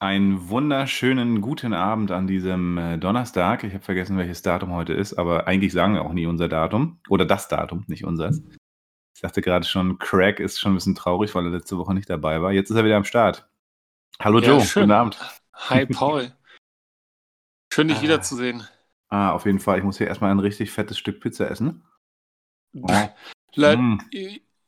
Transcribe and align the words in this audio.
Einen 0.00 0.48
wunderschönen 0.48 1.40
guten 1.40 1.72
Abend 1.72 2.12
an 2.12 2.28
diesem 2.28 2.78
äh, 2.78 2.98
Donnerstag. 2.98 3.64
Ich 3.64 3.74
habe 3.74 3.82
vergessen, 3.82 4.16
welches 4.16 4.42
Datum 4.42 4.70
heute 4.72 4.92
ist, 4.92 5.14
aber 5.14 5.48
eigentlich 5.48 5.72
sagen 5.72 5.94
wir 5.94 6.02
auch 6.02 6.12
nie 6.12 6.26
unser 6.26 6.48
Datum. 6.48 7.00
Oder 7.08 7.24
das 7.24 7.48
Datum, 7.48 7.84
nicht 7.88 8.04
unseres. 8.04 8.40
Ich 9.14 9.22
dachte 9.22 9.42
gerade 9.42 9.66
schon, 9.66 9.98
Craig 9.98 10.38
ist 10.38 10.60
schon 10.60 10.72
ein 10.72 10.74
bisschen 10.76 10.94
traurig, 10.94 11.34
weil 11.34 11.44
er 11.46 11.50
letzte 11.50 11.76
Woche 11.78 11.94
nicht 11.94 12.08
dabei 12.08 12.40
war. 12.40 12.52
Jetzt 12.52 12.70
ist 12.70 12.76
er 12.76 12.84
wieder 12.84 12.96
am 12.96 13.02
Start. 13.04 13.48
Hallo 14.20 14.38
Ja, 14.38 14.48
Joe, 14.50 14.60
schön. 14.60 14.82
guten 14.84 14.92
Abend. 14.92 15.18
Hi 15.52 15.84
Paul. 15.86 16.32
Schön, 17.72 17.88
dich 17.88 17.98
Ah. 17.98 18.02
wiederzusehen. 18.02 18.62
Ah, 19.08 19.32
auf 19.32 19.46
jeden 19.46 19.58
Fall. 19.58 19.78
Ich 19.78 19.84
muss 19.84 19.98
hier 19.98 20.06
erstmal 20.06 20.30
ein 20.30 20.38
richtig 20.38 20.70
fettes 20.70 20.96
Stück 20.98 21.20
Pizza 21.20 21.50
essen. 21.50 21.82
Oh. 22.74 22.86
Leute, 23.56 23.82
Mm. 23.82 23.98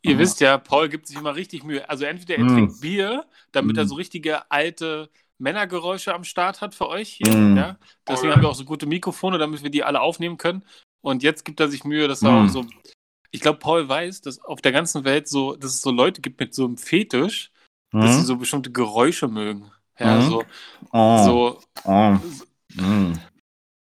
Ihr, 0.02 0.14
Mhm. 0.14 0.18
wisst 0.18 0.40
ja, 0.40 0.58
Paul 0.58 0.88
gibt 0.88 1.06
sich 1.06 1.16
immer 1.16 1.34
richtig 1.36 1.64
Mühe. 1.64 1.88
Also 1.88 2.04
entweder 2.04 2.36
er 2.36 2.44
Mm. 2.44 2.48
trinkt 2.48 2.80
Bier, 2.80 3.27
damit 3.52 3.77
er 3.77 3.84
Mm. 3.84 3.88
so 3.88 3.95
richtige 3.96 4.50
alte 4.50 5.10
Männergeräusche 5.38 6.14
am 6.14 6.24
Start 6.24 6.60
hat 6.60 6.74
für 6.74 6.88
euch 6.88 7.08
hier. 7.22 7.34
Mm. 7.34 7.56
Ja? 7.56 7.78
Deswegen 8.08 8.32
haben 8.32 8.42
wir 8.42 8.48
auch 8.48 8.55
so 8.55 8.64
gute 8.64 8.86
Mikrofone, 8.86 9.38
damit 9.38 9.62
wir 9.62 9.70
die 9.70 9.84
alle 9.84 10.00
aufnehmen 10.00 10.36
können. 10.36 10.64
Und 11.02 11.22
jetzt 11.22 11.44
gibt 11.44 11.60
er 11.60 11.68
sich 11.68 11.84
Mühe, 11.84 12.08
dass 12.08 12.22
er 12.22 12.30
auch 12.30 12.48
so. 12.48 12.66
Ich 13.30 13.41
glaube, 13.41 13.58
Paul 13.58 13.88
weiß, 13.88 14.20
dass 14.22 14.41
auf 14.41 14.60
der 14.60 14.72
ganzen 14.72 15.05
Welt 15.05 15.28
so, 15.28 15.55
dass 15.56 15.72
es 15.74 15.80
so 15.82 15.91
Leute 15.91 16.20
gibt 16.20 16.41
mit 16.41 16.55
so 16.55 16.64
einem 16.66 16.77
Fetisch, 16.77 17.50
dass 17.92 18.16
sie 18.16 18.22
so 18.24 18.36
bestimmte 18.36 18.70
Geräusche 18.72 19.28
mögen. 19.28 19.70
Ja, 19.98 20.16
Mhm. 20.19 20.28
so, 20.28 20.44
Oh. 20.92 21.24
so, 21.24 21.60
Oh. 21.84 22.16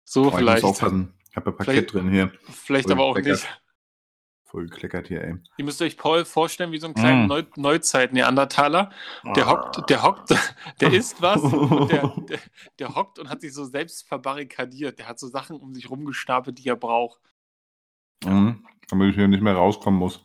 So 0.09 0.21
Oh, 0.23 0.27
ich 0.27 0.33
muss 0.33 0.35
vielleicht. 0.39 0.65
aufpassen. 0.65 1.13
Ich 1.31 1.37
habe 1.37 1.51
ein 1.51 1.57
Paket 1.57 1.73
Vielleicht- 1.75 1.93
drin 1.93 2.11
hier. 2.11 2.33
Vielleicht 2.51 2.91
aber 2.91 3.05
auch 3.05 3.17
lecker. 3.17 3.33
nicht. 3.33 3.47
Voll 4.49 4.67
gekleckert 4.69 5.09
hier, 5.09 5.23
ey. 5.25 5.35
Ihr 5.59 5.65
müsst 5.65 5.83
euch 5.83 5.97
Paul 5.97 6.25
vorstellen 6.25 6.71
wie 6.71 6.79
so 6.79 6.87
einen 6.87 6.95
kleinen 6.95 7.25
Mm. 7.25 7.29
Neu 7.29 7.43
Neuzeit-Neandertaler. 7.57 8.91
Der 9.35 9.47
hockt, 9.51 9.91
der 9.91 10.03
hockt, 10.05 10.31
der 10.81 10.93
isst 10.93 11.21
was 11.21 11.43
und 11.43 11.91
der, 11.91 12.09
der, 12.29 12.39
der 12.79 12.95
hockt 12.95 13.19
und 13.19 13.29
hat 13.29 13.41
sich 13.41 13.53
so 13.53 13.65
selbst 13.65 14.07
verbarrikadiert. 14.07 15.01
Der 15.01 15.09
hat 15.09 15.19
so 15.19 15.27
Sachen 15.27 15.57
um 15.57 15.75
sich 15.75 15.91
rumgestapelt, 15.91 16.59
die 16.59 16.69
er 16.69 16.77
braucht. 16.77 17.21
Mhm. 18.25 18.65
Damit 18.89 19.11
ich 19.11 19.17
hier 19.17 19.27
nicht 19.27 19.43
mehr 19.43 19.57
rauskommen 19.57 19.99
muss. 19.99 20.25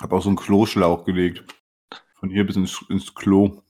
Hab 0.00 0.12
auch 0.12 0.22
so 0.22 0.28
einen 0.28 0.36
Kloschlauch 0.36 1.04
gelegt. 1.04 1.44
Von 2.16 2.28
hier 2.30 2.44
bis 2.44 2.56
ins, 2.56 2.84
ins 2.88 3.14
Klo. 3.14 3.62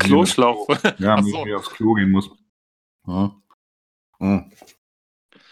Kloschlauch. 0.00 0.66
hier- 0.66 0.94
Ja, 0.98 1.16
damit 1.16 1.32
so. 1.32 1.38
ich 1.38 1.44
hier 1.44 1.56
aufs 1.56 1.70
Klo 1.70 1.94
gehen 1.94 2.10
muss. 2.10 2.30
Ja. 3.06 3.34
Mhm. 4.18 4.52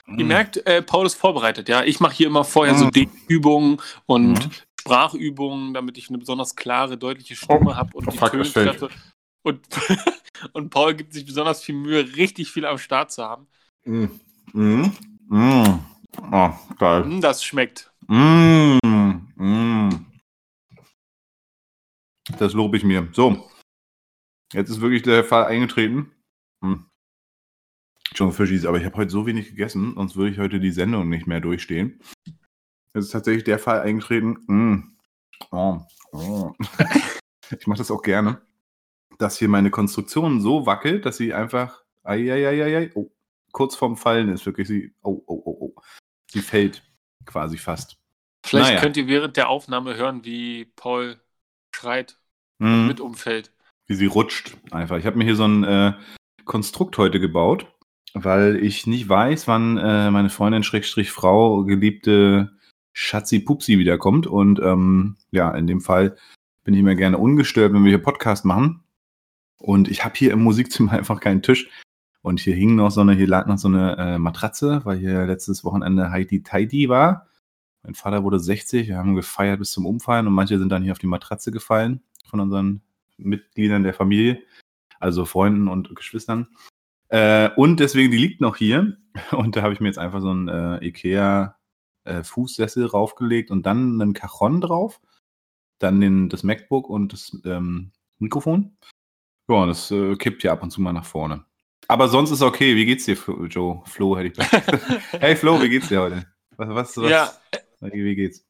Ihr 0.08 0.24
merkt, 0.24 0.56
äh, 0.66 0.82
Paul 0.82 1.06
ist 1.06 1.14
vorbereitet, 1.14 1.68
ja. 1.68 1.84
Ich 1.84 2.00
mache 2.00 2.14
hier 2.14 2.26
immer 2.26 2.44
vorher 2.44 2.74
so 2.74 2.86
Mm. 2.86 2.90
Dehnübungen 2.90 3.80
und 4.06 4.32
Mhm. 4.44 4.50
Sprachübungen, 4.80 5.74
damit 5.74 5.96
ich 5.96 6.08
eine 6.08 6.18
besonders 6.18 6.56
klare, 6.56 6.98
deutliche 6.98 7.36
Stimme 7.36 7.76
habe 7.76 7.96
und 7.96 8.08
Oh, 8.08 8.10
die 8.10 8.18
Töne. 8.50 8.90
Und, 9.42 9.60
und 10.52 10.70
Paul 10.70 10.94
gibt 10.94 11.12
sich 11.12 11.24
besonders 11.24 11.62
viel 11.62 11.76
Mühe, 11.76 12.16
richtig 12.16 12.50
viel 12.50 12.66
am 12.66 12.78
Start 12.78 13.12
zu 13.12 13.22
haben. 13.24 13.46
Mhm. 13.84 14.20
Mhm. 14.52 14.92
Mhm. 15.28 15.78
Oh, 16.30 16.50
geil. 16.78 17.04
Hm, 17.04 17.20
Das 17.20 17.44
schmeckt. 17.44 17.90
Mm, 18.08 18.78
mm. 19.36 20.06
Das 22.38 22.52
lobe 22.52 22.76
ich 22.76 22.84
mir. 22.84 23.08
So. 23.12 23.48
Jetzt 24.52 24.68
ist 24.70 24.80
wirklich 24.80 25.02
der 25.02 25.24
Fall 25.24 25.46
eingetreten. 25.46 26.12
Hm. 26.62 26.84
Schon 28.14 28.32
Fischis, 28.32 28.66
aber 28.66 28.78
ich 28.78 28.84
habe 28.84 28.96
heute 28.96 29.10
so 29.10 29.26
wenig 29.26 29.48
gegessen, 29.48 29.94
sonst 29.96 30.16
würde 30.16 30.30
ich 30.32 30.38
heute 30.38 30.60
die 30.60 30.70
Sendung 30.70 31.08
nicht 31.08 31.26
mehr 31.26 31.40
durchstehen. 31.40 32.00
Es 32.92 33.06
ist 33.06 33.10
tatsächlich 33.10 33.44
der 33.44 33.58
Fall 33.58 33.80
eingetreten. 33.80 34.38
Mm. 34.46 34.96
Oh. 35.50 35.80
Oh. 36.12 36.52
ich 37.58 37.66
mache 37.66 37.78
das 37.78 37.90
auch 37.90 38.02
gerne, 38.02 38.42
dass 39.18 39.38
hier 39.38 39.48
meine 39.48 39.70
Konstruktion 39.70 40.40
so 40.42 40.66
wackelt, 40.66 41.06
dass 41.06 41.16
sie 41.16 41.32
einfach 41.32 41.82
ai, 42.02 42.90
oh, 42.94 43.10
kurz 43.52 43.76
vorm 43.76 43.96
Fallen 43.96 44.28
ist. 44.28 44.44
Wirklich 44.44 44.68
sie. 44.68 44.94
Oh, 45.02 45.22
oh, 45.26 45.42
oh, 45.44 45.56
oh. 45.60 45.74
Sie 46.30 46.40
fällt 46.42 46.82
quasi 47.24 47.56
fast. 47.56 47.96
Vielleicht 48.44 48.70
Naja. 48.70 48.80
könnt 48.80 48.96
ihr 48.96 49.06
während 49.06 49.36
der 49.36 49.48
Aufnahme 49.48 49.96
hören, 49.96 50.24
wie 50.24 50.66
Paul 50.76 51.20
schreit 51.74 52.18
Mhm. 52.58 52.86
mit 52.86 53.00
umfällt. 53.00 53.52
wie 53.88 53.94
sie 53.94 54.06
rutscht 54.06 54.56
einfach. 54.70 54.96
Ich 54.98 55.06
habe 55.06 55.18
mir 55.18 55.24
hier 55.24 55.34
so 55.36 55.44
ein 55.46 55.64
äh, 55.64 55.94
Konstrukt 56.44 56.96
heute 56.98 57.18
gebaut, 57.18 57.71
weil 58.14 58.56
ich 58.56 58.86
nicht 58.86 59.08
weiß, 59.08 59.48
wann 59.48 59.78
äh, 59.78 60.10
meine 60.10 60.30
Freundin 60.30 60.62
Schrägstrich 60.62 61.10
Frau 61.10 61.64
geliebte 61.64 62.52
Schatzi 62.92 63.40
Pupsi 63.40 63.78
wiederkommt. 63.78 64.26
Und 64.26 64.60
ähm, 64.60 65.16
ja, 65.30 65.50
in 65.52 65.66
dem 65.66 65.80
Fall 65.80 66.16
bin 66.64 66.74
ich 66.74 66.82
mir 66.82 66.96
gerne 66.96 67.18
ungestört, 67.18 67.72
wenn 67.72 67.84
wir 67.84 67.90
hier 67.90 68.02
Podcast 68.02 68.44
machen. 68.44 68.82
Und 69.58 69.88
ich 69.88 70.04
habe 70.04 70.14
hier 70.16 70.32
im 70.32 70.42
Musikzimmer 70.42 70.92
einfach 70.98 71.20
keinen 71.20 71.42
Tisch. 71.42 71.70
Und 72.20 72.38
hier 72.38 72.54
hing 72.54 72.76
noch 72.76 72.90
so 72.90 73.00
eine, 73.00 73.14
hier 73.14 73.26
lag 73.26 73.46
noch 73.46 73.58
so 73.58 73.68
eine 73.68 73.96
äh, 73.96 74.18
Matratze, 74.18 74.84
weil 74.84 74.98
hier 74.98 75.26
letztes 75.26 75.64
Wochenende 75.64 76.10
Heidi 76.10 76.42
Tidy 76.42 76.88
war. 76.88 77.26
Mein 77.82 77.94
Vater 77.94 78.22
wurde 78.22 78.38
60, 78.38 78.86
wir 78.86 78.96
haben 78.96 79.16
gefeiert 79.16 79.58
bis 79.58 79.72
zum 79.72 79.86
Umfallen 79.86 80.28
und 80.28 80.34
manche 80.34 80.56
sind 80.56 80.68
dann 80.68 80.84
hier 80.84 80.92
auf 80.92 81.00
die 81.00 81.08
Matratze 81.08 81.50
gefallen 81.50 82.00
von 82.28 82.38
unseren 82.38 82.80
Mitgliedern 83.16 83.82
der 83.82 83.92
Familie, 83.92 84.40
also 85.00 85.24
Freunden 85.24 85.66
und 85.66 85.96
Geschwistern. 85.96 86.46
Äh, 87.12 87.50
und 87.56 87.78
deswegen, 87.78 88.10
die 88.10 88.16
liegt 88.16 88.40
noch 88.40 88.56
hier. 88.56 88.96
Und 89.32 89.56
da 89.56 89.62
habe 89.62 89.74
ich 89.74 89.80
mir 89.80 89.88
jetzt 89.88 89.98
einfach 89.98 90.22
so 90.22 90.30
einen 90.30 90.48
äh, 90.48 90.86
Ikea 90.86 91.58
äh, 92.04 92.24
Fußsessel 92.24 92.86
raufgelegt 92.86 93.50
und 93.50 93.66
dann 93.66 94.00
einen 94.00 94.14
Cajon 94.14 94.62
drauf, 94.62 95.00
dann 95.78 96.00
den, 96.00 96.30
das 96.30 96.42
MacBook 96.42 96.88
und 96.88 97.12
das 97.12 97.36
ähm, 97.44 97.92
Mikrofon. 98.18 98.78
Ja, 99.50 99.66
das 99.66 99.90
äh, 99.90 100.16
kippt 100.16 100.42
ja 100.42 100.52
ab 100.52 100.62
und 100.62 100.70
zu 100.70 100.80
mal 100.80 100.94
nach 100.94 101.04
vorne. 101.04 101.44
Aber 101.88 102.08
sonst 102.08 102.30
ist 102.30 102.40
okay. 102.40 102.74
Wie 102.74 102.86
geht's 102.86 103.04
dir, 103.04 103.18
Joe? 103.50 103.82
Flo 103.84 104.16
hätte 104.16 104.28
ich 104.28 104.34
gesagt. 104.34 105.02
Hey 105.20 105.36
Flo, 105.36 105.60
wie 105.60 105.68
geht's 105.68 105.88
dir 105.88 106.00
heute? 106.00 106.26
Was, 106.56 106.68
was, 106.70 106.96
was? 106.96 107.10
ja, 107.10 107.30
Wie, 107.80 108.14
geht's? 108.14 108.46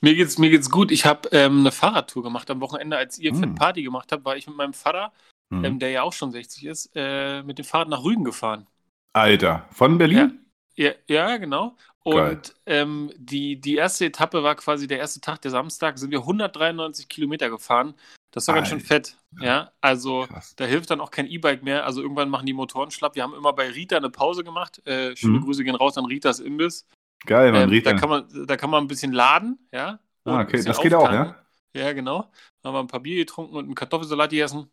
mir 0.00 0.16
geht's, 0.16 0.38
mir 0.38 0.50
geht's 0.50 0.70
gut. 0.70 0.90
Ich 0.90 1.06
habe 1.06 1.28
ähm, 1.30 1.60
eine 1.60 1.70
Fahrradtour 1.70 2.24
gemacht 2.24 2.50
am 2.50 2.60
Wochenende, 2.60 2.96
als 2.96 3.16
ihr 3.18 3.32
Mm. 3.32 3.38
Fett 3.38 3.54
Party 3.54 3.82
gemacht 3.84 4.10
habt, 4.10 4.24
war 4.24 4.36
ich 4.36 4.48
mit 4.48 4.56
meinem 4.56 4.72
Vater, 4.72 5.12
Hm. 5.52 5.64
ähm, 5.64 5.78
der 5.78 5.90
ja 5.90 6.02
auch 6.02 6.12
schon 6.12 6.30
60 6.32 6.64
ist, 6.66 6.90
äh, 6.94 7.42
mit 7.42 7.58
dem 7.58 7.64
Fahrrad 7.64 7.88
nach 7.88 8.04
Rügen 8.04 8.24
gefahren. 8.24 8.66
Alter, 9.12 9.66
von 9.72 9.98
Berlin? 9.98 10.44
Ja, 10.76 10.92
ja 11.08 11.36
genau. 11.36 11.76
Geil. 12.04 12.30
Und 12.36 12.54
ähm, 12.66 13.10
die, 13.16 13.60
die 13.60 13.74
erste 13.76 14.06
Etappe 14.06 14.42
war 14.42 14.54
quasi 14.54 14.86
der 14.86 14.98
erste 14.98 15.20
Tag, 15.20 15.42
der 15.42 15.50
Samstag, 15.50 15.98
sind 15.98 16.10
wir 16.10 16.20
193 16.20 17.08
Kilometer 17.08 17.50
gefahren. 17.50 17.94
Das 18.30 18.46
war 18.46 18.54
ganz 18.54 18.68
schön 18.68 18.78
Alter. 18.78 18.86
fett. 18.86 19.16
Ja, 19.40 19.72
also 19.80 20.26
Krass. 20.28 20.54
da 20.56 20.64
hilft 20.64 20.90
dann 20.90 21.00
auch 21.00 21.10
kein 21.10 21.26
E-Bike 21.26 21.62
mehr. 21.64 21.84
Also 21.84 22.00
irgendwann 22.00 22.28
machen 22.30 22.46
die 22.46 22.52
Motoren 22.52 22.90
schlapp. 22.92 23.16
Wir 23.16 23.24
haben 23.24 23.34
immer 23.34 23.52
bei 23.52 23.68
Rita 23.68 23.96
eine 23.96 24.08
Pause 24.08 24.44
gemacht. 24.44 24.80
Äh, 24.86 25.16
schöne 25.16 25.38
Mhm. 25.40 25.44
Grüße 25.44 25.64
gehen 25.64 25.74
raus 25.74 25.98
an 25.98 26.04
Ritas 26.06 26.38
Imbiss. 26.38 26.86
Geil, 27.26 27.52
man 27.52 27.62
Ähm, 27.64 27.70
riecht 27.70 27.86
da, 27.86 27.90
ja. 27.90 27.96
kann 27.98 28.08
man, 28.08 28.46
da 28.46 28.56
kann 28.56 28.70
man 28.70 28.84
ein 28.84 28.88
bisschen 28.88 29.12
laden, 29.12 29.58
ja. 29.72 29.98
Ah, 30.24 30.40
okay, 30.42 30.62
das 30.62 30.80
geht 30.80 30.94
auch, 30.94 31.10
ja? 31.10 31.36
Ja, 31.74 31.92
genau. 31.92 32.30
Dann 32.62 32.72
haben 32.72 32.74
wir 32.74 32.80
ein 32.80 32.86
paar 32.86 33.00
Bier 33.00 33.16
getrunken 33.16 33.56
und 33.56 33.64
einen 33.64 33.74
Kartoffelsalat 33.74 34.30
gegessen. 34.30 34.70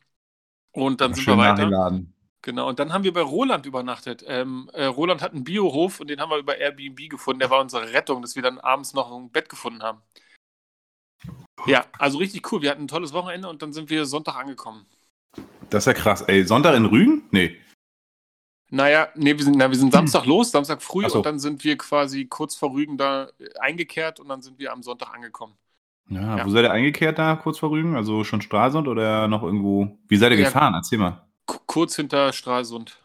Und 0.77 1.01
dann 1.01 1.13
sind 1.15 1.23
Schön 1.23 1.37
wir 1.37 1.43
weiter. 1.43 1.63
nachgeladen. 1.63 2.13
Genau. 2.43 2.69
Und 2.69 2.77
dann 2.77 2.93
haben 2.93 3.03
wir 3.03 3.11
bei 3.11 3.21
Roland 3.21 3.65
übernachtet. 3.65 4.23
Ähm, 4.27 4.69
äh, 4.73 4.85
Roland 4.85 5.23
hat 5.23 5.33
einen 5.33 5.43
Biohof 5.43 5.99
und 5.99 6.07
den 6.07 6.21
haben 6.21 6.29
wir 6.29 6.37
über 6.37 6.57
Airbnb 6.57 7.09
gefunden. 7.09 7.39
Der 7.39 7.49
war 7.49 7.59
unsere 7.59 7.93
Rettung, 7.93 8.21
dass 8.21 8.35
wir 8.35 8.43
dann 8.43 8.59
abends 8.59 8.93
noch 8.93 9.11
ein 9.11 9.31
Bett 9.31 9.49
gefunden 9.49 9.81
haben. 9.81 10.01
Ja, 11.65 11.85
also 11.97 12.19
richtig 12.19 12.51
cool. 12.51 12.61
Wir 12.61 12.69
hatten 12.69 12.83
ein 12.83 12.87
tolles 12.87 13.11
Wochenende 13.11 13.49
und 13.49 13.61
dann 13.63 13.73
sind 13.73 13.89
wir 13.89 14.05
Sonntag 14.05 14.35
angekommen. 14.35 14.85
Das 15.71 15.83
ist 15.83 15.87
ja 15.87 15.93
krass. 15.93 16.21
Ey, 16.21 16.43
Sonntag 16.45 16.75
in 16.75 16.85
Rügen? 16.85 17.23
Nee. 17.31 17.57
Naja, 18.69 19.09
nee, 19.15 19.35
wir 19.35 19.43
sind, 19.43 19.57
na, 19.57 19.69
wir 19.71 19.77
sind 19.77 19.91
Samstag 19.91 20.25
los, 20.27 20.51
Samstag 20.51 20.83
früh 20.83 21.05
Ach 21.05 21.09
so. 21.09 21.17
und 21.17 21.25
dann 21.25 21.39
sind 21.39 21.63
wir 21.63 21.77
quasi 21.77 22.25
kurz 22.25 22.55
vor 22.55 22.71
Rügen 22.71 22.97
da 22.97 23.29
äh, 23.39 23.57
eingekehrt 23.59 24.19
und 24.19 24.29
dann 24.29 24.41
sind 24.43 24.59
wir 24.59 24.71
am 24.71 24.83
Sonntag 24.83 25.13
angekommen. 25.13 25.57
Ja, 26.09 26.37
Ja. 26.37 26.45
wo 26.45 26.49
seid 26.49 26.63
ihr 26.63 26.71
eingekehrt 26.71 27.17
da, 27.19 27.35
kurz 27.35 27.59
vor 27.59 27.71
Rügen? 27.71 27.95
Also 27.95 28.23
schon 28.23 28.41
Stralsund 28.41 28.87
oder 28.87 29.27
noch 29.27 29.43
irgendwo? 29.43 29.97
Wie 30.07 30.17
seid 30.17 30.31
ihr 30.31 30.39
Ja. 30.39 30.45
gefahren? 30.45 30.73
Erzähl 30.73 30.99
mal. 30.99 31.25
Kurz 31.45 31.95
hinter 31.95 32.31
Stralsund. 32.33 32.97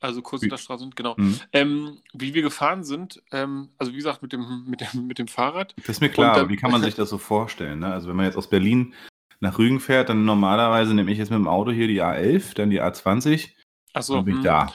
Also 0.00 0.20
kurz 0.20 0.42
Wie- 0.42 0.46
hinter 0.46 0.58
Stralsund, 0.58 0.96
genau. 0.96 1.16
Hm. 1.16 1.38
Ähm, 1.52 1.98
wie 2.12 2.34
wir 2.34 2.42
gefahren 2.42 2.82
sind, 2.82 3.22
ähm, 3.30 3.68
also 3.78 3.92
wie 3.92 3.96
gesagt, 3.96 4.20
mit 4.22 4.32
dem, 4.32 4.64
mit 4.66 4.80
dem, 4.80 5.06
mit 5.06 5.18
dem 5.18 5.28
Fahrrad. 5.28 5.74
Das 5.76 5.88
ist 5.90 6.00
mir 6.00 6.08
klar, 6.08 6.32
dann- 6.34 6.40
aber 6.42 6.48
wie 6.50 6.56
kann 6.56 6.72
man 6.72 6.82
sich 6.82 6.94
das 6.96 7.08
so 7.10 7.18
vorstellen? 7.18 7.78
Ne? 7.80 7.92
Also 7.92 8.08
wenn 8.08 8.16
man 8.16 8.26
jetzt 8.26 8.36
aus 8.36 8.50
Berlin 8.50 8.94
nach 9.38 9.58
Rügen 9.58 9.78
fährt, 9.80 10.08
dann 10.08 10.24
normalerweise 10.24 10.94
nehme 10.94 11.12
ich 11.12 11.18
jetzt 11.18 11.30
mit 11.30 11.38
dem 11.38 11.46
Auto 11.48 11.70
hier 11.70 11.86
die 11.86 12.02
A11, 12.02 12.54
dann 12.54 12.70
die 12.70 12.80
A20, 12.82 13.50
Achso, 13.92 14.14
dann 14.16 14.24
bin 14.24 14.34
ich 14.34 14.38
hm. 14.38 14.44
da. 14.44 14.72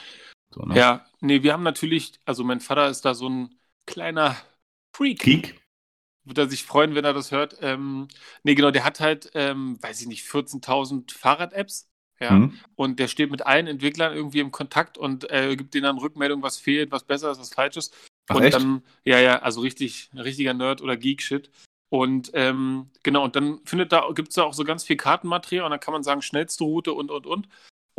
So, 0.54 0.62
ne? 0.62 0.76
Ja, 0.76 1.04
nee, 1.20 1.42
wir 1.42 1.52
haben 1.52 1.62
natürlich, 1.62 2.12
also 2.24 2.42
mein 2.44 2.60
Vater 2.60 2.88
ist 2.88 3.04
da 3.04 3.12
so 3.14 3.28
ein 3.28 3.54
kleiner 3.86 4.34
Freak. 4.96 5.20
Geek? 5.20 5.60
Wird 6.28 6.38
er 6.38 6.48
sich 6.48 6.64
freuen, 6.64 6.94
wenn 6.94 7.04
er 7.04 7.14
das 7.14 7.30
hört. 7.32 7.56
Ähm, 7.62 8.08
nee, 8.42 8.54
genau, 8.54 8.70
der 8.70 8.84
hat 8.84 9.00
halt, 9.00 9.30
ähm, 9.34 9.78
weiß 9.82 10.00
ich 10.02 10.06
nicht, 10.06 10.24
14.000 10.24 11.12
Fahrrad-Apps. 11.12 11.88
Ja, 12.20 12.30
Hm? 12.30 12.58
und 12.74 12.98
der 12.98 13.06
steht 13.06 13.30
mit 13.30 13.46
allen 13.46 13.68
Entwicklern 13.68 14.12
irgendwie 14.12 14.40
im 14.40 14.50
Kontakt 14.50 14.98
und 14.98 15.30
äh, 15.30 15.54
gibt 15.54 15.72
denen 15.74 15.84
dann 15.84 15.98
Rückmeldung, 15.98 16.42
was 16.42 16.56
fehlt, 16.56 16.90
was 16.90 17.04
besser 17.04 17.30
ist, 17.30 17.38
was 17.38 17.54
falsch 17.54 17.76
ist. 17.76 17.94
Ach, 18.28 18.34
und 18.34 18.42
echt? 18.42 18.54
dann, 18.54 18.82
ja, 19.04 19.20
ja, 19.20 19.38
also 19.38 19.60
richtig, 19.60 20.10
richtiger 20.14 20.52
Nerd 20.52 20.82
oder 20.82 20.96
Geek-Shit. 20.96 21.50
Und 21.90 22.30
ähm, 22.34 22.90
genau, 23.04 23.24
und 23.24 23.36
dann 23.36 23.60
findet 23.64 23.92
da, 23.92 24.10
gibt 24.14 24.30
es 24.30 24.34
da 24.34 24.42
auch 24.42 24.52
so 24.52 24.64
ganz 24.64 24.84
viel 24.84 24.96
Kartenmaterial 24.96 25.64
und 25.64 25.70
dann 25.70 25.80
kann 25.80 25.92
man 25.92 26.02
sagen, 26.02 26.20
schnellste 26.20 26.64
Route 26.64 26.92
und 26.92 27.10
und 27.10 27.26
und. 27.26 27.48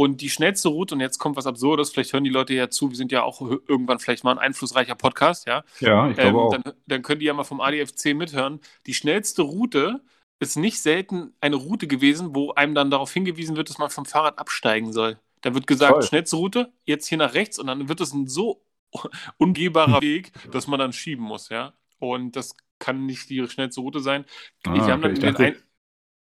Und 0.01 0.21
die 0.21 0.29
schnellste 0.29 0.69
Route, 0.69 0.95
und 0.95 1.01
jetzt 1.01 1.17
kommt 1.19 1.35
was 1.35 1.45
Absurdes, 1.45 1.89
vielleicht 1.89 2.13
hören 2.13 2.23
die 2.23 2.29
Leute 2.29 2.53
ja 2.53 2.69
zu, 2.69 2.89
wir 2.89 2.95
sind 2.95 3.11
ja 3.11 3.23
auch 3.23 3.41
irgendwann 3.41 3.99
vielleicht 3.99 4.23
mal 4.23 4.31
ein 4.31 4.37
einflussreicher 4.37 4.95
Podcast, 4.95 5.45
ja. 5.45 5.65
Ja, 5.81 6.07
ich 6.09 6.15
glaube 6.15 6.29
Ähm, 6.29 6.35
auch. 6.37 6.51
dann, 6.57 6.73
dann 6.87 7.01
könnt 7.01 7.21
ihr 7.21 7.27
ja 7.27 7.33
mal 7.33 7.43
vom 7.43 7.59
ADFC 7.59 8.13
mithören. 8.15 8.61
Die 8.85 8.93
schnellste 8.93 9.41
Route 9.41 9.99
ist 10.39 10.55
nicht 10.55 10.79
selten 10.79 11.33
eine 11.41 11.57
Route 11.57 11.85
gewesen, 11.85 12.33
wo 12.33 12.51
einem 12.53 12.75
dann 12.75 12.89
darauf 12.89 13.11
hingewiesen 13.11 13.57
wird, 13.57 13.69
dass 13.69 13.77
man 13.77 13.89
vom 13.89 14.05
Fahrrad 14.05 14.39
absteigen 14.39 14.93
soll. 14.93 15.19
Da 15.41 15.53
wird 15.53 15.67
gesagt, 15.67 15.91
Toll. 15.91 16.03
schnellste 16.03 16.37
Route, 16.37 16.71
jetzt 16.85 17.07
hier 17.07 17.17
nach 17.17 17.33
rechts 17.33 17.59
und 17.59 17.67
dann 17.67 17.89
wird 17.89 17.99
es 17.99 18.13
ein 18.13 18.27
so 18.27 18.61
umgehbarer 19.37 20.01
Weg, 20.01 20.31
dass 20.51 20.67
man 20.67 20.79
dann 20.79 20.93
schieben 20.93 21.25
muss, 21.25 21.49
ja. 21.49 21.73
Und 21.99 22.37
das 22.37 22.55
kann 22.79 23.05
nicht 23.05 23.29
die 23.29 23.45
schnellste 23.49 23.81
Route 23.81 23.99
sein. 23.99 24.23
Ah, 24.65 24.77
haben 24.87 25.03
okay. 25.03 25.11
Ich 25.13 25.19
den 25.19 25.33
dachte- 25.33 25.43
ein, 25.45 25.55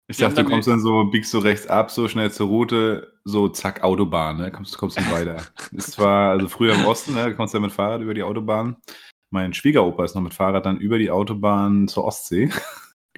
Ich 0.09 0.19
dachte, 0.19 0.45
du 0.45 0.49
kommst 0.51 0.69
dann 0.69 0.81
so, 0.81 1.05
biegst 1.05 1.33
so 1.33 1.41
rechts 1.41 1.67
ab, 1.67 1.91
so 1.91 2.07
schnell 2.07 2.31
zur 2.31 2.47
Route, 2.47 3.13
so 3.25 3.49
zack, 3.49 3.83
Autobahn, 3.83 4.37
ne? 4.37 4.53
Kommst, 4.53 4.79
kommst 4.79 4.97
nicht 4.99 5.11
weiter. 5.11 5.43
Ist 5.73 5.93
zwar, 5.93 6.31
also 6.31 6.49
früher 6.49 6.75
im 6.75 6.85
Osten, 6.87 7.15
ne? 7.15 7.35
Kommst 7.35 7.55
ja 7.55 7.61
mit 7.61 7.73
Fahrrad 7.73 8.03
über 8.03 8.15
die 8.15 8.23
Autobahn. 8.23 8.77
Mein 9.31 9.53
Schwiegeropa 9.53 10.05
ist 10.05 10.15
noch 10.15 10.23
mit 10.23 10.33
Fahrrad 10.35 10.65
dann 10.65 10.77
über 10.79 10.99
die 10.99 11.11
Autobahn 11.11 11.89
zur 11.89 12.05
Ostsee. 12.05 12.51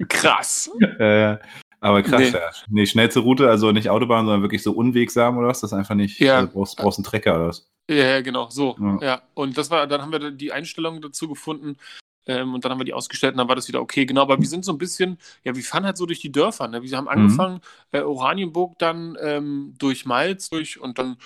krass. 0.09 0.71
äh, 0.99 1.37
aber 1.79 2.01
krass, 2.01 2.19
Nee. 2.21 2.29
ja. 2.31 2.49
Nee, 2.69 2.85
schnellste 2.87 3.19
Route, 3.19 3.49
also 3.49 3.71
nicht 3.71 3.89
Autobahn, 3.89 4.25
sondern 4.25 4.41
wirklich 4.41 4.63
so 4.63 4.71
unwegsam 4.71 5.37
oder 5.37 5.47
was? 5.49 5.61
Das 5.61 5.71
ist 5.71 5.77
einfach 5.77 5.95
nicht, 5.95 6.19
Ja. 6.19 6.37
also 6.39 6.51
brauchst, 6.51 6.77
brauchst 6.77 6.97
einen 6.99 7.05
Trecker 7.05 7.35
oder 7.35 7.47
was? 7.49 7.69
Ja, 7.89 7.95
ja, 8.05 8.21
genau, 8.21 8.49
so. 8.49 8.75
Ja. 8.79 8.97
Ja. 9.01 9.21
Und 9.35 9.57
das 9.57 9.69
war, 9.69 9.85
dann 9.85 10.01
haben 10.01 10.11
wir 10.11 10.31
die 10.31 10.51
Einstellung 10.51 11.01
dazu 11.01 11.27
gefunden 11.27 11.77
ähm, 12.25 12.53
und 12.53 12.63
dann 12.63 12.71
haben 12.71 12.79
wir 12.79 12.85
die 12.85 12.93
ausgestellt 12.93 13.33
und 13.33 13.37
dann 13.37 13.47
war 13.47 13.55
das 13.55 13.67
wieder 13.67 13.81
okay. 13.81 14.05
Genau, 14.05 14.21
aber 14.21 14.39
wir 14.39 14.47
sind 14.47 14.63
so 14.65 14.71
ein 14.71 14.77
bisschen, 14.77 15.17
ja, 15.43 15.55
wir 15.55 15.63
fahren 15.63 15.85
halt 15.85 15.97
so 15.97 16.05
durch 16.05 16.19
die 16.19 16.31
Dörfer. 16.31 16.67
Ne? 16.67 16.81
Wir 16.83 16.97
haben 16.97 17.07
angefangen, 17.07 17.61
äh, 17.91 18.01
Oranienburg 18.01 18.77
dann 18.79 19.17
ähm, 19.21 19.73
durch 19.79 20.05
Malz 20.05 20.49
durch 20.49 20.79
und 20.79 20.99
dann, 20.99 21.17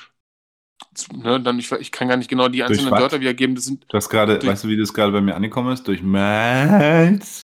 ne, 1.14 1.42
dann 1.42 1.60
ich, 1.60 1.72
ich 1.72 1.92
kann 1.92 2.08
gar 2.08 2.18
nicht 2.18 2.30
genau 2.30 2.48
die 2.48 2.64
einzelnen? 2.64 2.94
Dörfer 2.94 3.20
wiedergeben. 3.20 3.56
Das 3.56 3.66
sind, 3.66 3.86
Du 3.90 3.98
hast 3.98 4.10
gerade, 4.10 4.42
weißt 4.46 4.64
du, 4.64 4.68
wie 4.68 4.78
das 4.78 4.94
gerade 4.94 5.12
bei 5.12 5.22
mir 5.22 5.36
angekommen 5.36 5.74
ist? 5.74 5.88
Durch 5.88 6.02
Malz. 6.02 7.42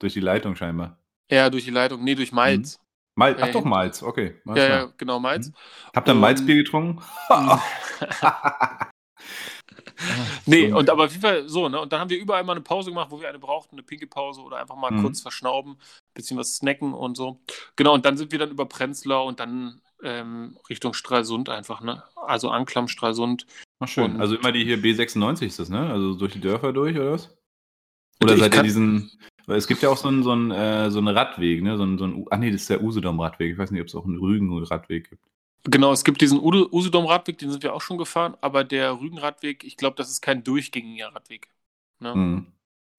Durch 0.00 0.12
die 0.14 0.20
Leitung 0.20 0.56
scheinbar. 0.56 0.98
ja, 1.30 1.50
durch 1.50 1.64
die 1.64 1.70
Leitung, 1.70 2.02
nee, 2.04 2.14
durch 2.14 2.32
Malz. 2.32 2.78
Mal, 3.16 3.36
ach 3.40 3.48
Äh, 3.48 3.52
doch, 3.52 3.64
Malz, 3.64 4.02
okay. 4.02 4.40
Malz, 4.44 4.58
Ja, 4.60 4.68
ja, 4.68 4.92
genau, 4.96 5.18
Malz. 5.18 5.50
Habt 5.94 6.08
ihr 6.08 6.14
Malzbier 6.14 6.54
getrunken? 6.54 7.02
Nee, 10.46 10.72
und 10.72 10.88
aber 10.90 11.04
auf 11.04 11.10
jeden 11.10 11.22
Fall 11.22 11.48
so, 11.48 11.68
ne? 11.68 11.80
Und 11.80 11.92
dann 11.92 12.00
haben 12.00 12.10
wir 12.10 12.18
überall 12.18 12.44
mal 12.44 12.52
eine 12.52 12.60
Pause 12.62 12.90
gemacht, 12.90 13.08
wo 13.10 13.20
wir 13.20 13.28
eine 13.28 13.38
brauchten, 13.38 13.74
eine 13.76 13.82
pinke 13.82 14.06
Pause 14.06 14.40
oder 14.42 14.58
einfach 14.58 14.76
mal 14.76 14.90
Mhm. 14.90 15.02
kurz 15.02 15.20
verschnauben, 15.20 15.76
bisschen 16.14 16.38
was 16.38 16.56
snacken 16.56 16.94
und 16.94 17.16
so. 17.16 17.40
Genau, 17.76 17.94
und 17.94 18.04
dann 18.04 18.16
sind 18.16 18.32
wir 18.32 18.38
dann 18.38 18.50
über 18.50 18.66
Prenzlau 18.66 19.26
und 19.26 19.40
dann 19.40 19.80
ähm, 20.04 20.56
Richtung 20.70 20.94
Stralsund 20.94 21.48
einfach, 21.48 21.80
ne? 21.80 22.02
Also 22.14 22.50
Anklam, 22.50 22.86
Stralsund. 22.86 23.46
Ach 23.80 23.88
schön. 23.88 24.14
Und- 24.14 24.20
also 24.20 24.36
immer 24.36 24.52
die 24.52 24.64
hier 24.64 24.78
B96 24.78 25.46
ist 25.46 25.58
das, 25.58 25.68
ne? 25.70 25.90
Also 25.90 26.14
durch 26.14 26.32
die 26.32 26.40
Dörfer 26.40 26.72
durch, 26.72 26.96
oder 26.96 27.12
was? 27.12 27.36
Oder 28.22 28.34
Ich 28.34 28.40
seid 28.40 28.54
ihr 28.54 28.62
diesen. 28.62 29.10
Weil 29.46 29.56
es 29.56 29.66
gibt 29.66 29.82
ja 29.82 29.88
auch 29.88 29.96
so 29.96 30.08
einen, 30.08 30.22
so 30.22 30.30
einen, 30.30 30.50
äh, 30.50 30.90
so 30.90 30.98
einen 30.98 31.08
Radweg, 31.08 31.62
ne? 31.62 31.76
So 31.76 31.82
einen, 31.82 31.98
so 31.98 32.04
einen, 32.04 32.26
ah 32.30 32.36
nee, 32.36 32.50
das 32.52 32.60
ist 32.62 32.70
der 32.70 32.82
Usedom-Radweg. 32.82 33.52
Ich 33.52 33.58
weiß 33.58 33.70
nicht, 33.72 33.80
ob 33.80 33.86
es 33.88 33.94
auch 33.94 34.04
einen 34.04 34.18
Rügen-Radweg 34.18 35.08
gibt. 35.10 35.22
Genau, 35.70 35.92
es 35.92 36.04
gibt 36.04 36.20
diesen 36.20 36.40
Usedom-Radweg, 36.40 37.38
den 37.38 37.50
sind 37.50 37.62
wir 37.62 37.74
auch 37.74 37.82
schon 37.82 37.98
gefahren, 37.98 38.36
aber 38.40 38.64
der 38.64 39.00
Rügenradweg, 39.00 39.64
ich 39.64 39.76
glaube, 39.76 39.96
das 39.96 40.08
ist 40.08 40.20
kein 40.20 40.42
durchgängiger 40.42 41.14
Radweg. 41.14 41.48
Ne? 41.98 42.14
Mhm. 42.14 42.46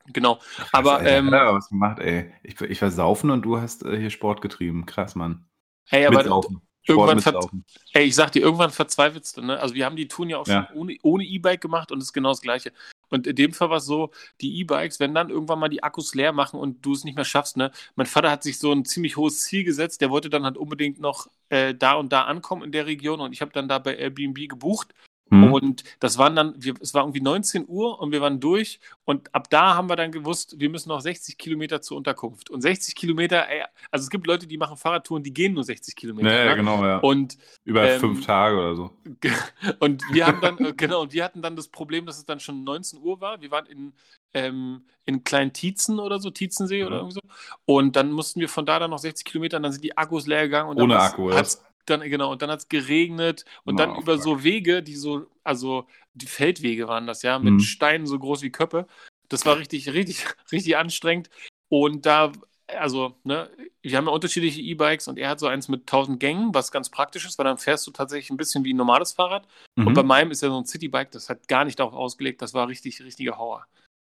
Genau. 0.08 0.40
Aber, 0.72 0.98
Alter, 0.98 1.18
ähm, 1.18 1.32
was 1.32 1.70
gemacht, 1.70 2.00
ey. 2.00 2.32
Ich, 2.44 2.60
ich 2.62 2.82
war 2.82 2.92
saufen 2.92 3.30
und 3.32 3.44
du 3.44 3.60
hast 3.60 3.84
äh, 3.86 3.98
hier 3.98 4.10
Sport 4.10 4.42
getrieben. 4.42 4.86
Krass, 4.86 5.16
Mann. 5.16 5.46
Ey, 5.90 6.06
aber 6.06 6.18
mit 6.18 6.28
Saufen. 6.28 6.62
Sport 6.84 7.24
irgendwann. 7.24 7.64
Ey, 7.94 8.06
ich 8.06 8.16
sag 8.16 8.32
dir, 8.32 8.42
irgendwann 8.42 8.72
verzweifelst 8.72 9.38
du, 9.38 9.42
ne? 9.42 9.60
Also 9.60 9.76
wir 9.76 9.86
haben 9.86 9.96
die 9.96 10.08
Touren 10.08 10.30
ja 10.30 10.38
auch 10.38 10.48
Ja. 10.48 10.68
schon 10.68 10.78
ohne 10.78 10.98
ohne 11.04 11.24
E-Bike 11.24 11.62
gemacht 11.62 11.92
und 11.92 12.00
es 12.00 12.06
ist 12.06 12.14
genau 12.14 12.30
das 12.30 12.42
Gleiche. 12.42 12.72
Und 13.10 13.28
in 13.28 13.36
dem 13.36 13.54
Fall 13.54 13.70
war 13.70 13.78
es 13.78 13.86
so, 13.86 14.12
die 14.42 14.60
E-Bikes, 14.60 15.00
wenn 15.00 15.14
dann 15.14 15.30
irgendwann 15.30 15.60
mal 15.60 15.70
die 15.70 15.84
Akkus 15.84 16.16
leer 16.16 16.32
machen 16.32 16.60
und 16.60 16.86
du 16.86 16.94
es 16.94 17.04
nicht 17.04 17.16
mehr 17.16 17.26
schaffst, 17.26 17.58
ne? 17.58 17.72
Mein 17.96 18.08
Vater 18.08 18.32
hat 18.32 18.44
sich 18.44 18.60
so 18.60 18.72
ein 18.72 18.86
ziemlich 18.86 19.18
hohes 19.18 19.42
Ziel 19.42 19.64
gesetzt, 19.64 20.02
der 20.02 20.10
wollte 20.10 20.30
dann 20.30 20.44
halt 20.44 20.58
unbedingt 20.58 21.00
noch 21.00 21.28
äh, 21.50 21.74
da 21.76 21.94
und 21.94 22.12
da 22.14 22.24
ankommen 22.24 22.64
in 22.64 22.72
der 22.72 22.86
Region 22.86 23.20
und 23.20 23.34
ich 23.34 23.42
habe 23.42 23.52
dann 23.52 23.68
da 23.68 23.80
bei 23.80 23.96
Airbnb 23.96 24.50
gebucht 24.50 24.94
Mhm. 25.30 25.54
und 25.54 25.84
das 26.00 26.18
waren 26.18 26.36
dann, 26.36 26.54
wir, 26.58 26.74
es 26.82 26.94
war 26.94 27.04
irgendwie 27.04 27.22
19 27.22 27.66
Uhr 27.68 28.00
und 28.00 28.12
wir 28.12 28.22
waren 28.22 28.40
durch 28.40 28.80
und 29.06 29.34
ab 29.34 29.50
da 29.50 29.76
haben 29.76 29.90
wir 29.90 29.96
dann 29.96 30.12
gewusst, 30.12 30.60
wir 30.60 30.70
müssen 30.70 30.90
noch 30.90 31.02
60 31.02 31.38
Kilometer 31.38 31.82
zur 31.82 31.98
Unterkunft. 31.98 32.50
Und 32.50 32.62
60 32.62 32.96
Kilometer, 32.96 33.46
also 33.92 34.04
es 34.04 34.10
gibt 34.10 34.28
Leute, 34.28 34.48
die 34.48 34.58
machen 34.58 34.78
Fahrradtouren, 34.78 35.24
die 35.24 35.34
gehen 35.34 35.54
nur 35.54 35.64
60 35.64 35.96
Kilometer. 35.96 36.32
Ja, 36.32 36.44
ja, 36.44 36.50
ne? 36.52 36.56
genau, 36.58 36.86
ja. 36.86 36.98
Und 36.98 37.38
Über 37.64 37.90
ähm, 37.90 38.00
fünf 38.00 38.26
Tage 38.26 38.58
oder 38.58 38.76
so. 38.76 38.92
und 39.80 40.04
wir 40.12 40.28
haben 40.28 40.42
dann, 40.42 40.58
äh, 40.60 40.74
genau, 40.74 41.02
und 41.02 41.14
wir 41.14 41.24
hatten 41.24 41.42
dann 41.42 41.56
das 41.56 41.68
Problem, 41.68 42.06
dass 42.06 42.18
es 42.18 42.26
dann 42.26 42.40
schon 42.40 42.64
19 42.64 43.00
Uhr 43.02 43.22
war. 43.22 43.42
Wir 43.42 43.52
waren 43.52 43.66
in, 43.68 43.94
ähm, 44.34 44.84
in 45.06 45.24
kleinen 45.24 45.54
Tietzen 45.54 46.00
oder 46.00 46.20
so, 46.20 46.30
Tietzensee 46.30 46.84
oder 46.84 46.98
Mhm. 47.04 47.10
irgendwie 47.10 47.14
so. 47.16 47.22
Und 47.66 47.96
dann 47.96 48.12
mussten 48.12 48.40
wir 48.40 48.50
von 48.50 48.66
da 48.66 48.80
dann 48.80 48.92
noch 48.92 49.00
60 49.00 49.26
Kilometer 49.26 49.58
und 49.58 49.64
dann 49.64 49.72
sind 49.72 49.84
die 49.84 49.98
Akkus 49.98 50.28
leer 50.28 50.44
gegangen. 50.44 50.70
Und 50.70 50.82
Ohne 50.82 51.00
Akku, 51.00 51.28
oder 51.28 51.38
hat's 51.38 51.64
dann, 51.90 52.02
genau, 52.02 52.32
und 52.32 52.42
dann 52.42 52.50
hat 52.52 52.60
es 52.60 52.70
geregnet 52.70 53.46
und 53.66 53.78
Na, 53.80 53.86
dann 53.88 54.02
über 54.02 54.16
fuck. 54.16 54.24
so 54.24 54.44
Wege, 54.44 54.84
die 54.84 54.96
so, 54.96 55.28
also 55.44 55.88
die 56.14 56.28
Feldwege 56.28 56.88
waren 56.88 57.08
das, 57.08 57.22
ja, 57.24 57.40
mit 57.40 57.54
Mhm. 57.56 57.60
Steinen 57.60 58.08
so 58.08 58.18
groß 58.20 58.42
wie 58.42 58.52
Köppe. 58.52 58.88
Das 59.30 59.46
war 59.46 59.58
richtig, 59.58 59.90
richtig, 59.94 60.26
richtig 60.52 60.78
anstrengend. 60.78 61.30
Und 61.70 62.06
da, 62.06 62.32
also, 62.68 63.16
ne, 63.24 63.50
wir 63.82 63.98
haben 63.98 64.06
ja 64.06 64.12
unterschiedliche 64.12 64.62
E-Bikes 64.62 65.08
und 65.08 65.18
er 65.20 65.30
hat 65.30 65.40
so 65.40 65.48
eins 65.48 65.68
mit 65.68 65.82
1000 65.88 66.20
Gängen, 66.20 66.54
was 66.54 66.72
ganz 66.72 66.90
praktisch 66.90 67.26
ist, 67.26 67.38
weil 67.38 67.46
dann 67.46 67.58
fährst 67.58 67.86
du 67.88 67.92
tatsächlich 67.92 68.30
ein 68.30 68.38
bisschen 68.38 68.64
wie 68.64 68.74
ein 68.74 68.78
normales 68.78 69.12
Fahrrad. 69.14 69.48
Und 69.76 69.90
Mhm. 69.90 69.94
bei 69.94 70.04
meinem 70.04 70.32
ist 70.32 70.42
ja 70.42 70.50
so 70.50 70.58
ein 70.58 70.66
Citybike, 70.66 71.12
das 71.12 71.30
hat 71.30 71.48
gar 71.48 71.66
nicht 71.66 71.80
darauf 71.80 71.94
ausgelegt, 71.94 72.42
das 72.42 72.54
war 72.54 72.68
richtig, 72.68 73.02
richtiger 73.02 73.38
Hauer. 73.38 73.66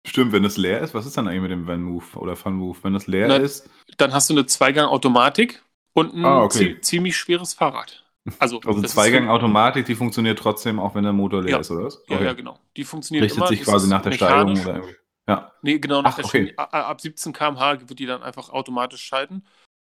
Stimmt, 0.06 0.32
wenn 0.32 0.42
das 0.42 0.56
leer 0.56 0.81
ist, 0.81 0.94
was 0.94 1.04
ist 1.06 1.16
dann 1.16 1.28
eigentlich 1.28 1.42
mit 1.42 1.50
dem 1.50 1.66
Van 1.66 1.82
Move 1.82 2.04
oder 2.16 2.34
Fun 2.36 2.54
Move? 2.54 2.78
Wenn 2.82 2.94
das 2.94 3.06
leer 3.06 3.28
Na, 3.28 3.36
ist, 3.36 3.69
Dann 3.98 4.12
hast 4.12 4.31
du 4.31 4.34
eine 4.34 4.46
Zweigang-Automatik 4.46 5.62
und 5.94 6.14
ein 6.14 6.25
Ah, 6.25 6.43
okay. 6.43 6.76
zie- 6.76 6.81
ziemlich 6.81 7.17
schweres 7.17 7.55
Fahrrad. 7.55 8.05
Also, 8.38 8.61
also 8.67 8.82
Zweigang-Automatik, 8.82 9.87
die 9.87 9.94
funktioniert 9.94 10.38
trotzdem, 10.38 10.79
auch 10.79 10.94
wenn 10.94 11.05
der 11.05 11.12
Motor 11.12 11.43
leer 11.43 11.52
Ja. 11.52 11.58
ist, 11.58 11.70
oder 11.70 11.85
was? 11.85 12.02
Ja, 12.08 12.17
Okay. 12.17 12.25
ja, 12.26 12.32
genau. 12.35 12.58
Die 12.76 12.85
funktioniert 12.85 13.25
Richtet 13.25 13.38
immer. 13.38 13.46
sich 13.49 13.62
quasi 13.62 13.88
nach 13.88 14.02
der 14.02 14.12
Steigung 14.12 14.61
oder 14.61 14.75
irgendwie. 14.76 14.94
Ja. 15.29 15.52
Nee, 15.62 15.79
genau, 15.79 16.00
nach 16.02 16.12
Ach, 16.12 16.17
der 16.17 16.25
okay. 16.25 16.55
Ab 16.56 17.00
17 17.00 17.32
km/h 17.32 17.81
wird 17.88 17.99
die 17.99 18.06
dann 18.06 18.23
einfach 18.23 18.49
automatisch 18.50 19.02
schalten. 19.02 19.44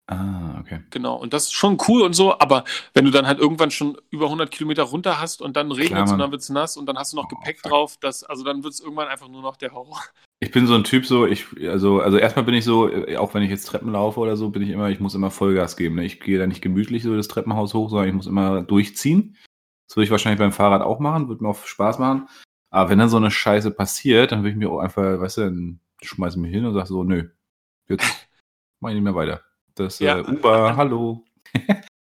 Ah, 0.07 0.59
okay. 0.59 0.81
Genau. 0.89 1.15
Und 1.15 1.33
das 1.33 1.43
ist 1.43 1.53
schon 1.53 1.77
cool 1.87 2.01
und 2.01 2.13
so, 2.13 2.37
aber 2.37 2.65
wenn 2.93 3.05
du 3.05 3.11
dann 3.11 3.25
halt 3.25 3.39
irgendwann 3.39 3.71
schon 3.71 3.97
über 4.09 4.25
100 4.25 4.51
Kilometer 4.51 4.83
runter 4.83 5.19
hast 5.21 5.41
und 5.41 5.55
dann 5.55 5.71
regnet 5.71 6.05
es 6.05 6.11
und 6.11 6.19
dann 6.19 6.29
wird 6.31 6.41
es 6.41 6.49
nass 6.49 6.75
und 6.75 6.85
dann 6.87 6.97
hast 6.97 7.13
du 7.13 7.17
noch 7.17 7.25
Oh, 7.25 7.27
Gepäck 7.35 7.61
fuck. 7.61 7.71
drauf, 7.71 7.97
das, 8.01 8.23
also 8.25 8.43
dann 8.43 8.63
wird 8.63 8.73
es 8.73 8.81
irgendwann 8.81 9.07
einfach 9.07 9.29
nur 9.29 9.41
noch 9.41 9.55
der 9.55 9.71
Horror. 9.71 10.01
Ich 10.43 10.51
bin 10.51 10.67
so 10.67 10.75
ein 10.75 10.83
Typ, 10.83 11.05
so, 11.05 11.25
ich, 11.25 11.45
also, 11.67 11.99
also 12.01 12.17
erstmal 12.17 12.43
bin 12.45 12.53
ich 12.53 12.65
so, 12.65 12.89
äh, 12.89 13.15
auch 13.17 13.33
wenn 13.33 13.43
ich 13.43 13.49
jetzt 13.49 13.65
Treppen 13.65 13.91
laufe 13.91 14.19
oder 14.19 14.35
so, 14.35 14.49
bin 14.49 14.61
ich 14.61 14.69
immer, 14.69 14.89
ich 14.89 14.99
muss 14.99 15.15
immer 15.15 15.31
Vollgas 15.31 15.77
geben. 15.77 15.95
Ne? 15.95 16.05
Ich 16.05 16.19
gehe 16.19 16.37
da 16.37 16.47
nicht 16.47 16.61
gemütlich 16.61 17.03
so 17.03 17.15
das 17.15 17.27
Treppenhaus 17.29 17.73
hoch, 17.73 17.89
sondern 17.89 18.09
ich 18.09 18.13
muss 18.13 18.27
immer 18.27 18.61
durchziehen. 18.61 19.37
Das 19.87 19.95
würde 19.95 20.05
ich 20.05 20.11
wahrscheinlich 20.11 20.39
beim 20.39 20.51
Fahrrad 20.51 20.81
auch 20.81 20.99
machen, 20.99 21.29
würde 21.29 21.43
mir 21.43 21.49
auch 21.49 21.65
Spaß 21.65 21.97
machen. 21.99 22.27
Aber 22.71 22.89
wenn 22.89 22.99
dann 22.99 23.09
so 23.09 23.17
eine 23.17 23.31
Scheiße 23.31 23.71
passiert, 23.71 24.31
dann 24.31 24.39
würde 24.39 24.49
ich 24.51 24.55
mir 24.57 24.69
auch 24.69 24.79
einfach, 24.79 25.19
weißt 25.21 25.37
du, 25.37 25.41
dann 25.43 25.79
schmeiße 26.01 26.37
ich 26.37 26.41
mich 26.41 26.51
hin 26.51 26.65
und 26.65 26.73
sage 26.73 26.87
so, 26.87 27.03
nö, 27.03 27.29
jetzt 27.87 28.03
mach 28.81 28.89
ich 28.89 28.95
nicht 28.95 29.03
mehr 29.03 29.15
weiter. 29.15 29.41
Das 29.75 29.99
Ja. 29.99 30.19
äh, 30.19 30.23
Uber, 30.23 30.75
hallo. 30.75 31.23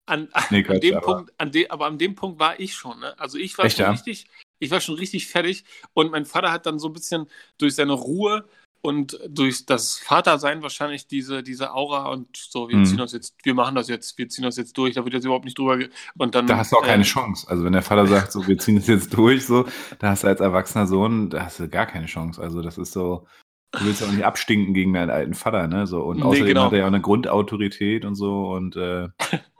An, 0.10 0.30
Nee, 0.52 0.60
an 0.60 0.64
Quatsch, 0.64 0.84
dem 0.84 0.96
aber- 0.98 1.06
Punkt, 1.16 1.34
an 1.38 1.52
de, 1.52 1.68
aber 1.70 1.86
an 1.88 1.98
dem 1.98 2.16
Punkt 2.16 2.40
war 2.40 2.58
ich 2.62 2.74
schon. 2.76 3.00
Ne? 3.00 3.14
Also 3.20 3.38
ich 3.38 3.58
war 3.58 3.66
Echt, 3.66 3.76
schon 3.78 3.86
ja? 3.88 3.92
richtig, 3.92 4.28
ich 4.60 4.72
war 4.72 4.82
schon 4.82 4.96
richtig 4.96 5.28
fertig 5.28 5.64
und 5.94 6.12
mein 6.12 6.26
Vater 6.26 6.52
hat 6.52 6.66
dann 6.66 6.80
so 6.80 6.88
ein 6.88 6.94
bisschen 6.94 7.28
durch 7.58 7.76
seine 7.76 7.94
Ruhe 7.94 8.46
und 8.82 9.20
durch 9.28 9.66
das 9.66 9.98
Vatersein 9.98 10.62
wahrscheinlich 10.62 11.08
diese, 11.08 11.44
diese 11.44 11.74
Aura 11.74 12.10
und 12.12 12.38
so, 12.38 12.70
wir 12.70 12.78
Mhm. 12.78 12.86
ziehen 12.86 13.02
uns 13.02 13.12
jetzt, 13.12 13.36
wir 13.44 13.54
machen 13.54 13.76
das 13.76 13.88
jetzt, 13.90 14.18
wir 14.18 14.30
ziehen 14.30 14.44
das 14.44 14.56
jetzt 14.56 14.78
durch, 14.78 14.94
da 14.96 15.04
wird 15.04 15.14
jetzt 15.16 15.26
überhaupt 15.26 15.46
nicht 15.46 15.58
drüber 15.58 15.80
und 16.18 16.36
dann. 16.36 16.48
Da 16.48 16.58
hast 16.58 16.72
du 16.72 16.78
auch 16.78 16.84
keine 16.86 17.02
äh, 17.04 17.06
Chance. 17.06 17.50
Also 17.50 17.64
wenn 17.64 17.74
der 17.74 17.82
Vater 17.82 18.06
sagt, 18.08 18.32
so, 18.32 18.48
wir 18.48 18.58
ziehen 18.60 18.76
das 18.76 18.88
jetzt 18.88 19.14
durch, 19.18 19.46
so, 19.46 19.66
da 20.00 20.10
hast 20.12 20.24
du 20.24 20.28
als 20.28 20.40
erwachsener 20.40 20.88
Sohn, 20.88 21.30
da 21.30 21.46
hast 21.46 21.60
du 21.60 21.68
gar 21.68 21.86
keine 21.88 22.06
Chance. 22.06 22.42
Also 22.42 22.62
das 22.62 22.78
ist 22.78 22.94
so, 22.94 23.28
du 23.74 23.84
willst 23.86 24.00
ja 24.02 24.08
auch 24.08 24.12
nicht 24.12 24.24
abstinken 24.26 24.74
gegen 24.74 24.94
deinen 24.94 25.10
alten 25.10 25.34
Vater, 25.34 25.68
ne? 25.68 25.88
So, 25.88 26.04
und 26.04 26.18
Nee, 26.18 26.24
außerdem 26.24 26.46
genau. 26.48 26.66
hat 26.66 26.72
er 26.74 26.78
ja 26.80 26.84
auch 26.86 26.88
eine 26.90 27.02
Grundautorität 27.02 28.06
und 28.06 28.16
so 28.16 28.52
und, 28.52 28.76
äh, 28.76 29.10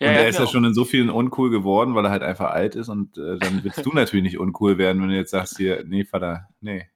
Ja, 0.00 0.08
und 0.08 0.14
er 0.16 0.28
ist 0.28 0.38
ja 0.38 0.44
auch- 0.44 0.50
schon 0.52 0.64
in 0.64 0.74
so 0.74 0.84
vielen 0.84 1.10
uncool 1.10 1.50
geworden, 1.50 1.94
weil 1.94 2.04
er 2.04 2.10
halt 2.10 2.22
einfach 2.22 2.50
alt 2.50 2.74
ist 2.74 2.88
und 2.88 3.16
äh, 3.18 3.38
dann 3.38 3.62
willst 3.64 3.84
du 3.84 3.92
natürlich 3.92 4.24
nicht 4.24 4.38
uncool 4.38 4.78
werden, 4.78 5.00
wenn 5.02 5.08
du 5.10 5.14
jetzt 5.16 5.30
sagst 5.30 5.56
hier, 5.56 5.84
nee, 5.86 6.04
Vater, 6.04 6.48
nee. 6.60 6.88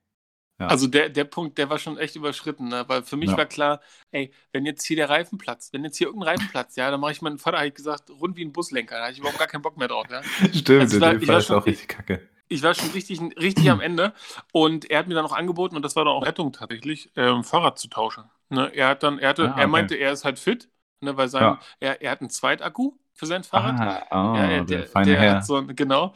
Ja. 0.59 0.69
Also 0.69 0.87
der, 0.87 1.11
der 1.11 1.25
Punkt, 1.25 1.59
der 1.59 1.69
war 1.69 1.79
schon 1.79 1.99
echt 1.99 2.17
überschritten, 2.17 2.69
ne? 2.69 2.85
weil 2.89 3.03
für 3.03 3.17
mich 3.19 3.31
Ja. 3.31 3.37
war 3.37 3.45
klar, 3.45 3.81
ey, 4.11 4.33
wenn 4.53 4.65
jetzt 4.65 4.85
hier 4.87 4.97
der 4.97 5.11
Reifen 5.11 5.37
platzt, 5.37 5.75
wenn 5.75 5.85
jetzt 5.85 5.99
hier 5.99 6.07
irgendein 6.07 6.31
Reifen 6.31 6.49
platzt, 6.49 6.79
ja, 6.79 6.91
dann 6.91 6.99
mache 6.99 7.13
ich 7.13 7.21
meinen 7.21 7.37
Vater 7.39 7.59
halt 7.59 7.75
gesagt, 7.75 8.09
rund 8.09 8.37
wie 8.39 8.45
ein 8.45 8.53
Buslenker, 8.55 8.97
da 8.97 9.03
hatte 9.03 9.13
ich 9.13 9.19
überhaupt 9.19 9.39
gar 9.39 9.49
keinen 9.49 9.61
Bock 9.61 9.77
mehr 9.77 9.89
drauf, 9.89 10.07
ja. 10.11 10.23
Stimmt, 10.55 10.81
Also 10.81 11.01
war- 11.01 11.15
ich 11.15 11.29
war 11.29 11.41
schon- 11.43 11.57
auch 11.57 11.67
richtig 11.67 11.89
kacke. 11.89 12.27
ich 12.49 12.63
war 12.63 12.73
schon 12.75 12.89
richtig, 12.93 13.21
richtig 13.39 13.71
am 13.71 13.81
Ende 13.83 14.15
und 14.51 14.91
er 14.91 15.01
hat 15.01 15.09
mir 15.09 15.15
dann 15.15 15.25
noch 15.25 15.37
angeboten, 15.37 15.77
und 15.77 15.83
das 15.83 15.95
war 15.95 16.07
dann 16.07 16.15
auch 16.15 16.25
Rettung 16.25 16.53
tatsächlich, 16.53 17.13
ähm, 17.17 17.45
Fahrrad 17.45 17.79
zu 17.79 17.89
tauschen. 17.89 18.25
Ne? 18.49 18.71
Er 18.75 18.89
hat 18.89 19.03
dann, 19.03 19.19
er 19.19 19.29
hatte, 19.29 19.49
ah, 19.49 19.53
okay. 19.53 19.61
er 19.61 19.67
meinte, 19.69 19.95
er 19.97 20.13
ist 20.13 20.25
halt 20.25 20.39
fit, 20.39 20.71
ne, 21.01 21.17
weil 21.17 21.29
sein, 21.29 21.43
ja. 21.43 21.61
er, 21.81 22.03
er 22.03 22.11
hat 22.11 22.21
einen 22.21 22.31
Zweitakku 22.31 22.99
für 23.13 23.27
sein 23.27 23.45
Fahrrad. 23.45 24.07
Ah, 24.11 24.33
oh, 24.33 24.37
ja, 24.37 24.45
er, 24.45 24.65
der, 24.65 24.83
der, 24.83 25.05
der 25.05 25.37
hat 25.37 25.47
so 25.47 25.57
ein, 25.57 25.75
genau. 25.75 26.15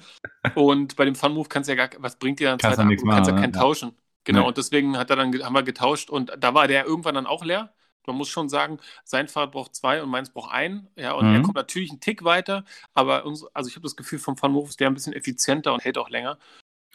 Und 0.55 0.97
bei 0.97 1.05
dem 1.05 1.15
Fun-Move 1.15 1.49
kannst 1.49 1.69
du 1.69 1.75
ja 1.75 1.87
gar, 1.87 2.03
was 2.03 2.19
bringt 2.19 2.41
dir 2.41 2.51
dann 2.51 2.59
Zweitakku? 2.59 2.95
Du 2.95 3.07
kannst 3.07 3.31
ja 3.31 3.37
keinen 3.37 3.53
ne? 3.53 3.59
tauschen. 3.59 3.93
Genau, 4.25 4.41
nee. 4.41 4.49
und 4.49 4.59
deswegen 4.59 4.99
hat 4.99 5.11
er 5.11 5.17
dann, 5.17 5.33
haben 5.43 5.55
wir 5.55 5.63
getauscht 5.63 6.11
und 6.11 6.33
da 6.39 6.53
war 6.55 6.69
der 6.69 6.85
irgendwann 6.85 7.15
dann 7.15 7.27
auch 7.27 7.45
leer. 7.45 7.73
Man 8.07 8.17
muss 8.17 8.29
schon 8.29 8.49
sagen, 8.49 8.79
sein 9.05 9.29
Fahrrad 9.29 9.53
braucht 9.53 9.75
zwei 9.75 10.03
und 10.03 10.11
meins 10.11 10.31
braucht 10.31 10.53
einen. 10.53 10.89
Ja, 10.97 11.13
und 11.13 11.29
mhm. 11.29 11.37
er 11.37 11.43
kommt 11.43 11.57
natürlich 11.57 11.91
einen 11.91 12.01
Tick 12.01 12.25
weiter, 12.25 12.65
aber 12.93 13.25
uns, 13.25 13.45
also 13.55 13.69
ich 13.69 13.77
habe 13.77 13.85
das 13.85 13.97
Gefühl, 13.97 14.19
vom 14.19 14.37
Funmove 14.37 14.69
ist 14.69 14.81
der 14.81 14.89
ein 14.89 14.95
bisschen 14.95 15.13
effizienter 15.13 15.73
und 15.73 15.85
hält 15.85 15.97
auch 15.97 16.11
länger. 16.11 16.39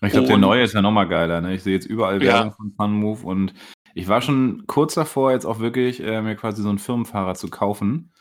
Ich 0.02 0.12
glaube, 0.12 0.28
der 0.28 0.38
neue 0.38 0.64
ist 0.64 0.74
ja 0.74 0.82
nochmal 0.82 1.08
geiler. 1.08 1.42
Ne? 1.42 1.56
Ich 1.56 1.64
sehe 1.64 1.74
jetzt 1.74 1.86
überall 1.86 2.20
Werbung 2.20 2.50
ja. 2.50 2.56
von 2.56 2.74
Funmove 2.76 3.24
und 3.24 3.54
ich 3.94 4.08
war 4.08 4.22
schon 4.22 4.66
kurz 4.68 4.94
davor, 4.94 5.32
jetzt 5.32 5.46
auch 5.46 5.60
wirklich 5.60 6.04
äh, 6.04 6.22
mir 6.22 6.36
quasi 6.36 6.62
so 6.62 6.70
ein 6.70 6.80
Firmenfahrrad 6.80 7.38
zu 7.38 7.50
kaufen. 7.50 8.12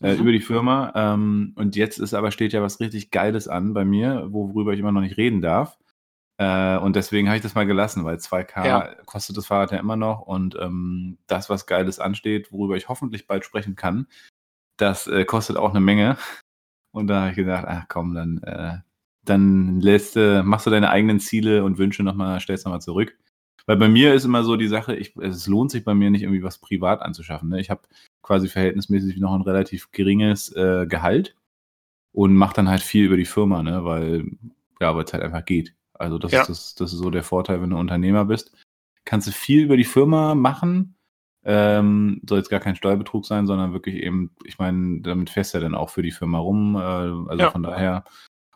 Äh, 0.00 0.14
mhm. 0.14 0.20
über 0.20 0.32
die 0.32 0.40
Firma. 0.40 0.92
Ähm, 0.94 1.52
und 1.56 1.74
jetzt 1.74 1.98
ist 1.98 2.14
aber 2.14 2.30
steht 2.30 2.52
ja 2.52 2.62
was 2.62 2.80
richtig 2.80 3.10
Geiles 3.10 3.48
an 3.48 3.74
bei 3.74 3.84
mir, 3.84 4.28
worüber 4.30 4.72
ich 4.72 4.80
immer 4.80 4.92
noch 4.92 5.00
nicht 5.00 5.16
reden 5.16 5.40
darf. 5.40 5.76
Äh, 6.36 6.78
und 6.78 6.94
deswegen 6.94 7.28
habe 7.28 7.36
ich 7.36 7.42
das 7.42 7.56
mal 7.56 7.66
gelassen, 7.66 8.04
weil 8.04 8.16
2K 8.16 8.66
ja. 8.66 8.94
kostet 9.06 9.36
das 9.36 9.46
Fahrrad 9.46 9.72
ja 9.72 9.78
immer 9.78 9.96
noch. 9.96 10.20
Und 10.20 10.56
ähm, 10.60 11.18
das, 11.26 11.50
was 11.50 11.66
Geiles 11.66 11.98
ansteht, 11.98 12.52
worüber 12.52 12.76
ich 12.76 12.88
hoffentlich 12.88 13.26
bald 13.26 13.44
sprechen 13.44 13.74
kann, 13.74 14.06
das 14.76 15.08
äh, 15.08 15.24
kostet 15.24 15.56
auch 15.56 15.70
eine 15.70 15.80
Menge. 15.80 16.16
Und 16.92 17.08
da 17.08 17.22
habe 17.22 17.30
ich 17.30 17.36
gedacht, 17.36 17.64
ach 17.66 17.86
komm, 17.88 18.14
dann, 18.14 18.38
äh, 18.44 18.78
dann 19.28 19.80
lässt, 19.80 20.16
äh, 20.16 20.42
machst 20.42 20.66
du 20.66 20.70
deine 20.70 20.90
eigenen 20.90 21.20
Ziele 21.20 21.64
und 21.64 21.78
Wünsche 21.78 22.02
nochmal, 22.02 22.40
stellst 22.40 22.64
nochmal 22.64 22.80
zurück. 22.80 23.16
Weil 23.66 23.76
bei 23.76 23.88
mir 23.88 24.14
ist 24.14 24.24
immer 24.24 24.44
so 24.44 24.56
die 24.56 24.68
Sache, 24.68 24.96
ich, 24.96 25.14
es 25.16 25.46
lohnt 25.46 25.70
sich 25.70 25.84
bei 25.84 25.94
mir 25.94 26.10
nicht 26.10 26.22
irgendwie 26.22 26.42
was 26.42 26.58
privat 26.58 27.02
anzuschaffen. 27.02 27.50
Ne? 27.50 27.60
Ich 27.60 27.68
habe 27.68 27.82
quasi 28.22 28.48
verhältnismäßig 28.48 29.18
noch 29.18 29.34
ein 29.34 29.42
relativ 29.42 29.90
geringes 29.92 30.50
äh, 30.56 30.86
Gehalt 30.86 31.36
und 32.12 32.34
mache 32.34 32.54
dann 32.54 32.68
halt 32.68 32.82
viel 32.82 33.04
über 33.04 33.18
die 33.18 33.26
Firma, 33.26 33.62
ne? 33.62 33.84
weil 33.84 34.24
ja, 34.80 34.94
weil 34.94 35.04
es 35.04 35.12
halt 35.12 35.22
einfach 35.22 35.44
geht. 35.44 35.74
Also 35.94 36.18
das, 36.18 36.32
ja. 36.32 36.42
ist 36.42 36.48
das, 36.48 36.74
das 36.76 36.92
ist 36.92 36.98
so 36.98 37.10
der 37.10 37.24
Vorteil, 37.24 37.60
wenn 37.60 37.70
du 37.70 37.76
Unternehmer 37.76 38.24
bist. 38.24 38.52
Kannst 39.04 39.26
du 39.26 39.32
viel 39.32 39.64
über 39.64 39.76
die 39.76 39.84
Firma 39.84 40.34
machen. 40.34 40.94
Ähm, 41.44 42.20
soll 42.28 42.38
jetzt 42.38 42.50
gar 42.50 42.60
kein 42.60 42.76
Steuerbetrug 42.76 43.24
sein, 43.26 43.46
sondern 43.46 43.72
wirklich 43.72 43.96
eben, 43.96 44.30
ich 44.44 44.58
meine, 44.58 45.00
damit 45.00 45.30
fährst 45.30 45.54
du 45.54 45.58
ja 45.58 45.62
dann 45.62 45.74
auch 45.74 45.90
für 45.90 46.02
die 46.02 46.10
Firma 46.10 46.38
rum. 46.38 46.76
Äh, 46.76 46.78
also 46.78 47.36
ja. 47.36 47.50
von 47.50 47.62
daher. 47.62 48.04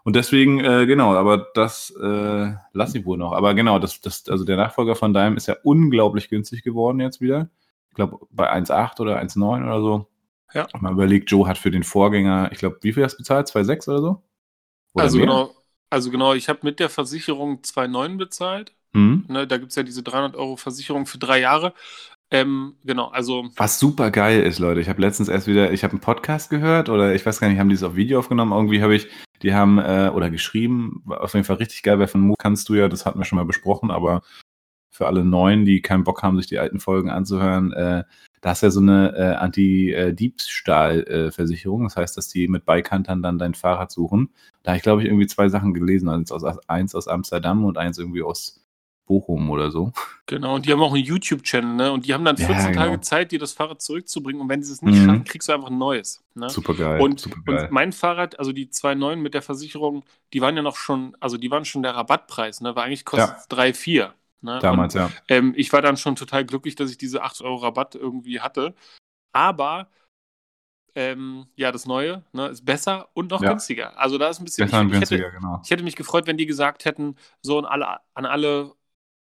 Und 0.04 0.16
deswegen, 0.16 0.60
äh, 0.60 0.86
genau, 0.86 1.14
aber 1.14 1.46
das 1.54 1.90
äh, 1.90 2.52
lasse 2.72 2.98
ich 2.98 3.04
wohl 3.04 3.18
noch. 3.18 3.32
Aber 3.32 3.54
genau, 3.54 3.78
das, 3.78 4.00
das, 4.00 4.28
also 4.28 4.44
der 4.44 4.56
Nachfolger 4.56 4.96
von 4.96 5.14
deinem 5.14 5.36
ist 5.36 5.46
ja 5.46 5.56
unglaublich 5.62 6.28
günstig 6.28 6.62
geworden 6.62 7.00
jetzt 7.00 7.20
wieder. 7.20 7.50
Ich 7.90 7.94
glaube 7.94 8.18
bei 8.30 8.52
1,8 8.52 9.00
oder 9.00 9.20
1,9 9.20 9.64
oder 9.64 9.80
so. 9.80 10.06
Ja. 10.54 10.66
Man 10.80 10.94
überlegt, 10.94 11.30
Joe 11.30 11.46
hat 11.46 11.58
für 11.58 11.70
den 11.70 11.84
Vorgänger, 11.84 12.50
ich 12.52 12.58
glaube, 12.58 12.78
wie 12.82 12.92
viel 12.92 13.04
hast 13.04 13.14
du 13.14 13.18
bezahlt? 13.18 13.48
2,6 13.48 13.88
oder 13.88 14.00
so? 14.00 14.22
Oder 14.94 15.04
also 15.04 15.18
mehr? 15.18 15.26
genau, 15.26 15.54
also 15.88 16.10
genau, 16.10 16.34
ich 16.34 16.48
habe 16.48 16.60
mit 16.62 16.80
der 16.80 16.90
Versicherung 16.90 17.60
2,9 17.60 18.16
bezahlt. 18.16 18.74
Mhm. 18.92 19.24
Ne, 19.28 19.46
da 19.46 19.56
gibt 19.56 19.70
es 19.70 19.76
ja 19.76 19.82
diese 19.82 20.02
300 20.02 20.36
Euro 20.36 20.56
Versicherung 20.56 21.06
für 21.06 21.18
drei 21.18 21.40
Jahre. 21.40 21.72
Ähm, 22.30 22.76
genau, 22.84 23.08
also. 23.08 23.50
Was 23.56 23.78
super 23.78 24.10
geil 24.10 24.42
ist, 24.42 24.58
Leute. 24.58 24.80
Ich 24.80 24.88
habe 24.88 25.02
letztens 25.02 25.28
erst 25.28 25.46
wieder, 25.46 25.70
ich 25.72 25.84
habe 25.84 25.92
einen 25.92 26.00
Podcast 26.00 26.48
gehört 26.48 26.88
oder 26.88 27.14
ich 27.14 27.24
weiß 27.24 27.40
gar 27.40 27.48
nicht, 27.48 27.58
haben 27.58 27.68
die 27.68 27.74
es 27.74 27.82
auf 27.82 27.94
Video 27.94 28.18
aufgenommen. 28.18 28.52
Irgendwie 28.52 28.82
habe 28.82 28.94
ich, 28.94 29.08
die 29.42 29.54
haben, 29.54 29.78
äh, 29.78 30.10
oder 30.14 30.30
geschrieben, 30.30 31.02
auf 31.06 31.34
jeden 31.34 31.44
Fall 31.44 31.56
richtig 31.56 31.82
geil, 31.82 31.98
weil 31.98 32.06
von 32.06 32.20
Mu 32.20 32.34
kannst 32.38 32.68
du 32.68 32.74
ja, 32.74 32.88
das 32.88 33.04
hatten 33.06 33.18
wir 33.18 33.24
schon 33.24 33.36
mal 33.36 33.44
besprochen, 33.44 33.90
aber 33.90 34.22
für 34.90 35.06
alle 35.06 35.24
Neuen, 35.24 35.64
die 35.64 35.80
keinen 35.80 36.04
Bock 36.04 36.22
haben, 36.22 36.36
sich 36.36 36.46
die 36.46 36.58
alten 36.58 36.78
Folgen 36.78 37.08
anzuhören, 37.10 37.72
äh, 37.72 38.04
da 38.42 38.50
du 38.62 38.66
ja 38.66 38.70
so 38.70 38.80
eine 38.80 39.16
äh, 39.16 39.34
Anti-Diebstahl-Versicherung. 39.36 41.84
das 41.84 41.96
heißt, 41.96 42.14
dass 42.16 42.28
die 42.28 42.48
mit 42.48 42.64
Beikantern 42.66 43.22
dann 43.22 43.38
dein 43.38 43.54
Fahrrad 43.54 43.90
suchen. 43.90 44.30
Da 44.62 44.72
habe 44.72 44.76
ich, 44.78 44.82
glaube 44.82 45.02
ich, 45.02 45.08
irgendwie 45.08 45.28
zwei 45.28 45.48
Sachen 45.48 45.74
gelesen. 45.74 46.08
Aus, 46.08 46.44
eins 46.68 46.94
aus 46.94 47.08
Amsterdam 47.08 47.64
und 47.64 47.78
eins 47.78 47.98
irgendwie 47.98 48.22
aus 48.22 48.61
Bochum 49.06 49.50
oder 49.50 49.70
so. 49.70 49.92
Genau, 50.26 50.54
und 50.54 50.66
die 50.66 50.72
haben 50.72 50.80
auch 50.80 50.94
einen 50.94 51.04
YouTube-Channel, 51.04 51.74
ne? 51.74 51.92
Und 51.92 52.06
die 52.06 52.14
haben 52.14 52.24
dann 52.24 52.36
14 52.36 52.54
ja, 52.54 52.66
genau. 52.70 52.80
Tage 52.80 53.00
Zeit, 53.00 53.32
dir 53.32 53.38
das 53.38 53.52
Fahrrad 53.52 53.82
zurückzubringen. 53.82 54.40
Und 54.40 54.48
wenn 54.48 54.62
sie 54.62 54.72
es 54.72 54.82
nicht 54.82 54.98
mhm. 55.00 55.04
schaffen, 55.04 55.24
kriegst 55.24 55.48
du 55.48 55.52
einfach 55.52 55.70
ein 55.70 55.78
neues. 55.78 56.22
Ne? 56.34 56.48
Super 56.48 56.74
geil. 56.74 57.00
Und, 57.00 57.20
super 57.20 57.40
geil. 57.44 57.64
und 57.64 57.72
mein 57.72 57.92
Fahrrad, 57.92 58.38
also 58.38 58.52
die 58.52 58.68
2.9 58.68 59.16
mit 59.16 59.34
der 59.34 59.42
Versicherung, 59.42 60.04
die 60.32 60.40
waren 60.40 60.56
ja 60.56 60.62
noch 60.62 60.76
schon, 60.76 61.16
also 61.20 61.36
die 61.36 61.50
waren 61.50 61.64
schon 61.64 61.82
der 61.82 61.94
Rabattpreis, 61.94 62.60
ne? 62.60 62.74
Weil 62.76 62.86
eigentlich 62.86 63.04
kostet 63.04 63.36
es 63.38 63.46
ja. 63.50 63.58
3,4. 63.58 64.10
Ne? 64.42 64.58
Damals, 64.60 64.94
und, 64.94 65.00
ja. 65.00 65.10
Ähm, 65.28 65.52
ich 65.56 65.72
war 65.72 65.82
dann 65.82 65.96
schon 65.96 66.16
total 66.16 66.44
glücklich, 66.44 66.74
dass 66.74 66.90
ich 66.90 66.98
diese 66.98 67.22
8 67.22 67.42
Euro 67.42 67.56
Rabatt 67.56 67.94
irgendwie 67.94 68.40
hatte. 68.40 68.74
Aber 69.32 69.88
ähm, 70.94 71.46
ja, 71.56 71.72
das 71.72 71.86
Neue 71.86 72.24
ne, 72.32 72.48
ist 72.48 72.64
besser 72.64 73.08
und 73.14 73.30
noch 73.30 73.42
ja. 73.42 73.50
günstiger. 73.50 73.98
Also 73.98 74.18
da 74.18 74.28
ist 74.28 74.40
ein 74.40 74.44
bisschen. 74.44 74.66
Besser 74.66 74.78
ich, 74.78 74.84
und 74.84 74.90
günstiger, 74.90 75.24
hätte, 75.26 75.36
genau. 75.36 75.60
Ich 75.64 75.70
hätte 75.70 75.84
mich 75.84 75.96
gefreut, 75.96 76.26
wenn 76.26 76.36
die 76.36 76.46
gesagt 76.46 76.84
hätten, 76.84 77.16
so 77.40 77.58
an 77.58 77.64
alle, 77.64 78.00
an 78.14 78.26
alle 78.26 78.72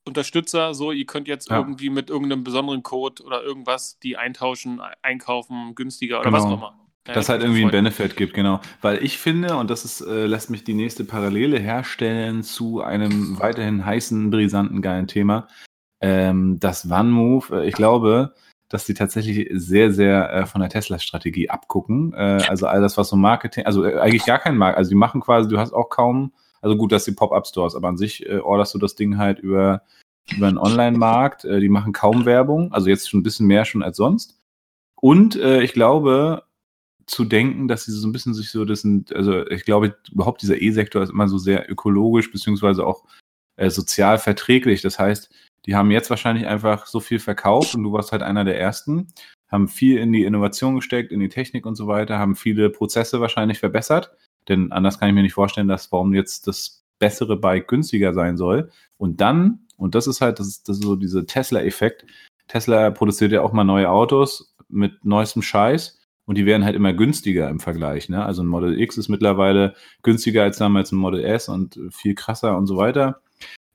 Unterstützer, 0.04 0.74
so, 0.74 0.92
ihr 0.92 1.06
könnt 1.06 1.28
jetzt 1.28 1.50
ja. 1.50 1.58
irgendwie 1.58 1.90
mit 1.90 2.10
irgendeinem 2.10 2.44
besonderen 2.44 2.82
Code 2.82 3.24
oder 3.24 3.44
irgendwas 3.44 4.00
die 4.00 4.18
eintauschen, 4.18 4.82
einkaufen, 5.02 5.76
günstiger 5.76 6.20
oder 6.20 6.32
genau. 6.32 6.38
was 6.38 6.46
auch 6.46 6.58
immer. 6.58 6.82
Ja, 7.08 7.14
Dass 7.14 7.30
halt 7.30 7.42
irgendwie 7.42 7.64
ein 7.64 7.72
Benefit 7.72 8.16
gibt, 8.16 8.34
genau. 8.34 8.62
Weil 8.82 9.04
ich 9.04 9.18
finde, 9.18 9.58
und 9.58 9.70
das 9.72 9.86
ist, 9.86 10.02
äh, 10.02 10.26
lässt 10.26 10.52
mich 10.52 10.64
die 10.64 10.76
nächste 10.76 11.04
Parallele 11.04 11.58
herstellen 11.58 12.44
zu 12.44 12.82
einem 12.82 13.40
weiterhin 13.40 13.86
heißen, 13.86 14.30
brisanten, 14.30 14.82
geilen 14.84 15.08
Thema. 15.08 15.48
Ähm, 16.00 16.60
das 16.60 16.90
One-Move, 16.90 17.62
äh, 17.62 17.68
ich 17.68 17.74
glaube, 17.74 18.36
dass 18.70 18.86
die 18.86 18.94
tatsächlich 18.94 19.50
sehr, 19.52 19.92
sehr 19.92 20.32
äh, 20.32 20.46
von 20.46 20.62
der 20.62 20.70
Tesla-Strategie 20.70 21.50
abgucken. 21.50 22.14
Äh, 22.14 22.44
also 22.48 22.68
all 22.68 22.82
das, 22.82 22.98
was 22.98 23.10
so 23.10 23.16
Marketing, 23.16 23.66
also 23.66 23.84
äh, 23.84 23.98
eigentlich 23.98 24.26
gar 24.26 24.40
kein 24.40 24.58
Markt, 24.58 24.78
also 24.78 24.90
die 24.90 24.96
machen 24.96 25.22
quasi, 25.22 25.50
du 25.50 25.58
hast 25.58 25.74
auch 25.74 25.90
kaum, 25.90 26.34
also 26.62 26.78
gut, 26.78 26.92
dass 26.92 27.06
die 27.06 27.12
Pop-Up-Stores, 27.12 27.76
aber 27.76 27.90
an 27.90 27.98
sich 27.98 28.26
äh, 28.28 28.40
orderst 28.40 28.74
du 28.74 28.78
das 28.78 28.96
Ding 28.96 29.18
halt 29.18 29.40
über, 29.40 29.84
über 30.36 30.48
einen 30.48 30.58
Online-Markt, 30.58 31.46
äh, 31.46 31.60
die 31.60 31.70
machen 31.70 31.94
kaum 31.94 32.26
Werbung, 32.26 32.72
also 32.72 32.90
jetzt 32.90 33.10
schon 33.10 33.20
ein 33.20 33.24
bisschen 33.24 33.48
mehr 33.48 33.66
schon 33.66 33.84
als 33.84 33.98
sonst. 33.98 34.40
Und 34.96 35.36
äh, 35.36 35.62
ich 35.64 35.74
glaube, 35.74 36.44
zu 37.08 37.26
denken, 37.26 37.68
dass 37.68 37.86
sie 37.86 37.92
so 37.92 38.08
ein 38.08 38.12
bisschen 38.12 38.34
sich 38.34 38.52
so, 38.52 38.64
das 38.64 38.82
sind, 38.82 39.14
also 39.14 39.46
ich 39.48 39.66
glaube, 39.66 39.96
überhaupt 40.12 40.42
dieser 40.42 40.62
E-Sektor 40.62 41.02
ist 41.02 41.10
immer 41.10 41.28
so 41.28 41.38
sehr 41.38 41.70
ökologisch 41.70 42.32
beziehungsweise 42.32 42.86
auch 42.86 43.04
äh, 43.58 43.70
sozial 43.70 44.18
verträglich. 44.18 44.82
Das 44.82 45.00
heißt, 45.00 45.30
die 45.66 45.76
haben 45.76 45.92
jetzt 45.92 46.10
wahrscheinlich 46.10 46.48
einfach 46.48 46.86
so 46.86 47.00
viel 47.00 47.20
verkauft 47.20 47.76
und 47.76 47.84
du 47.84 47.92
warst 47.92 48.12
halt 48.12 48.24
einer 48.24 48.46
der 48.46 48.60
ersten, 48.60 49.08
haben 49.52 49.68
viel 49.68 49.98
in 49.98 50.14
die 50.14 50.24
Innovation 50.24 50.76
gesteckt, 50.76 51.12
in 51.12 51.20
die 51.20 51.30
Technik 51.30 51.66
und 51.66 51.76
so 51.76 51.88
weiter, 51.88 52.18
haben 52.18 52.36
viele 52.36 52.70
Prozesse 52.70 53.20
wahrscheinlich 53.20 53.60
verbessert. 53.60 54.16
Denn 54.50 54.72
anders 54.72 55.00
kann 55.00 55.10
ich 55.10 55.16
mir 55.16 55.22
nicht 55.22 55.34
vorstellen, 55.34 55.68
dass 55.68 55.92
warum 55.92 56.14
jetzt 56.14 56.48
das 56.48 56.84
bessere 57.00 57.38
Bike 57.38 57.68
günstiger 57.68 58.14
sein 58.14 58.38
soll. 58.38 58.70
Und 58.98 59.22
dann, 59.22 59.62
und 59.78 59.96
das 59.96 60.08
ist 60.08 60.22
halt, 60.22 60.40
das 60.40 60.48
ist, 60.48 60.70
das 60.70 60.78
ist 60.78 60.84
so 60.84 60.96
dieser 60.96 61.26
Tesla-Effekt. 61.26 62.06
Tesla 62.48 62.92
produziert 62.92 63.32
ja 63.32 63.42
auch 63.42 63.54
mal 63.54 63.64
neue 63.64 63.90
Autos 63.90 64.56
mit 64.70 65.04
neuestem 65.04 65.42
Scheiß 65.42 66.00
und 66.26 66.38
die 66.38 66.46
werden 66.46 66.64
halt 66.64 66.76
immer 66.76 66.94
günstiger 66.94 67.50
im 67.50 67.60
Vergleich. 67.60 68.08
Ne? 68.08 68.24
Also 68.24 68.44
ein 68.44 68.48
Model 68.48 68.80
X 68.80 68.98
ist 68.98 69.10
mittlerweile 69.10 69.74
günstiger 70.04 70.44
als 70.44 70.58
damals 70.58 70.92
ein 70.92 70.98
Model 70.98 71.24
S 71.24 71.50
und 71.50 71.80
viel 71.90 72.16
krasser 72.16 72.58
und 72.58 72.68
so 72.68 72.78
weiter. 72.78 73.22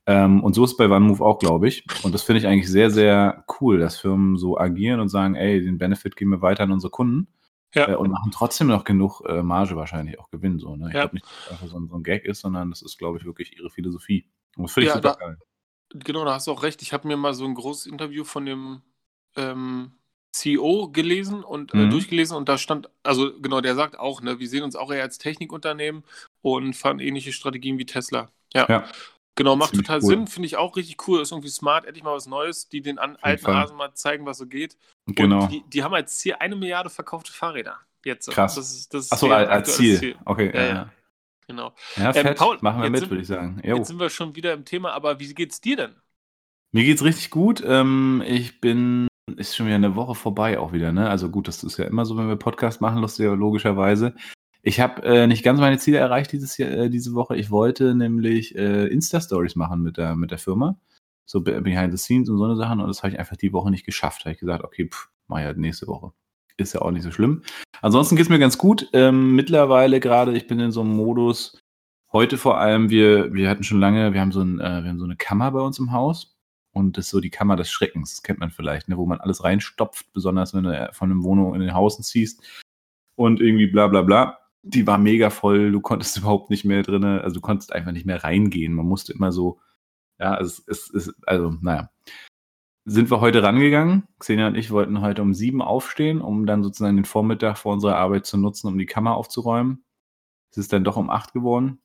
Ähm, 0.05 0.41
und 0.41 0.53
so 0.53 0.63
ist 0.63 0.71
es 0.71 0.77
bei 0.77 0.89
OneMove 0.89 1.21
auch, 1.21 1.37
glaube 1.37 1.67
ich. 1.67 1.83
Und 2.03 2.15
das 2.15 2.23
finde 2.23 2.39
ich 2.39 2.47
eigentlich 2.47 2.69
sehr, 2.69 2.89
sehr 2.89 3.43
cool, 3.59 3.77
dass 3.77 3.99
Firmen 3.99 4.37
so 4.37 4.57
agieren 4.57 5.01
und 5.01 5.09
sagen, 5.09 5.35
ey, 5.35 5.61
den 5.61 5.77
Benefit 5.77 6.15
geben 6.15 6.31
wir 6.31 6.41
weiter 6.41 6.63
an 6.63 6.71
unsere 6.71 6.91
Kunden. 6.91 7.27
Ja. 7.73 7.89
Äh, 7.89 7.95
und 7.95 8.11
machen 8.11 8.31
trotzdem 8.31 8.67
noch 8.67 8.83
genug 8.83 9.21
äh, 9.27 9.43
Marge 9.43 9.75
wahrscheinlich 9.75 10.19
auch 10.19 10.29
Gewinn. 10.29 10.59
So, 10.59 10.75
ne? 10.75 10.87
Ich 10.87 10.93
ja. 10.93 11.01
glaube 11.01 11.15
nicht, 11.15 11.25
dass 11.25 11.33
das 11.43 11.51
einfach 11.51 11.67
so 11.67 11.79
ein, 11.79 11.87
so 11.87 11.95
ein, 11.95 12.03
Gag 12.03 12.25
ist, 12.25 12.41
sondern 12.41 12.69
das 12.69 12.81
ist, 12.81 12.97
glaube 12.97 13.17
ich, 13.17 13.25
wirklich 13.25 13.57
ihre 13.57 13.69
Philosophie. 13.69 14.25
Und 14.55 14.63
das 14.63 14.73
finde 14.73 14.87
ich 14.87 14.95
ja, 14.95 14.95
super 14.95 15.17
da, 15.19 15.25
geil. 15.25 15.37
Genau, 15.89 16.25
da 16.25 16.33
hast 16.33 16.47
du 16.47 16.51
auch 16.51 16.63
recht. 16.63 16.81
Ich 16.81 16.93
habe 16.93 17.07
mir 17.07 17.17
mal 17.17 17.33
so 17.33 17.45
ein 17.45 17.55
großes 17.55 17.87
Interview 17.87 18.23
von 18.23 18.45
dem 18.45 18.81
ähm, 19.35 19.91
CEO 20.31 20.89
gelesen 20.91 21.43
und 21.43 21.73
äh, 21.73 21.77
mhm. 21.77 21.89
durchgelesen 21.89 22.37
und 22.37 22.49
da 22.49 22.57
stand, 22.57 22.89
also 23.03 23.39
genau, 23.39 23.61
der 23.61 23.75
sagt 23.75 23.97
auch, 23.97 24.21
ne, 24.21 24.39
wir 24.39 24.47
sehen 24.47 24.63
uns 24.63 24.75
auch 24.75 24.91
eher 24.91 25.03
als 25.03 25.17
Technikunternehmen 25.17 26.03
und 26.41 26.75
fahren 26.75 26.99
ähnliche 26.99 27.31
Strategien 27.31 27.77
wie 27.77 27.85
Tesla. 27.85 28.29
Ja. 28.53 28.65
ja. 28.69 28.85
Genau, 29.35 29.55
macht 29.55 29.75
total 29.75 29.99
cool. 29.99 30.07
Sinn, 30.07 30.27
finde 30.27 30.47
ich 30.47 30.57
auch 30.57 30.75
richtig 30.77 31.07
cool. 31.07 31.21
Ist 31.21 31.31
irgendwie 31.31 31.49
smart, 31.49 31.85
endlich 31.85 32.03
mal 32.03 32.15
was 32.15 32.25
Neues, 32.25 32.69
die 32.69 32.81
den 32.81 32.97
an, 32.97 33.17
alten 33.21 33.45
Hasen 33.45 33.77
mal 33.77 33.93
zeigen, 33.93 34.25
was 34.25 34.39
so 34.39 34.47
geht. 34.47 34.77
Genau. 35.07 35.47
Die, 35.47 35.63
die, 35.67 35.83
haben 35.83 35.93
als 35.93 36.17
Ziel 36.17 36.35
eine 36.39 36.55
Milliarde 36.55 36.89
verkaufte 36.89 37.31
Fahrräder. 37.31 37.77
Jetzt. 38.03 38.29
Krass. 38.29 38.55
Das 38.55 38.71
ist, 38.71 38.93
das 38.93 39.11
Achso, 39.11 39.31
als 39.31 39.75
Ziel. 39.75 39.99
Ziel. 39.99 40.15
Okay. 40.25 40.51
Ja, 40.53 40.61
ja. 40.61 40.73
ja. 40.73 40.89
Genau. 41.47 41.73
Ja, 41.95 42.13
ähm, 42.13 42.35
Paul, 42.35 42.57
Machen 42.61 42.83
wir 42.83 42.89
mit, 42.89 43.09
würde 43.09 43.21
ich 43.21 43.27
sagen. 43.27 43.61
Jo. 43.63 43.77
Jetzt 43.77 43.87
sind 43.87 43.99
wir 43.99 44.09
schon 44.09 44.35
wieder 44.35 44.53
im 44.53 44.65
Thema, 44.65 44.91
aber 44.91 45.19
wie 45.19 45.33
geht's 45.33 45.61
dir 45.61 45.77
denn? 45.77 45.95
Mir 46.73 46.83
geht's 46.83 47.03
richtig 47.03 47.29
gut. 47.29 47.63
Ähm, 47.65 48.21
ich 48.27 48.59
bin, 48.59 49.07
ist 49.37 49.55
schon 49.55 49.65
wieder 49.65 49.75
eine 49.75 49.95
Woche 49.95 50.13
vorbei 50.13 50.59
auch 50.59 50.73
wieder, 50.73 50.91
ne? 50.91 51.09
Also 51.09 51.29
gut, 51.29 51.47
das 51.47 51.63
ist 51.63 51.77
ja 51.77 51.85
immer 51.85 52.05
so, 52.05 52.17
wenn 52.17 52.27
wir 52.27 52.35
Podcast 52.35 52.81
machen, 52.81 52.99
lustig, 52.99 53.27
logischerweise. 53.27 54.13
Ich 54.61 54.81
habe 54.81 55.01
äh, 55.03 55.27
nicht 55.27 55.43
ganz 55.43 55.61
meine 55.61 55.77
Ziele 55.77 55.99
erreicht 55.99 56.33
dieses 56.33 56.57
Jahr, 56.57 56.71
äh, 56.71 56.89
diese 56.89 57.13
Woche. 57.13 57.37
Ich 57.37 57.49
wollte 57.49 57.95
nämlich 57.95 58.53
äh, 58.55 58.87
Insta-Stories 58.87 59.55
machen 59.55 59.81
mit 59.81 59.95
der, 59.95 60.15
mit 60.15 60.31
der 60.31 60.39
Firma. 60.39 60.77
So 61.29 61.41
behind 61.41 61.91
the 61.91 61.97
scenes 61.97 62.29
und 62.29 62.37
so 62.37 62.45
eine 62.45 62.55
Sachen. 62.55 62.79
Und 62.79 62.87
das 62.87 63.03
habe 63.03 63.13
ich 63.13 63.19
einfach 63.19 63.35
die 63.35 63.53
Woche 63.53 63.69
nicht 63.69 63.85
geschafft. 63.85 64.21
Da 64.21 64.25
habe 64.25 64.33
ich 64.33 64.39
gesagt, 64.39 64.63
okay, 64.63 64.89
pff, 64.89 65.09
mach 65.27 65.39
ich 65.39 65.45
halt 65.45 65.57
nächste 65.57 65.87
Woche. 65.87 66.13
Ist 66.55 66.73
ja 66.73 66.81
auch 66.81 66.91
nicht 66.91 67.03
so 67.03 67.11
schlimm. 67.11 67.43
Ansonsten 67.81 68.15
geht's 68.15 68.29
mir 68.29 68.39
ganz 68.39 68.57
gut. 68.57 68.89
Ähm, 68.93 69.35
mittlerweile 69.35 69.99
gerade, 69.99 70.35
ich 70.35 70.47
bin 70.47 70.59
in 70.59 70.71
so 70.71 70.81
einem 70.81 70.95
Modus, 70.95 71.61
heute 72.11 72.37
vor 72.37 72.57
allem, 72.57 72.89
wir, 72.89 73.33
wir 73.33 73.49
hatten 73.49 73.63
schon 73.63 73.79
lange, 73.79 74.13
wir 74.13 74.21
haben 74.21 74.31
so, 74.31 74.41
ein, 74.41 74.59
äh, 74.59 74.83
wir 74.83 74.89
haben 74.89 74.99
so 74.99 75.05
eine 75.05 75.17
Kammer 75.17 75.51
bei 75.51 75.59
uns 75.59 75.77
im 75.77 75.91
Haus. 75.91 76.37
Und 76.77 76.97
das 76.97 77.05
ist 77.05 77.11
so 77.11 77.19
die 77.19 77.31
Kammer 77.31 77.55
des 77.55 77.71
Schreckens, 77.71 78.11
das 78.11 78.23
kennt 78.23 78.39
man 78.39 78.51
vielleicht, 78.51 78.87
ne, 78.87 78.97
wo 78.97 79.07
man 79.07 79.19
alles 79.19 79.43
reinstopft, 79.43 80.13
besonders 80.13 80.53
wenn 80.53 80.63
du 80.63 80.89
von 80.93 81.09
einem 81.09 81.23
Wohnung 81.23 81.55
in 81.55 81.61
den 81.61 81.73
Hausen 81.73 82.03
ziehst 82.03 82.43
und 83.15 83.41
irgendwie 83.41 83.67
bla 83.67 83.87
bla 83.87 84.03
bla. 84.03 84.37
Die 84.61 84.85
war 84.85 84.99
mega 84.99 85.31
voll, 85.31 85.71
du 85.71 85.81
konntest 85.81 86.17
überhaupt 86.19 86.51
nicht 86.51 86.65
mehr 86.65 86.83
drinnen, 86.83 87.19
also 87.19 87.35
du 87.35 87.41
konntest 87.41 87.73
einfach 87.73 87.91
nicht 87.91 88.05
mehr 88.05 88.23
reingehen. 88.23 88.73
Man 88.73 88.85
musste 88.85 89.11
immer 89.11 89.31
so, 89.31 89.59
ja, 90.19 90.39
es 90.39 90.59
ist, 90.59 90.93
es, 90.93 91.13
also, 91.25 91.55
naja. 91.61 91.89
Sind 92.85 93.11
wir 93.11 93.19
heute 93.19 93.43
rangegangen. 93.43 94.07
Xenia 94.19 94.47
und 94.47 94.55
ich 94.55 94.71
wollten 94.71 95.01
heute 95.01 95.21
um 95.21 95.33
sieben 95.33 95.61
aufstehen, 95.61 96.21
um 96.21 96.45
dann 96.45 96.63
sozusagen 96.63 96.95
den 96.95 97.05
Vormittag 97.05 97.57
vor 97.57 97.73
unserer 97.73 97.97
Arbeit 97.97 98.25
zu 98.25 98.37
nutzen, 98.37 98.67
um 98.67 98.77
die 98.77 98.85
Kammer 98.85 99.15
aufzuräumen. 99.15 99.83
Es 100.51 100.57
ist 100.57 100.71
dann 100.71 100.85
doch 100.85 100.95
um 100.95 101.09
acht 101.09 101.33
geworden. 101.33 101.81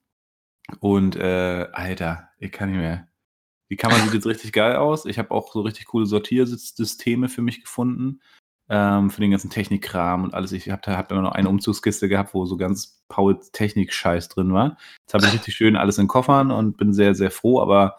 Und 0.78 1.16
äh, 1.16 1.68
Alter, 1.72 2.28
ich 2.38 2.52
kann 2.52 2.70
nicht 2.70 2.78
mehr. 2.78 3.08
Die 3.68 3.76
Kammer 3.76 3.96
sieht 3.96 4.14
jetzt 4.14 4.26
richtig 4.26 4.52
geil 4.52 4.76
aus. 4.76 5.04
Ich 5.06 5.18
habe 5.18 5.32
auch 5.32 5.52
so 5.52 5.62
richtig 5.62 5.86
coole 5.86 6.06
Sortiersysteme 6.06 7.28
für 7.28 7.42
mich 7.42 7.62
gefunden. 7.62 8.20
Ähm, 8.68 9.10
für 9.10 9.20
den 9.20 9.32
ganzen 9.32 9.50
Technikkram 9.50 10.22
und 10.22 10.34
alles. 10.34 10.52
Ich 10.52 10.70
habe 10.70 10.82
da 10.84 10.96
hab 10.96 11.10
immer 11.10 11.22
noch 11.22 11.32
eine 11.32 11.48
Umzugskiste 11.48 12.08
gehabt, 12.08 12.32
wo 12.32 12.46
so 12.46 12.56
ganz 12.56 13.02
Paul 13.08 13.40
Technik-Scheiß 13.52 14.28
drin 14.28 14.52
war. 14.52 14.78
Jetzt 15.00 15.14
habe 15.14 15.26
ich 15.26 15.32
richtig 15.32 15.54
schön 15.54 15.76
alles 15.76 15.98
in 15.98 16.06
Koffern 16.06 16.50
und 16.50 16.76
bin 16.76 16.92
sehr, 16.94 17.14
sehr 17.14 17.30
froh, 17.30 17.60
aber 17.60 17.98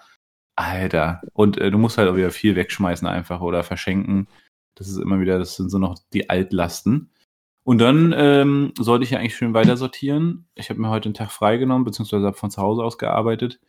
Alter. 0.55 1.21
Und 1.33 1.57
äh, 1.57 1.71
du 1.71 1.77
musst 1.77 1.97
halt 1.97 2.09
auch 2.09 2.15
wieder 2.15 2.31
viel 2.31 2.55
wegschmeißen 2.55 3.07
einfach 3.07 3.41
oder 3.41 3.63
verschenken. 3.63 4.27
Das 4.75 4.87
ist 4.87 4.97
immer 4.97 5.19
wieder, 5.19 5.39
das 5.39 5.55
sind 5.55 5.69
so 5.69 5.77
noch 5.77 5.97
die 6.13 6.29
Altlasten. 6.29 7.11
Und 7.63 7.79
dann 7.79 8.13
ähm, 8.15 8.73
sollte 8.77 9.05
ich 9.05 9.11
ja 9.11 9.19
eigentlich 9.19 9.35
schön 9.35 9.53
weiter 9.53 9.77
sortieren. 9.77 10.47
Ich 10.55 10.69
habe 10.69 10.81
mir 10.81 10.89
heute 10.89 11.05
einen 11.05 11.13
Tag 11.13 11.31
freigenommen, 11.31 11.85
beziehungsweise 11.85 12.25
habe 12.25 12.37
von 12.37 12.51
zu 12.51 12.61
Hause 12.61 12.83
aus 12.83 12.97
gearbeitet. 12.97 13.59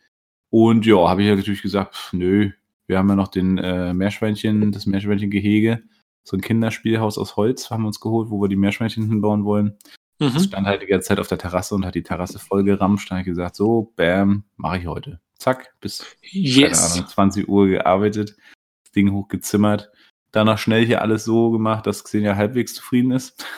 Und 0.49 0.85
ja, 0.85 1.07
habe 1.07 1.21
ich 1.21 1.29
ja 1.29 1.35
natürlich 1.35 1.61
gesagt, 1.61 1.95
pf, 1.95 2.13
nö, 2.13 2.51
wir 2.87 2.97
haben 2.97 3.09
ja 3.09 3.15
noch 3.15 3.29
den 3.29 3.57
äh, 3.57 3.93
Meerschweinchen, 3.93 4.71
das 4.71 4.85
Meerschweinchen-Gehege, 4.85 5.83
so 6.23 6.35
ein 6.35 6.41
Kinderspielhaus 6.41 7.17
aus 7.17 7.35
Holz 7.35 7.69
haben 7.69 7.83
wir 7.83 7.87
uns 7.87 7.99
geholt, 7.99 8.29
wo 8.29 8.41
wir 8.41 8.47
die 8.47 8.55
Meerschweinchen 8.55 9.07
hinbauen 9.07 9.45
wollen. 9.45 9.77
Mhm. 10.19 10.33
Das 10.33 10.45
stand 10.45 10.65
halt 10.65 10.81
die 10.81 10.87
ganze 10.87 11.09
Zeit 11.09 11.19
auf 11.19 11.27
der 11.27 11.37
Terrasse 11.37 11.75
und 11.75 11.85
hat 11.85 11.95
die 11.95 12.03
Terrasse 12.03 12.39
voll 12.39 12.63
geramscht. 12.63 13.09
Dann 13.09 13.17
habe 13.19 13.21
ich 13.21 13.35
gesagt, 13.35 13.55
so, 13.55 13.93
bam, 13.95 14.43
mache 14.57 14.79
ich 14.79 14.87
heute. 14.87 15.19
Zack, 15.37 15.73
bis 15.81 16.05
yes. 16.21 16.93
Ahnung, 16.95 17.07
20 17.07 17.47
Uhr 17.47 17.67
gearbeitet, 17.67 18.35
das 18.83 18.91
Ding 18.91 19.11
hochgezimmert. 19.11 19.91
Danach 20.31 20.57
schnell 20.57 20.85
hier 20.85 21.01
alles 21.01 21.23
so 21.25 21.51
gemacht, 21.51 21.87
dass 21.87 22.03
Xenia 22.03 22.35
halbwegs 22.35 22.73
zufrieden 22.73 23.11
ist. 23.11 23.45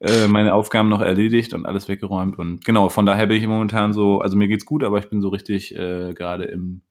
Äh, 0.00 0.28
meine 0.28 0.54
Aufgaben 0.54 0.88
noch 0.88 1.02
erledigt 1.02 1.52
und 1.52 1.66
alles 1.66 1.88
weggeräumt. 1.88 2.38
Und 2.38 2.64
genau, 2.64 2.88
von 2.88 3.04
daher 3.04 3.26
bin 3.26 3.36
ich 3.36 3.46
momentan 3.46 3.92
so, 3.92 4.20
also 4.20 4.34
mir 4.36 4.48
geht's 4.48 4.64
gut, 4.64 4.82
aber 4.82 4.98
ich 4.98 5.10
bin 5.10 5.20
so 5.20 5.28
richtig 5.28 5.74
äh, 5.74 6.14
gerade 6.14 6.44
im 6.44 6.82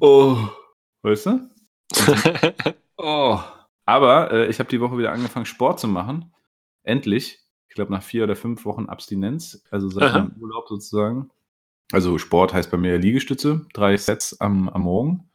Oh, 0.00 0.36
weißt 1.02 1.26
du? 1.26 1.50
oh. 2.96 3.38
Aber 3.86 4.32
äh, 4.32 4.46
ich 4.48 4.58
habe 4.58 4.70
die 4.70 4.80
Woche 4.80 4.98
wieder 4.98 5.12
angefangen, 5.12 5.46
Sport 5.46 5.80
zu 5.80 5.88
machen. 5.88 6.32
Endlich. 6.82 7.40
Ich 7.68 7.74
glaube, 7.74 7.92
nach 7.92 8.02
vier 8.02 8.24
oder 8.24 8.36
fünf 8.36 8.64
Wochen 8.64 8.86
Abstinenz, 8.86 9.64
also 9.70 9.88
seit 9.88 10.04
Aha. 10.04 10.18
meinem 10.20 10.36
Urlaub 10.40 10.68
sozusagen. 10.68 11.30
Also 11.92 12.18
Sport 12.18 12.54
heißt 12.54 12.70
bei 12.70 12.76
mir 12.76 12.98
Liegestütze, 12.98 13.66
drei 13.72 13.96
Sets 13.96 14.40
am, 14.40 14.68
am 14.68 14.82
Morgen. 14.82 15.30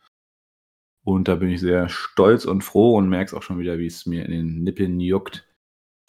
Und 1.03 1.27
da 1.27 1.35
bin 1.35 1.49
ich 1.49 1.61
sehr 1.61 1.89
stolz 1.89 2.45
und 2.45 2.63
froh 2.63 2.97
und 2.97 3.09
merke 3.09 3.27
es 3.29 3.33
auch 3.33 3.43
schon 3.43 3.59
wieder, 3.59 3.79
wie 3.79 3.87
es 3.87 4.05
mir 4.05 4.25
in 4.25 4.31
den 4.31 4.63
Nippeln 4.63 4.99
juckt 4.99 5.45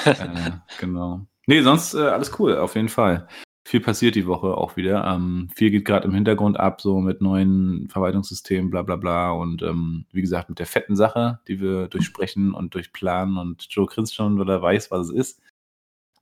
äh, 0.04 0.50
genau. 0.78 1.26
Nee, 1.46 1.62
sonst 1.62 1.94
äh, 1.94 1.98
alles 1.98 2.38
cool, 2.38 2.56
auf 2.56 2.74
jeden 2.74 2.88
Fall. 2.88 3.28
Viel 3.66 3.80
passiert 3.80 4.14
die 4.14 4.26
Woche 4.26 4.56
auch 4.56 4.76
wieder. 4.76 5.04
Ähm, 5.04 5.50
viel 5.54 5.70
geht 5.70 5.84
gerade 5.84 6.06
im 6.06 6.14
Hintergrund 6.14 6.58
ab, 6.58 6.80
so 6.80 7.00
mit 7.00 7.20
neuen 7.20 7.88
Verwaltungssystemen, 7.90 8.70
bla 8.70 8.82
bla 8.82 8.96
bla. 8.96 9.30
Und 9.32 9.62
ähm, 9.62 10.06
wie 10.12 10.22
gesagt, 10.22 10.48
mit 10.48 10.58
der 10.58 10.66
fetten 10.66 10.96
Sache, 10.96 11.40
die 11.46 11.60
wir 11.60 11.88
durchsprechen 11.88 12.54
und 12.54 12.74
durchplanen. 12.74 13.36
Und 13.36 13.66
Joe 13.68 13.86
grinst 13.86 14.14
schon, 14.14 14.38
weil 14.38 14.48
er 14.48 14.62
weiß, 14.62 14.90
was 14.90 15.08
es 15.08 15.12
ist. 15.12 15.42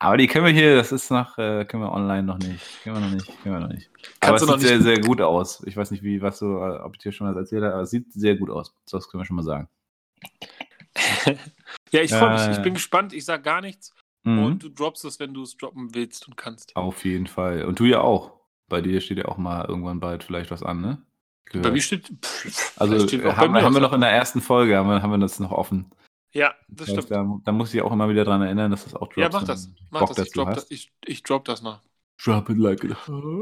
Aber 0.01 0.17
die 0.17 0.29
können 0.29 0.47
wir 0.47 0.53
hier, 0.53 0.77
das 0.77 0.93
ist 0.93 1.11
noch, 1.11 1.39
äh, 1.39 1.65
können 1.65 1.83
wir 1.83 1.93
online 1.93 2.23
noch 2.23 2.39
nicht. 2.39 2.83
Können 2.83 2.97
wir 2.97 3.01
noch 3.01 3.11
nicht, 3.11 3.27
können 3.43 3.57
wir 3.57 3.61
noch 3.61 3.75
nicht. 3.75 3.91
Kannst 4.21 4.45
aber 4.45 4.55
es 4.55 4.61
sieht 4.61 4.69
sehr, 4.69 4.83
sehr 4.83 5.01
gut 5.05 5.21
aus. 5.21 5.63
Ich 5.67 5.77
weiß 5.77 5.91
nicht, 5.91 6.05
wie, 6.05 6.23
was 6.23 6.39
du, 6.39 6.61
ob 6.61 6.95
ich 6.95 7.03
dir 7.03 7.11
schon 7.11 7.27
mal 7.27 7.37
erzählt 7.37 7.65
habe, 7.65 7.75
aber 7.75 7.83
es 7.83 7.91
sieht 7.91 8.13
sehr 8.13 8.37
gut 8.37 8.51
aus. 8.51 8.75
Das 8.91 9.09
können 9.09 9.23
wir 9.23 9.27
schon 9.27 9.37
mal 9.37 9.43
sagen. 9.43 9.69
Ja, 11.91 12.03
ich 12.03 12.13
freue 12.13 12.33
mich. 12.33 12.43
Äh, 12.43 12.53
ich 12.53 12.63
bin 12.63 12.75
gespannt. 12.75 13.13
Ich 13.13 13.25
sage 13.25 13.43
gar 13.43 13.61
nichts. 13.61 13.95
Mhm. 14.25 14.45
Und 14.45 14.63
du 14.63 14.69
droppst 14.69 15.05
es, 15.05 15.19
wenn 15.21 15.33
du 15.33 15.43
es 15.43 15.57
droppen 15.57 15.95
willst 15.95 16.27
und 16.27 16.37
kannst. 16.37 16.77
Auf 16.77 17.05
jeden 17.05 17.27
Fall. 17.27 17.65
Und 17.65 17.81
du 17.81 17.85
ja 17.85 18.01
auch. 18.01 18.39
Bei 18.69 18.83
dir 18.83 19.01
steht 19.01 19.19
ja 19.19 19.25
auch 19.27 19.39
mal 19.39 19.65
irgendwann 19.65 20.01
bald 20.01 20.25
vielleicht 20.25 20.51
was 20.51 20.63
an, 20.63 20.83
ne? 20.83 21.03
Gehört. 21.47 21.65
Bei 21.65 21.71
mir 21.71 21.81
steht. 21.81 22.13
Pff, 22.23 22.79
also 22.79 23.07
steht 23.07 23.25
haben, 23.25 23.55
haben 23.55 23.75
wir 23.75 23.81
noch 23.81 23.95
in 23.95 24.03
der 24.03 24.11
ersten 24.11 24.43
Folge, 24.43 24.77
haben 24.77 24.89
wir, 24.89 25.01
haben 25.01 25.11
wir 25.11 25.19
das 25.19 25.41
noch 25.41 25.53
offen. 25.53 25.91
Ja, 26.33 26.55
das, 26.69 26.87
das 26.87 27.05
stimmt. 27.05 27.11
da, 27.11 27.41
da, 27.45 27.53
muss 27.53 27.73
ich 27.73 27.81
auch 27.81 27.93
immer 27.93 28.09
wieder 28.09 28.25
dran 28.25 28.43
erinnern, 28.43 28.71
dass 28.71 28.85
das 28.85 28.95
auch 28.95 29.09
droppt. 29.09 29.17
Ja, 29.17 29.31
mach 29.33 29.45
das. 29.45 29.71
Mach 29.91 30.01
Bock, 30.01 30.15
das. 30.15 30.27
Ich 30.27 30.33
drop, 30.33 30.55
das. 30.55 30.71
Ich, 30.71 30.93
ich 31.05 31.23
drop 31.23 31.45
das 31.45 31.63
noch. 31.63 31.81
Drop 32.23 32.51
it 32.51 32.59
like 32.59 32.85
it. 32.85 32.97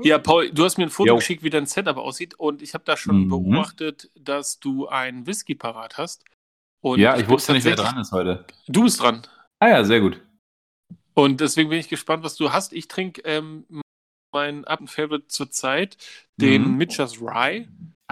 Ja, 0.04 0.18
Paul, 0.18 0.50
du 0.50 0.64
hast 0.64 0.76
mir 0.76 0.84
ein 0.84 0.90
Foto 0.90 1.08
Yo. 1.08 1.16
geschickt, 1.16 1.42
wie 1.42 1.50
dein 1.50 1.66
Setup 1.66 1.96
aussieht. 1.96 2.34
Und 2.34 2.62
ich 2.62 2.74
habe 2.74 2.84
da 2.84 2.96
schon 2.96 3.24
mhm. 3.24 3.28
beobachtet, 3.28 4.10
dass 4.14 4.60
du 4.60 4.86
einen 4.86 5.26
Whisky 5.26 5.54
parat 5.54 5.98
hast. 5.98 6.24
Und 6.80 7.00
ja, 7.00 7.16
ich, 7.16 7.22
ich 7.22 7.28
wusste 7.28 7.54
nicht, 7.54 7.64
wer 7.64 7.74
dran 7.74 7.98
ist 7.98 8.12
heute. 8.12 8.44
Du 8.68 8.82
bist 8.84 9.00
dran. 9.00 9.22
Ah 9.58 9.68
ja, 9.68 9.84
sehr 9.84 10.00
gut. 10.00 10.22
Und 11.14 11.40
deswegen 11.40 11.70
bin 11.70 11.80
ich 11.80 11.88
gespannt, 11.88 12.22
was 12.22 12.36
du 12.36 12.52
hast. 12.52 12.74
Ich 12.74 12.88
trinke 12.88 13.22
ähm, 13.22 13.64
meinen 14.32 14.64
Abend-Favorite 14.64 15.28
zurzeit, 15.28 15.96
den 16.36 16.72
mhm. 16.72 16.76
Mitchers 16.76 17.20
Rye. 17.20 17.66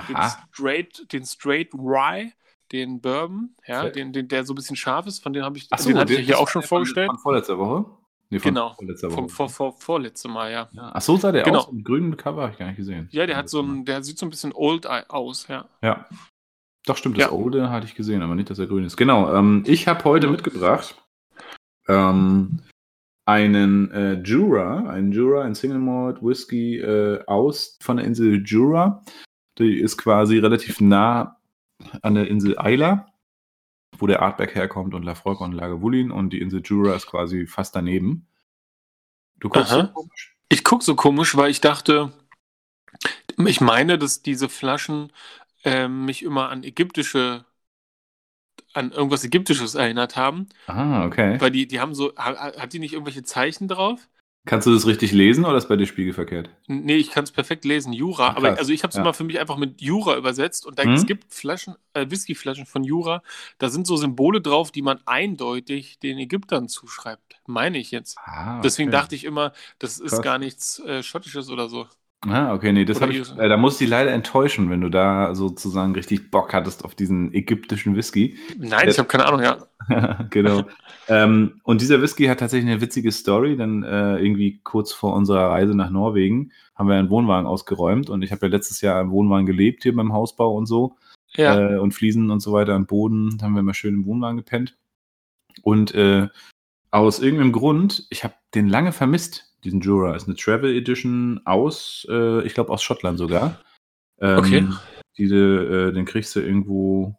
Den 0.09 0.17
Straight, 0.53 1.13
den 1.13 1.25
Straight 1.25 1.73
Rye, 1.73 2.33
den 2.75 3.01
Bourbon, 3.01 3.55
ja, 3.67 3.89
den, 3.89 4.13
den, 4.13 4.29
der 4.29 4.45
so 4.45 4.53
ein 4.53 4.57
bisschen 4.57 4.77
scharf 4.77 5.07
ist. 5.07 5.23
Von 5.23 5.33
dem 5.33 5.45
habe 5.45 5.57
ich, 5.57 5.69
so, 5.77 5.89
den 5.89 5.99
hatte 5.99 6.15
ich 6.15 6.27
hier 6.27 6.39
auch 6.39 6.49
schon 6.49 6.63
vorgestellt. 6.63 7.09
Von 7.09 7.19
vorletzter 7.19 7.59
Woche? 7.59 7.87
Nee, 8.31 8.41
von 8.41 8.55
genau, 8.55 8.75
vorletzter 8.75 9.09
Woche. 9.09 9.17
Vom, 9.17 9.29
vor, 9.29 9.49
vor, 9.49 9.73
vorletzte 9.73 10.29
Mal, 10.29 10.51
ja. 10.51 10.69
ja. 10.73 10.91
Ach 10.93 11.01
so 11.01 11.17
sah 11.17 11.33
der 11.33 11.45
genau. 11.45 11.61
aus. 11.61 11.69
Im 11.69 11.85
grünen 11.85 12.17
Cover 12.17 12.43
habe 12.43 12.53
ich 12.53 12.59
gar 12.59 12.67
nicht 12.67 12.77
gesehen. 12.77 13.09
Ja, 13.13 13.27
der 13.27 13.37
hat 13.37 13.49
so 13.49 13.63
ein, 13.63 13.85
der 13.85 14.03
sieht 14.03 14.19
so 14.19 14.27
ein 14.27 14.31
bisschen 14.31 14.53
old 14.53 14.87
aus, 14.87 15.47
ja. 15.49 15.69
Ja, 15.83 16.07
doch, 16.87 16.97
stimmt, 16.99 17.17
das 17.17 17.27
ja. 17.27 17.33
Ode 17.33 17.71
hatte 17.71 17.87
ich 17.87 17.95
gesehen, 17.95 18.23
aber 18.23 18.35
nicht, 18.35 18.51
dass 18.51 18.59
er 18.59 18.67
grün 18.67 18.85
ist. 18.85 18.97
Genau, 18.97 19.33
ähm, 19.35 19.63
ich 19.67 19.89
habe 19.89 20.05
heute 20.05 20.29
mitgebracht 20.29 20.97
ähm, 21.89 22.61
einen 23.27 23.91
äh, 23.91 24.15
Jura, 24.23 24.91
einen 24.91 25.13
Jura, 25.13 25.45
ein 25.45 25.55
Single 25.55 25.79
Malt 25.79 26.23
Whisky 26.23 26.79
äh, 26.79 27.25
aus 27.27 27.79
von 27.81 27.97
der 27.97 28.07
Insel 28.07 28.43
Jura. 28.45 29.03
Die 29.59 29.81
ist 29.81 29.97
quasi 29.97 30.39
relativ 30.39 30.81
nah 30.81 31.39
an 32.03 32.15
der 32.15 32.29
Insel 32.29 32.57
Isla, 32.63 33.13
wo 33.99 34.07
der 34.07 34.23
Artberg 34.23 34.55
herkommt 34.55 34.95
und 34.95 35.03
Lafroig 35.03 35.41
und 35.41 35.53
Lagavulin 35.53 36.11
und 36.11 36.31
die 36.31 36.41
Insel 36.41 36.63
Jura 36.65 36.95
ist 36.95 37.07
quasi 37.07 37.47
fast 37.47 37.77
daneben. 37.77 38.27
Du 39.39 39.49
guckst 39.49 39.73
Aha. 39.73 39.83
so 39.83 39.89
komisch? 39.89 40.37
Ich 40.49 40.65
gucke 40.65 40.85
so 40.85 40.95
komisch, 40.95 41.37
weil 41.37 41.51
ich 41.51 41.61
dachte, 41.61 42.13
ich 43.37 43.61
meine, 43.61 43.99
dass 43.99 44.23
diese 44.23 44.49
Flaschen 44.49 45.13
ähm, 45.65 46.05
mich 46.05 46.23
immer 46.23 46.51
an 46.51 46.63
ägyptische, 46.63 47.45
an 48.73 48.93
irgendwas 48.93 49.25
Ägyptisches 49.25 49.75
erinnert 49.75 50.17
haben. 50.17 50.49
Ah, 50.67 51.05
okay. 51.05 51.41
Weil 51.41 51.51
die, 51.51 51.67
die 51.67 51.81
haben 51.81 51.95
so, 51.95 52.15
hat 52.17 52.73
die 52.73 52.79
nicht 52.79 52.93
irgendwelche 52.93 53.25
Zeichen 53.25 53.69
drauf? 53.69 54.09
Kannst 54.47 54.67
du 54.67 54.75
das 54.75 54.87
richtig 54.87 55.13
lesen 55.13 55.47
oder 55.47 55.57
ist 55.57 55.69
bei 55.69 55.77
dir 55.77 55.87
spiegelverkehrt? 55.87 56.51
Nee, 56.67 56.97
ich 56.97 57.11
kann 57.11 57.25
es 57.25 57.33
perfekt 57.33 57.65
lesen, 57.65 57.95
Jura. 57.95 58.29
Ach, 58.29 58.37
aber 58.37 58.59
also 58.59 58.73
ich 58.73 58.83
habe 58.83 58.91
es 58.91 58.97
ja. 58.97 59.01
immer 59.01 59.15
für 59.15 59.25
mich 59.25 59.41
einfach 59.41 59.57
mit 59.57 59.81
Jura 59.81 60.19
übersetzt 60.19 60.67
und 60.67 60.79
da, 60.79 60.85
mhm. 60.85 60.93
es 60.93 61.07
gibt 61.07 61.33
Flaschen, 61.33 61.77
äh, 61.95 62.11
Whiskyflaschen 62.11 62.67
von 62.67 62.85
Jura, 62.85 63.23
da 63.57 63.71
sind 63.71 63.87
so 63.87 63.97
Symbole 63.97 64.43
drauf, 64.43 64.71
die 64.71 64.83
man 64.83 65.01
eindeutig 65.07 65.99
den 65.99 66.19
Ägyptern 66.19 66.69
zuschreibt. 66.69 67.37
Meine 67.47 67.79
ich 67.79 67.91
jetzt. 67.91 68.19
Ah, 68.19 68.55
okay. 68.55 68.61
Deswegen 68.65 68.91
dachte 68.91 69.15
ich 69.15 69.25
immer, 69.25 69.55
das 69.79 69.99
ist 69.99 70.11
Krass. 70.11 70.23
gar 70.23 70.39
nichts 70.39 70.79
äh, 70.81 71.03
Schottisches 71.03 71.49
oder 71.49 71.71
so. 71.71 71.87
Ah, 72.29 72.55
okay, 72.55 72.73
nee, 72.73 72.85
das 72.85 73.01
habe 73.01 73.13
ich, 73.13 73.37
äh, 73.39 73.49
da 73.49 73.57
muss 73.57 73.81
ich 73.81 73.89
leider 73.89 74.11
enttäuschen, 74.11 74.71
wenn 74.71 74.81
du 74.81 74.89
da 74.89 75.35
sozusagen 75.35 75.95
richtig 75.95 76.31
Bock 76.31 76.53
hattest 76.55 76.85
auf 76.85 76.95
diesen 76.95 77.33
ägyptischen 77.35 77.97
Whisky. 77.97 78.39
Nein, 78.59 78.89
ich 78.89 78.99
habe 78.99 79.09
keine 79.09 79.27
Ahnung, 79.27 79.43
ja. 79.43 79.59
genau. 80.31 80.63
ähm, 81.09 81.61
und 81.65 81.81
dieser 81.81 82.01
Whisky 82.01 82.27
hat 82.27 82.41
tatsächlich 82.41 82.71
eine 82.71 82.81
witzige 82.81 83.13
Story, 83.13 83.57
denn 83.57 83.83
äh, 83.83 84.17
irgendwie 84.17 84.61
kurz 84.65 84.93
vor 84.93 85.15
unserer 85.15 85.51
Reise 85.51 85.75
nach 85.75 85.91
Norwegen 85.91 86.53
haben 86.75 86.89
wir 86.89 86.97
einen 86.97 87.11
Wohnwagen 87.11 87.47
ausgeräumt 87.47 88.09
und 88.09 88.23
ich 88.23 88.33
habe 88.33 88.47
ja 88.47 88.51
letztes 88.53 88.81
Jahr 88.81 89.01
im 89.01 89.11
Wohnwagen 89.11 89.47
gelebt 89.47 89.83
hier 89.83 89.95
beim 89.95 90.13
Hausbau 90.13 90.55
und 90.55 90.67
so. 90.67 90.97
Ja. 91.37 91.59
Äh, 91.59 91.79
und 91.79 91.93
Fliesen 91.93 92.31
und 92.31 92.41
so 92.41 92.53
weiter 92.53 92.75
am 92.75 92.87
Boden, 92.87 93.39
haben 93.43 93.55
wir 93.55 93.61
immer 93.61 93.75
schön 93.75 93.95
im 93.95 94.07
Wohnwagen 94.07 94.39
gepennt. 94.39 94.77
Und 95.63 95.95
äh, 95.95 96.29
Aus 96.91 97.19
irgendeinem 97.19 97.53
Grund, 97.53 98.07
ich 98.11 98.23
habe 98.23 98.35
den 98.55 98.69
lange 98.69 98.93
vermisst, 98.93 99.54
diesen 99.65 99.81
Jura. 99.81 100.15
Ist 100.15 100.27
eine 100.27 100.37
Travel 100.37 100.75
Edition 100.77 101.41
aus, 101.45 102.07
äh, 102.11 102.43
ich 102.47 102.55
glaube 102.55 102.73
aus 102.73 102.83
Schottland 102.83 103.19
sogar. 103.19 103.61
Ähm, 104.21 104.39
Okay. 104.39 104.69
Diese, 105.17 105.37
äh, 105.37 105.93
den 105.93 106.07
kriegst 106.07 106.35
du 106.35 106.41
irgendwo. 106.41 107.17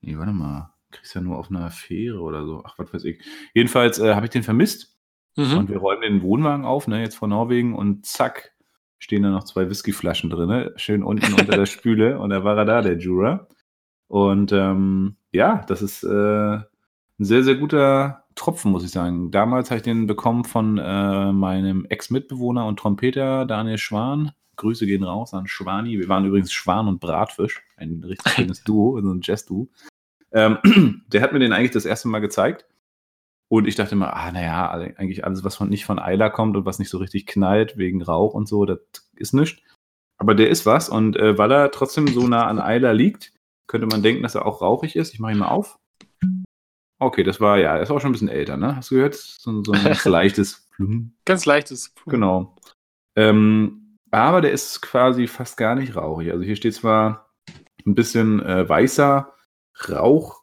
Nee, 0.00 0.18
warte 0.18 0.32
mal. 0.32 0.74
Kriegst 0.90 1.14
du 1.14 1.20
ja 1.20 1.24
nur 1.24 1.38
auf 1.38 1.50
einer 1.50 1.70
Fähre 1.70 2.20
oder 2.20 2.44
so. 2.44 2.62
Ach, 2.64 2.74
was 2.78 2.92
weiß 2.92 3.04
ich. 3.04 3.22
Jedenfalls 3.54 3.98
äh, 3.98 4.14
habe 4.14 4.26
ich 4.26 4.30
den 4.30 4.42
vermisst. 4.42 4.98
Mhm. 5.36 5.56
Und 5.56 5.68
wir 5.68 5.78
räumen 5.78 6.02
den 6.02 6.22
Wohnwagen 6.22 6.64
auf, 6.64 6.88
ne, 6.88 7.00
jetzt 7.00 7.14
vor 7.14 7.28
Norwegen 7.28 7.76
und 7.76 8.04
zack, 8.04 8.56
stehen 8.98 9.22
da 9.22 9.30
noch 9.30 9.44
zwei 9.44 9.70
Whiskyflaschen 9.70 10.30
drin, 10.30 10.48
ne, 10.48 10.72
schön 10.74 11.04
unten 11.04 11.32
unter 11.32 11.56
der 11.56 11.66
Spüle 11.66 12.18
und 12.18 12.30
da 12.30 12.42
war 12.42 12.56
er 12.56 12.64
da, 12.64 12.82
der 12.82 12.98
Jura. 12.98 13.46
Und 14.08 14.50
ähm, 14.50 15.16
ja, 15.30 15.64
das 15.68 15.80
ist 15.82 16.02
äh, 16.02 16.58
ein 17.18 17.24
sehr, 17.24 17.42
sehr 17.42 17.56
guter 17.56 18.24
Tropfen, 18.34 18.70
muss 18.70 18.84
ich 18.84 18.90
sagen. 18.90 19.30
Damals 19.30 19.70
habe 19.70 19.78
ich 19.78 19.82
den 19.82 20.06
bekommen 20.06 20.44
von 20.44 20.78
äh, 20.78 21.32
meinem 21.32 21.84
Ex-Mitbewohner 21.86 22.66
und 22.66 22.78
Trompeter 22.78 23.44
Daniel 23.44 23.78
Schwan. 23.78 24.32
Grüße 24.56 24.86
gehen 24.86 25.04
raus 25.04 25.34
an 25.34 25.46
Schwani. 25.46 25.98
Wir 25.98 26.08
waren 26.08 26.24
übrigens 26.24 26.52
Schwan 26.52 26.88
und 26.88 27.00
Bratfisch, 27.00 27.62
ein 27.76 28.02
richtig 28.04 28.32
schönes 28.32 28.62
Duo, 28.64 29.00
so 29.00 29.12
ein 29.12 29.20
Jazz-Duo. 29.22 29.68
Ähm, 30.32 30.58
der 31.08 31.22
hat 31.22 31.32
mir 31.32 31.38
den 31.38 31.52
eigentlich 31.52 31.72
das 31.72 31.84
erste 31.84 32.08
Mal 32.08 32.20
gezeigt. 32.20 32.66
Und 33.50 33.66
ich 33.66 33.76
dachte 33.76 33.94
immer, 33.94 34.14
ah, 34.14 34.30
naja, 34.30 34.70
eigentlich 34.70 35.24
alles, 35.24 35.42
was 35.42 35.56
von, 35.56 35.70
nicht 35.70 35.86
von 35.86 35.98
Eiler 35.98 36.28
kommt 36.28 36.56
und 36.56 36.66
was 36.66 36.78
nicht 36.78 36.90
so 36.90 36.98
richtig 36.98 37.26
knallt, 37.26 37.78
wegen 37.78 38.02
Rauch 38.02 38.34
und 38.34 38.46
so, 38.46 38.66
das 38.66 38.78
ist 39.16 39.32
nichts. 39.32 39.62
Aber 40.18 40.34
der 40.34 40.50
ist 40.50 40.66
was. 40.66 40.88
Und 40.88 41.16
äh, 41.16 41.38
weil 41.38 41.50
er 41.50 41.70
trotzdem 41.70 42.08
so 42.08 42.28
nah 42.28 42.46
an 42.46 42.60
Eiler 42.60 42.92
liegt, 42.92 43.32
könnte 43.66 43.86
man 43.86 44.02
denken, 44.02 44.22
dass 44.22 44.34
er 44.34 44.44
auch 44.44 44.60
rauchig 44.60 44.96
ist. 44.96 45.14
Ich 45.14 45.20
mache 45.20 45.32
ihn 45.32 45.38
mal 45.38 45.48
auf. 45.48 45.78
Okay, 47.00 47.22
das 47.22 47.40
war, 47.40 47.58
ja, 47.58 47.76
er 47.76 47.82
ist 47.82 47.90
auch 47.90 48.00
schon 48.00 48.10
ein 48.10 48.12
bisschen 48.12 48.28
älter, 48.28 48.56
ne? 48.56 48.76
Hast 48.76 48.90
du 48.90 48.96
gehört? 48.96 49.14
So, 49.14 49.62
so 49.62 49.72
ein 49.72 49.84
ganz 49.84 50.04
leichtes 50.04 50.68
Plum. 50.74 51.12
Ganz 51.24 51.46
leichtes. 51.46 51.94
Genau. 52.06 52.56
Ähm, 53.16 53.96
aber 54.10 54.40
der 54.40 54.52
ist 54.52 54.80
quasi 54.80 55.26
fast 55.26 55.56
gar 55.56 55.74
nicht 55.74 55.94
rauchig. 55.94 56.32
Also 56.32 56.42
hier 56.42 56.56
steht 56.56 56.74
zwar 56.74 57.30
ein 57.86 57.94
bisschen 57.94 58.44
äh, 58.44 58.68
weißer 58.68 59.32
Rauch, 59.88 60.42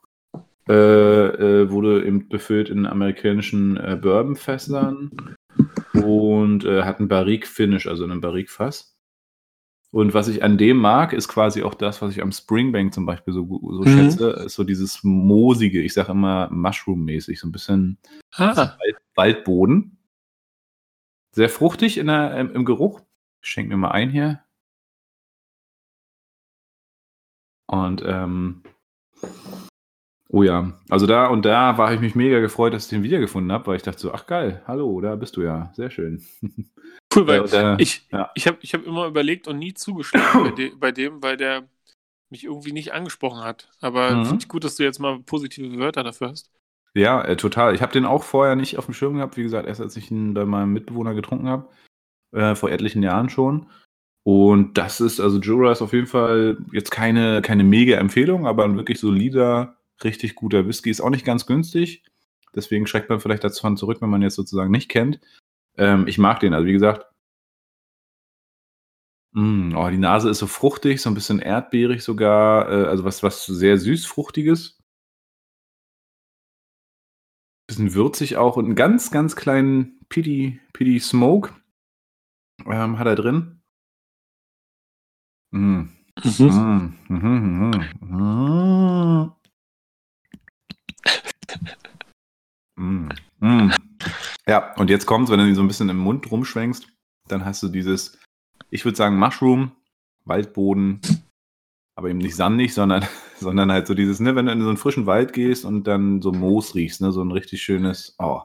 äh, 0.68 0.72
äh, 0.72 1.70
wurde 1.70 2.04
eben 2.06 2.28
befüllt 2.28 2.70
in 2.70 2.86
amerikanischen 2.86 3.76
äh, 3.76 3.98
Bourbonfässern 4.00 5.36
und 5.92 6.64
äh, 6.64 6.82
hat 6.82 6.98
einen 6.98 7.08
Barrique-Finish, 7.08 7.86
also 7.86 8.04
einen 8.04 8.20
Barrique-Fass. 8.20 8.95
Und 9.96 10.12
was 10.12 10.28
ich 10.28 10.42
an 10.42 10.58
dem 10.58 10.76
mag, 10.76 11.14
ist 11.14 11.26
quasi 11.26 11.62
auch 11.62 11.72
das, 11.72 12.02
was 12.02 12.10
ich 12.12 12.20
am 12.20 12.30
Springbank 12.30 12.92
zum 12.92 13.06
Beispiel 13.06 13.32
so, 13.32 13.46
so 13.46 13.80
Mhm. 13.80 13.86
schätze, 13.86 14.30
ist 14.44 14.52
so 14.52 14.62
dieses 14.62 15.02
moosige, 15.02 15.80
ich 15.80 15.94
sage 15.94 16.12
immer 16.12 16.50
Mushroom-mäßig, 16.50 17.40
so 17.40 17.48
ein 17.48 17.52
bisschen 17.52 17.96
Ah, 18.34 18.76
Wald, 18.78 18.96
Waldboden. 19.14 19.96
Sehr 21.32 21.48
fruchtig 21.48 21.96
in 21.96 22.08
der, 22.08 22.36
im, 22.36 22.54
im 22.54 22.66
Geruch. 22.66 23.00
Ich 23.40 23.48
schenke 23.48 23.70
mir 23.70 23.78
mal 23.78 23.92
ein 23.92 24.10
hier. 24.10 24.44
Und 27.66 28.02
ähm, 28.04 28.64
oh 30.28 30.42
ja, 30.42 30.72
also 30.90 31.06
da 31.06 31.26
und 31.28 31.44
da 31.44 31.78
war 31.78 31.92
ich 31.94 32.00
mich 32.00 32.14
mega 32.14 32.40
gefreut, 32.40 32.72
dass 32.74 32.84
ich 32.84 32.90
den 32.90 33.02
wiedergefunden 33.02 33.52
habe, 33.52 33.66
weil 33.68 33.76
ich 33.76 33.82
dachte 33.82 34.00
so, 34.00 34.12
ach 34.12 34.26
geil, 34.26 34.62
hallo, 34.66 35.00
da 35.00 35.16
bist 35.16 35.36
du 35.36 35.42
ja, 35.42 35.70
sehr 35.74 35.90
schön. 35.90 36.22
cool, 37.14 37.26
weil 37.26 37.46
Ja, 37.46 37.74
äh, 37.74 37.82
ich, 37.82 38.06
ja. 38.12 38.30
ich 38.34 38.46
habe 38.46 38.58
ich 38.60 38.74
hab 38.74 38.84
immer 38.86 39.06
überlegt 39.06 39.48
und 39.48 39.58
nie 39.58 39.74
zugeschlagen 39.74 40.44
bei, 40.44 40.50
de, 40.50 40.74
bei 40.76 40.92
dem, 40.92 41.22
weil 41.22 41.36
der 41.36 41.68
mich 42.30 42.44
irgendwie 42.44 42.72
nicht 42.72 42.92
angesprochen 42.92 43.44
hat. 43.44 43.70
Aber 43.80 44.10
Mhm. 44.12 44.24
finde 44.26 44.42
ich 44.42 44.48
gut, 44.48 44.64
dass 44.64 44.76
du 44.76 44.82
jetzt 44.82 44.98
mal 44.98 45.20
positive 45.20 45.78
Wörter 45.78 46.02
dafür 46.04 46.30
hast. 46.30 46.50
Ja, 46.94 47.22
äh, 47.22 47.36
total. 47.36 47.74
Ich 47.74 47.82
habe 47.82 47.92
den 47.92 48.06
auch 48.06 48.22
vorher 48.24 48.56
nicht 48.56 48.78
auf 48.78 48.86
dem 48.86 48.94
Schirm 48.94 49.14
gehabt, 49.16 49.36
wie 49.36 49.42
gesagt, 49.42 49.68
erst 49.68 49.80
als 49.80 49.96
ich 49.96 50.10
ihn 50.10 50.34
bei 50.34 50.44
meinem 50.44 50.72
Mitbewohner 50.72 51.14
getrunken 51.14 51.48
habe, 51.48 51.68
äh, 52.32 52.54
vor 52.54 52.70
etlichen 52.70 53.02
Jahren 53.02 53.28
schon. 53.30 53.66
Und 54.24 54.76
das 54.78 55.00
ist, 55.00 55.20
also 55.20 55.38
Jura 55.40 55.72
ist 55.72 55.82
auf 55.82 55.92
jeden 55.92 56.08
Fall 56.08 56.58
jetzt 56.72 56.90
keine, 56.90 57.42
keine 57.42 57.64
mega 57.64 57.96
Empfehlung, 57.98 58.46
aber 58.46 58.64
ein 58.64 58.76
wirklich 58.76 58.98
solider, 58.98 59.75
richtig 60.04 60.34
guter 60.34 60.66
Whisky. 60.66 60.90
Ist 60.90 61.00
auch 61.00 61.10
nicht 61.10 61.24
ganz 61.24 61.46
günstig. 61.46 62.04
Deswegen 62.54 62.86
schreckt 62.86 63.10
man 63.10 63.20
vielleicht 63.20 63.44
davon 63.44 63.76
zurück, 63.76 64.00
wenn 64.00 64.10
man 64.10 64.22
jetzt 64.22 64.36
sozusagen 64.36 64.70
nicht 64.70 64.88
kennt. 64.88 65.20
Ähm, 65.76 66.06
ich 66.06 66.18
mag 66.18 66.40
den, 66.40 66.54
also 66.54 66.66
wie 66.66 66.72
gesagt. 66.72 67.06
Mm, 69.32 69.76
oh, 69.76 69.88
die 69.90 69.98
Nase 69.98 70.30
ist 70.30 70.38
so 70.38 70.46
fruchtig, 70.46 71.02
so 71.02 71.10
ein 71.10 71.14
bisschen 71.14 71.40
erdbeerig 71.40 72.02
sogar, 72.02 72.70
äh, 72.70 72.86
also 72.86 73.04
was, 73.04 73.22
was 73.22 73.44
sehr 73.44 73.76
süß-fruchtiges 73.76 74.76
bisschen 77.66 77.94
würzig 77.94 78.36
auch 78.36 78.56
und 78.56 78.66
einen 78.66 78.74
ganz, 78.74 79.10
ganz 79.10 79.36
kleinen 79.36 80.00
Pity, 80.08 80.60
Pity 80.72 81.00
Smoke 81.00 81.52
ähm, 82.64 82.98
hat 82.98 83.06
er 83.06 83.16
drin. 83.16 83.60
Mm. 85.52 85.88
Mhm. 86.24 86.38
Mm, 86.38 86.98
mhm, 87.08 87.70
mhm, 88.00 89.32
mm. 92.76 93.08
Mm. 93.40 93.70
Ja, 94.46 94.74
und 94.74 94.90
jetzt 94.90 95.06
kommt's, 95.06 95.30
wenn 95.30 95.38
du 95.38 95.46
ihn 95.46 95.54
so 95.54 95.62
ein 95.62 95.68
bisschen 95.68 95.88
im 95.88 95.98
Mund 95.98 96.30
rumschwenkst, 96.30 96.86
dann 97.28 97.44
hast 97.44 97.62
du 97.62 97.68
dieses, 97.68 98.18
ich 98.70 98.84
würde 98.84 98.96
sagen, 98.96 99.18
Mushroom, 99.18 99.72
Waldboden, 100.24 101.00
aber 101.96 102.10
eben 102.10 102.18
nicht 102.18 102.36
sandig, 102.36 102.74
sondern, 102.74 103.04
sondern 103.40 103.72
halt 103.72 103.86
so 103.86 103.94
dieses, 103.94 104.20
ne, 104.20 104.36
wenn 104.36 104.46
du 104.46 104.52
in 104.52 104.62
so 104.62 104.68
einen 104.68 104.76
frischen 104.76 105.06
Wald 105.06 105.32
gehst 105.32 105.64
und 105.64 105.84
dann 105.84 106.22
so 106.22 106.32
Moos 106.32 106.74
riechst, 106.74 107.00
ne, 107.00 107.12
so 107.12 107.22
ein 107.22 107.32
richtig 107.32 107.62
schönes, 107.62 108.14
oh, 108.18 108.42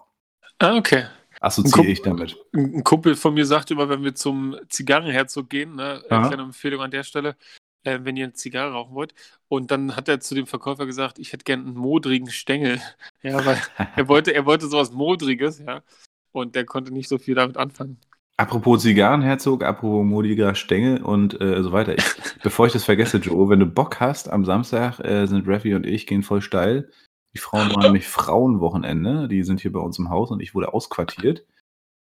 Ah, 0.59 0.75
okay. 0.75 1.05
assoziiere 1.39 1.87
ich 1.87 2.01
damit. 2.03 2.37
Ein 2.53 2.83
Kumpel 2.83 3.15
von 3.15 3.33
mir 3.33 3.45
sagt 3.45 3.71
immer, 3.71 3.89
wenn 3.89 4.03
wir 4.03 4.13
zum 4.13 4.55
Zigarrenherzog 4.69 5.49
gehen, 5.49 5.75
ne, 5.75 6.03
Aha. 6.09 6.27
kleine 6.27 6.43
Empfehlung 6.43 6.81
an 6.81 6.91
der 6.91 7.03
Stelle, 7.03 7.35
äh, 7.83 7.99
wenn 8.03 8.17
ihr 8.17 8.25
eine 8.25 8.33
Zigarre 8.33 8.73
rauchen 8.73 8.95
wollt. 8.95 9.13
Und 9.47 9.71
dann 9.71 9.95
hat 9.95 10.07
er 10.07 10.19
zu 10.19 10.35
dem 10.35 10.47
Verkäufer 10.47 10.85
gesagt, 10.85 11.19
ich 11.19 11.33
hätte 11.33 11.43
gern 11.43 11.61
einen 11.61 11.75
modrigen 11.75 12.29
Stängel. 12.29 12.79
Ja, 13.23 13.45
weil 13.45 13.61
er 13.95 14.07
wollte, 14.07 14.33
er 14.33 14.47
wollte 14.47 14.67
sowas 14.67 14.91
Modriges, 14.91 15.59
ja. 15.59 15.83
Und 16.31 16.55
der 16.55 16.65
konnte 16.65 16.91
nicht 16.91 17.07
so 17.07 17.19
viel 17.19 17.35
damit 17.35 17.55
anfangen. 17.55 17.99
Apropos 18.37 18.81
Zigarrenherzog, 18.81 19.63
apropos 19.63 20.03
modiger 20.03 20.55
Stängel 20.55 21.03
und 21.03 21.39
äh, 21.39 21.61
so 21.61 21.71
weiter. 21.71 21.95
Ich, 21.95 22.03
bevor 22.41 22.65
ich 22.65 22.73
das 22.73 22.85
vergesse, 22.85 23.17
Joe, 23.17 23.49
wenn 23.49 23.59
du 23.59 23.67
Bock 23.67 23.99
hast, 23.99 24.31
am 24.31 24.45
Samstag 24.45 24.99
äh, 24.99 25.27
sind 25.27 25.47
Raffi 25.47 25.75
und 25.75 25.85
ich 25.85 26.07
gehen 26.07 26.23
voll 26.23 26.41
steil. 26.41 26.89
Die 27.35 27.37
Frauen 27.39 27.69
waren 27.75 27.83
nämlich 27.83 28.07
Frauenwochenende. 28.07 29.27
Die 29.27 29.43
sind 29.43 29.61
hier 29.61 29.71
bei 29.71 29.79
uns 29.79 29.99
im 29.99 30.09
Haus 30.09 30.31
und 30.31 30.41
ich 30.41 30.55
wurde 30.55 30.73
ausquartiert. 30.73 31.45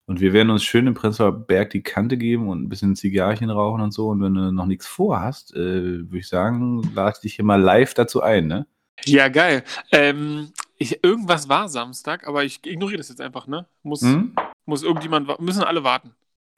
Und 0.07 0.21
wir 0.21 0.33
werden 0.35 0.51
uns 0.51 0.63
schön 0.63 0.87
im 0.87 0.93
Prenzlauer 0.95 1.33
Berg 1.47 1.71
die 1.71 1.83
Kante 1.83 2.19
geben 2.19 2.49
und 2.49 2.63
ein 2.63 2.69
bisschen 2.69 2.95
Zigarrchen 2.95 3.49
rauchen 3.51 3.81
und 3.81 3.93
so. 3.93 4.09
Und 4.09 4.23
wenn 4.23 4.35
du 4.35 4.53
noch 4.53 4.67
nichts 4.67 4.87
vorhast, 4.87 5.55
äh, 5.55 5.59
würde 6.07 6.19
ich 6.19 6.29
sagen, 6.29 6.83
lade 6.95 7.13
ich 7.17 7.21
dich 7.23 7.35
hier 7.37 7.45
mal 7.45 7.61
live 7.61 7.95
dazu 7.95 8.21
ein, 8.23 8.47
ne? 8.47 8.67
Ja, 9.07 9.29
geil. 9.29 9.65
Ähm, 9.93 10.51
ich, 10.77 11.03
irgendwas 11.03 11.49
war 11.49 11.69
Samstag, 11.69 12.29
aber 12.29 12.45
ich 12.45 12.61
ignoriere 12.67 12.99
das 12.99 13.09
jetzt 13.09 13.21
einfach, 13.23 13.47
ne? 13.47 13.67
Muss, 13.83 14.03
Hm? 14.03 14.35
muss 14.67 14.83
irgendjemand, 14.83 15.41
müssen 15.41 15.63
alle 15.65 15.85
warten. 15.85 16.11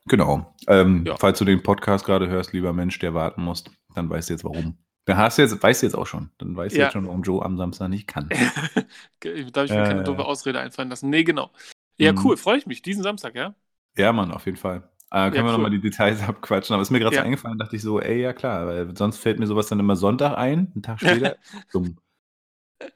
Genau. 0.09 0.55
Ähm, 0.67 1.05
Ja. 1.07 1.17
Falls 1.17 1.39
du 1.39 1.45
den 1.45 1.63
Podcast 1.63 2.05
gerade 2.05 2.29
hörst, 2.29 2.53
lieber 2.53 2.73
Mensch, 2.73 2.99
der 2.99 3.15
warten 3.15 3.43
musst, 3.43 3.71
dann 3.95 4.11
weißt 4.11 4.29
du 4.29 4.35
jetzt 4.35 4.45
warum. 4.45 4.77
Dann 5.05 5.17
hast 5.19 5.39
du 5.39 5.43
jetzt, 5.43 5.63
weißt 5.63 5.83
du 5.83 5.87
jetzt 5.87 5.95
auch 5.95 6.07
schon. 6.07 6.31
Dann 6.39 6.57
weißt 6.57 6.75
du 6.75 6.81
Ja. 6.81 6.87
jetzt 6.87 6.93
schon, 6.95 7.07
warum 7.07 7.23
Joe 7.23 7.45
am 7.45 7.57
Samstag 7.57 7.89
nicht 7.91 8.09
kann. 8.09 8.29
Darf 9.21 9.65
ich 9.65 9.71
mir 9.71 9.85
keine 9.85 10.01
Äh. 10.01 10.05
doofe 10.05 10.25
Ausrede 10.25 10.59
einfallen 10.61 10.89
lassen? 10.91 11.11
Nee, 11.11 11.23
genau. 11.25 11.51
Ja, 11.99 12.13
Mhm. 12.13 12.21
cool, 12.25 12.37
freue 12.37 12.59
ich 12.59 12.67
mich. 12.67 12.83
Diesen 12.83 13.03
Samstag, 13.03 13.35
ja? 13.35 13.55
Ja, 13.97 14.13
Mann, 14.13 14.31
auf 14.33 14.45
jeden 14.47 14.59
Fall. 14.59 14.89
Äh, 15.11 15.31
können 15.31 15.35
wir 15.35 15.45
cool. 15.45 15.53
nochmal 15.53 15.71
die 15.71 15.81
Details 15.81 16.21
abquatschen. 16.29 16.75
Aber 16.75 16.83
ist 16.83 16.91
mir 16.91 16.99
gerade 17.01 17.17
Ja. 17.17 17.23
so 17.23 17.27
eingefallen, 17.27 17.59
dachte 17.59 17.77
ich 17.77 17.83
so, 17.83 18.01
ey, 18.01 18.21
ja 18.21 18.33
klar, 18.33 18.67
weil 18.67 18.97
sonst 18.97 19.19
fällt 19.19 19.39
mir 19.39 19.47
sowas 19.47 19.69
dann 19.69 19.81
immer 19.81 19.97
Sonntag 19.97 20.37
ein, 20.37 20.73
einen 20.75 20.83
Tag 20.83 20.99
später. 21.01 21.37
Dumm. 21.73 21.97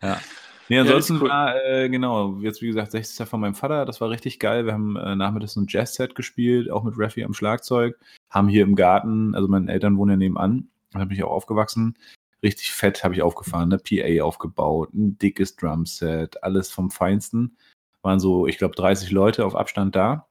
Ja. 0.03 0.21
Nee, 0.69 0.77
Ja, 0.77 0.83
ansonsten 0.83 1.17
ist 1.17 1.23
cool. 1.23 1.29
war, 1.31 1.57
äh, 1.65 1.89
genau, 1.89 2.37
jetzt 2.41 2.63
wie 2.63 2.67
gesagt, 2.69 2.93
60. 2.93 3.27
von 3.29 3.41
meinem 3.41 3.55
Vater, 3.55 3.85
das 3.87 4.01
war 4.01 4.11
richtig 4.11 4.39
geil. 4.39 4.67
Wir 4.67 4.73
haben 4.73 4.95
äh, 4.97 5.17
nachmittags 5.17 5.57
ein 5.57 5.67
Jazz-Set 5.69 6.15
gespielt, 6.15 6.71
auch 6.71 6.85
mit 6.85 6.95
Raffi 6.97 7.25
am 7.25 7.35
Schlagzeug. 7.35 7.99
Haben 8.29 8.49
hier 8.49 8.63
im 8.63 8.77
Garten, 8.77 9.35
also 9.35 9.49
meine 9.49 9.73
Eltern 9.73 9.97
wohnen 9.97 10.13
ja 10.13 10.17
nebenan, 10.17 10.69
da 10.93 11.01
bin 11.05 11.17
ich 11.17 11.25
auch 11.25 11.31
aufgewachsen. 11.33 11.97
Richtig 12.43 12.73
fett 12.73 13.03
habe 13.03 13.15
ich 13.15 13.23
aufgefahren, 13.23 13.69
ne? 13.69 13.79
PA 13.79 14.23
aufgebaut, 14.25 14.95
ein 14.95 15.19
dickes 15.19 15.57
Drumset, 15.57 16.43
alles 16.45 16.71
vom 16.71 16.91
Feinsten. 16.91 17.57
Waren 18.03 18.21
so, 18.21 18.47
ich 18.47 18.59
glaube, 18.59 18.75
30 18.77 19.11
Leute 19.11 19.45
auf 19.45 19.55
Abstand 19.55 19.95
da. 19.97 20.29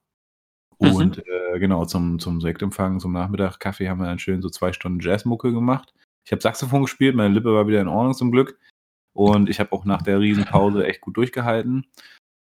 Mhm. 0.79 0.95
Und 0.95 1.17
äh, 1.19 1.59
genau, 1.59 1.85
zum, 1.85 2.19
zum 2.19 2.41
Sektempfang, 2.41 2.99
zum 2.99 3.11
Nachmittag, 3.11 3.59
Kaffee 3.59 3.89
haben 3.89 3.99
wir 3.99 4.07
dann 4.07 4.19
schön 4.19 4.41
so 4.41 4.49
zwei 4.49 4.73
Stunden 4.73 4.99
Jazzmucke 5.01 5.51
gemacht. 5.51 5.93
Ich 6.25 6.31
habe 6.31 6.41
Saxophon 6.41 6.83
gespielt, 6.83 7.15
meine 7.15 7.33
Lippe 7.33 7.53
war 7.53 7.67
wieder 7.67 7.81
in 7.81 7.87
Ordnung 7.87 8.13
zum 8.13 8.31
Glück. 8.31 8.57
Und 9.13 9.49
ich 9.49 9.59
habe 9.59 9.71
auch 9.73 9.85
nach 9.85 10.01
der 10.01 10.19
Riesenpause 10.19 10.85
echt 10.85 11.01
gut 11.01 11.17
durchgehalten. 11.17 11.85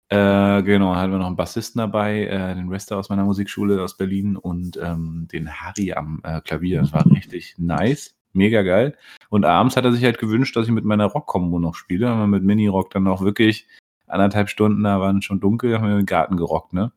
Äh, 0.09 0.63
genau, 0.63 0.93
dann 0.93 1.01
hatten 1.01 1.13
wir 1.13 1.19
noch 1.19 1.27
einen 1.27 1.37
Bassisten 1.37 1.79
dabei, 1.79 2.27
äh, 2.27 2.55
den 2.55 2.69
Rester 2.69 2.99
aus 2.99 3.09
meiner 3.09 3.25
Musikschule 3.25 3.83
aus 3.83 3.97
Berlin 3.97 4.37
und 4.37 4.77
ähm, 4.77 5.27
den 5.33 5.51
Harry 5.51 5.93
am 5.93 6.21
äh, 6.23 6.41
Klavier. 6.43 6.83
Das 6.83 6.93
war 6.93 7.07
richtig 7.11 7.55
nice, 7.59 8.15
mega 8.33 8.63
geil. 8.63 8.97
Und 9.31 9.45
abends 9.45 9.77
hat 9.77 9.85
er 9.85 9.93
sich 9.93 10.05
halt 10.05 10.19
gewünscht, 10.19 10.55
dass 10.55 10.67
ich 10.67 10.73
mit 10.73 10.85
meiner 10.85 11.07
Rock-Kombo 11.07 11.59
noch 11.59 11.75
spiele. 11.75 12.09
Haben 12.09 12.21
wir 12.21 12.27
mit 12.27 12.45
Mini-Rock 12.45 12.91
dann 12.91 13.09
auch 13.09 13.23
wirklich 13.23 13.67
anderthalb 14.12 14.48
Stunden, 14.48 14.85
da 14.85 15.01
waren 15.01 15.22
schon 15.22 15.40
dunkel, 15.40 15.77
haben 15.77 15.88
wir 15.88 15.96
den 15.96 16.07
Garten 16.07 16.37
gerockt, 16.37 16.72
ne? 16.72 16.92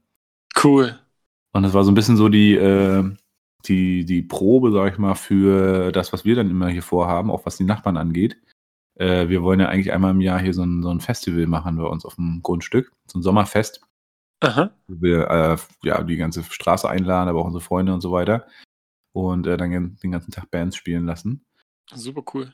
Cool. 0.63 0.99
Und 1.53 1.63
das 1.63 1.73
war 1.73 1.83
so 1.83 1.91
ein 1.91 1.95
bisschen 1.95 2.17
so 2.17 2.29
die, 2.29 2.55
äh, 2.55 3.03
die, 3.65 4.05
die 4.05 4.21
Probe, 4.21 4.71
sag 4.71 4.93
ich 4.93 4.99
mal, 4.99 5.15
für 5.15 5.91
das, 5.91 6.13
was 6.13 6.25
wir 6.25 6.35
dann 6.35 6.49
immer 6.49 6.67
hier 6.67 6.83
vorhaben, 6.83 7.31
auch 7.31 7.45
was 7.45 7.57
die 7.57 7.63
Nachbarn 7.63 7.97
angeht. 7.97 8.37
Äh, 8.95 9.29
wir 9.29 9.43
wollen 9.43 9.59
ja 9.59 9.67
eigentlich 9.67 9.91
einmal 9.91 10.11
im 10.11 10.21
Jahr 10.21 10.39
hier 10.39 10.53
so 10.53 10.63
ein, 10.63 10.83
so 10.83 10.89
ein 10.89 11.01
Festival 11.01 11.47
machen 11.47 11.77
bei 11.77 11.83
uns 11.83 12.05
auf 12.05 12.15
dem 12.15 12.41
Grundstück, 12.41 12.91
so 13.07 13.19
ein 13.19 13.23
Sommerfest. 13.23 13.81
Aha. 14.41 14.71
Wo 14.87 15.01
wir 15.01 15.29
äh, 15.29 15.57
ja 15.83 16.03
die 16.03 16.17
ganze 16.17 16.43
Straße 16.43 16.89
einladen, 16.89 17.29
aber 17.29 17.39
auch 17.39 17.45
unsere 17.45 17.63
Freunde 17.63 17.93
und 17.93 18.01
so 18.01 18.11
weiter. 18.11 18.47
Und 19.13 19.47
äh, 19.47 19.57
dann 19.57 19.97
den 20.03 20.11
ganzen 20.11 20.31
Tag 20.31 20.51
Bands 20.51 20.75
spielen 20.75 21.05
lassen. 21.05 21.45
Super 21.93 22.23
cool. 22.33 22.53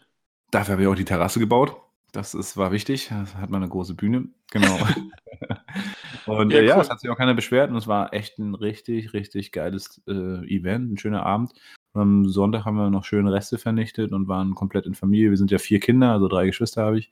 Dafür 0.52 0.74
habe 0.74 0.84
ich 0.84 0.88
auch 0.88 0.96
die 0.96 1.06
Terrasse 1.06 1.40
gebaut. 1.40 1.76
Das 2.12 2.34
ist, 2.34 2.58
war 2.58 2.72
wichtig. 2.72 3.08
Da 3.10 3.26
hat 3.40 3.50
man 3.50 3.62
eine 3.62 3.70
große 3.72 3.94
Bühne. 3.96 4.28
Genau. 4.52 4.78
und 6.26 6.52
Ja, 6.52 6.60
äh, 6.60 6.66
ja, 6.66 6.76
cool. 6.76 6.82
es 6.82 6.90
hat 6.90 7.00
sich 7.00 7.10
auch 7.10 7.18
keiner 7.18 7.34
beschwert 7.34 7.72
und 7.72 7.78
es 7.78 7.88
war 7.88 8.14
echt 8.14 8.38
ein 8.40 8.54
richtig, 8.56 9.14
richtig 9.14 9.52
geiles 9.52 10.02
äh, 10.08 10.12
Event, 10.48 10.92
ein 10.94 10.98
schöner 10.98 11.26
Abend. 11.26 11.54
Und 11.94 12.02
am 12.02 12.26
Sonntag 12.30 12.66
haben 12.66 12.76
wir 12.78 12.90
noch 12.90 13.06
schöne 13.06 13.32
Reste 13.32 13.58
vernichtet 13.58 14.12
und 14.12 14.28
waren 14.28 14.56
komplett 14.56 14.86
in 14.86 14.96
Familie. 14.96 15.30
Wir 15.30 15.38
sind 15.38 15.52
ja 15.52 15.58
vier 15.58 15.80
Kinder, 15.80 16.12
also 16.12 16.28
drei 16.28 16.46
Geschwister 16.46 16.84
habe 16.84 17.00
ich. 17.00 17.12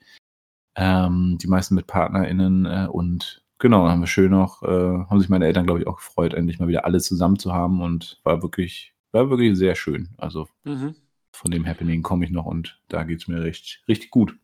Ähm, 0.75 1.37
die 1.41 1.47
meisten 1.47 1.75
mit 1.75 1.87
PartnerInnen 1.87 2.65
äh, 2.65 2.87
und 2.89 3.43
genau, 3.57 3.87
haben 3.89 4.01
wir 4.01 4.07
schön 4.07 4.31
noch, 4.31 4.63
äh, 4.63 4.67
haben 4.67 5.19
sich 5.19 5.29
meine 5.29 5.45
Eltern, 5.45 5.65
glaube 5.65 5.81
ich, 5.81 5.87
auch 5.87 5.97
gefreut, 5.97 6.33
endlich 6.33 6.59
mal 6.59 6.67
wieder 6.67 6.85
alle 6.85 6.99
zusammen 7.01 7.37
zu 7.39 7.53
haben 7.53 7.81
und 7.81 8.21
war 8.23 8.41
wirklich, 8.41 8.93
war 9.11 9.29
wirklich 9.29 9.57
sehr 9.57 9.75
schön. 9.75 10.09
Also 10.17 10.47
Mhm. 10.63 10.95
von 11.35 11.51
dem 11.51 11.65
Happening 11.65 12.01
komme 12.03 12.23
ich 12.25 12.31
noch 12.31 12.45
und 12.45 12.79
da 12.87 13.03
geht 13.03 13.21
es 13.21 13.27
mir 13.27 13.41
richtig, 13.43 13.81
richtig 13.87 14.11
gut. 14.11 14.37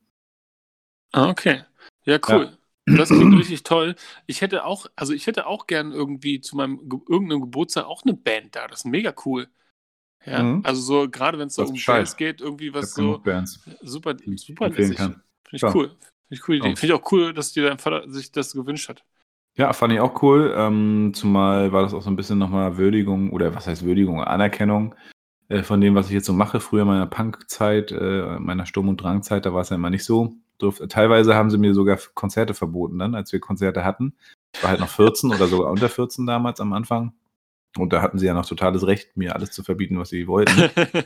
Ah, 1.16 1.30
okay. 1.30 1.64
Ja, 2.04 2.20
cool. 2.30 2.58
Das 2.86 3.10
klingt 3.10 3.34
richtig 3.40 3.64
toll. 3.64 3.96
Ich 4.28 4.42
hätte 4.42 4.66
auch, 4.66 4.86
also 4.96 5.14
ich 5.14 5.28
hätte 5.28 5.48
auch 5.48 5.66
gern 5.66 5.92
irgendwie 5.92 6.42
zu 6.42 6.56
meinem 6.58 6.90
Ge 6.90 7.00
irgendeinem 7.10 7.42
Geburtstag 7.42 7.86
auch 7.86 8.04
eine 8.04 8.14
Band 8.14 8.56
da. 8.56 8.68
Das 8.68 8.80
ist 8.80 8.86
mega 8.86 9.14
cool. 9.26 9.48
Ja, 10.26 10.44
Mhm. 10.44 10.62
also 10.64 10.82
so, 10.82 11.10
gerade 11.10 11.40
wenn 11.40 11.48
es 11.48 11.56
so 11.56 11.64
um. 11.64 11.76
Jazz 11.76 12.18
geht, 12.18 12.42
irgendwie 12.42 12.74
was 12.74 12.94
so 12.94 13.20
Bands, 13.20 13.64
super, 13.82 14.16
super 14.36 14.70
lässig. 14.70 14.98
Finde 14.98 15.22
ich 15.52 15.62
Klar. 15.62 15.76
cool. 15.76 15.88
Finde 16.28 16.56
ich. 16.58 16.64
Ja. 16.64 16.76
Finde 16.76 16.86
ich 16.86 16.94
auch 16.94 17.12
cool, 17.12 17.34
dass 17.34 17.54
dir 17.54 17.68
dein 17.68 17.78
Vater 17.78 18.10
sich 18.10 18.32
das 18.32 18.54
gewünscht 18.54 18.90
hat. 18.90 19.04
Ja, 19.58 19.72
fand 19.72 19.94
ich 19.94 20.00
auch 20.02 20.22
cool. 20.22 20.54
Ähm, 20.58 21.12
zumal 21.16 21.72
war 21.72 21.84
das 21.84 21.94
auch 21.94 22.02
so 22.02 22.10
ein 22.10 22.16
bisschen 22.18 22.40
nochmal 22.40 22.78
Würdigung 22.78 23.32
oder 23.32 23.56
was 23.56 23.68
heißt 23.68 23.86
Würdigung, 23.86 24.22
Anerkennung 24.22 24.96
äh, 25.48 25.64
von 25.64 25.80
dem, 25.80 25.96
was 25.96 26.08
ich 26.08 26.14
jetzt 26.14 26.26
so 26.26 26.34
mache. 26.34 26.60
Früher 26.60 26.82
in 26.82 26.88
meiner 26.90 27.06
Punk-Zeit, 27.06 27.92
äh, 27.92 28.38
meiner 28.40 28.66
Sturm- 28.66 28.90
und 28.90 28.98
Drangzeit, 28.98 29.46
da 29.46 29.54
war 29.54 29.62
es 29.62 29.70
ja 29.70 29.76
immer 29.76 29.90
nicht 29.92 30.04
so. 30.04 30.36
Durf, 30.58 30.82
teilweise 30.90 31.36
haben 31.36 31.50
sie 31.50 31.58
mir 31.58 31.74
sogar 31.74 32.00
Konzerte 32.14 32.54
verboten 32.54 33.00
dann, 33.00 33.16
als 33.16 33.34
wir 33.34 33.40
Konzerte 33.40 33.84
hatten. 33.84 34.14
Ich 34.56 34.64
war 34.64 34.72
halt 34.72 34.80
noch 34.80 34.90
14 34.90 35.32
oder 35.32 35.48
sogar 35.48 35.72
unter 35.72 35.90
14 35.90 36.26
damals 36.26 36.60
am 36.60 36.74
Anfang. 36.74 37.14
Und 37.78 37.92
da 37.92 38.02
hatten 38.02 38.18
sie 38.18 38.26
ja 38.26 38.34
noch 38.34 38.46
totales 38.46 38.88
Recht, 38.88 39.18
mir 39.18 39.36
alles 39.36 39.52
zu 39.52 39.64
verbieten, 39.64 40.00
was 40.00 40.10
sie 40.10 40.28
wollten. 40.28 40.70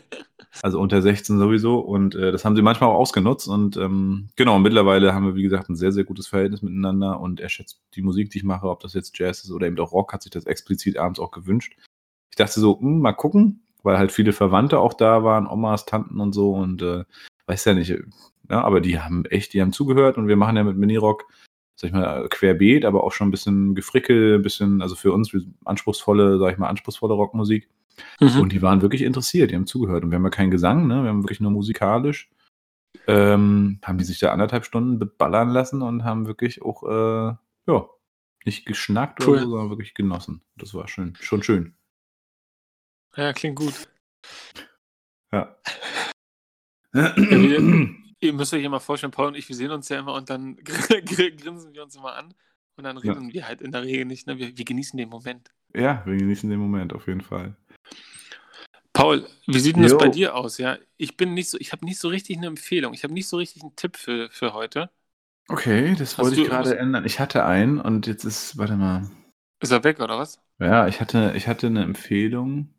Also 0.64 0.80
unter 0.80 1.02
16 1.02 1.38
sowieso. 1.38 1.80
Und 1.80 2.16
äh, 2.16 2.32
das 2.32 2.44
haben 2.44 2.56
sie 2.56 2.62
manchmal 2.62 2.90
auch 2.90 2.96
ausgenutzt. 2.96 3.48
Und 3.48 3.78
ähm, 3.78 4.30
genau, 4.36 4.60
mittlerweile 4.60 5.14
haben 5.14 5.26
wir, 5.26 5.36
wie 5.36 5.44
gesagt, 5.44 5.70
ein 5.70 5.76
sehr, 5.76 5.92
sehr 5.92 6.04
gutes 6.04 6.28
Verhältnis 6.28 6.62
miteinander. 6.62 7.20
Und 7.20 7.40
er 7.40 7.50
schätzt 7.50 7.82
die 7.96 8.02
Musik, 8.02 8.32
die 8.32 8.40
ich 8.40 8.44
mache, 8.44 8.68
ob 8.68 8.80
das 8.80 8.94
jetzt 8.94 9.18
Jazz 9.18 9.44
ist 9.44 9.52
oder 9.52 9.68
eben 9.68 9.80
auch 9.80 9.92
Rock, 9.92 10.12
hat 10.12 10.24
sich 10.24 10.32
das 10.32 10.46
explizit 10.46 10.98
abends 10.98 11.20
auch 11.20 11.32
gewünscht. 11.32 11.78
Ich 12.32 12.36
dachte 12.36 12.60
so, 12.60 12.80
hm, 12.80 13.00
mal 13.00 13.14
gucken, 13.14 13.62
weil 13.84 13.98
halt 13.98 14.12
viele 14.12 14.34
Verwandte 14.34 14.80
auch 14.80 14.96
da 14.96 15.24
waren, 15.24 15.48
Omas, 15.48 15.86
Tanten 15.86 16.20
und 16.20 16.34
so. 16.34 16.52
Und 16.52 16.82
äh, 16.82 17.04
weiß 17.46 17.66
ja 17.66 17.74
nicht, 17.76 17.96
ja, 18.50 18.62
aber 18.62 18.82
die 18.82 19.00
haben 19.00 19.26
echt, 19.26 19.54
die 19.54 19.62
haben 19.62 19.74
zugehört. 19.74 20.18
Und 20.18 20.28
wir 20.28 20.36
machen 20.36 20.56
ja 20.58 20.64
mit 20.64 20.78
Minirock, 20.78 21.26
sag 21.76 21.90
ich 21.90 21.94
mal, 21.94 22.28
querbeet, 22.30 22.86
aber 22.86 23.04
auch 23.04 23.12
schon 23.12 23.28
ein 23.28 23.32
bisschen 23.32 23.76
Gefrickel, 23.76 24.36
ein 24.36 24.42
bisschen, 24.42 24.82
also 24.82 24.96
für 24.96 25.12
uns 25.14 25.32
anspruchsvolle, 25.66 26.38
sag 26.40 26.52
ich 26.54 26.58
mal, 26.58 26.68
anspruchsvolle 26.70 27.14
Rockmusik. 27.14 27.70
Mhm. 28.20 28.40
Und 28.40 28.52
die 28.54 28.62
waren 28.62 28.82
wirklich 28.82 29.02
interessiert, 29.02 29.52
die 29.52 29.56
haben 29.56 29.66
zugehört. 29.68 30.04
Und 30.04 30.12
wir 30.12 30.16
haben 30.16 30.24
ja 30.24 30.30
keinen 30.30 30.52
Gesang, 30.52 30.88
ne? 30.88 31.04
wir 31.04 31.10
haben 31.10 31.24
wirklich 31.24 31.40
nur 31.42 31.52
musikalisch. 31.52 32.30
Ähm, 33.08 33.80
haben 33.84 33.98
die 33.98 34.04
sich 34.04 34.20
da 34.20 34.32
anderthalb 34.32 34.66
Stunden 34.66 35.00
beballern 35.00 35.50
lassen 35.50 35.82
und 35.82 36.04
haben 36.04 36.26
wirklich 36.28 36.62
auch, 36.62 36.84
äh, 36.84 37.36
ja, 37.72 37.90
nicht 38.46 38.66
geschnackt 38.66 39.22
Cool. 39.22 39.34
oder 39.36 39.40
so, 39.42 39.50
sondern 39.52 39.70
wirklich 39.70 39.94
genossen. 39.94 40.42
Das 40.56 40.74
war 40.74 40.88
schön, 40.88 41.14
schon 41.20 41.44
schön. 41.44 41.76
ja, 43.16 43.34
klingt 43.34 43.58
gut. 43.58 43.90
Ja. 45.32 45.56
wir- 46.94 47.90
Ihr 48.22 48.34
müsst 48.34 48.54
euch 48.54 48.64
ja 48.64 48.70
mal 48.70 48.80
vorstellen, 48.80 49.12
Paul 49.12 49.28
und 49.28 49.36
ich, 49.36 49.48
wir 49.48 49.56
sehen 49.56 49.72
uns 49.72 49.88
ja 49.90 50.00
immer 50.00 50.14
und 50.14 50.30
dann 50.30 50.56
gr- 50.64 51.02
gr- 51.02 51.32
grinsen 51.32 51.74
wir 51.74 51.84
uns 51.84 51.96
immer 51.96 52.14
an 52.16 52.34
und 52.78 52.84
dann 52.84 52.98
Ja. 52.98 53.14
reden 53.14 53.32
wir 53.34 53.48
halt 53.48 53.62
in 53.62 53.72
der 53.72 53.84
Regel 53.84 54.06
nicht. 54.06 54.28
Ne? 54.28 54.38
Wir, 54.38 54.58
wir 54.58 54.66
genießen 54.66 54.98
den 54.98 55.10
Moment. 55.10 55.52
ja, 55.76 56.02
wir 56.06 56.18
genießen 56.18 56.50
den 56.50 56.60
Moment 56.60 56.94
auf 56.94 57.08
jeden 57.08 57.22
Fall. 57.22 57.56
Paul, 58.94 59.26
wie 59.48 59.60
sieht 59.60 59.76
denn 59.76 59.84
das 59.84 59.98
bei 59.98 60.10
dir 60.10 60.36
aus? 60.36 60.58
Ja, 60.58 60.78
ich 60.98 61.16
bin 61.16 61.34
nicht 61.34 61.50
so, 61.50 61.58
ich 61.60 61.72
habe 61.72 61.86
nicht 61.86 62.00
so 62.00 62.10
richtig 62.10 62.38
eine 62.38 62.48
Empfehlung. 62.48 62.94
Ich 62.94 63.04
habe 63.04 63.14
nicht 63.14 63.28
so 63.28 63.38
richtig 63.38 63.62
einen 63.62 63.76
Tipp 63.76 63.96
für, 63.96 64.30
für 64.32 64.54
heute. 64.54 64.90
Okay, 65.48 65.96
das 65.98 66.18
Hast 66.18 66.26
wollte 66.26 66.42
ich 66.42 66.48
gerade 66.48 66.70
irgendwas- 66.70 66.82
ändern. 66.86 67.06
Ich 67.06 67.20
hatte 67.20 67.46
einen 67.46 67.80
und 67.80 68.08
jetzt 68.08 68.26
ist, 68.26 68.58
warte 68.58 68.76
mal. 68.76 69.10
Ist 69.62 69.72
er 69.72 69.84
weg 69.84 70.00
oder 70.00 70.18
was? 70.18 70.42
Ja, 70.60 70.88
ich 70.88 71.00
hatte, 71.00 71.34
ich 71.36 71.48
hatte 71.48 71.68
eine 71.68 71.84
Empfehlung. 71.84 72.74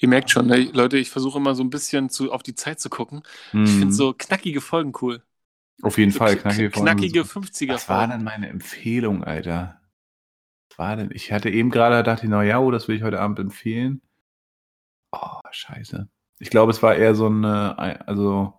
Ihr 0.00 0.08
merkt 0.08 0.30
schon, 0.30 0.46
ne? 0.46 0.56
Leute, 0.72 0.98
ich 0.98 1.10
versuche 1.10 1.38
immer 1.38 1.54
so 1.54 1.62
ein 1.62 1.70
bisschen 1.70 2.08
zu, 2.10 2.32
auf 2.32 2.42
die 2.42 2.54
Zeit 2.54 2.80
zu 2.80 2.90
gucken. 2.90 3.22
Ich 3.64 3.72
Hm, 3.72 3.74
finde 3.76 3.94
so 3.94 4.14
knackige 4.14 4.60
Folgen 4.60 4.92
cool. 5.02 5.22
auf 5.82 5.98
jeden 5.98 6.12
So 6.12 6.20
Fall 6.20 6.36
kn- 6.38 6.42
knackige 6.42 6.70
Folgen. 6.70 7.20
knackige 7.20 7.24
50er 7.24 7.78
Was 7.78 7.88
war 7.88 8.08
denn 8.08 8.24
meine 8.24 8.48
Empfehlung, 8.48 9.24
Alter? 9.24 9.80
Was 10.70 10.78
war 10.78 10.96
denn? 10.96 11.10
Ich 11.12 11.32
hatte 11.32 11.50
eben 11.50 11.70
gerade 11.70 11.98
gedacht, 11.98 12.22
na 12.24 12.42
ja, 12.44 12.60
oh, 12.60 12.70
das 12.72 12.88
will 12.88 12.96
ich 12.96 13.02
heute 13.04 13.20
Abend 13.20 13.38
empfehlen. 13.40 14.02
Oh, 15.12 15.40
scheiße. 15.50 16.08
Ich 16.38 16.50
glaube, 16.50 16.70
es 16.72 16.82
war 16.82 16.94
eher 16.96 17.14
so 17.14 17.26
eine, 17.26 17.78
also, 18.06 18.54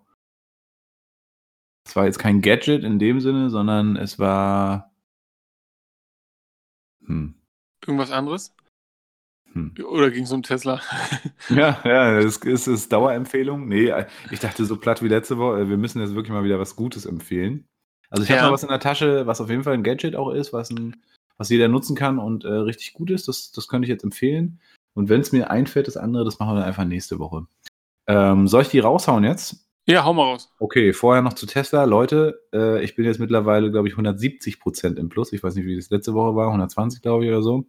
es 1.86 1.96
war 1.96 2.06
jetzt 2.06 2.18
kein 2.20 2.42
Gadget 2.42 2.84
in 2.84 2.98
dem 2.98 3.20
Sinne, 3.22 3.50
sondern 3.52 3.96
es 3.96 4.18
war, 4.20 4.92
hm, 7.08 7.32
Irgendwas 7.86 8.10
anderes? 8.12 8.56
Hm. 9.54 9.74
Oder 9.90 10.12
ging 10.12 10.24
es 10.24 10.32
um 10.32 10.44
Tesla? 10.44 10.82
Ja, 11.50 11.80
ja, 11.84 12.18
es 12.20 12.38
ist, 12.38 12.68
ist 12.68 12.92
Dauerempfehlung. 12.94 13.68
Nee, 13.68 13.92
ich 14.32 14.40
dachte 14.40 14.64
so 14.66 14.78
platt 14.78 15.02
wie 15.04 15.08
letzte 15.08 15.38
Woche, 15.38 15.68
wir 15.70 15.78
müssen 15.78 16.00
jetzt 16.00 16.16
wirklich 16.16 16.32
mal 16.32 16.44
wieder 16.44 16.60
was 16.60 16.76
Gutes 16.76 17.06
empfehlen. 17.06 17.66
Also 18.10 18.24
ich 18.24 18.30
Ja. 18.30 18.38
habe 18.38 18.48
mal 18.48 18.54
was 18.54 18.64
in 18.64 18.70
der 18.70 18.80
Tasche, 18.80 19.26
was 19.28 19.42
auf 19.42 19.50
jeden 19.50 19.64
Fall 19.64 19.74
ein 19.74 19.84
Gadget 19.84 20.16
auch 20.16 20.32
ist, 20.32 20.54
was, 20.54 20.70
ein, 20.70 21.02
was 21.38 21.50
jeder 21.50 21.68
nutzen 21.68 21.96
kann 21.96 22.20
und 22.20 22.46
äh, 22.46 22.50
richtig 22.54 22.94
gut 22.94 23.10
ist. 23.12 23.28
Das, 23.28 23.52
das 23.52 23.68
könnte 23.68 23.86
ich 23.86 23.90
jetzt 23.90 24.04
empfehlen. 24.04 24.60
Und 24.94 25.10
wenn 25.10 25.22
es 25.22 25.32
mir 25.32 25.50
einfällt, 25.50 25.88
das 25.88 25.98
andere, 25.98 26.26
das 26.26 26.40
machen 26.40 26.52
wir 26.54 26.60
dann 26.60 26.68
einfach 26.68 26.86
nächste 26.86 27.20
Woche. 27.20 27.46
Ähm, 28.08 28.48
soll 28.48 28.64
ich 28.64 28.70
die 28.70 28.80
raushauen 28.80 29.24
jetzt? 29.24 29.68
ja, 29.88 30.06
hau 30.06 30.14
mal 30.14 30.24
raus. 30.24 30.54
Okay, 30.60 30.94
vorher 30.94 31.22
noch 31.24 31.34
zu 31.34 31.46
Tesla. 31.48 31.84
Leute, 31.86 32.42
äh, 32.54 32.84
ich 32.84 32.96
bin 32.96 33.04
jetzt 33.06 33.20
mittlerweile, 33.20 33.72
glaube 33.72 33.88
ich, 33.88 33.94
170 33.96 34.60
Prozent 34.60 35.00
im 35.00 35.10
Plus. 35.10 35.34
Ich 35.34 35.44
weiß 35.44 35.56
nicht, 35.56 35.66
wie 35.66 35.76
das 35.76 35.90
letzte 35.90 36.14
Woche 36.14 36.36
war, 36.36 36.48
120, 36.48 37.02
glaube 37.02 37.26
ich, 37.26 37.32
oder 37.32 37.42
so. 37.42 37.66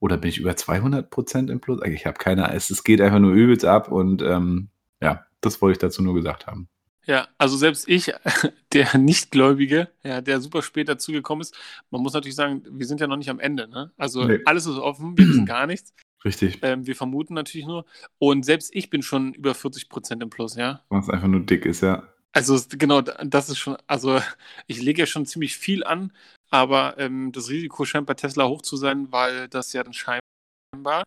Oder 0.00 0.16
bin 0.16 0.28
ich 0.28 0.38
über 0.38 0.56
200 0.56 1.10
Prozent 1.10 1.50
im 1.50 1.60
Plus? 1.60 1.80
Ich 1.86 2.06
habe 2.06 2.18
keine 2.18 2.44
Ahnung. 2.44 2.56
Es, 2.56 2.84
geht 2.84 3.00
einfach 3.00 3.18
nur 3.18 3.32
übelst 3.32 3.64
ab 3.64 3.90
und 3.90 4.22
ähm, 4.22 4.68
ja, 5.00 5.24
das 5.40 5.62
wollte 5.62 5.72
ich 5.72 5.78
dazu 5.78 6.02
nur 6.02 6.14
gesagt 6.14 6.46
haben. 6.46 6.68
Ja, 7.06 7.28
also 7.38 7.56
selbst 7.56 7.88
ich, 7.88 8.12
der 8.72 8.98
Nichtgläubige, 8.98 9.88
ja, 10.02 10.20
der 10.20 10.40
super 10.40 10.62
spät 10.62 10.88
dazugekommen 10.88 11.42
ist, 11.42 11.56
man 11.90 12.02
muss 12.02 12.14
natürlich 12.14 12.34
sagen, 12.34 12.62
wir 12.68 12.86
sind 12.86 13.00
ja 13.00 13.06
noch 13.06 13.16
nicht 13.16 13.30
am 13.30 13.38
Ende. 13.40 13.68
Ne? 13.68 13.92
Also 13.96 14.24
Nee. 14.24 14.40
alles 14.44 14.66
ist 14.66 14.76
offen, 14.76 15.16
wir 15.16 15.28
wissen 15.28 15.46
gar 15.46 15.66
nichts. 15.66 15.94
Richtig. 16.24 16.58
Ähm, 16.62 16.86
wir 16.86 16.96
vermuten 16.96 17.34
natürlich 17.34 17.66
nur. 17.66 17.86
Und 18.18 18.44
selbst 18.44 18.74
ich 18.74 18.90
bin 18.90 19.02
schon 19.02 19.32
über 19.34 19.54
40 19.54 19.88
Prozent 19.88 20.22
im 20.22 20.30
Plus, 20.30 20.56
ja. 20.56 20.82
Was 20.88 21.08
einfach 21.08 21.28
nur 21.28 21.40
dick 21.40 21.64
ist, 21.64 21.82
ja. 21.82 22.02
Also 22.32 22.60
genau, 22.76 23.00
das 23.00 23.48
ist 23.48 23.58
schon, 23.58 23.76
also 23.86 24.20
ich 24.66 24.82
lege 24.82 25.02
ja 25.02 25.06
schon 25.06 25.24
ziemlich 25.24 25.56
viel 25.56 25.84
an, 25.84 26.12
aber 26.50 26.98
ähm, 26.98 27.32
das 27.32 27.48
Risiko 27.48 27.84
scheint 27.84 28.06
bei 28.06 28.14
Tesla 28.14 28.46
hoch 28.46 28.62
zu 28.62 28.76
sein, 28.76 29.10
weil 29.10 29.48
das 29.48 29.72
ja 29.72 29.82
dann 29.82 29.92
scheinbar 29.92 31.04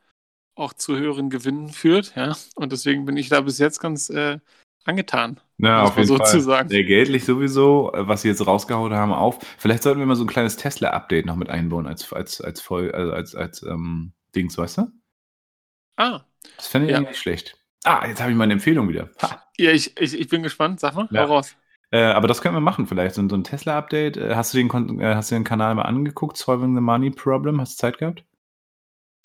auch 0.55 0.73
zu 0.73 0.97
höheren 0.97 1.29
Gewinnen 1.29 1.69
führt, 1.69 2.13
ja. 2.15 2.35
Und 2.55 2.71
deswegen 2.71 3.05
bin 3.05 3.17
ich 3.17 3.29
da 3.29 3.41
bis 3.41 3.59
jetzt 3.59 3.79
ganz 3.79 4.09
äh, 4.09 4.39
angetan. 4.85 5.39
Ja, 5.57 5.83
auf 5.83 5.95
jeden 5.97 6.07
so 6.07 6.17
Fall. 6.17 6.65
Der 6.67 6.83
geldlich 6.83 7.25
sowieso, 7.25 7.93
äh, 7.93 8.07
was 8.07 8.23
sie 8.23 8.27
jetzt 8.29 8.45
rausgehauen 8.45 8.93
haben, 8.93 9.13
auf. 9.13 9.39
Vielleicht 9.57 9.83
sollten 9.83 9.99
wir 9.99 10.05
mal 10.05 10.15
so 10.15 10.23
ein 10.23 10.27
kleines 10.27 10.57
Tesla-Update 10.57 11.25
noch 11.25 11.35
mit 11.35 11.49
einbauen 11.49 11.87
als, 11.87 12.11
als, 12.11 12.41
als 12.41 12.61
voll, 12.61 12.91
also 12.91 13.13
als, 13.13 13.35
als 13.35 13.63
ähm, 13.63 14.13
Dings, 14.35 14.57
weißt 14.57 14.79
du? 14.79 14.87
Ah, 15.97 16.21
Das 16.57 16.67
fände 16.67 16.87
ich 16.87 16.91
Ja. 16.91 16.97
eigentlich 16.97 17.09
nicht 17.09 17.21
schlecht. 17.21 17.57
Ah, 17.85 18.05
jetzt 18.07 18.21
habe 18.21 18.31
ich 18.31 18.37
meine 18.37 18.53
Empfehlung 18.53 18.89
wieder. 18.89 19.09
Ha. 19.21 19.43
ja, 19.57 19.71
ich, 19.71 19.97
ich, 19.99 20.13
ich 20.19 20.27
bin 20.27 20.43
gespannt. 20.43 20.79
Sag 20.79 20.95
mal, 20.95 21.07
Ja. 21.11 21.21
hau 21.23 21.35
raus. 21.35 21.55
Äh, 21.91 22.03
aber 22.03 22.27
das 22.27 22.41
können 22.41 22.55
wir 22.55 22.61
machen, 22.61 22.85
vielleicht. 22.85 23.15
So, 23.15 23.21
ein- 23.21 23.29
so 23.29 23.35
ein 23.35 23.43
Tesla-Update. 23.43 24.17
Äh, 24.17 24.35
hast, 24.35 24.53
du 24.53 24.57
den, 24.57 24.67
Kon- 24.67 24.99
äh, 24.99 25.15
hast 25.15 25.31
du 25.31 25.35
den 25.35 25.43
Kanal 25.43 25.73
mal 25.75 25.83
angeguckt? 25.83 26.37
Solving 26.37 26.75
the 26.75 26.81
Money 26.81 27.09
Problem? 27.09 27.59
Hast 27.59 27.73
du 27.73 27.81
Zeit 27.87 27.97
gehabt? 27.97 28.23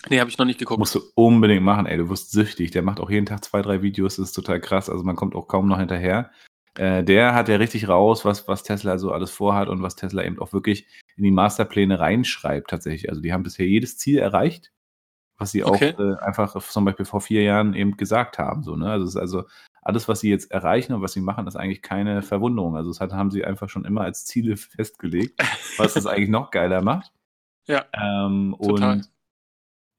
Nee, 0.09 0.21
habe 0.21 0.31
ich 0.31 0.39
noch 0.39 0.45
nicht 0.47 0.59
geguckt. 0.59 0.79
Musst 0.79 0.95
du 0.95 1.01
unbedingt 1.15 1.63
machen, 1.63 1.87
ey. 1.87 1.97
Du 1.97 2.09
wirst 2.11 2.31
süchtig. 2.33 2.71
Der 2.71 2.83
macht 2.83 3.01
auch 3.01 3.11
jeden 3.11 3.27
Tag 3.27 3.45
zwei, 3.45 3.63
drei 3.63 3.83
Videos. 3.83 4.17
Das 4.17 4.29
ist 4.29 4.33
total 4.33 4.61
krass. 4.61 4.91
Also 4.91 5.03
man 5.05 5.17
kommt 5.17 5.35
auch 5.35 5.49
kaum 5.49 5.69
noch 5.69 5.79
hinterher. 5.79 6.31
Der 6.77 7.35
hat 7.37 7.49
ja 7.49 7.55
richtig 7.57 7.89
raus, 7.89 8.25
was, 8.25 8.49
was 8.49 8.65
Tesla 8.65 8.99
so 8.99 9.13
alles 9.13 9.31
vorhat 9.31 9.69
und 9.69 9.81
was 9.83 9.95
Tesla 9.95 10.25
eben 10.25 10.41
auch 10.41 10.53
wirklich 10.53 10.89
in 11.17 11.23
die 11.23 11.31
Masterpläne 11.31 12.01
reinschreibt 12.01 12.69
tatsächlich. 12.69 13.09
Also 13.09 13.21
die 13.23 13.33
haben 13.33 13.45
bisher 13.45 13.69
jedes 13.69 13.97
Ziel 13.97 14.19
erreicht, 14.19 14.73
was 15.39 15.53
sie 15.53 15.63
Okay. 15.63 15.95
auch 15.95 16.01
äh, 16.01 16.17
einfach 16.21 16.61
zum 16.61 16.85
Beispiel 16.85 17.07
vor 17.07 17.21
vier 17.21 17.43
Jahren 17.45 17.75
eben 17.75 17.97
gesagt 17.97 18.39
haben. 18.39 18.65
So, 18.65 18.75
ne? 18.75 18.91
Also 18.91 19.05
es 19.05 19.11
ist 19.15 19.21
also 19.21 19.45
alles, 19.85 20.09
was 20.09 20.21
sie 20.21 20.31
jetzt 20.31 20.51
erreichen 20.51 20.95
und 20.95 21.03
was 21.03 21.13
sie 21.13 21.21
machen, 21.21 21.47
ist 21.47 21.57
eigentlich 21.57 21.83
keine 21.83 22.23
Verwunderung. 22.23 22.77
Also 22.77 22.91
das 22.91 23.01
hat, 23.01 23.13
haben 23.13 23.31
sie 23.31 23.45
einfach 23.45 23.69
schon 23.69 23.85
immer 23.85 24.01
als 24.01 24.25
Ziele 24.25 24.57
festgelegt, 24.57 25.41
was 25.77 25.95
das 25.95 26.07
eigentlich 26.07 26.31
noch 26.31 26.51
geiler 26.51 26.83
macht. 26.83 27.13
Ja, 27.67 27.85
Ähm, 27.93 28.57
total. 28.61 28.93
und 28.95 29.11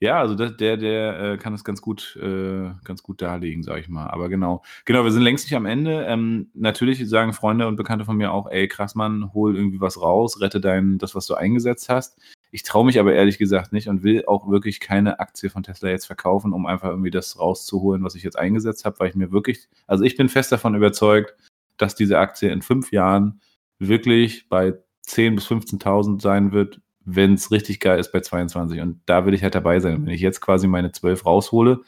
ja, 0.01 0.19
also 0.19 0.35
das, 0.35 0.57
der, 0.57 0.75
der 0.77 1.19
äh, 1.19 1.37
kann 1.37 1.53
es 1.53 1.63
ganz 1.63 1.81
gut, 1.81 2.17
äh, 2.21 2.69
ganz 2.83 3.01
gut 3.01 3.21
darlegen, 3.21 3.63
sag 3.63 3.79
ich 3.79 3.87
mal. 3.87 4.07
Aber 4.07 4.27
genau, 4.27 4.61
genau, 4.83 5.03
wir 5.05 5.11
sind 5.11 5.21
längst 5.21 5.45
nicht 5.45 5.55
am 5.55 5.65
Ende. 5.65 6.03
Ähm, 6.05 6.49
natürlich 6.53 7.07
sagen 7.09 7.31
Freunde 7.33 7.65
und 7.67 7.77
Bekannte 7.77 8.03
von 8.03 8.17
mir 8.17 8.31
auch, 8.33 8.47
ey, 8.51 8.67
krass, 8.67 8.93
Mann, 8.93 9.33
hol 9.33 9.55
irgendwie 9.55 9.79
was 9.79 10.01
raus, 10.01 10.41
rette 10.41 10.59
dein, 10.59 10.97
das, 10.97 11.15
was 11.15 11.27
du 11.27 11.35
eingesetzt 11.35 11.87
hast. 11.89 12.19
Ich 12.51 12.63
traue 12.63 12.85
mich 12.85 12.99
aber 12.99 13.13
ehrlich 13.13 13.37
gesagt 13.37 13.73
nicht 13.73 13.89
und 13.89 14.03
will 14.03 14.25
auch 14.25 14.49
wirklich 14.49 14.79
keine 14.79 15.19
Aktie 15.19 15.49
von 15.49 15.63
Tesla 15.63 15.89
jetzt 15.89 16.05
verkaufen, 16.05 16.53
um 16.53 16.65
einfach 16.65 16.89
irgendwie 16.89 17.11
das 17.11 17.39
rauszuholen, 17.39 18.03
was 18.03 18.15
ich 18.15 18.23
jetzt 18.23 18.39
eingesetzt 18.39 18.85
habe, 18.85 18.99
weil 18.99 19.09
ich 19.09 19.15
mir 19.15 19.31
wirklich, 19.31 19.67
also 19.87 20.03
ich 20.03 20.15
bin 20.15 20.29
fest 20.29 20.51
davon 20.51 20.75
überzeugt, 20.75 21.35
dass 21.77 21.95
diese 21.95 22.19
Aktie 22.19 22.49
in 22.49 22.61
fünf 22.61 22.91
Jahren 22.91 23.41
wirklich 23.79 24.47
bei 24.47 24.73
10.000 25.07 25.35
bis 25.35 25.47
15.000 25.47 26.21
sein 26.21 26.51
wird, 26.51 26.81
wenn 27.05 27.33
es 27.33 27.51
richtig 27.51 27.79
geil 27.79 27.99
ist 27.99 28.11
bei 28.11 28.21
22. 28.21 28.81
Und 28.81 29.01
da 29.05 29.25
will 29.25 29.33
ich 29.33 29.43
halt 29.43 29.55
dabei 29.55 29.79
sein. 29.79 30.05
Wenn 30.05 30.13
ich 30.13 30.21
jetzt 30.21 30.41
quasi 30.41 30.67
meine 30.67 30.91
12 30.91 31.25
raushole, 31.25 31.81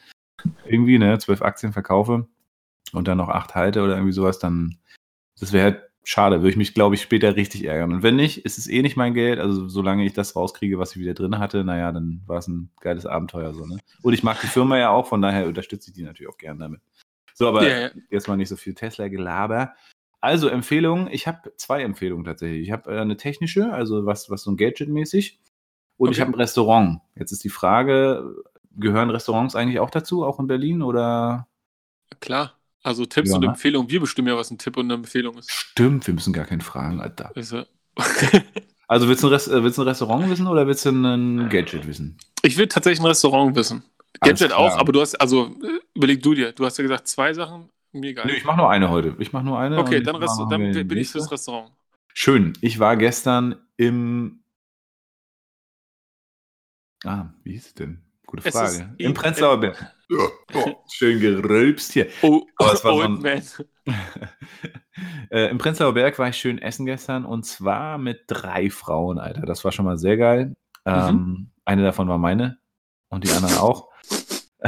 irgendwie, 0.66 1.00
ne, 1.00 1.18
12 1.18 1.42
Aktien 1.42 1.74
verkaufe 1.74 2.28
und 2.94 3.08
dann 3.08 3.18
noch 3.18 3.30
8 3.30 3.56
halte 3.56 3.82
oder 3.84 3.96
irgendwie 3.96 4.14
sowas, 4.14 4.40
dann, 4.40 4.78
das 5.40 5.54
wäre 5.54 5.72
halt 5.72 5.87
schade. 6.08 6.38
Würde 6.38 6.52
ich 6.52 6.56
mich, 6.56 6.74
glaube 6.74 6.96
ich, 6.96 7.02
später 7.02 7.36
richtig 7.36 7.66
ärgern. 7.66 7.92
Und 7.92 8.02
wenn 8.02 8.16
nicht, 8.16 8.46
ist 8.46 8.58
es 8.58 8.70
eh 8.70 8.82
nicht 8.82 8.96
mein 8.96 9.14
Geld. 9.14 9.40
Also 9.40 9.68
solange 9.68 10.06
ich 10.06 10.14
das 10.14 10.38
rauskriege, 10.38 10.80
was 10.80 10.92
ich 10.92 11.02
wieder 11.02 11.14
drin 11.14 11.38
hatte, 11.38 11.66
naja, 11.66 11.92
dann 11.92 12.22
war 12.26 12.38
es 12.38 12.48
ein 12.48 12.70
geiles 12.80 13.06
Abenteuer 13.06 13.54
so, 13.54 13.66
ne? 13.66 13.78
Und 14.04 14.14
ich 14.14 14.24
mag 14.24 14.40
die 14.40 14.48
Firma 14.48 14.78
ja 14.78 14.90
auch, 14.90 15.08
von 15.08 15.22
daher 15.22 15.48
unterstütze 15.48 15.90
ich 15.90 15.96
die 15.96 16.04
natürlich 16.04 16.32
auch 16.32 16.38
gerne 16.38 16.60
damit. 16.60 16.82
So, 17.34 17.48
aber 17.50 17.68
ja. 17.68 17.90
jetzt 18.10 18.30
mal 18.30 18.38
nicht 18.38 18.48
so 18.48 18.56
viel 18.56 18.74
Tesla-Gelaber. 18.74 19.76
Also 20.22 20.48
Empfehlungen, 20.48 21.10
ich 21.12 21.28
habe 21.28 21.52
zwei 21.58 21.84
Empfehlungen 21.84 22.24
tatsächlich. 22.24 22.62
Ich 22.62 22.72
habe 22.72 22.90
äh, 22.90 23.00
eine 23.00 23.18
technische, 23.18 23.74
also 23.74 24.06
was, 24.06 24.30
was 24.30 24.44
so 24.44 24.52
ein 24.52 24.58
Gadget-mäßig. 24.58 25.40
Und 25.98 26.12
ich 26.12 26.18
Okay. 26.18 26.22
habe 26.22 26.38
ein 26.38 26.42
Restaurant. 26.42 27.02
Jetzt 27.16 27.34
ist 27.34 27.44
die 27.44 27.50
Frage, 27.50 28.34
gehören 28.78 29.10
Restaurants 29.10 29.56
eigentlich 29.56 29.82
auch 29.82 29.90
dazu, 29.90 30.24
auch 30.24 30.40
in 30.40 30.48
Berlin? 30.48 30.82
Oder 30.82 31.48
Klar. 32.22 32.57
Also 32.88 33.06
Tipps 33.06 33.32
Ja, 33.32 33.36
und? 33.36 33.44
Empfehlungen. 33.44 33.90
Wir 33.92 34.00
bestimmen 34.00 34.30
ja, 34.30 34.38
was 34.38 34.50
ein 34.50 34.58
Tipp 34.58 34.78
und 34.78 34.86
eine 34.86 34.94
Empfehlung 34.94 35.38
ist. 35.38 35.52
stimmt, 35.52 36.08
wir 36.08 36.14
müssen 36.14 36.32
gar 36.32 36.46
keinen 36.46 36.62
fragen, 36.62 37.02
Alter. 37.02 37.32
Also, 38.90 39.10
willst 39.10 39.22
du 39.22 39.28
ein, 39.28 39.34
Rest, 39.34 39.50
äh, 39.50 39.62
willst 39.62 39.78
du 39.78 39.82
ein 39.82 39.88
Restaurant 39.90 40.30
wissen 40.30 40.48
oder 40.48 40.66
willst 40.66 40.86
du 40.86 40.92
ein 40.92 41.50
Gadget 41.50 41.86
wissen? 41.86 42.18
ich 42.42 42.56
will 42.58 42.70
tatsächlich 42.70 43.02
ein 43.02 43.06
Restaurant 43.06 43.54
wissen. 43.54 43.84
Gadget 44.22 44.54
auch, 44.54 44.78
aber 44.78 44.94
du 44.94 45.02
hast, 45.02 45.16
also 45.16 45.48
äh, 45.62 45.82
überleg 45.94 46.24
du 46.24 46.34
dir. 46.34 46.54
Du 46.54 46.64
hast 46.66 46.78
ja 46.78 46.84
gesagt, 46.84 47.06
zwei 47.10 47.34
Sachen, 47.34 47.68
mir 47.92 48.12
egal. 48.12 48.28
Nö, 48.28 48.32
ich 48.32 48.46
mache 48.46 48.56
nur 48.56 48.70
eine 48.70 48.90
heute. 48.90 49.14
Ich 49.20 49.34
mache 49.34 49.44
nur 49.44 49.60
eine. 49.60 49.78
okay, 49.78 50.02
dann, 50.02 50.16
Rest, 50.16 50.40
dann 50.50 50.88
bin 50.88 50.98
ich 50.98 51.10
fürs 51.10 51.30
Restaurant. 51.30 51.74
Schön. 52.14 52.54
Ich 52.62 52.80
war 52.80 52.96
gestern 52.96 53.58
im. 53.76 54.40
Ah, 57.04 57.26
wie 57.44 57.52
hieß 57.52 57.66
es 57.66 57.74
denn? 57.74 58.02
Gute 58.26 58.50
Frage. 58.50 58.96
Im 59.00 59.14
Prenzlauer 59.14 59.60
Berg. 59.60 59.94
Oh, 60.10 60.30
schön 60.92 61.20
gerülpst 61.20 61.94
hier. 61.94 62.08
Oh, 62.22 62.44
Aber 62.58 62.74
es 62.74 62.84
war 62.84 62.94
so 62.96 63.02
ein- 63.02 63.20
Man. 63.22 63.42
äh, 65.32 65.50
Im 65.50 65.58
Prenzlauer 65.58 65.94
Berg 65.94 66.18
war 66.20 66.30
ich 66.30 66.38
schön 66.38 66.60
essen 66.60 66.86
gestern 66.86 67.26
und 67.26 67.46
zwar 67.46 67.98
mit 67.98 68.22
drei 68.28 68.70
Frauen, 68.70 69.20
Alter. 69.20 69.42
Das 69.46 69.64
war 69.66 69.72
schon 69.72 69.86
mal 69.86 69.98
sehr 69.98 70.18
geil. 70.18 70.56
Ähm, 70.86 71.16
Mhm. 71.16 71.52
Eine 71.66 71.84
davon 71.84 72.08
war 72.08 72.18
meine 72.18 72.60
und 73.10 73.26
die 73.26 73.32
anderen 73.32 73.58
auch. 73.58 73.90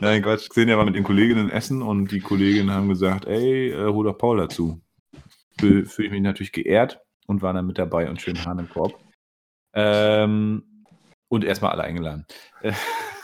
Nein, 0.00 0.22
Quatsch. 0.22 0.48
Xenia 0.48 0.76
war 0.78 0.84
mit 0.84 0.94
den 0.94 1.04
Kolleginnen 1.04 1.50
essen 1.50 1.82
und 1.82 2.10
die 2.10 2.20
Kolleginnen 2.20 2.70
haben 2.70 2.88
gesagt, 2.88 3.26
ey, 3.26 3.70
äh, 3.72 3.92
hol 3.92 4.04
doch 4.04 4.16
Paul 4.18 4.38
dazu. 4.38 4.80
Fühle 5.58 5.84
fühl 5.86 6.06
ich 6.06 6.10
mich 6.10 6.20
natürlich 6.22 6.52
geehrt 6.52 7.00
und 7.26 7.42
war 7.42 7.52
dann 7.52 7.66
mit 7.66 7.78
dabei 7.78 8.08
und 8.08 8.20
schön 8.20 8.42
Hahn 8.44 8.58
im 8.58 8.68
Korb. 8.68 8.98
Ähm, 9.74 10.84
und 11.28 11.44
erstmal 11.44 11.72
alle 11.72 11.84
eingeladen. 11.84 12.26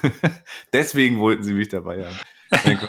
Deswegen 0.72 1.18
wollten 1.18 1.42
sie 1.42 1.54
mich 1.54 1.68
dabei 1.68 2.06
haben. 2.06 2.78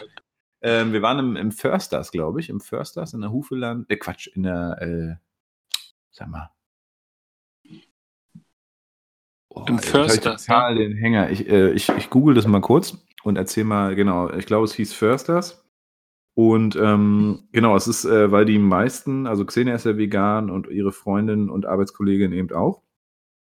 Ähm, 0.66 0.94
wir 0.94 1.02
waren 1.02 1.18
im, 1.18 1.36
im 1.36 1.52
Försters, 1.52 2.10
glaube 2.10 2.40
ich, 2.40 2.48
im 2.48 2.58
Försters 2.58 3.12
in 3.12 3.20
der 3.20 3.30
Hufeland. 3.30 3.90
Äh, 3.90 3.96
Quatsch, 3.96 4.28
in 4.28 4.44
der, 4.44 4.80
äh, 4.80 5.14
sag 6.10 6.28
mal. 6.28 6.50
Oh, 9.50 9.66
Im 9.68 9.76
ich 9.76 9.84
Försters, 9.84 10.46
Total 10.46 10.74
den 10.76 10.96
Hänger. 10.96 11.28
Ich, 11.28 11.46
äh, 11.50 11.72
ich, 11.72 11.90
ich 11.90 12.08
google 12.08 12.34
das 12.34 12.46
mal 12.46 12.62
kurz 12.62 12.96
und 13.24 13.36
erzähl 13.36 13.64
mal, 13.64 13.94
genau, 13.94 14.30
ich 14.30 14.46
glaube, 14.46 14.64
es 14.64 14.72
hieß 14.72 14.94
Försters. 14.94 15.62
Und 16.32 16.76
ähm, 16.76 17.46
genau, 17.52 17.76
es 17.76 17.86
ist, 17.86 18.06
äh, 18.06 18.32
weil 18.32 18.46
die 18.46 18.58
meisten, 18.58 19.26
also 19.26 19.44
Xenia 19.44 19.74
ist 19.74 19.84
ja 19.84 19.98
vegan 19.98 20.48
und 20.48 20.68
ihre 20.68 20.92
Freundin 20.92 21.50
und 21.50 21.66
Arbeitskollegin 21.66 22.32
eben 22.32 22.52
auch. 22.52 22.83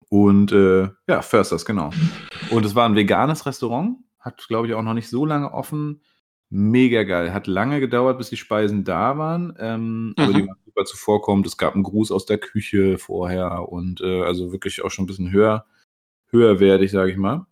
Und 0.09 0.51
äh, 0.51 0.89
ja, 1.07 1.21
Försters, 1.21 1.65
genau. 1.65 1.91
Und 2.49 2.65
es 2.65 2.75
war 2.75 2.87
ein 2.87 2.95
veganes 2.95 3.45
Restaurant, 3.45 3.97
hat, 4.19 4.45
glaube 4.47 4.67
ich, 4.67 4.73
auch 4.73 4.81
noch 4.81 4.93
nicht 4.93 5.09
so 5.09 5.25
lange 5.25 5.51
offen. 5.53 6.01
Mega 6.49 7.03
geil. 7.03 7.33
Hat 7.33 7.45
lange 7.47 7.81
gedauert, 7.81 8.17
bis 8.17 8.29
die 8.29 8.37
Speisen 8.37 8.85
da 8.85 9.17
waren, 9.17 9.53
ähm, 9.59 10.13
aber 10.17 10.31
die 10.31 10.43
Mhm. 10.43 10.47
waren 10.47 10.57
super 10.65 10.85
zuvorkommend. 10.85 11.45
Es 11.45 11.57
gab 11.57 11.73
einen 11.73 11.83
Gruß 11.83 12.11
aus 12.11 12.25
der 12.25 12.37
Küche 12.37 12.97
vorher 12.97 13.67
und 13.69 13.99
äh, 13.99 14.21
also 14.23 14.53
wirklich 14.53 14.81
auch 14.81 14.89
schon 14.91 15.03
ein 15.03 15.07
bisschen 15.07 15.31
höher, 15.31 15.65
höherwertig, 16.31 16.89
sage 16.91 17.11
ich 17.11 17.17
mal. 17.17 17.45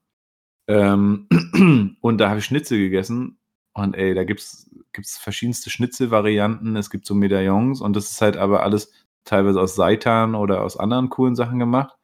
Ähm, 0.67 1.27
und 2.01 2.17
da 2.19 2.29
habe 2.29 2.39
ich 2.39 2.45
Schnitzel 2.45 2.77
gegessen 2.79 3.37
und 3.73 3.95
ey, 3.95 4.13
da 4.13 4.23
gibt's 4.23 4.69
gibt's 4.93 5.17
verschiedenste 5.17 5.69
Schnitzelvarianten. 5.69 6.77
Es 6.77 6.89
gibt 6.89 7.05
so 7.05 7.15
Medaillons 7.15 7.81
und 7.81 7.95
das 7.97 8.11
ist 8.11 8.21
halt 8.21 8.37
aber 8.37 8.63
alles 8.63 8.91
teilweise 9.25 9.59
aus 9.59 9.75
Seitan 9.75 10.35
oder 10.35 10.63
aus 10.63 10.77
anderen 10.77 11.09
coolen 11.09 11.35
Sachen 11.35 11.59
gemacht. 11.59 11.95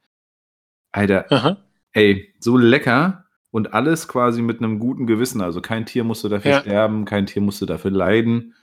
Alter, 0.92 1.26
Aha. 1.32 1.56
ey, 1.92 2.34
so 2.38 2.56
lecker 2.56 3.24
und 3.50 3.74
alles 3.74 4.08
quasi 4.08 4.42
mit 4.42 4.58
einem 4.58 4.78
guten 4.78 5.06
Gewissen. 5.06 5.40
Also 5.40 5.60
kein 5.60 5.86
Tier 5.86 6.04
musste 6.04 6.28
dafür 6.28 6.50
Ja. 6.52 6.60
sterben, 6.60 7.04
kein 7.04 7.26
Tier 7.26 7.42
musste 7.42 7.66
dafür 7.66 7.90
leiden. 7.90 8.54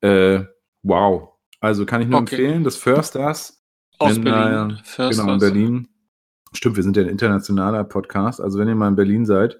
Äh, 0.00 0.44
wow. 0.82 1.30
Also 1.60 1.86
kann 1.86 2.02
ich 2.02 2.08
nur 2.08 2.20
Okay. 2.20 2.36
empfehlen, 2.36 2.64
das 2.64 2.76
Försters 2.76 3.54
Aus 4.00 4.14
Wenn, 4.14 4.24
Berlin. 4.24 4.70
äh, 4.70 4.84
Försters. 4.84 5.18
Genau, 5.18 5.32
in 5.34 5.38
Berlin. 5.40 5.88
Stimmt, 6.52 6.76
wir 6.76 6.84
sind 6.84 6.96
ja 6.96 7.02
ein 7.02 7.08
internationaler 7.08 7.82
Podcast. 7.82 8.40
Also 8.40 8.58
wenn 8.60 8.68
ihr 8.68 8.76
mal 8.76 8.86
in 8.88 8.94
Berlin 8.94 9.26
seid, 9.26 9.58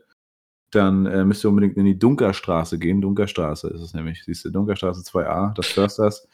dann 0.71 1.07
äh, 1.07 1.25
müsst 1.25 1.45
ihr 1.45 1.49
unbedingt 1.49 1.77
in 1.77 1.85
die 1.87 1.99
Dunkerstraße 1.99 2.79
gehen. 2.79 3.01
Dunkerstraße 3.01 3.67
ist 3.69 3.81
es 3.81 3.95
nämlich. 3.95 4.23
Siehst 4.25 4.45
du, 4.45 4.51
Dunkerstraße 4.51 5.01
2a, 5.03 5.55
das 5.55 5.67
Försters. 5.69 6.29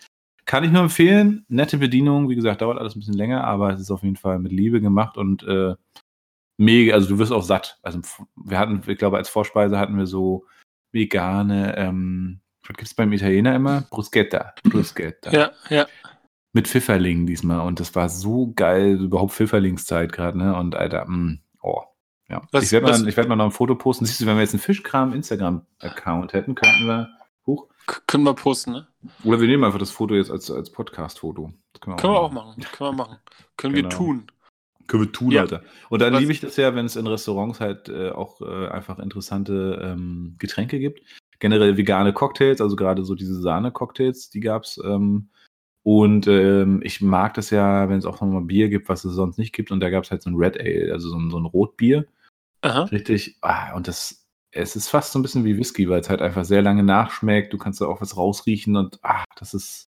Kann 0.54 0.62
ich 0.62 0.70
nur 0.70 0.82
empfehlen. 0.82 1.44
Nette 1.48 1.78
Bedienung. 1.78 2.28
Wie 2.28 2.36
gesagt, 2.36 2.62
dauert 2.62 2.78
alles 2.78 2.94
ein 2.94 3.00
bisschen 3.00 3.16
länger, 3.16 3.42
aber 3.42 3.72
es 3.72 3.80
ist 3.80 3.90
auf 3.90 4.04
jeden 4.04 4.14
Fall 4.14 4.38
mit 4.38 4.52
Liebe 4.52 4.80
gemacht 4.80 5.16
und 5.16 5.42
äh, 5.42 5.74
mega, 6.58 6.94
also 6.94 7.08
du 7.08 7.18
wirst 7.18 7.32
auch 7.32 7.42
satt. 7.42 7.80
Also 7.82 7.98
wir 8.36 8.56
hatten, 8.56 8.80
ich 8.86 8.96
glaube, 8.98 9.16
als 9.16 9.28
Vorspeise 9.28 9.76
hatten 9.80 9.98
wir 9.98 10.06
so 10.06 10.46
vegane, 10.92 11.76
ähm, 11.76 12.38
was 12.64 12.76
gibt's 12.76 12.94
beim 12.94 13.12
Italiener 13.12 13.56
immer? 13.56 13.80
Bruschetta. 13.90 14.54
Bruschetta 14.62 15.32
Ja, 15.32 15.50
ja. 15.70 15.86
mit 16.52 16.68
Pfifferlingen 16.68 17.26
diesmal 17.26 17.66
und 17.66 17.80
das 17.80 17.96
war 17.96 18.08
so 18.08 18.52
geil, 18.54 19.00
überhaupt 19.00 19.32
Pfifferlingszeit 19.32 20.12
gerade, 20.12 20.38
ne? 20.38 20.54
Und 20.54 20.76
Alter, 20.76 21.04
mh, 21.08 21.38
oh. 21.62 21.82
Ja. 22.28 22.42
Was- 22.52 22.62
ich 22.66 22.70
werde 22.70 22.86
mal, 22.86 23.08
ich 23.08 23.16
werd 23.16 23.28
mal 23.28 23.34
noch 23.34 23.46
ein 23.46 23.50
Foto 23.50 23.74
posten. 23.74 24.06
Siehst 24.06 24.20
du, 24.20 24.26
wenn 24.26 24.36
wir 24.36 24.42
jetzt 24.42 24.54
einen 24.54 24.60
Fischkram 24.62 25.14
Instagram-Account 25.14 26.32
hätten, 26.32 26.54
könnten 26.54 26.86
wir 26.86 27.08
hoch. 27.44 27.66
Können 28.06 28.24
wir 28.24 28.34
posten, 28.34 28.72
ne? 28.72 28.86
Oder 29.24 29.40
wir 29.40 29.46
nehmen 29.48 29.64
einfach 29.64 29.78
das 29.78 29.90
Foto 29.90 30.14
jetzt 30.14 30.30
als, 30.30 30.50
als 30.50 30.70
Podcast-Foto. 30.70 31.52
Das 31.74 31.80
Können 31.80 31.98
wir 31.98 32.20
auch 32.20 32.32
machen. 32.32 32.64
Können 32.72 32.90
wir 32.90 33.04
machen. 33.04 33.18
Können 33.56 33.74
Genau. 33.74 33.90
wir 33.90 33.96
tun. 33.96 34.26
Können 34.86 35.04
wir 35.04 35.12
tun, 35.12 35.30
Ja. 35.30 35.42
Alter. 35.42 35.62
Und 35.90 36.00
dann 36.02 36.12
Was- 36.14 36.20
liebe 36.20 36.32
ich 36.32 36.40
das 36.40 36.56
ja, 36.56 36.74
wenn 36.74 36.86
es 36.86 36.96
in 36.96 37.06
Restaurants 37.06 37.60
halt 37.60 37.88
äh, 37.88 38.10
auch 38.10 38.40
äh, 38.40 38.68
einfach 38.68 38.98
interessante 38.98 39.80
ähm, 39.82 40.36
Getränke 40.38 40.78
gibt. 40.78 41.02
Generell 41.40 41.76
vegane 41.76 42.12
Cocktails, 42.12 42.60
also 42.60 42.76
gerade 42.76 43.04
so 43.04 43.14
diese 43.14 43.40
Sahne-Cocktails, 43.40 44.30
die 44.30 44.40
gab's. 44.40 44.80
Ähm, 44.82 45.28
und 45.82 46.26
ähm, 46.26 46.80
ich 46.82 47.02
mag 47.02 47.34
das 47.34 47.50
ja, 47.50 47.88
wenn 47.90 47.98
es 47.98 48.06
auch 48.06 48.20
nochmal 48.20 48.42
Bier 48.42 48.70
gibt, 48.70 48.88
was 48.88 49.04
es 49.04 49.14
sonst 49.14 49.36
nicht 49.38 49.52
gibt. 49.52 49.70
Und 49.70 49.80
da 49.80 49.90
gab's 49.90 50.10
halt 50.10 50.22
so 50.22 50.30
ein 50.30 50.36
Red 50.36 50.58
Ale, 50.58 50.92
also 50.92 51.10
so 51.10 51.18
ein, 51.18 51.30
so 51.30 51.38
ein 51.38 51.44
Rotbier. 51.44 52.06
Aha. 52.62 52.84
Richtig. 52.84 53.36
Ah, 53.42 53.74
und 53.76 53.88
das, 53.88 54.23
es 54.54 54.76
ist 54.76 54.88
fast 54.88 55.12
so 55.12 55.18
ein 55.18 55.22
bisschen 55.22 55.44
wie 55.44 55.58
Whisky, 55.58 55.88
weil 55.88 56.00
es 56.00 56.10
halt 56.10 56.22
einfach 56.22 56.44
sehr 56.44 56.62
lange 56.62 56.82
nachschmeckt. 56.82 57.52
Du 57.52 57.58
kannst 57.58 57.80
da 57.80 57.86
auch 57.86 58.00
was 58.00 58.16
rausriechen 58.16 58.76
und 58.76 58.98
ah, 59.04 59.24
das 59.36 59.54
ist 59.54 59.88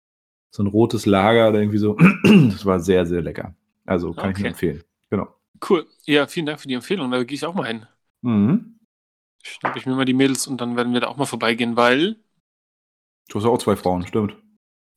so 0.53 0.63
ein 0.65 0.69
rotes 0.69 1.07
Lager 1.07 1.51
oder 1.51 1.61
irgendwie 1.61 1.79
so. 1.79 1.97
Das 2.25 2.67
war 2.67 2.81
sehr, 2.81 3.07
sehr 3.07 3.23
lecker. 3.23 3.55
Also 3.87 4.15
kann 4.15 4.33
ich 4.33 4.37
Okay. 4.37 4.43
nur 4.43 4.49
empfehlen. 4.49 4.85
Genau. 5.11 5.29
Cool. 5.69 5.87
Ja, 6.05 6.27
vielen 6.27 6.47
Dank 6.47 6.61
für 6.61 6.67
die 6.69 6.75
Empfehlung. 6.75 7.11
Da 7.11 7.23
gehe 7.25 7.35
ich 7.37 7.45
auch 7.45 7.55
mal 7.55 7.67
hin. 7.67 7.87
Mhm. 8.23 8.79
Schnappe 9.43 9.81
ich 9.81 9.85
mir 9.87 9.97
mal 9.97 10.05
die 10.05 10.15
Mädels 10.15 10.47
und 10.47 10.61
dann 10.61 10.77
werden 10.77 10.93
wir 10.93 11.01
da 11.01 11.09
auch 11.09 11.17
mal 11.17 11.27
vorbeigehen, 11.27 11.77
weil 11.77 12.21
Du 13.31 13.39
hast 13.39 13.45
ja 13.45 13.51
auch 13.51 13.57
zwei 13.59 13.75
Frauen, 13.75 14.07
stimmt. 14.07 14.37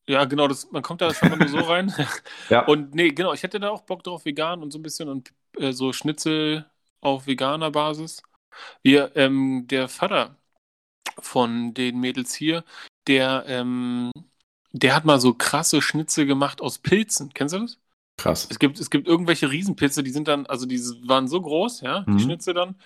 Ja, 0.08 0.24
genau, 0.24 0.48
das, 0.48 0.70
man 0.72 0.82
kommt 0.82 1.00
da 1.00 1.14
schon 1.14 1.38
nur 1.38 1.48
so 1.48 1.60
rein. 1.62 1.92
Ja. 2.48 2.66
Und 2.66 2.94
nee, 2.94 3.10
genau, 3.10 3.32
ich 3.32 3.42
hätte 3.42 3.60
da 3.60 3.70
auch 3.70 3.82
Bock 3.82 4.02
drauf, 4.02 4.24
vegan 4.24 4.62
und 4.62 4.70
so 4.72 4.78
ein 4.78 4.82
bisschen 4.82 5.08
und 5.08 5.32
äh, 5.58 5.72
so 5.72 5.92
Schnitzel 5.92 6.70
auf 7.00 7.26
veganer 7.26 7.70
Basis. 7.70 8.22
Wir, 8.82 9.12
ähm, 9.16 9.66
der 9.68 9.88
Vater 9.88 10.36
von 11.20 11.74
den 11.74 11.98
Mädels 12.00 12.34
hier, 12.34 12.64
der, 13.06 13.44
ähm, 13.46 14.10
der 14.72 14.94
hat 14.94 15.04
mal 15.04 15.20
so 15.20 15.34
krasse 15.34 15.82
Schnitzel 15.82 16.26
gemacht 16.26 16.60
aus 16.60 16.78
Pilzen. 16.78 17.32
Kennst 17.34 17.54
du 17.54 17.60
das? 17.60 17.78
Krass. 18.18 18.46
Es 18.50 18.58
gibt, 18.58 18.78
es 18.78 18.90
gibt 18.90 19.06
irgendwelche 19.08 19.50
Riesenpilze, 19.50 20.02
die 20.02 20.10
sind 20.10 20.28
dann, 20.28 20.46
also 20.46 20.66
die 20.66 20.78
waren 21.06 21.28
so 21.28 21.40
groß, 21.40 21.80
ja, 21.80 22.04
Mhm. 22.06 22.16
die 22.16 22.22
Schnitzel 22.22 22.54
dann. 22.54 22.76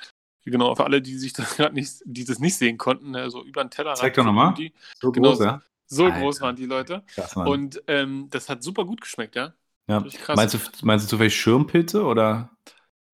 Genau, 0.44 0.74
für 0.76 0.84
alle, 0.84 1.02
die 1.02 1.18
sich 1.18 1.32
das 1.32 1.56
gerade 1.56 1.74
nicht, 1.74 2.00
die 2.04 2.24
das 2.24 2.38
nicht 2.38 2.56
sehen 2.56 2.78
konnten, 2.78 3.10
ne, 3.10 3.30
so 3.30 3.44
über 3.44 3.64
den 3.64 3.70
Teller. 3.70 3.94
Zeig 3.94 4.14
doch 4.14 4.22
gucken 4.22 4.34
noch 4.36 4.44
mal. 4.50 4.54
die. 4.54 4.72
So 5.00 5.10
Genau. 5.12 5.30
groß, 5.30 5.40
ja? 5.40 5.62
So 5.88 6.04
Alter. 6.06 6.20
groß 6.20 6.40
waren 6.40 6.56
die 6.56 6.66
Leute. 6.66 7.04
Krass, 7.14 7.36
Mann. 7.36 7.48
Und 7.48 7.82
ähm, 7.86 8.28
das 8.30 8.48
hat 8.48 8.62
super 8.62 8.84
gut 8.84 9.00
geschmeckt, 9.00 9.36
ja. 9.36 9.54
ja. 9.88 10.04
Meinst 10.34 10.54
du, 10.54 10.58
meinst 10.82 11.06
du 11.06 11.10
zufällig 11.10 11.36
Schirmpilze 11.38 12.04
oder? 12.04 12.50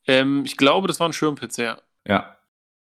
Ähm, 0.07 0.45
ich 0.45 0.57
glaube, 0.57 0.89
das 0.89 1.01
waren 1.01 1.13
Schirmpilze, 1.13 1.65
ja. 1.65 1.83
Ja. 2.07 2.37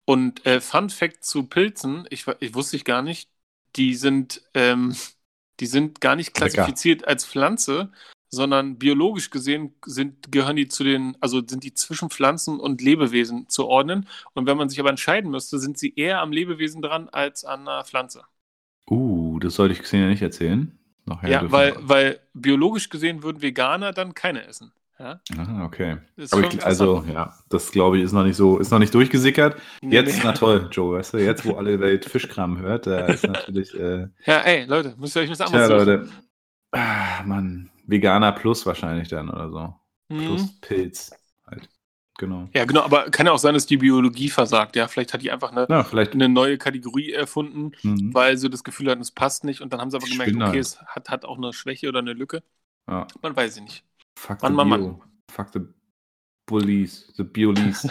Und 0.06 0.46
äh, 0.46 0.60
Fun 0.60 0.88
Fact 0.88 1.24
zu 1.24 1.42
Pilzen, 1.42 2.06
ich, 2.10 2.24
ich 2.40 2.54
wusste 2.54 2.76
ich 2.76 2.84
gar 2.84 3.02
nicht, 3.02 3.28
die 3.74 3.94
sind, 3.94 4.40
ähm, 4.54 4.96
die 5.60 5.66
sind 5.66 6.00
gar 6.00 6.16
nicht 6.16 6.38
Lecker. 6.38 6.48
klassifiziert 6.48 7.06
als 7.06 7.26
Pflanze, 7.26 7.90
sondern 8.28 8.78
biologisch 8.78 9.30
gesehen 9.30 9.74
sind, 9.84 10.30
gehören 10.30 10.56
die 10.56 10.68
zu 10.68 10.84
den, 10.84 11.16
also 11.20 11.42
sind 11.46 11.64
die 11.64 11.74
zwischen 11.74 12.10
Pflanzen 12.10 12.60
und 12.60 12.80
Lebewesen 12.80 13.48
zu 13.48 13.66
ordnen. 13.66 14.08
Und 14.34 14.46
wenn 14.46 14.56
man 14.56 14.68
sich 14.68 14.80
aber 14.80 14.90
entscheiden 14.90 15.30
müsste, 15.30 15.58
sind 15.58 15.76
sie 15.76 15.94
eher 15.94 16.20
am 16.20 16.32
Lebewesen 16.32 16.82
dran 16.82 17.08
als 17.08 17.44
an 17.44 17.62
einer 17.62 17.84
Pflanze. 17.84 18.22
Uh, 18.88 19.38
das 19.40 19.54
sollte 19.54 19.74
ich 19.74 19.82
Xenia 19.82 20.08
nicht 20.08 20.22
erzählen. 20.22 20.78
Nachher 21.04 21.30
Ja, 21.30 21.50
weil, 21.50 21.74
weil 21.80 22.20
biologisch 22.34 22.88
gesehen 22.88 23.22
würden 23.22 23.42
Veganer 23.42 23.92
dann 23.92 24.14
keine 24.14 24.46
essen. 24.46 24.72
Ja? 24.98 25.20
Ah, 25.36 25.64
okay. 25.64 25.98
Das 26.16 26.32
Aber 26.32 26.46
ich, 26.46 26.64
also, 26.64 27.04
ja, 27.12 27.34
das 27.48 27.70
glaube 27.70 27.98
ich 27.98 28.04
ist 28.04 28.12
noch 28.12 28.24
nicht 28.24 28.36
so, 28.36 28.58
ist 28.58 28.70
noch 28.70 28.78
nicht 28.78 28.94
durchgesickert. 28.94 29.60
Jetzt, 29.82 30.16
nee. 30.16 30.22
na 30.24 30.32
toll, 30.32 30.68
Joe, 30.72 30.98
weißt 30.98 31.14
du, 31.14 31.18
jetzt, 31.18 31.44
wo 31.44 31.54
alle 31.56 31.78
Welt 31.80 32.06
Fischkram 32.06 32.58
hört, 32.58 32.86
da 32.86 33.06
ist 33.06 33.26
natürlich, 33.26 33.74
äh, 33.74 34.08
Ja, 34.24 34.38
ey, 34.40 34.64
Leute, 34.64 34.94
müsst 34.98 35.16
ihr 35.16 35.22
euch 35.22 35.30
was 35.30 35.40
anderes 35.42 35.68
Leute, 35.68 36.08
ah, 36.72 37.22
Mann, 37.24 37.70
Veganer 37.86 38.32
Plus 38.32 38.64
wahrscheinlich 38.64 39.08
dann 39.08 39.28
oder 39.28 39.50
so. 39.50 39.74
Mhm. 40.08 40.26
Plus 40.26 40.60
Pilz 40.60 41.10
halt. 41.46 41.68
Genau. 42.18 42.48
Ja, 42.54 42.64
genau, 42.64 42.82
aber 42.82 43.10
kann 43.10 43.26
ja 43.26 43.32
auch 43.32 43.38
sein, 43.38 43.52
dass 43.52 43.66
die 43.66 43.76
Biologie 43.76 44.30
versagt. 44.30 44.74
Ja, 44.76 44.88
vielleicht 44.88 45.12
hat 45.12 45.20
die 45.20 45.30
einfach 45.30 45.52
eine, 45.52 45.84
vielleicht, 45.84 46.14
eine 46.14 46.30
neue 46.30 46.56
Kategorie 46.56 47.12
erfunden, 47.12 47.72
mhm. 47.82 48.14
weil 48.14 48.38
sie 48.38 48.48
das 48.48 48.64
Gefühl 48.64 48.90
hatten, 48.90 49.02
es 49.02 49.10
passt 49.10 49.44
nicht. 49.44 49.60
Und 49.60 49.72
dann 49.72 49.80
haben 49.80 49.90
sie 49.90 49.98
aber 49.98 50.06
gemerkt, 50.06 50.30
Spinner. 50.30 50.48
okay, 50.48 50.58
es 50.58 50.80
hat, 50.80 51.10
hat 51.10 51.24
auch 51.26 51.36
eine 51.36 51.52
Schwäche 51.52 51.88
oder 51.88 51.98
eine 51.98 52.14
Lücke. 52.14 52.42
ja, 52.88 53.06
Man 53.20 53.36
weiß 53.36 53.56
sie 53.56 53.60
nicht. 53.60 53.84
Fuck 54.16 54.42
Mann, 54.42 54.52
the 54.52 54.64
Mann, 54.64 54.80
Bio. 54.80 55.02
Fuck 55.30 55.52
the 55.52 55.60
Bullies, 56.46 57.12
the 57.16 57.24
Biolies. 57.24 57.88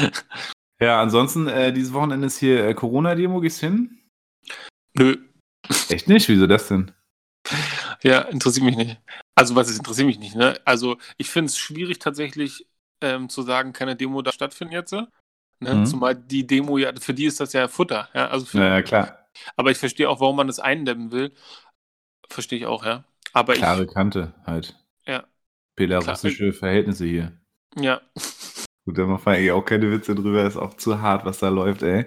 ja, 0.80 1.00
ansonsten, 1.00 1.48
äh, 1.48 1.72
dieses 1.72 1.92
Wochenende 1.92 2.26
ist 2.26 2.38
hier 2.38 2.66
äh, 2.66 2.74
Corona-Demo, 2.74 3.40
gehst 3.40 3.60
hin? 3.60 3.98
Nö, 4.94 5.16
Echt 5.88 6.08
nicht? 6.08 6.28
Wieso 6.28 6.46
das 6.46 6.68
denn? 6.68 6.92
ja, 8.02 8.20
interessiert 8.22 8.64
mich 8.64 8.76
nicht. 8.76 9.00
Also, 9.34 9.54
was 9.54 9.68
ist 9.68 9.78
interessiert 9.78 10.06
mich 10.06 10.18
nicht, 10.18 10.34
ne? 10.34 10.58
Also, 10.64 10.98
ich 11.16 11.30
finde 11.30 11.46
es 11.46 11.58
schwierig 11.58 11.98
tatsächlich 11.98 12.66
ähm, 13.00 13.28
zu 13.28 13.42
sagen, 13.42 13.72
keine 13.72 13.96
Demo 13.96 14.22
da 14.22 14.32
stattfinden 14.32 14.74
jetzt. 14.74 14.92
Ne? 14.92 15.08
Mhm. 15.60 15.86
Zumal 15.86 16.14
die 16.14 16.46
Demo 16.46 16.78
ja, 16.78 16.92
für 16.98 17.14
die 17.14 17.26
ist 17.26 17.40
das 17.40 17.52
ja 17.52 17.68
Futter. 17.68 18.08
Ja? 18.14 18.28
Also 18.28 18.46
für, 18.46 18.58
Naja, 18.58 18.82
klar. 18.82 19.28
Aber 19.56 19.70
ich 19.70 19.78
verstehe 19.78 20.08
auch, 20.08 20.20
warum 20.20 20.36
man 20.36 20.46
das 20.46 20.58
eindämmen 20.58 21.12
will. 21.12 21.32
Verstehe 22.28 22.58
ich 22.58 22.66
auch, 22.66 22.84
ja. 22.84 23.04
Aber 23.32 23.54
Klare 23.54 23.86
Kante 23.86 24.34
halt. 24.46 24.76
Belarussische 25.78 26.52
Verhältnisse 26.52 27.04
hier. 27.06 27.32
ja, 27.78 28.00
Gut, 28.84 28.96
da 28.98 29.06
man 29.06 29.20
eigentlich 29.24 29.52
auch 29.52 29.64
keine 29.64 29.90
Witze 29.90 30.14
drüber, 30.14 30.46
ist 30.46 30.56
auch 30.56 30.74
zu 30.74 31.00
hart, 31.00 31.24
was 31.26 31.38
da 31.38 31.48
läuft, 31.48 31.82
ey. 31.82 32.06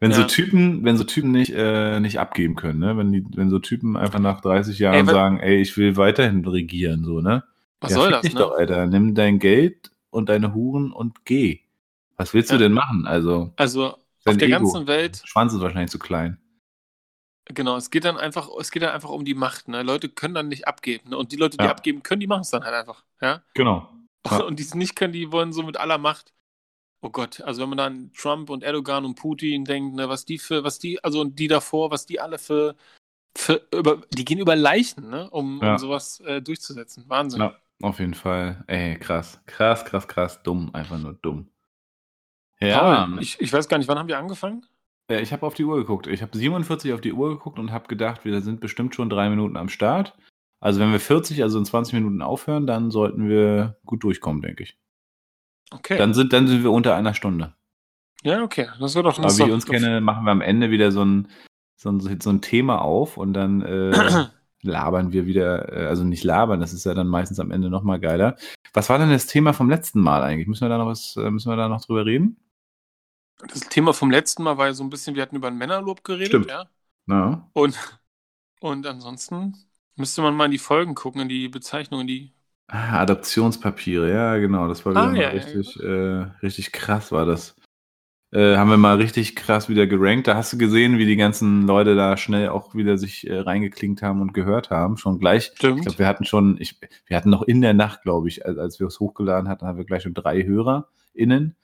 Wenn 0.00 0.12
so 0.12 0.22
Ja. 0.22 0.26
Typen, 0.26 0.84
wenn 0.84 0.96
so 0.96 1.04
Typen 1.04 1.32
nicht, 1.32 1.52
äh, 1.54 1.98
nicht 2.00 2.18
abgeben 2.20 2.54
können, 2.54 2.78
ne? 2.78 2.96
Wenn 2.96 3.12
die, 3.12 3.24
wenn 3.34 3.50
so 3.50 3.58
Typen 3.58 3.96
einfach 3.96 4.20
nach 4.20 4.40
30 4.40 4.78
Jahren 4.78 5.06
Ey, 5.08 5.12
sagen, 5.12 5.38
ey, 5.40 5.60
ich 5.60 5.76
will 5.76 5.96
weiterhin 5.96 6.44
regieren, 6.46 7.04
so, 7.04 7.20
ne? 7.20 7.44
was 7.80 7.90
ja, 7.92 7.96
soll 7.98 8.10
das, 8.10 8.22
dich 8.22 8.34
ne? 8.34 8.40
doch, 8.40 8.52
Alter. 8.52 8.86
Nimm 8.86 9.14
dein 9.14 9.38
Geld 9.38 9.90
und 10.10 10.28
deine 10.28 10.54
Huren 10.54 10.92
und 10.92 11.24
geh. 11.24 11.60
Was 12.16 12.32
willst 12.34 12.50
Ja. 12.50 12.56
du 12.56 12.64
denn 12.64 12.72
machen? 12.72 13.06
Also, 13.06 13.52
Also, 13.56 13.86
auf 14.24 14.36
der 14.36 14.48
Ego. 14.48 14.58
ganzen 14.58 14.86
Welt, 14.86 15.20
Schwanz 15.24 15.52
ist 15.52 15.60
wahrscheinlich 15.60 15.90
zu 15.90 15.98
klein. 15.98 16.38
Genau, 17.54 17.76
es 17.76 17.90
geht 17.90 18.04
dann 18.04 18.16
einfach, 18.16 18.48
es 18.60 18.70
geht 18.70 18.82
dann 18.82 18.90
einfach 18.94 19.10
um 19.10 19.24
die 19.24 19.34
Macht, 19.34 19.68
ne? 19.68 19.82
Leute 19.82 20.08
können 20.08 20.34
dann 20.34 20.48
nicht 20.48 20.66
abgeben, 20.68 21.10
ne? 21.10 21.16
Und 21.18 21.32
die 21.32 21.36
Leute, 21.36 21.56
die 21.56 21.64
Ja. 21.64 21.70
abgeben 21.70 22.02
können, 22.02 22.20
die 22.20 22.26
machen 22.26 22.42
es 22.42 22.50
dann 22.50 22.64
halt 22.64 22.74
einfach, 22.74 23.04
ja? 23.20 23.42
Genau. 23.54 23.88
Ja. 24.30 24.44
Und 24.44 24.58
die 24.58 24.62
es 24.64 24.74
nicht 24.74 24.94
können, 24.96 25.12
die 25.14 25.32
wollen 25.32 25.52
so 25.54 25.62
mit 25.62 25.78
aller 25.78 25.96
Macht. 25.96 26.34
Oh 27.00 27.08
Gott, 27.10 27.40
also 27.42 27.62
wenn 27.62 27.68
man 27.70 27.78
dann 27.78 27.92
an 27.92 28.12
Trump 28.12 28.50
und 28.50 28.62
Erdogan 28.64 29.04
und 29.04 29.14
Putin 29.14 29.64
denkt, 29.64 29.94
ne, 29.94 30.08
was 30.08 30.24
die 30.24 30.38
für, 30.38 30.64
was 30.64 30.78
die, 30.80 31.02
also 31.02 31.20
und 31.20 31.38
die 31.38 31.46
davor, 31.46 31.90
was 31.92 32.04
die 32.06 32.20
alle 32.20 32.38
für, 32.38 32.74
für 33.36 33.66
über, 33.72 34.02
die 34.10 34.24
gehen 34.24 34.38
über 34.40 34.56
Leichen, 34.56 35.08
ne, 35.08 35.30
um, 35.30 35.60
Ja. 35.62 35.72
um 35.72 35.78
sowas 35.78 36.20
äh, 36.20 36.42
durchzusetzen. 36.42 37.04
Wahnsinn. 37.06 37.40
Ja, 37.40 37.56
auf 37.82 38.00
jeden 38.00 38.14
Fall. 38.14 38.64
Ey, 38.66 38.98
krass. 38.98 39.40
Krass, 39.46 39.84
krass, 39.84 40.08
krass. 40.08 40.42
Dumm. 40.42 40.74
Einfach 40.74 40.98
nur 40.98 41.14
dumm. 41.14 41.48
Ja, 42.60 43.04
Paul, 43.06 43.22
ich, 43.22 43.40
ich 43.40 43.52
weiß 43.52 43.68
gar 43.68 43.78
nicht, 43.78 43.86
wann 43.86 43.98
haben 43.98 44.08
wir 44.08 44.18
angefangen? 44.18 44.66
Äh, 45.08 45.20
Ich 45.22 45.32
habe 45.32 45.46
auf 45.46 45.54
die 45.54 45.64
Uhr 45.64 45.76
geguckt. 45.76 46.06
Ich 46.06 46.22
habe 46.22 46.36
47 46.36 46.92
auf 46.92 47.00
die 47.00 47.12
Uhr 47.12 47.30
geguckt 47.30 47.58
und 47.58 47.72
habe 47.72 47.88
gedacht, 47.88 48.24
wir 48.24 48.40
sind 48.40 48.60
bestimmt 48.60 48.94
schon 48.94 49.10
drei 49.10 49.28
Minuten 49.30 49.56
am 49.56 49.68
Start. 49.68 50.14
Also 50.60 50.80
wenn 50.80 50.92
wir 50.92 51.00
40, 51.00 51.42
also 51.42 51.58
in 51.58 51.64
20 51.64 51.94
Minuten 51.94 52.20
aufhören, 52.22 52.66
dann 52.66 52.90
sollten 52.90 53.28
wir 53.28 53.78
gut 53.86 54.02
durchkommen, 54.02 54.42
denke 54.42 54.64
ich. 54.64 54.76
Okay. 55.70 55.98
Dann 55.98 56.14
sind, 56.14 56.32
dann 56.32 56.48
sind 56.48 56.62
wir 56.62 56.72
unter 56.72 56.96
einer 56.96 57.14
Stunde. 57.14 57.54
ja, 58.24 58.42
okay. 58.42 58.68
Das 58.80 58.94
wird 58.94 59.06
doch 59.06 59.18
Aber 59.18 59.36
wie 59.38 59.42
ich 59.42 59.52
uns 59.52 59.66
kenne, 59.66 60.00
machen 60.00 60.24
wir 60.24 60.32
am 60.32 60.40
Ende 60.40 60.70
wieder 60.70 60.90
so 60.90 61.04
ein, 61.04 61.28
so 61.76 61.90
ein, 61.90 62.00
so 62.00 62.30
ein 62.30 62.40
Thema 62.40 62.80
auf 62.80 63.16
und 63.16 63.34
dann 63.34 63.62
äh, 63.62 63.92
labern 64.62 65.12
wir 65.12 65.26
wieder, 65.26 65.72
äh, 65.72 65.86
also 65.86 66.04
nicht 66.04 66.24
labern, 66.24 66.58
das 66.58 66.72
ist 66.72 66.84
ja 66.84 66.94
dann 66.94 67.06
meistens 67.06 67.38
am 67.38 67.52
Ende 67.52 67.70
nochmal 67.70 68.00
geiler. 68.00 68.36
Was 68.72 68.88
war 68.88 68.98
denn 68.98 69.10
das 69.10 69.26
Thema 69.26 69.52
vom 69.52 69.70
letzten 69.70 70.00
Mal 70.00 70.22
eigentlich? 70.22 70.48
Müssen 70.48 70.64
wir 70.64 70.68
da 70.70 70.78
noch 70.78 70.86
was, 70.86 71.16
äh, 71.16 71.30
müssen 71.30 71.50
wir 71.50 71.56
da 71.56 71.68
noch 71.68 71.84
drüber 71.84 72.04
reden? 72.04 72.38
Das 73.38 73.60
Thema 73.60 73.92
vom 73.94 74.10
letzten 74.10 74.42
Mal 74.42 74.58
war 74.58 74.66
ja 74.66 74.72
so 74.74 74.82
ein 74.82 74.90
bisschen, 74.90 75.14
wir 75.14 75.22
hatten 75.22 75.36
über 75.36 75.48
ein 75.48 75.56
Männerlob 75.56 76.02
geredet, 76.04 76.28
Stimmt. 76.28 76.48
ja. 76.48 76.66
Na, 77.06 77.48
Und, 77.52 77.78
und 78.60 78.86
ansonsten 78.86 79.56
müsste 79.96 80.22
man 80.22 80.34
mal 80.34 80.46
in 80.46 80.50
die 80.50 80.58
Folgen 80.58 80.94
gucken, 80.94 81.22
in 81.22 81.28
die 81.28 81.48
Bezeichnungen, 81.48 82.06
die. 82.06 82.32
Ah, 82.66 83.00
Adoptionspapiere, 83.00 84.12
ja, 84.12 84.36
genau. 84.36 84.68
Das 84.68 84.84
war 84.84 84.92
wieder 84.92 85.04
Ah, 85.04 85.14
ja, 85.14 85.22
ja, 85.22 85.28
richtig, 85.30 85.80
äh, 85.80 86.26
richtig 86.42 86.72
krass, 86.72 87.12
war 87.12 87.24
das. 87.24 87.56
Äh, 88.30 88.56
haben 88.56 88.68
wir 88.68 88.76
mal 88.76 88.96
richtig 88.96 89.36
krass 89.36 89.70
wieder 89.70 89.86
gerankt. 89.86 90.26
Da 90.26 90.34
hast 90.34 90.52
du 90.52 90.58
gesehen, 90.58 90.98
wie 90.98 91.06
die 91.06 91.16
ganzen 91.16 91.66
Leute 91.66 91.94
da 91.94 92.18
schnell 92.18 92.50
auch 92.50 92.74
wieder 92.74 92.98
sich 92.98 93.26
äh, 93.26 93.38
reingeklinkt 93.38 94.02
haben 94.02 94.20
und 94.20 94.34
gehört 94.34 94.68
haben. 94.68 94.98
Schon 94.98 95.18
gleich. 95.18 95.52
Stimmt. 95.54 95.78
Ich 95.78 95.84
glaube, 95.86 95.98
wir 95.98 96.06
hatten 96.06 96.26
schon, 96.26 96.58
ich, 96.60 96.78
wir 97.06 97.16
hatten 97.16 97.30
noch 97.30 97.42
in 97.42 97.62
der 97.62 97.72
Nacht, 97.72 98.02
glaube 98.02 98.28
ich, 98.28 98.44
als, 98.44 98.58
als 98.58 98.80
wir 98.80 98.86
es 98.88 99.00
hochgeladen 99.00 99.48
hatten, 99.48 99.66
haben 99.66 99.78
wir 99.78 99.86
gleich 99.86 100.02
schon 100.02 100.12
drei 100.12 100.44
HörerInnen. 100.44 101.56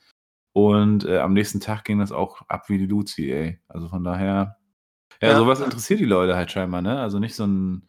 Und 0.54 1.04
äh, 1.04 1.18
am 1.18 1.32
nächsten 1.32 1.58
Tag 1.60 1.84
ging 1.84 1.98
das 1.98 2.12
auch 2.12 2.42
ab 2.48 2.68
wie 2.68 2.78
die 2.78 2.86
Luzi, 2.86 3.30
ey. 3.32 3.60
Also 3.66 3.88
von 3.88 4.04
daher, 4.04 4.56
ja, 5.20 5.30
Ja. 5.30 5.36
sowas 5.36 5.60
interessiert 5.60 5.98
die 5.98 6.04
Leute 6.04 6.36
halt 6.36 6.52
scheinbar, 6.52 6.80
ne? 6.80 7.00
Also 7.00 7.18
nicht 7.18 7.34
so 7.34 7.44
ein, 7.44 7.88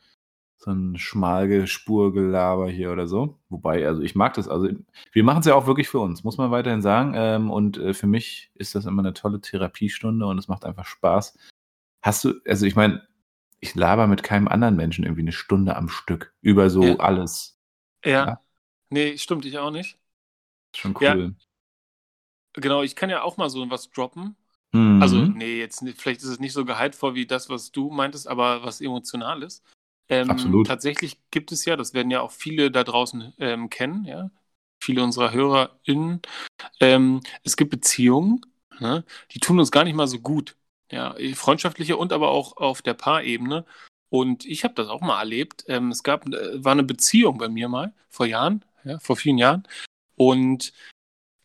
so 0.57 0.71
ein 0.71 0.97
Schmalgespurgelaber 0.97 2.67
hier 2.69 2.91
oder 2.91 3.07
so. 3.07 3.39
Wobei, 3.49 3.85
also 3.85 4.01
ich 4.01 4.15
mag 4.15 4.33
das, 4.33 4.47
also 4.47 4.67
wir 5.11 5.23
machen 5.23 5.41
es 5.41 5.45
ja 5.45 5.53
auch 5.53 5.67
wirklich 5.67 5.87
für 5.89 5.99
uns, 5.99 6.23
muss 6.23 6.39
man 6.39 6.49
weiterhin 6.49 6.81
sagen. 6.81 7.13
Ähm, 7.15 7.51
und 7.51 7.77
äh, 7.77 7.93
für 7.93 8.07
mich 8.07 8.49
ist 8.55 8.73
das 8.73 8.85
immer 8.85 9.03
eine 9.03 9.13
tolle 9.13 9.41
Therapiestunde 9.41 10.25
und 10.25 10.39
es 10.39 10.47
macht 10.47 10.65
einfach 10.65 10.85
Spaß. 10.85 11.37
Hast 12.01 12.23
du, 12.23 12.33
also 12.47 12.65
ich 12.65 12.75
meine, 12.75 13.07
ich 13.59 13.75
laber 13.75 14.07
mit 14.07 14.23
keinem 14.23 14.47
anderen 14.47 14.75
Menschen 14.75 15.03
irgendwie 15.05 15.21
eine 15.21 15.31
Stunde 15.33 15.75
am 15.75 15.87
Stück 15.87 16.33
über 16.41 16.71
so 16.71 16.83
Ja. 16.83 16.95
alles. 16.95 17.59
Ja. 18.03 18.11
Ja. 18.25 18.41
Nee, 18.89 19.17
stimmt, 19.19 19.45
ich 19.45 19.59
auch 19.59 19.71
nicht. 19.71 19.99
Schon 20.75 20.95
Ja. 20.99 21.15
Genau, 22.55 22.83
ich 22.83 22.95
kann 22.95 23.09
ja 23.09 23.23
auch 23.23 23.37
mal 23.37 23.49
so 23.49 23.69
was 23.69 23.91
droppen. 23.91 24.35
Mhm. 24.71 25.01
Also, 25.01 25.17
nee, 25.17 25.59
jetzt 25.59 25.83
vielleicht 25.97 26.21
ist 26.21 26.29
es 26.29 26.39
nicht 26.39 26.53
so 26.53 26.65
gehaltvoll 26.65 27.15
wie 27.15 27.25
das, 27.25 27.49
was 27.49 27.71
du 27.71 27.89
meintest, 27.89 28.27
aber 28.27 28.63
was 28.63 28.81
emotional 28.81 29.43
ist. 29.43 29.63
Ähm, 30.09 30.29
Absolut. 30.29 30.67
Tatsächlich 30.67 31.17
gibt 31.31 31.51
es 31.51 31.65
ja, 31.65 31.75
das 31.75 31.93
werden 31.93 32.11
ja 32.11 32.21
auch 32.21 32.31
viele 32.31 32.71
da 32.71 32.83
draußen 32.83 33.33
ähm, 33.39 33.69
kennen, 33.69 34.05
ja, 34.05 34.29
viele 34.79 35.03
unserer 35.03 35.31
HörerInnen. 35.31 36.21
Ähm, 36.79 37.21
es 37.43 37.57
gibt 37.57 37.71
Beziehungen, 37.71 38.41
ne, 38.79 39.03
die 39.31 39.39
tun 39.39 39.59
uns 39.59 39.71
gar 39.71 39.83
nicht 39.83 39.95
mal 39.95 40.07
so 40.07 40.19
gut. 40.19 40.55
Ja, 40.91 41.15
freundschaftliche 41.33 41.97
und 41.97 42.13
aber 42.13 42.29
auch 42.29 42.57
auf 42.57 42.83
der 42.83 42.93
Paarebene. 42.93 43.65
Und 44.09 44.45
ich 44.45 44.63
habe 44.63 44.75
das 44.75 44.87
auch 44.87 45.01
mal 45.01 45.17
erlebt. 45.17 45.65
Ähm, 45.67 45.89
es 45.89 46.03
gab, 46.03 46.27
äh, 46.27 46.63
war 46.63 46.73
eine 46.73 46.83
Beziehung 46.83 47.39
bei 47.39 47.49
mir 47.49 47.67
mal 47.69 47.93
vor 48.09 48.27
Jahren, 48.27 48.63
ja, 48.83 48.99
vor 48.99 49.15
vielen 49.15 49.39
Jahren. 49.39 49.67
Und 50.15 50.73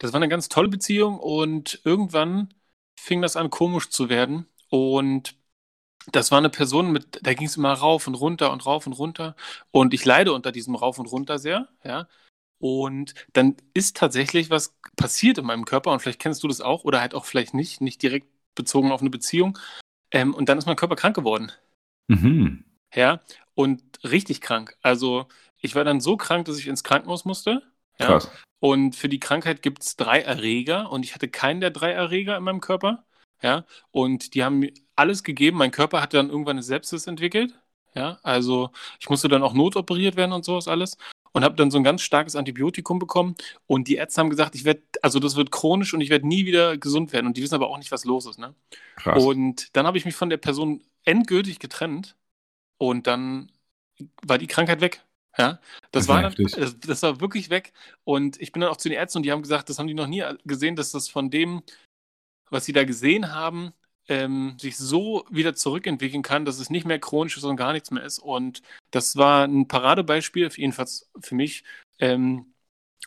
das 0.00 0.12
war 0.12 0.18
eine 0.18 0.28
ganz 0.28 0.48
tolle 0.48 0.68
Beziehung 0.68 1.18
und 1.20 1.80
irgendwann 1.84 2.52
fing 2.98 3.22
das 3.22 3.36
an 3.36 3.50
komisch 3.50 3.90
zu 3.90 4.08
werden 4.08 4.46
und 4.68 5.36
das 6.12 6.30
war 6.30 6.38
eine 6.38 6.50
Person, 6.50 6.92
mit, 6.92 7.20
da 7.22 7.34
ging 7.34 7.46
es 7.46 7.56
immer 7.56 7.72
rauf 7.72 8.06
und 8.06 8.14
runter 8.14 8.52
und 8.52 8.64
rauf 8.64 8.86
und 8.86 8.94
runter. 8.94 9.36
Und 9.70 9.92
ich 9.92 10.04
leide 10.04 10.32
unter 10.32 10.50
diesem 10.50 10.74
Rauf 10.74 10.98
und 10.98 11.06
runter 11.06 11.38
sehr, 11.38 11.68
ja. 11.84 12.08
Und 12.58 13.14
dann 13.34 13.56
ist 13.74 13.96
tatsächlich 13.96 14.50
was 14.50 14.74
passiert 14.96 15.38
in 15.38 15.44
meinem 15.44 15.64
Körper 15.66 15.92
und 15.92 16.00
vielleicht 16.00 16.20
kennst 16.20 16.42
du 16.42 16.48
das 16.48 16.60
auch 16.60 16.84
oder 16.84 17.00
halt 17.00 17.14
auch 17.14 17.26
vielleicht 17.26 17.54
nicht, 17.54 17.80
nicht 17.80 18.02
direkt 18.02 18.28
bezogen 18.54 18.92
auf 18.92 19.02
eine 19.02 19.10
Beziehung. 19.10 19.58
Ähm, 20.10 20.34
und 20.34 20.48
dann 20.48 20.58
ist 20.58 20.66
mein 20.66 20.76
Körper 20.76 20.96
krank 20.96 21.14
geworden. 21.14 21.52
Mhm. 22.08 22.64
Ja, 22.94 23.20
und 23.54 23.82
richtig 24.04 24.40
krank. 24.40 24.76
Also 24.82 25.26
ich 25.58 25.74
war 25.74 25.84
dann 25.84 26.00
so 26.00 26.16
krank, 26.16 26.46
dass 26.46 26.58
ich 26.58 26.66
ins 26.66 26.84
Krankenhaus 26.84 27.24
musste. 27.24 27.62
Ja? 28.00 28.06
Krass. 28.06 28.30
Und 28.58 28.94
für 28.96 29.08
die 29.08 29.20
Krankheit 29.20 29.62
gibt 29.62 29.82
es 29.82 29.96
drei 29.96 30.20
Erreger 30.20 30.90
und 30.90 31.04
ich 31.04 31.14
hatte 31.14 31.28
keinen 31.28 31.60
der 31.60 31.70
drei 31.70 31.92
Erreger 31.92 32.36
in 32.36 32.42
meinem 32.42 32.60
Körper. 32.60 33.04
Ja, 33.42 33.64
und 33.90 34.34
die 34.34 34.44
haben 34.44 34.58
mir 34.58 34.72
alles 34.96 35.24
gegeben. 35.24 35.56
Mein 35.56 35.70
Körper 35.70 36.02
hatte 36.02 36.18
dann 36.18 36.28
irgendwann 36.28 36.56
eine 36.56 36.62
Sepsis 36.62 37.06
entwickelt. 37.06 37.58
Ja, 37.94 38.18
also 38.22 38.70
ich 39.00 39.08
musste 39.08 39.28
dann 39.28 39.42
auch 39.42 39.54
notoperiert 39.54 40.16
werden 40.16 40.32
und 40.32 40.44
sowas 40.44 40.68
alles 40.68 40.96
und 41.32 41.44
habe 41.44 41.56
dann 41.56 41.70
so 41.70 41.78
ein 41.78 41.84
ganz 41.84 42.02
starkes 42.02 42.36
Antibiotikum 42.36 42.98
bekommen 42.98 43.34
und 43.66 43.88
die 43.88 43.96
Ärzte 43.96 44.20
haben 44.20 44.30
gesagt, 44.30 44.54
ich 44.54 44.64
werde, 44.64 44.82
also 45.02 45.18
das 45.18 45.36
wird 45.36 45.50
chronisch 45.50 45.94
und 45.94 46.00
ich 46.00 46.10
werde 46.10 46.26
nie 46.26 46.46
wieder 46.46 46.76
gesund 46.76 47.12
werden 47.12 47.26
und 47.26 47.36
die 47.36 47.42
wissen 47.42 47.54
aber 47.54 47.68
auch 47.68 47.78
nicht, 47.78 47.90
was 47.90 48.04
los 48.04 48.26
ist, 48.26 48.38
ne? 48.38 48.54
Krass. 48.96 49.24
Und 49.24 49.74
dann 49.76 49.86
habe 49.86 49.98
ich 49.98 50.04
mich 50.04 50.14
von 50.14 50.30
der 50.30 50.36
Person 50.36 50.82
endgültig 51.04 51.58
getrennt 51.58 52.16
und 52.78 53.06
dann 53.06 53.50
war 54.24 54.38
die 54.38 54.46
Krankheit 54.46 54.80
weg. 54.80 55.04
Ja, 55.38 55.60
das, 55.92 56.06
Das 56.06 56.08
war 56.08 56.22
dann, 56.22 56.34
das, 56.86 57.02
war 57.02 57.20
wirklich 57.20 57.50
weg. 57.50 57.72
Und 58.04 58.40
ich 58.40 58.52
bin 58.52 58.60
dann 58.62 58.70
auch 58.70 58.76
zu 58.76 58.88
den 58.88 58.98
Ärzten 58.98 59.18
und 59.18 59.22
die 59.24 59.32
haben 59.32 59.42
gesagt, 59.42 59.68
das 59.68 59.78
haben 59.78 59.86
die 59.86 59.94
noch 59.94 60.06
nie 60.06 60.24
gesehen, 60.44 60.76
dass 60.76 60.90
das 60.90 61.08
von 61.08 61.30
dem, 61.30 61.62
was 62.50 62.64
sie 62.64 62.72
da 62.72 62.84
gesehen 62.84 63.32
haben, 63.32 63.72
ähm, 64.08 64.56
sich 64.58 64.76
so 64.76 65.24
wieder 65.30 65.54
zurückentwickeln 65.54 66.22
kann, 66.22 66.44
dass 66.44 66.58
es 66.58 66.68
nicht 66.68 66.84
mehr 66.84 66.98
chronisch 66.98 67.36
ist 67.36 67.44
und 67.44 67.56
gar 67.56 67.72
nichts 67.72 67.90
mehr 67.92 68.02
ist. 68.02 68.18
Und 68.18 68.60
das 68.90 69.16
war 69.16 69.44
ein 69.44 69.68
Paradebeispiel, 69.68 70.50
jedenfalls 70.56 71.08
für 71.20 71.36
mich, 71.36 71.62
ähm, 72.00 72.46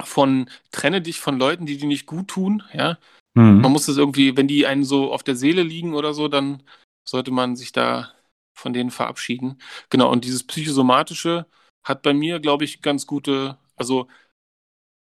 von 0.01 0.49
trenne 0.71 1.01
dich 1.01 1.19
von 1.19 1.37
Leuten, 1.37 1.65
die 1.65 1.77
dir 1.77 1.87
nicht 1.87 2.05
gut 2.05 2.29
tun. 2.29 2.63
Ja, 2.73 2.97
man 3.35 3.57
Mhm. 3.57 3.61
muss 3.71 3.85
das 3.85 3.97
irgendwie, 3.97 4.37
wenn 4.37 4.47
die 4.47 4.65
einen 4.65 4.85
so 4.85 5.11
auf 5.11 5.23
der 5.23 5.35
Seele 5.35 5.63
liegen 5.63 5.93
oder 5.93 6.13
so, 6.13 6.27
dann 6.27 6.63
sollte 7.03 7.31
man 7.31 7.55
sich 7.55 7.71
da 7.71 8.13
von 8.55 8.73
denen 8.73 8.91
verabschieden. 8.91 9.59
Genau, 9.89 10.11
und 10.11 10.23
dieses 10.23 10.45
psychosomatische 10.45 11.45
hat 11.83 12.01
bei 12.01 12.13
mir, 12.13 12.39
glaube 12.39 12.63
ich, 12.65 12.81
ganz 12.81 13.07
gute, 13.07 13.57
also 13.75 14.07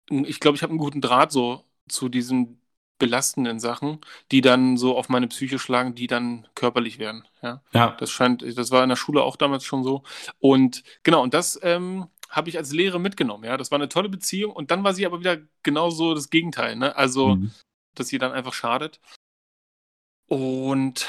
ich 0.10 0.40
glaube, 0.40 0.56
ich 0.56 0.64
habe 0.64 0.72
einen 0.72 0.80
guten 0.80 1.02
Draht 1.02 1.32
so 1.32 1.64
zu 1.88 2.10
diesen 2.10 2.62
belastenden 2.98 3.60
Sachen, 3.60 4.02
die 4.32 4.42
dann 4.42 4.76
so 4.76 4.98
auf 4.98 5.08
meine 5.08 5.28
Psyche 5.28 5.58
schlagen, 5.58 5.96
die 5.96 6.08
dann 6.08 6.48
körperlich 6.56 7.00
werden. 7.00 7.26
Ja, 7.42 7.64
Ja, 7.74 7.96
das 8.00 8.12
scheint, 8.12 8.44
das 8.58 8.72
war 8.72 8.84
in 8.84 8.90
der 8.90 8.96
Schule 8.98 9.24
auch 9.24 9.38
damals 9.38 9.64
schon 9.64 9.84
so. 9.84 10.04
Und 10.40 10.84
genau, 11.04 11.24
und 11.24 11.34
das 11.34 11.58
ähm, 11.64 12.08
habe 12.30 12.50
ich 12.50 12.58
als 12.58 12.74
Lehre 12.74 13.00
mitgenommen. 13.00 13.46
Ja, 13.46 13.56
das 13.56 13.72
war 13.72 13.78
eine 13.78 13.88
tolle 13.90 14.10
Beziehung. 14.10 14.52
Und 14.52 14.70
dann 14.72 14.84
war 14.84 14.94
sie 14.94 15.06
aber 15.06 15.20
wieder 15.20 15.38
genauso 15.64 16.14
das 16.14 16.30
Gegenteil. 16.30 16.76
Ne? 16.76 16.96
Also 16.96 17.36
Mhm. 17.36 17.52
dass 17.96 18.12
ihr 18.12 18.20
dann 18.20 18.34
einfach 18.34 18.54
schadet. 18.54 19.00
Und 20.28 21.08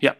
ja, 0.00 0.16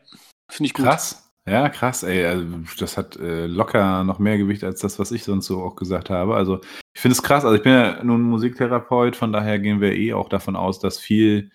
finde 0.51 0.67
ich 0.67 0.75
gut. 0.75 0.85
Krass. 0.85 1.26
Ja, 1.49 1.69
krass, 1.69 2.03
ey. 2.03 2.27
Also, 2.27 2.45
das 2.79 2.97
hat 2.97 3.17
äh, 3.17 3.47
locker 3.47 4.03
noch 4.03 4.19
mehr 4.19 4.37
Gewicht 4.37 4.65
als 4.65 4.81
das, 4.81 4.99
was 4.99 5.13
ich 5.13 5.23
sonst 5.23 5.47
so 5.47 5.63
auch 5.63 5.77
gesagt 5.77 6.11
habe. 6.11 6.35
Also, 6.35 6.61
ich 6.93 7.01
finde 7.01 7.13
es 7.13 7.23
krass. 7.23 7.45
Also, 7.45 7.57
ich 7.57 7.63
bin 7.63 7.73
ja 7.73 8.03
nun 8.03 8.23
Musiktherapeut, 8.23 9.15
von 9.15 9.33
daher 9.33 9.61
gehen 9.61 9.81
wir 9.81 9.95
eh 9.95 10.13
auch 10.13 10.29
davon 10.29 10.57
aus, 10.57 10.81
dass 10.81 10.99
viel 10.99 11.51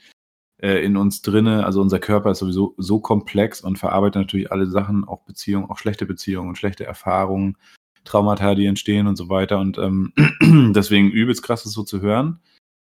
äh, 0.61 0.83
in 0.85 0.95
uns 0.95 1.21
drinne, 1.21 1.65
also 1.65 1.81
unser 1.81 1.99
Körper 1.99 2.31
ist 2.31 2.39
sowieso 2.39 2.73
so 2.77 2.99
komplex 2.99 3.61
und 3.61 3.79
verarbeitet 3.79 4.21
natürlich 4.21 4.51
alle 4.51 4.67
Sachen, 4.67 5.05
auch 5.05 5.23
Beziehungen, 5.23 5.69
auch 5.69 5.77
schlechte 5.77 6.05
Beziehungen 6.05 6.49
und 6.49 6.57
schlechte 6.57 6.85
Erfahrungen, 6.85 7.57
Traumata, 8.05 8.55
die 8.55 8.67
entstehen 8.67 9.07
und 9.07 9.17
so 9.17 9.27
weiter. 9.29 9.59
Und 9.59 9.77
ähm, 9.77 10.13
deswegen 10.73 11.09
übelst 11.11 11.43
krass, 11.43 11.63
das 11.63 11.73
so 11.73 11.83
zu 11.83 12.01
hören. 12.01 12.39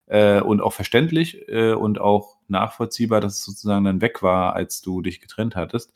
Äh, 0.06 0.40
und 0.40 0.60
auch 0.60 0.72
verständlich 0.72 1.48
äh, 1.48 1.72
und 1.72 2.00
auch 2.00 2.36
nachvollziehbar, 2.48 3.20
dass 3.20 3.38
es 3.38 3.44
sozusagen 3.44 3.84
dann 3.84 4.00
weg 4.00 4.22
war, 4.22 4.54
als 4.54 4.80
du 4.80 5.02
dich 5.02 5.20
getrennt 5.20 5.56
hattest. 5.56 5.92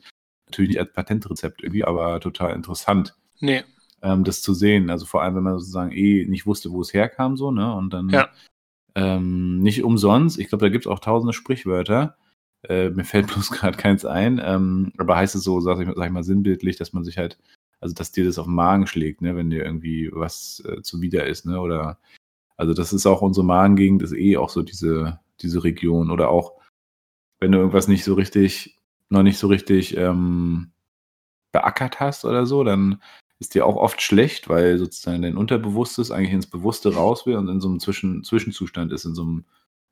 Natürlich 0.49 0.69
nicht 0.69 0.79
als 0.79 0.93
Patentrezept 0.93 1.61
irgendwie, 1.63 1.83
aber 1.83 2.19
total 2.19 2.55
interessant, 2.55 3.15
Nee, 3.39 3.63
ähm, 4.01 4.23
das 4.23 4.41
zu 4.41 4.53
sehen. 4.53 4.89
Also 4.89 5.05
vor 5.05 5.21
allem, 5.21 5.35
wenn 5.35 5.43
man 5.43 5.59
sozusagen 5.59 5.91
eh 5.91 6.25
nicht 6.25 6.45
wusste, 6.45 6.71
wo 6.71 6.81
es 6.81 6.93
herkam, 6.93 7.37
so, 7.37 7.51
ne? 7.51 7.73
Und 7.73 7.93
dann 7.93 8.09
Ja. 8.09 8.29
ähm, 8.95 9.59
nicht 9.59 9.83
umsonst, 9.83 10.39
ich 10.39 10.49
glaube, 10.49 10.65
da 10.65 10.69
gibt 10.69 10.85
es 10.85 10.91
auch 10.91 10.99
tausende 10.99 11.33
Sprichwörter. 11.33 12.17
Äh, 12.67 12.89
mir 12.89 13.05
fällt 13.05 13.27
bloß 13.33 13.51
gerade 13.51 13.77
keins 13.77 14.05
ein, 14.05 14.41
ähm, 14.43 14.91
aber 14.97 15.15
heißt 15.15 15.35
es 15.35 15.43
so, 15.43 15.61
sag 15.61 15.79
ich, 15.79 15.87
sag 15.95 16.05
ich 16.07 16.11
mal, 16.11 16.23
sinnbildlich, 16.23 16.77
dass 16.77 16.93
man 16.93 17.03
sich 17.03 17.17
halt, 17.17 17.37
also 17.79 17.93
dass 17.93 18.11
dir 18.11 18.25
das 18.25 18.37
auf 18.39 18.45
den 18.47 18.55
Magen 18.55 18.87
schlägt, 18.87 19.21
ne, 19.21 19.35
wenn 19.35 19.49
dir 19.49 19.63
irgendwie 19.63 20.09
was 20.11 20.61
äh, 20.67 20.81
zuwider 20.81 21.25
ist, 21.27 21.45
ne? 21.45 21.59
Oder 21.61 21.99
also 22.57 22.73
das 22.73 22.91
ist 22.91 23.05
auch 23.05 23.21
unsere 23.21 23.45
Magengegend, 23.45 24.01
ist 24.03 24.11
eh 24.13 24.35
auch 24.37 24.49
so 24.49 24.61
diese, 24.63 25.19
diese 25.41 25.63
Region. 25.63 26.11
Oder 26.11 26.29
auch, 26.29 26.53
wenn 27.39 27.53
du 27.53 27.59
irgendwas 27.59 27.87
nicht 27.87 28.03
so 28.03 28.15
richtig, 28.15 28.78
noch 29.09 29.23
nicht 29.23 29.37
so 29.39 29.47
richtig 29.47 29.95
ähm, 29.97 30.71
beackert 31.51 31.99
hast 31.99 32.25
oder 32.25 32.45
so, 32.45 32.63
dann 32.63 33.01
ist 33.39 33.55
dir 33.55 33.65
auch 33.65 33.75
oft 33.75 34.01
schlecht, 34.01 34.49
weil 34.49 34.77
sozusagen 34.77 35.21
dein 35.21 35.37
Unterbewusstes 35.37 36.11
eigentlich 36.11 36.33
ins 36.33 36.47
Bewusste 36.47 36.93
raus 36.93 37.25
will 37.25 37.35
und 37.37 37.47
in 37.47 37.61
so 37.61 37.69
einem 37.69 37.79
Zwischen 37.79 38.23
Zwischenzustand 38.23 38.91
ist, 38.91 39.05
in 39.05 39.15
so 39.15 39.21
einem 39.23 39.45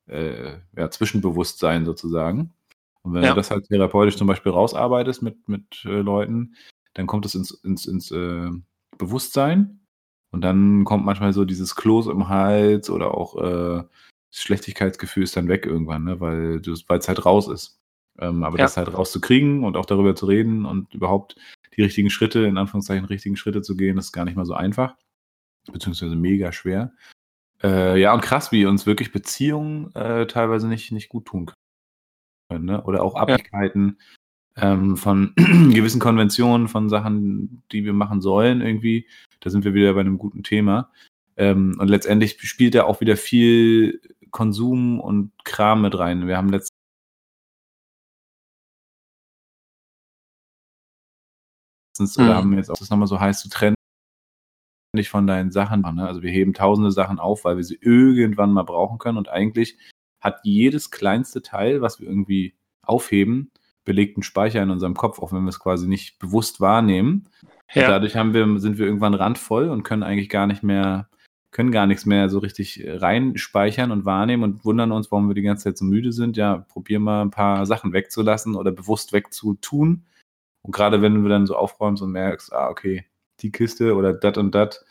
äh, 0.08 0.58
ja, 0.76 0.90
Zwischenbewusstsein 0.90 1.86
sozusagen. 1.86 2.54
Und 3.04 3.14
wenn 3.14 3.24
Ja. 3.24 3.30
du 3.30 3.36
das 3.36 3.52
halt 3.52 3.68
therapeutisch 3.68 4.18
zum 4.18 4.28
Beispiel 4.28 4.52
rausarbeitest 4.52 5.22
mit, 5.22 5.48
mit 5.48 5.86
äh, 5.86 6.02
Leuten, 6.02 6.56
dann 6.94 7.08
kommt 7.08 7.26
es 7.26 7.36
ins, 7.36 7.52
ins, 7.52 7.86
ins 7.86 8.12
äh, 8.12 8.50
Bewusstsein 8.98 9.80
und 10.32 10.42
dann 10.42 10.84
kommt 10.84 11.06
manchmal 11.06 11.32
so 11.34 11.46
dieses 11.46 11.76
Kloß 11.76 12.08
im 12.08 12.28
Hals 12.28 12.90
oder 12.90 13.14
auch 13.16 13.38
äh, 13.38 13.84
das 14.32 14.42
Schlechtigkeitsgefühl 14.42 15.24
ist 15.24 15.38
dann 15.38 15.48
weg 15.48 15.66
irgendwann, 15.66 16.04
ne? 16.04 16.20
weil 16.20 16.60
es 16.60 17.08
halt 17.08 17.26
raus 17.26 17.48
ist. 17.48 17.77
Ähm, 18.20 18.44
aber 18.44 18.58
Ja. 18.58 18.66
das 18.66 18.78
halt 18.78 18.94
rauszukriegen 18.94 19.64
und 19.64 19.78
auch 19.78 19.86
darüber 19.86 20.16
zu 20.16 20.26
reden 20.26 20.66
und 20.66 20.94
überhaupt 20.94 21.36
die 21.76 21.84
richtigen 21.84 22.10
Schritte, 22.10 22.46
in 22.46 22.58
Anführungszeichen 22.58 23.06
richtigen 23.06 23.38
Schritte 23.38 23.62
zu 23.62 23.78
gehen, 23.78 23.98
ist 23.98 24.12
gar 24.12 24.26
nicht 24.26 24.36
mal 24.36 24.46
so 24.46 24.54
einfach. 24.54 24.96
Beziehungsweise 25.72 26.16
mega 26.16 26.52
schwer. 26.52 26.94
Äh, 27.62 28.00
ja, 28.00 28.14
und 28.14 28.22
krass, 28.22 28.52
wie 28.52 28.66
uns 28.66 28.86
wirklich 28.86 29.12
Beziehungen 29.12 29.94
äh, 29.96 30.28
teilweise 30.28 30.68
nicht, 30.68 30.92
nicht 30.92 31.10
gut 31.10 31.26
tun 31.26 31.52
können. 32.50 32.66
Ne? 32.66 32.84
Oder 32.84 33.04
auch 33.04 33.16
Abhängigkeiten 33.16 34.00
ähm, 34.56 34.98
von 34.98 35.34
gewissen 35.36 36.00
Konventionen, 36.00 36.68
von 36.68 36.90
Sachen, 36.90 37.64
die 37.72 37.84
wir 37.86 37.94
machen 37.94 38.22
sollen 38.22 38.62
irgendwie. 38.62 39.08
Da 39.42 39.50
sind 39.50 39.66
wir 39.66 39.74
wieder 39.74 39.94
bei 39.94 40.02
einem 40.02 40.18
guten 40.18 40.44
Thema. 40.44 40.92
Ähm, 41.36 41.76
und 41.80 41.90
letztendlich 41.90 42.40
spielt 42.42 42.76
da 42.76 42.86
auch 42.86 43.02
wieder 43.02 43.18
viel 43.18 44.02
Konsum 44.32 45.00
und 45.00 45.32
Kram 45.44 45.82
mit 45.82 45.98
rein. 45.98 46.28
Wir 46.28 46.38
haben 46.38 46.50
letztens 46.50 46.77
Mhm. 52.00 52.24
oder 52.24 52.36
haben 52.36 52.54
jetzt 52.54 52.70
auch 52.70 52.78
das 52.78 52.90
nochmal 52.90 53.08
so 53.08 53.20
heiß 53.20 53.42
zu 53.42 53.50
trennen 53.50 53.78
dich 54.98 55.10
von 55.10 55.28
deinen 55.28 55.52
Sachen. 55.52 55.82
Ne? 55.82 56.06
Also 56.06 56.22
wir 56.22 56.32
heben 56.32 56.54
tausende 56.54 56.92
Sachen 56.92 57.20
auf, 57.20 57.46
weil 57.46 57.58
wir 57.58 57.64
sie 57.64 57.78
irgendwann 57.80 58.52
mal 58.52 58.64
brauchen 58.64 58.98
können. 58.98 59.18
Und 59.18 59.30
eigentlich 59.30 59.78
hat 60.20 60.40
jedes 60.44 60.92
kleinste 60.92 61.42
Teil, 61.42 61.82
was 61.82 62.00
wir 62.00 62.08
irgendwie 62.08 62.56
aufheben, 62.82 63.52
belegten 63.86 64.24
Speicher 64.24 64.62
in 64.62 64.72
unserem 64.72 64.96
Kopf, 64.96 65.20
auch 65.20 65.32
wenn 65.32 65.44
wir 65.44 65.50
es 65.50 65.60
quasi 65.60 65.88
nicht 65.88 66.20
bewusst 66.20 66.60
wahrnehmen. 66.60 67.30
Ja, 67.74 67.88
dadurch 67.88 68.16
haben 68.16 68.34
wir, 68.34 68.60
sind 68.60 68.78
wir 68.78 68.86
irgendwann 68.86 69.14
randvoll 69.14 69.70
und 69.70 69.84
können 69.84 70.04
eigentlich 70.04 70.30
gar 70.30 70.48
nicht 70.48 70.64
mehr, 70.64 71.10
können 71.52 71.72
gar 71.72 71.86
nichts 71.86 72.06
mehr 72.06 72.30
so 72.30 72.40
richtig 72.40 72.84
reinspeichern 72.86 73.92
und 73.92 74.06
wahrnehmen 74.06 74.44
und 74.44 74.66
wundern 74.66 74.92
uns, 74.92 75.12
warum 75.12 75.28
wir 75.28 75.36
die 75.36 75.42
ganze 75.42 75.66
Zeit 75.66 75.78
so 75.78 75.86
müde 75.86 76.12
sind. 76.12 76.38
Ja, 76.38 76.66
probier 76.70 77.00
mal 77.00 77.22
ein 77.22 77.32
paar 77.32 77.66
Sachen 77.66 77.94
wegzulassen 77.94 78.56
oder 78.56 78.72
bewusst 78.72 79.14
wegzutun. 79.14 80.06
Und 80.68 80.74
gerade 80.74 81.02
wenn 81.02 81.24
du 81.24 81.30
dann 81.30 81.48
so 81.48 81.56
aufräumst 81.56 82.04
und 82.04 82.12
merkst, 82.12 82.52
ah, 82.54 82.70
okay, 82.70 83.06
die 83.40 83.52
Kiste 83.52 83.96
oder 83.96 84.14
dat 84.14 84.38
und 84.38 84.54
dat 84.54 84.84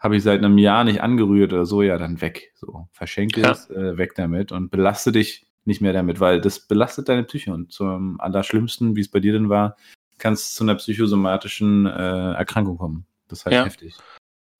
habe 0.00 0.16
ich 0.16 0.24
seit 0.24 0.38
einem 0.40 0.58
Jahr 0.58 0.82
nicht 0.82 1.00
angerührt 1.02 1.52
oder 1.52 1.64
so, 1.66 1.82
ja, 1.82 1.96
dann 1.96 2.20
weg. 2.20 2.52
So, 2.56 2.88
verschenke 2.90 3.40
Ja. 3.40 3.52
es, 3.52 3.70
äh, 3.70 3.96
weg 3.96 4.14
damit 4.16 4.50
und 4.50 4.70
belaste 4.70 5.12
dich 5.12 5.46
nicht 5.64 5.80
mehr 5.80 5.92
damit, 5.92 6.18
weil 6.20 6.40
das 6.40 6.60
belastet 6.60 7.08
deine 7.08 7.22
Psyche. 7.22 7.54
Und 7.54 7.72
zum 7.72 8.20
Allerschlimmsten, 8.20 8.96
wie 8.96 9.00
es 9.00 9.08
bei 9.10 9.20
dir 9.20 9.32
denn 9.32 9.48
war, 9.48 9.76
kann 10.18 10.34
es 10.34 10.52
zu 10.54 10.64
einer 10.64 10.74
psychosomatischen 10.74 11.86
äh, 11.86 12.32
Erkrankung 12.34 12.76
kommen. 12.76 13.06
Das 13.28 13.38
ist 13.40 13.44
halt 13.46 13.54
Ja. 13.54 13.64
heftig. 13.64 13.96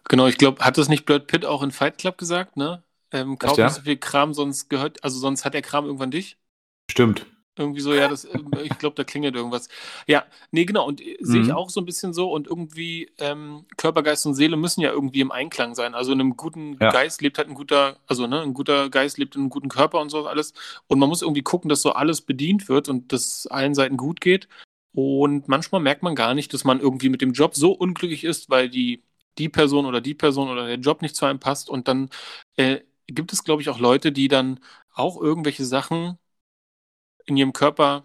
genau. 0.08 0.26
Ich 0.28 0.38
glaube, 0.38 0.64
hat 0.64 0.78
das 0.78 0.88
nicht 0.88 1.04
Brad 1.04 1.26
Pitt 1.26 1.44
auch 1.44 1.62
in 1.64 1.72
Fight 1.72 1.98
Club 1.98 2.16
gesagt, 2.16 2.56
ne? 2.56 2.84
Ähm, 3.10 3.38
kauf 3.38 3.58
ja? 3.58 3.66
nicht 3.66 3.74
so 3.74 3.82
viel 3.82 3.96
Kram, 3.96 4.34
sonst 4.34 4.68
gehört, 4.70 5.02
also 5.02 5.18
sonst 5.18 5.44
hat 5.44 5.54
der 5.54 5.62
Kram 5.62 5.84
irgendwann 5.84 6.10
dich. 6.12 6.38
Stimmt. 6.90 7.26
Irgendwie 7.56 7.80
so, 7.80 7.94
ja, 7.94 8.08
das, 8.08 8.24
ähm, 8.24 8.56
ich 8.64 8.78
glaube, 8.78 8.96
da 8.96 9.04
klingelt 9.04 9.36
irgendwas. 9.36 9.68
Ja, 10.08 10.24
nee, 10.50 10.64
genau, 10.64 10.86
und 10.88 11.00
äh, 11.00 11.16
sehe 11.20 11.40
ich 11.40 11.48
Mhm. 11.48 11.54
auch 11.54 11.70
so 11.70 11.80
ein 11.80 11.86
bisschen 11.86 12.12
so 12.12 12.32
und 12.32 12.48
irgendwie 12.48 13.10
ähm, 13.18 13.64
Körper, 13.76 14.02
Geist 14.02 14.26
und 14.26 14.34
Seele 14.34 14.56
müssen 14.56 14.80
ja 14.80 14.90
irgendwie 14.90 15.20
im 15.20 15.30
Einklang 15.30 15.74
sein. 15.76 15.94
Also 15.94 16.12
in 16.12 16.20
einem 16.20 16.36
guten 16.36 16.78
Ja. 16.80 16.90
Geist 16.90 17.22
lebt 17.22 17.38
halt 17.38 17.48
ein 17.48 17.54
guter, 17.54 17.98
also 18.06 18.26
ne, 18.26 18.42
ein 18.42 18.54
guter 18.54 18.90
Geist 18.90 19.18
lebt 19.18 19.36
in 19.36 19.42
einem 19.42 19.50
guten 19.50 19.68
Körper 19.68 20.00
und 20.00 20.10
so 20.10 20.26
alles. 20.26 20.52
Und 20.88 20.98
man 20.98 21.08
muss 21.08 21.22
irgendwie 21.22 21.42
gucken, 21.42 21.68
dass 21.68 21.82
so 21.82 21.92
alles 21.92 22.22
bedient 22.22 22.68
wird 22.68 22.88
und 22.88 23.12
dass 23.12 23.46
allen 23.46 23.74
Seiten 23.74 23.96
gut 23.96 24.20
geht. 24.20 24.48
Und 24.92 25.48
manchmal 25.48 25.80
merkt 25.80 26.02
man 26.02 26.14
gar 26.14 26.34
nicht, 26.34 26.52
dass 26.54 26.64
man 26.64 26.80
irgendwie 26.80 27.08
mit 27.08 27.20
dem 27.20 27.32
Job 27.32 27.54
so 27.54 27.72
unglücklich 27.72 28.24
ist, 28.24 28.50
weil 28.50 28.68
die, 28.68 29.02
die 29.38 29.48
Person 29.48 29.86
oder 29.86 30.00
die 30.00 30.14
Person 30.14 30.48
oder 30.48 30.66
der 30.66 30.76
Job 30.78 31.02
nicht 31.02 31.16
zu 31.16 31.24
einem 31.26 31.40
passt. 31.40 31.68
Und 31.68 31.88
dann 31.88 32.10
äh, 32.56 32.80
gibt 33.06 33.32
es, 33.32 33.44
glaube 33.44 33.62
ich, 33.62 33.68
auch 33.70 33.78
Leute, 33.80 34.12
die 34.12 34.28
dann 34.28 34.60
auch 34.92 35.20
irgendwelche 35.20 35.64
Sachen 35.64 36.18
in 37.26 37.36
ihrem 37.36 37.52
Körper 37.52 38.04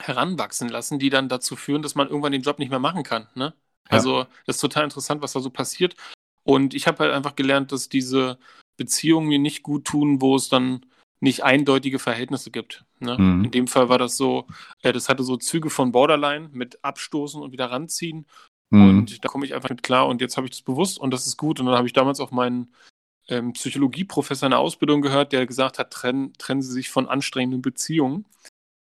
heranwachsen 0.00 0.68
lassen, 0.68 0.98
die 0.98 1.10
dann 1.10 1.28
dazu 1.28 1.56
führen, 1.56 1.82
dass 1.82 1.94
man 1.94 2.08
irgendwann 2.08 2.32
den 2.32 2.42
Job 2.42 2.58
nicht 2.58 2.70
mehr 2.70 2.78
machen 2.78 3.04
kann. 3.04 3.28
Ne? 3.34 3.54
Also 3.88 4.26
das 4.46 4.56
ist 4.56 4.60
total 4.60 4.84
interessant, 4.84 5.22
was 5.22 5.32
da 5.32 5.40
so 5.40 5.50
passiert. 5.50 5.94
Und 6.42 6.74
ich 6.74 6.86
habe 6.86 6.98
halt 6.98 7.12
einfach 7.12 7.36
gelernt, 7.36 7.72
dass 7.72 7.88
diese 7.88 8.38
Beziehungen 8.76 9.28
mir 9.28 9.38
nicht 9.38 9.62
gut 9.62 9.84
tun, 9.84 10.20
wo 10.20 10.36
es 10.36 10.48
dann 10.48 10.84
nicht 11.20 11.42
eindeutige 11.42 11.98
Verhältnisse 11.98 12.50
gibt. 12.50 12.84
Ne? 13.00 13.16
Mhm. 13.18 13.44
In 13.44 13.50
dem 13.50 13.66
Fall 13.66 13.88
war 13.88 13.98
das 13.98 14.16
so, 14.16 14.46
äh, 14.82 14.92
das 14.92 15.08
hatte 15.08 15.22
so 15.22 15.36
Züge 15.36 15.70
von 15.70 15.92
Borderline 15.92 16.50
mit 16.52 16.84
Abstoßen 16.84 17.40
und 17.40 17.52
wieder 17.52 17.70
ranziehen. 17.70 18.26
Mhm. 18.70 18.88
Und 18.88 19.24
da 19.24 19.28
komme 19.28 19.46
ich 19.46 19.54
einfach 19.54 19.70
mit 19.70 19.82
klar 19.82 20.06
und 20.06 20.20
jetzt 20.20 20.36
habe 20.36 20.46
ich 20.46 20.50
das 20.50 20.62
bewusst 20.62 20.98
und 20.98 21.12
das 21.12 21.26
ist 21.26 21.36
gut. 21.36 21.60
Und 21.60 21.66
dann 21.66 21.76
habe 21.76 21.86
ich 21.86 21.92
damals 21.92 22.20
auch 22.20 22.30
meinen 22.30 22.74
ähm, 23.28 23.52
Psychologieprofessor 23.52 24.46
in 24.46 24.50
der 24.50 24.58
Ausbildung 24.60 25.02
gehört, 25.02 25.32
der 25.32 25.46
gesagt 25.46 25.78
hat, 25.78 25.90
trennen, 25.92 26.32
trennen 26.38 26.62
Sie 26.62 26.72
sich 26.72 26.90
von 26.90 27.08
anstrengenden 27.08 27.62
Beziehungen. 27.62 28.26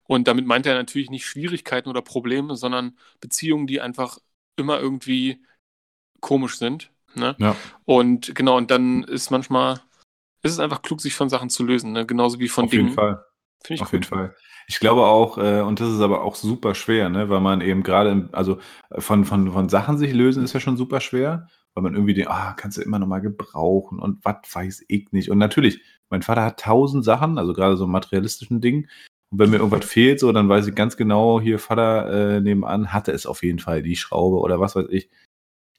Und 0.04 0.28
damit 0.28 0.46
meint 0.46 0.66
er 0.66 0.74
natürlich 0.74 1.10
nicht 1.10 1.26
Schwierigkeiten 1.26 1.88
oder 1.88 2.02
Probleme, 2.02 2.56
sondern 2.56 2.98
Beziehungen, 3.20 3.66
die 3.66 3.80
einfach 3.80 4.18
immer 4.56 4.80
irgendwie 4.80 5.42
komisch 6.20 6.58
sind. 6.58 6.90
Ne? 7.14 7.36
Ja. 7.38 7.56
Und 7.84 8.34
genau, 8.34 8.56
und 8.56 8.70
dann 8.70 9.04
ist 9.04 9.30
manchmal, 9.30 9.80
ist 10.42 10.52
es 10.52 10.58
einfach 10.58 10.82
klug, 10.82 11.00
sich 11.00 11.14
von 11.14 11.28
Sachen 11.28 11.50
zu 11.50 11.64
lösen, 11.64 11.92
ne? 11.92 12.06
genauso 12.06 12.38
wie 12.40 12.48
von 12.48 12.64
Auf 12.64 12.70
Dingen. 12.70 12.86
Auf 12.86 12.88
jeden 12.88 12.96
Fall. 12.96 13.24
Auf 13.80 13.90
gut. 13.90 13.92
jeden 13.92 14.04
Fall. 14.04 14.34
Ich 14.66 14.80
glaube 14.80 15.02
auch, 15.02 15.38
äh, 15.38 15.60
und 15.60 15.80
das 15.80 15.90
ist 15.90 16.00
aber 16.00 16.22
auch 16.22 16.34
super 16.34 16.74
schwer, 16.74 17.08
ne? 17.08 17.28
weil 17.28 17.40
man 17.40 17.60
eben 17.60 17.82
gerade, 17.82 18.28
also 18.32 18.58
von, 18.90 19.24
von, 19.24 19.52
von 19.52 19.68
Sachen 19.68 19.98
sich 19.98 20.12
lösen 20.12 20.42
ist 20.44 20.52
ja 20.52 20.60
schon 20.60 20.76
super 20.76 21.00
schwer, 21.00 21.48
weil 21.74 21.82
man 21.82 21.94
irgendwie 21.94 22.14
den, 22.14 22.28
ah, 22.28 22.54
kannst 22.56 22.78
du 22.78 22.82
immer 22.82 22.98
noch 22.98 23.06
mal 23.06 23.20
gebrauchen 23.20 23.98
und 23.98 24.24
was 24.24 24.36
weiß 24.50 24.84
ich 24.88 25.12
nicht. 25.12 25.30
Und 25.30 25.38
natürlich, 25.38 25.80
mein 26.10 26.22
Vater 26.22 26.44
hat 26.44 26.60
tausend 26.60 27.04
Sachen, 27.04 27.38
also 27.38 27.52
gerade 27.54 27.76
so 27.76 27.86
materialistischen 27.86 28.60
Dingen. 28.60 28.88
Und 29.30 29.38
wenn 29.38 29.50
mir 29.50 29.56
irgendwas 29.56 29.86
fehlt, 29.86 30.20
so, 30.20 30.30
dann 30.32 30.48
weiß 30.48 30.66
ich 30.66 30.74
ganz 30.74 30.96
genau, 30.96 31.40
hier 31.40 31.58
Vater 31.58 32.36
äh, 32.36 32.40
nebenan 32.40 32.92
hatte 32.92 33.12
es 33.12 33.26
auf 33.26 33.42
jeden 33.42 33.58
Fall, 33.58 33.82
die 33.82 33.96
Schraube 33.96 34.38
oder 34.38 34.60
was 34.60 34.76
weiß 34.76 34.86
ich. 34.90 35.08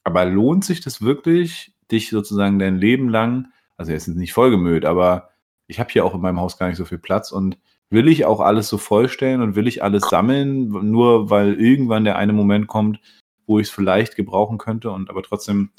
Aber 0.04 0.26
lohnt 0.26 0.66
sich 0.66 0.82
das 0.82 1.02
wirklich, 1.02 1.74
dich 1.92 2.10
sozusagen 2.10 2.60
dein 2.60 2.78
Leben 2.78 3.10
lang, 3.10 3.52
also 3.78 3.94
ist 3.94 4.08
nicht 4.08 4.34
vollgemüllt, 4.34 4.86
aber 4.86 5.30
ich 5.68 5.80
habe 5.80 5.92
hier 5.92 6.06
auch 6.06 6.16
in 6.16 6.22
meinem 6.22 6.40
Haus 6.40 6.58
gar 6.58 6.68
nicht 6.68 6.78
so 6.78 6.86
viel 6.86 6.98
Platz 6.98 7.32
und 7.32 7.58
will 7.90 8.08
ich 8.08 8.26
auch 8.26 8.40
alles 8.40 8.68
so 8.70 8.78
vollstellen 8.78 9.42
und 9.42 9.56
will 9.56 9.68
ich 9.68 9.84
alles 9.84 10.04
sammeln, 10.10 10.70
nur 10.70 11.30
weil 11.30 11.54
irgendwann 11.54 12.04
der 12.04 12.18
eine 12.18 12.34
Moment 12.34 12.68
kommt, 12.68 13.00
wo 13.46 13.60
ich 13.60 13.68
es 13.68 13.74
vielleicht 13.74 14.16
gebrauchen 14.16 14.58
könnte 14.58 14.92
und 14.92 15.10
aber 15.10 15.24
trotzdem 15.24 15.72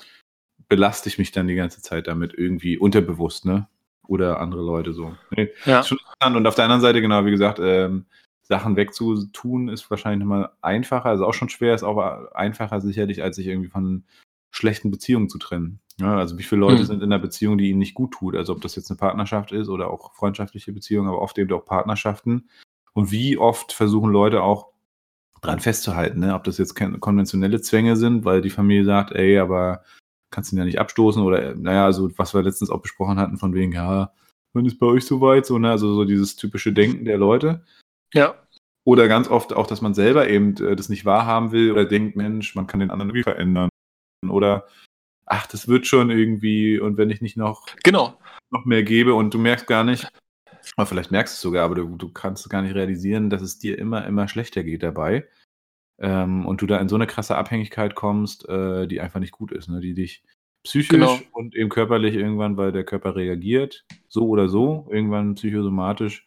belaste 0.68 1.08
ich 1.08 1.18
mich 1.18 1.32
dann 1.32 1.46
die 1.46 1.54
ganze 1.54 1.82
Zeit 1.82 2.06
damit 2.06 2.34
irgendwie 2.34 2.78
unterbewusst, 2.78 3.44
ne? 3.44 3.68
Oder 4.06 4.40
andere 4.40 4.62
Leute 4.62 4.92
so. 4.92 5.14
Nee, 5.30 5.50
ja. 5.64 5.82
Schon 5.82 5.98
interessant. 5.98 6.36
Und 6.36 6.46
auf 6.46 6.54
der 6.54 6.64
anderen 6.64 6.82
Seite, 6.82 7.00
genau, 7.00 7.24
wie 7.24 7.30
gesagt, 7.30 7.58
ähm, 7.62 8.06
Sachen 8.42 8.76
wegzutun 8.76 9.68
ist 9.68 9.90
wahrscheinlich 9.90 10.20
nochmal 10.20 10.50
einfacher, 10.60 11.06
also 11.06 11.26
auch 11.26 11.32
schon 11.32 11.48
schwer, 11.48 11.74
ist 11.74 11.82
auch 11.82 11.98
einfacher 12.34 12.80
sicherlich, 12.80 13.22
als 13.22 13.36
sich 13.36 13.46
irgendwie 13.46 13.70
von 13.70 14.04
schlechten 14.50 14.90
Beziehungen 14.90 15.30
zu 15.30 15.38
trennen. 15.38 15.80
Ja, 15.98 16.16
also 16.16 16.38
wie 16.38 16.42
viele 16.42 16.60
Leute 16.60 16.82
mhm. 16.82 16.86
sind 16.86 17.02
in 17.02 17.12
einer 17.12 17.22
Beziehung, 17.22 17.56
die 17.56 17.70
ihnen 17.70 17.78
nicht 17.78 17.94
gut 17.94 18.12
tut, 18.12 18.36
also 18.36 18.52
ob 18.52 18.60
das 18.60 18.76
jetzt 18.76 18.90
eine 18.90 18.98
Partnerschaft 18.98 19.52
ist 19.52 19.68
oder 19.68 19.90
auch 19.90 20.12
freundschaftliche 20.14 20.72
Beziehungen, 20.72 21.08
aber 21.08 21.22
oft 21.22 21.38
eben 21.38 21.52
auch 21.52 21.64
Partnerschaften. 21.64 22.48
Und 22.92 23.10
wie 23.10 23.38
oft 23.38 23.72
versuchen 23.72 24.12
Leute 24.12 24.42
auch 24.42 24.74
dran 25.45 25.61
festzuhalten, 25.61 26.20
ne? 26.20 26.34
ob 26.34 26.45
das 26.45 26.59
jetzt 26.59 26.74
konventionelle 26.74 27.61
Zwänge 27.61 27.97
sind, 27.97 28.24
weil 28.24 28.40
die 28.40 28.51
Familie 28.51 28.84
sagt, 28.84 29.12
ey, 29.12 29.38
aber 29.38 29.82
kannst 30.30 30.51
du 30.51 30.57
ihn 30.57 30.59
ja 30.59 30.64
nicht 30.64 30.80
abstoßen 30.80 31.22
oder 31.22 31.55
naja, 31.55 31.84
also 31.84 32.11
was 32.18 32.34
wir 32.34 32.42
letztens 32.42 32.70
auch 32.70 32.82
besprochen 32.82 33.18
hatten, 33.18 33.38
von 33.38 33.55
wegen, 33.55 33.72
ja, 33.72 34.12
wann 34.53 34.66
ist 34.66 34.78
bei 34.78 34.86
euch 34.86 35.05
soweit, 35.05 35.47
so, 35.47 35.59
ne? 35.59 35.70
Also 35.70 35.95
so 35.95 36.05
dieses 36.05 36.36
typische 36.36 36.72
Denken 36.72 37.05
der 37.05 37.18
Leute. 37.18 37.64
Ja. 38.12 38.34
Oder 38.84 39.09
ganz 39.09 39.28
oft 39.28 39.53
auch, 39.53 39.66
dass 39.66 39.80
man 39.80 39.95
selber 39.95 40.28
eben 40.28 40.57
äh, 40.57 40.76
das 40.76 40.88
nicht 40.88 41.05
wahrhaben 41.05 41.53
will 41.53 41.70
oder 41.72 41.84
denkt, 41.84 42.16
Mensch, 42.16 42.55
man 42.55 42.66
kann 42.66 42.80
den 42.80 42.90
anderen 42.90 43.11
irgendwie 43.11 43.22
verändern. 43.22 43.68
Oder 44.28 44.66
ach, 45.26 45.47
das 45.47 45.68
wird 45.68 45.86
schon 45.86 46.11
irgendwie 46.11 46.78
und 46.78 46.97
wenn 46.97 47.11
ich 47.11 47.20
nicht 47.20 47.36
noch, 47.36 47.66
genau. 47.82 48.18
noch 48.51 48.64
mehr 48.64 48.82
gebe 48.82 49.14
und 49.14 49.32
du 49.32 49.38
merkst 49.38 49.66
gar 49.66 49.84
nicht, 49.84 50.09
oder 50.76 50.86
vielleicht 50.86 51.10
merkst 51.10 51.34
du 51.34 51.36
es 51.36 51.40
sogar, 51.40 51.64
aber 51.64 51.74
du, 51.74 51.96
du 51.96 52.08
kannst 52.10 52.48
gar 52.50 52.62
nicht 52.62 52.74
realisieren, 52.74 53.30
dass 53.30 53.42
es 53.42 53.58
dir 53.58 53.78
immer, 53.78 54.06
immer 54.06 54.28
schlechter 54.28 54.62
geht 54.62 54.82
dabei. 54.82 55.28
Ähm, 55.98 56.44
und 56.46 56.60
du 56.60 56.66
da 56.66 56.78
in 56.78 56.88
so 56.88 56.96
eine 56.96 57.06
krasse 57.06 57.36
Abhängigkeit 57.36 57.94
kommst, 57.94 58.48
äh, 58.48 58.86
die 58.88 59.00
einfach 59.00 59.20
nicht 59.20 59.32
gut 59.32 59.52
ist, 59.52 59.68
ne? 59.68 59.80
die 59.80 59.94
dich 59.94 60.24
psychisch 60.64 60.88
genau. 60.88 61.18
und 61.32 61.54
eben 61.54 61.68
körperlich 61.68 62.14
irgendwann, 62.14 62.56
weil 62.56 62.72
der 62.72 62.84
Körper 62.84 63.14
reagiert, 63.14 63.84
so 64.08 64.28
oder 64.28 64.48
so, 64.48 64.88
irgendwann 64.90 65.34
psychosomatisch 65.36 66.26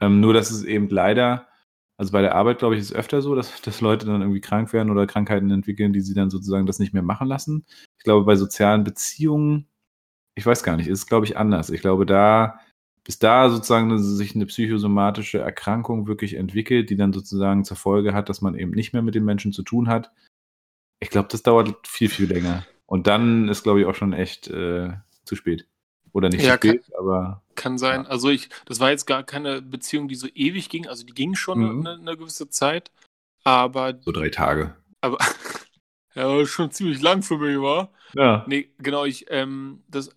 ähm, 0.00 0.20
nur, 0.20 0.32
dass 0.34 0.50
es 0.50 0.64
eben 0.64 0.88
leider, 0.88 1.46
also 1.98 2.12
bei 2.12 2.22
der 2.22 2.34
Arbeit, 2.34 2.58
glaube 2.58 2.74
ich, 2.74 2.80
ist 2.80 2.90
es 2.90 2.96
öfter 2.96 3.20
so, 3.22 3.34
dass, 3.34 3.60
dass 3.62 3.80
Leute 3.80 4.06
dann 4.06 4.22
irgendwie 4.22 4.40
krank 4.40 4.72
werden 4.72 4.90
oder 4.90 5.06
Krankheiten 5.06 5.50
entwickeln, 5.50 5.92
die 5.92 6.00
sie 6.00 6.14
dann 6.14 6.30
sozusagen 6.30 6.66
das 6.66 6.78
nicht 6.78 6.94
mehr 6.94 7.02
machen 7.02 7.28
lassen. 7.28 7.66
Ich 7.98 8.04
glaube, 8.04 8.24
bei 8.24 8.36
sozialen 8.36 8.84
Beziehungen, 8.84 9.68
ich 10.34 10.46
weiß 10.46 10.62
gar 10.62 10.76
nicht, 10.76 10.88
ist 10.88 11.00
es, 11.00 11.06
glaube 11.06 11.26
ich, 11.26 11.36
anders. 11.36 11.70
Ich 11.70 11.82
glaube, 11.82 12.06
da, 12.06 12.60
bis 13.10 13.18
da 13.18 13.50
sozusagen 13.50 13.98
sich 13.98 14.36
eine 14.36 14.46
psychosomatische 14.46 15.40
Erkrankung 15.40 16.06
wirklich 16.06 16.34
entwickelt, 16.34 16.90
die 16.90 16.96
dann 16.96 17.12
sozusagen 17.12 17.64
zur 17.64 17.76
Folge 17.76 18.14
hat, 18.14 18.28
dass 18.28 18.40
man 18.40 18.54
eben 18.54 18.70
nicht 18.70 18.92
mehr 18.92 19.02
mit 19.02 19.16
den 19.16 19.24
Menschen 19.24 19.52
zu 19.52 19.64
tun 19.64 19.88
hat. 19.88 20.12
Ich 21.00 21.10
glaube, 21.10 21.26
das 21.28 21.42
dauert 21.42 21.88
viel, 21.88 22.08
viel 22.08 22.32
länger. 22.32 22.64
Und 22.86 23.08
dann 23.08 23.48
ist, 23.48 23.64
glaube 23.64 23.80
ich, 23.80 23.86
auch 23.86 23.96
schon 23.96 24.12
echt 24.12 24.46
äh, 24.46 24.92
zu 25.24 25.34
spät. 25.34 25.66
Oder 26.12 26.28
nicht 26.28 26.44
ja, 26.44 26.54
spät, 26.54 26.84
kann, 26.84 27.00
aber. 27.00 27.42
Kann 27.56 27.78
sein. 27.78 28.04
Ja. 28.04 28.08
Also 28.10 28.30
ich, 28.30 28.48
das 28.66 28.78
war 28.78 28.90
jetzt 28.90 29.06
gar 29.06 29.24
keine 29.24 29.60
Beziehung, 29.60 30.06
die 30.06 30.14
so 30.14 30.28
ewig 30.32 30.68
ging. 30.68 30.86
Also 30.86 31.04
die 31.04 31.12
ging 31.12 31.34
schon 31.34 31.58
mhm. 31.58 31.84
eine, 31.84 31.98
eine, 31.98 32.16
gewisse 32.16 32.48
Zeit. 32.48 32.92
Aber. 33.42 33.98
So 34.02 34.12
drei 34.12 34.28
Tage. 34.28 34.76
Aber 35.00 35.18
ja, 36.14 36.46
schon 36.46 36.70
ziemlich 36.70 37.02
lang 37.02 37.24
für 37.24 37.38
mich, 37.38 37.60
war. 37.60 37.90
Ja. 38.14 38.44
Nee, 38.46 38.70
genau, 38.78 39.04
ich, 39.04 39.26
ähm, 39.30 39.82
das, 39.88 40.10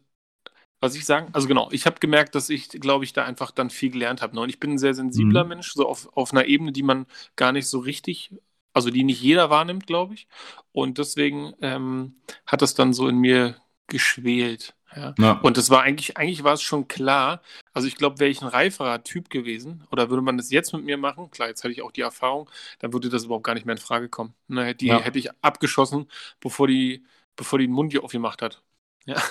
was 0.83 0.95
ich 0.95 1.05
sagen, 1.05 1.29
also 1.31 1.47
genau, 1.47 1.69
ich 1.71 1.85
habe 1.85 1.99
gemerkt, 2.01 2.35
dass 2.35 2.49
ich, 2.49 2.67
glaube 2.67 3.05
ich, 3.05 3.13
da 3.13 3.23
einfach 3.23 3.51
dann 3.51 3.69
viel 3.69 3.89
gelernt 3.89 4.21
habe. 4.21 4.35
Ne? 4.35 4.41
Und 4.41 4.49
ich 4.49 4.59
bin 4.59 4.71
ein 4.71 4.77
sehr 4.77 4.93
sensibler 4.93 5.43
mhm. 5.43 5.49
Mensch, 5.49 5.71
so 5.71 5.87
auf, 5.87 6.09
auf 6.15 6.33
einer 6.33 6.45
Ebene, 6.45 6.73
die 6.73 6.83
man 6.83 7.05
gar 7.37 7.53
nicht 7.53 7.67
so 7.67 7.79
richtig, 7.79 8.31
also 8.73 8.89
die 8.89 9.05
nicht 9.05 9.21
jeder 9.21 9.49
wahrnimmt, 9.49 9.87
glaube 9.87 10.15
ich. 10.15 10.27
Und 10.73 10.97
deswegen 10.97 11.53
ähm, 11.61 12.15
hat 12.45 12.61
das 12.61 12.73
dann 12.73 12.91
so 12.91 13.07
in 13.07 13.17
mir 13.17 13.55
geschwelt. 13.87 14.75
Ja. 14.93 15.15
ja. 15.17 15.31
Und 15.39 15.55
das 15.55 15.69
war 15.69 15.83
eigentlich, 15.83 16.17
eigentlich 16.17 16.43
war 16.43 16.53
es 16.53 16.61
schon 16.61 16.89
klar. 16.89 17.41
Also 17.71 17.87
ich 17.87 17.95
glaube, 17.95 18.19
wäre 18.19 18.29
ich 18.29 18.41
ein 18.41 18.49
reiferer 18.49 19.05
Typ 19.05 19.29
gewesen 19.29 19.87
oder 19.89 20.09
würde 20.09 20.21
man 20.21 20.35
das 20.35 20.51
jetzt 20.51 20.73
mit 20.73 20.83
mir 20.83 20.97
machen, 20.97 21.31
klar, 21.31 21.47
jetzt 21.47 21.63
hätte 21.63 21.71
ich 21.71 21.81
auch 21.81 21.91
die 21.91 22.01
Erfahrung, 22.01 22.49
dann 22.79 22.91
würde 22.91 23.07
das 23.07 23.23
überhaupt 23.23 23.45
gar 23.45 23.53
nicht 23.53 23.65
mehr 23.65 23.75
in 23.75 23.81
Frage 23.81 24.09
kommen. 24.09 24.33
Dann 24.49 24.57
ne, 24.57 24.65
hätte, 24.65 24.79
die, 24.79 24.87
ja. 24.87 24.99
hätte 24.99 25.17
ich 25.17 25.29
abgeschossen, 25.41 26.09
bevor 26.41 26.67
die, 26.67 27.05
bevor 27.37 27.57
die 27.57 27.67
den 27.67 27.73
Mund 27.73 27.93
hier 27.93 28.03
aufgemacht 28.03 28.41
hat. 28.41 28.61
Ja. 29.05 29.21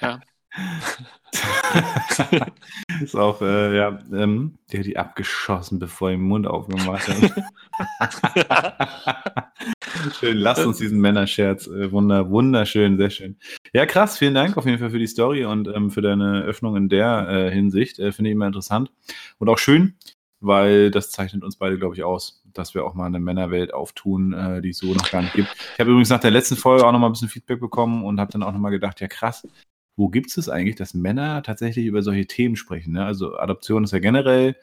Ja. 0.00 0.20
ist 3.02 3.16
auch, 3.16 3.40
äh, 3.40 3.74
ja, 3.76 3.98
ähm, 4.12 4.58
der 4.70 4.80
hat 4.80 4.86
die 4.86 4.98
abgeschossen, 4.98 5.78
bevor 5.78 6.10
er 6.10 6.16
den 6.16 6.24
Mund 6.24 6.46
aufgemacht 6.46 7.08
hat. 7.08 7.32
schön, 10.20 10.36
lasst 10.36 10.66
uns 10.66 10.76
diesen 10.78 11.00
Männerscherz. 11.00 11.68
Äh, 11.68 11.90
wunder, 11.90 12.28
wunderschön, 12.30 12.98
sehr 12.98 13.08
schön. 13.10 13.36
Ja, 13.72 13.86
krass, 13.86 14.18
vielen 14.18 14.34
Dank 14.34 14.58
auf 14.58 14.66
jeden 14.66 14.78
Fall 14.78 14.90
für 14.90 14.98
die 14.98 15.06
Story 15.06 15.46
und 15.46 15.68
ähm, 15.68 15.90
für 15.90 16.02
deine 16.02 16.42
Öffnung 16.42 16.76
in 16.76 16.90
der 16.90 17.28
äh, 17.28 17.50
Hinsicht. 17.50 17.98
Äh, 17.98 18.12
Finde 18.12 18.28
ich 18.30 18.34
immer 18.34 18.46
interessant. 18.46 18.92
Und 19.38 19.48
auch 19.48 19.58
schön, 19.58 19.94
weil 20.40 20.90
das 20.90 21.10
zeichnet 21.10 21.44
uns 21.44 21.56
beide, 21.56 21.78
glaube 21.78 21.94
ich, 21.94 22.02
aus, 22.02 22.42
dass 22.52 22.74
wir 22.74 22.84
auch 22.84 22.94
mal 22.94 23.06
eine 23.06 23.20
Männerwelt 23.20 23.72
auftun, 23.72 24.34
äh, 24.34 24.60
die 24.60 24.70
es 24.70 24.78
so 24.78 24.92
noch 24.92 25.10
gar 25.10 25.22
nicht 25.22 25.34
gibt. 25.34 25.48
Ich 25.54 25.80
habe 25.80 25.90
übrigens 25.90 26.10
nach 26.10 26.20
der 26.20 26.30
letzten 26.30 26.56
Folge 26.56 26.86
auch 26.86 26.92
noch 26.92 26.98
mal 26.98 27.06
ein 27.06 27.12
bisschen 27.12 27.28
Feedback 27.28 27.60
bekommen 27.60 28.04
und 28.04 28.20
habe 28.20 28.32
dann 28.32 28.42
auch 28.42 28.52
noch 28.52 28.60
mal 28.60 28.70
gedacht, 28.70 29.00
ja 29.00 29.08
krass, 29.08 29.46
wo 29.96 30.08
gibt 30.08 30.36
es 30.36 30.48
eigentlich, 30.48 30.76
dass 30.76 30.94
Männer 30.94 31.42
tatsächlich 31.42 31.86
über 31.86 32.02
solche 32.02 32.26
Themen 32.26 32.56
sprechen? 32.56 32.94
Ne? 32.94 33.04
Also 33.04 33.36
Adoption 33.36 33.84
ist 33.84 33.92
ja 33.92 33.98
generell, 33.98 34.56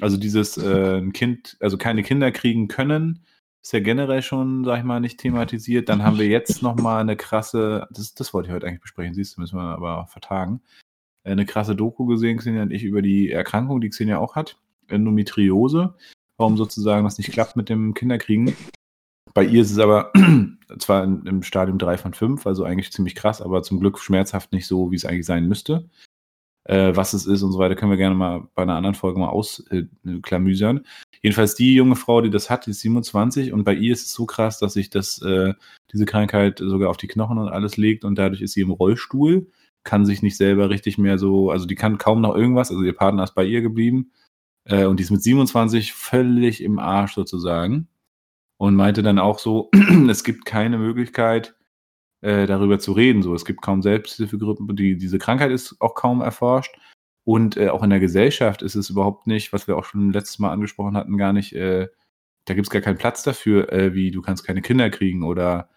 also 0.00 0.16
dieses 0.16 0.56
äh, 0.56 0.98
ein 0.98 1.12
Kind, 1.12 1.56
also 1.60 1.78
keine 1.78 2.02
Kinder 2.02 2.32
kriegen 2.32 2.68
können, 2.68 3.24
ist 3.62 3.72
ja 3.72 3.80
generell 3.80 4.22
schon, 4.22 4.64
sag 4.64 4.78
ich 4.78 4.84
mal, 4.84 5.00
nicht 5.00 5.20
thematisiert. 5.20 5.88
Dann 5.88 6.02
haben 6.02 6.18
wir 6.18 6.26
jetzt 6.26 6.62
nochmal 6.62 7.02
eine 7.02 7.16
krasse, 7.16 7.86
das, 7.90 8.14
das 8.14 8.32
wollte 8.32 8.48
ich 8.48 8.54
heute 8.54 8.66
eigentlich 8.66 8.80
besprechen, 8.80 9.14
siehst 9.14 9.36
du, 9.36 9.42
müssen 9.42 9.56
wir 9.56 9.62
aber 9.62 10.06
vertagen. 10.06 10.62
Äh, 11.24 11.32
eine 11.32 11.46
krasse 11.46 11.76
Doku 11.76 12.06
gesehen, 12.06 12.38
Xenia 12.38 12.62
und 12.62 12.72
ich, 12.72 12.84
über 12.84 13.02
die 13.02 13.30
Erkrankung, 13.30 13.80
die 13.80 13.90
Xenia 13.90 14.18
auch 14.18 14.36
hat, 14.36 14.58
Endometriose, 14.88 15.94
warum 16.36 16.56
sozusagen 16.56 17.04
das 17.04 17.18
nicht 17.18 17.32
klappt 17.32 17.56
mit 17.56 17.68
dem 17.68 17.94
Kinderkriegen. 17.94 18.54
Bei 19.34 19.44
ihr 19.44 19.62
ist 19.62 19.70
es 19.70 19.78
aber 19.78 20.12
zwar 20.78 21.04
im 21.04 21.42
Stadium 21.42 21.78
3 21.78 21.98
von 21.98 22.14
5, 22.14 22.46
also 22.46 22.64
eigentlich 22.64 22.92
ziemlich 22.92 23.14
krass, 23.14 23.40
aber 23.40 23.62
zum 23.62 23.80
Glück 23.80 23.98
schmerzhaft 23.98 24.52
nicht 24.52 24.66
so, 24.66 24.90
wie 24.90 24.96
es 24.96 25.04
eigentlich 25.04 25.26
sein 25.26 25.46
müsste. 25.46 25.88
Äh, 26.64 26.94
was 26.94 27.14
es 27.14 27.26
ist 27.26 27.42
und 27.42 27.52
so 27.52 27.58
weiter, 27.58 27.74
können 27.74 27.90
wir 27.90 27.96
gerne 27.96 28.14
mal 28.14 28.48
bei 28.54 28.62
einer 28.62 28.76
anderen 28.76 28.94
Folge 28.94 29.18
mal 29.18 29.28
ausklamüsern. 29.28 30.78
Äh, 30.78 30.82
Jedenfalls 31.22 31.54
die 31.54 31.74
junge 31.74 31.96
Frau, 31.96 32.20
die 32.20 32.30
das 32.30 32.50
hat, 32.50 32.66
die 32.66 32.70
ist 32.70 32.80
27 32.80 33.52
und 33.52 33.64
bei 33.64 33.74
ihr 33.74 33.92
ist 33.92 34.06
es 34.06 34.12
so 34.12 34.26
krass, 34.26 34.58
dass 34.58 34.74
sich 34.74 34.90
das, 34.90 35.20
äh, 35.22 35.54
diese 35.92 36.06
Krankheit 36.06 36.58
sogar 36.58 36.90
auf 36.90 36.96
die 36.96 37.08
Knochen 37.08 37.38
und 37.38 37.48
alles 37.48 37.76
legt 37.76 38.04
und 38.04 38.16
dadurch 38.16 38.42
ist 38.42 38.52
sie 38.52 38.60
im 38.60 38.70
Rollstuhl, 38.70 39.50
kann 39.84 40.04
sich 40.04 40.22
nicht 40.22 40.36
selber 40.36 40.70
richtig 40.70 40.98
mehr 40.98 41.18
so, 41.18 41.50
also 41.50 41.66
die 41.66 41.74
kann 41.74 41.98
kaum 41.98 42.20
noch 42.20 42.34
irgendwas, 42.34 42.70
also 42.70 42.82
ihr 42.82 42.96
Partner 42.96 43.24
ist 43.24 43.34
bei 43.34 43.44
ihr 43.44 43.62
geblieben 43.62 44.12
äh, 44.64 44.84
und 44.84 44.98
die 44.98 45.04
ist 45.04 45.10
mit 45.10 45.22
27 45.22 45.92
völlig 45.92 46.62
im 46.62 46.78
Arsch 46.78 47.14
sozusagen 47.14 47.88
und 48.60 48.76
meinte 48.76 49.02
dann 49.02 49.18
auch 49.18 49.38
so, 49.38 49.70
es 50.10 50.22
gibt 50.22 50.44
keine 50.44 50.76
Möglichkeit, 50.76 51.56
äh, 52.20 52.46
darüber 52.46 52.78
zu 52.78 52.92
reden. 52.92 53.22
So, 53.22 53.34
es 53.34 53.46
gibt 53.46 53.62
kaum 53.62 53.80
Selbsthilfegruppen, 53.80 54.76
die, 54.76 54.98
diese 54.98 55.18
Krankheit 55.18 55.50
ist 55.50 55.76
auch 55.80 55.94
kaum 55.94 56.20
erforscht. 56.20 56.76
Und 57.24 57.56
äh, 57.56 57.70
auch 57.70 57.82
in 57.82 57.88
der 57.88 58.00
Gesellschaft 58.00 58.60
ist 58.60 58.74
es 58.74 58.90
überhaupt 58.90 59.26
nicht, 59.26 59.54
was 59.54 59.66
wir 59.66 59.78
auch 59.78 59.86
schon 59.86 60.12
letztes 60.12 60.38
Mal 60.40 60.52
angesprochen 60.52 60.94
hatten, 60.94 61.16
gar 61.16 61.32
nicht, 61.32 61.54
äh, 61.54 61.88
da 62.44 62.52
gibt 62.52 62.66
es 62.66 62.70
gar 62.70 62.82
keinen 62.82 62.98
Platz 62.98 63.22
dafür, 63.22 63.72
äh, 63.72 63.94
wie 63.94 64.10
du 64.10 64.20
kannst 64.20 64.46
keine 64.46 64.60
Kinder 64.60 64.90
kriegen 64.90 65.22
oder 65.22 65.70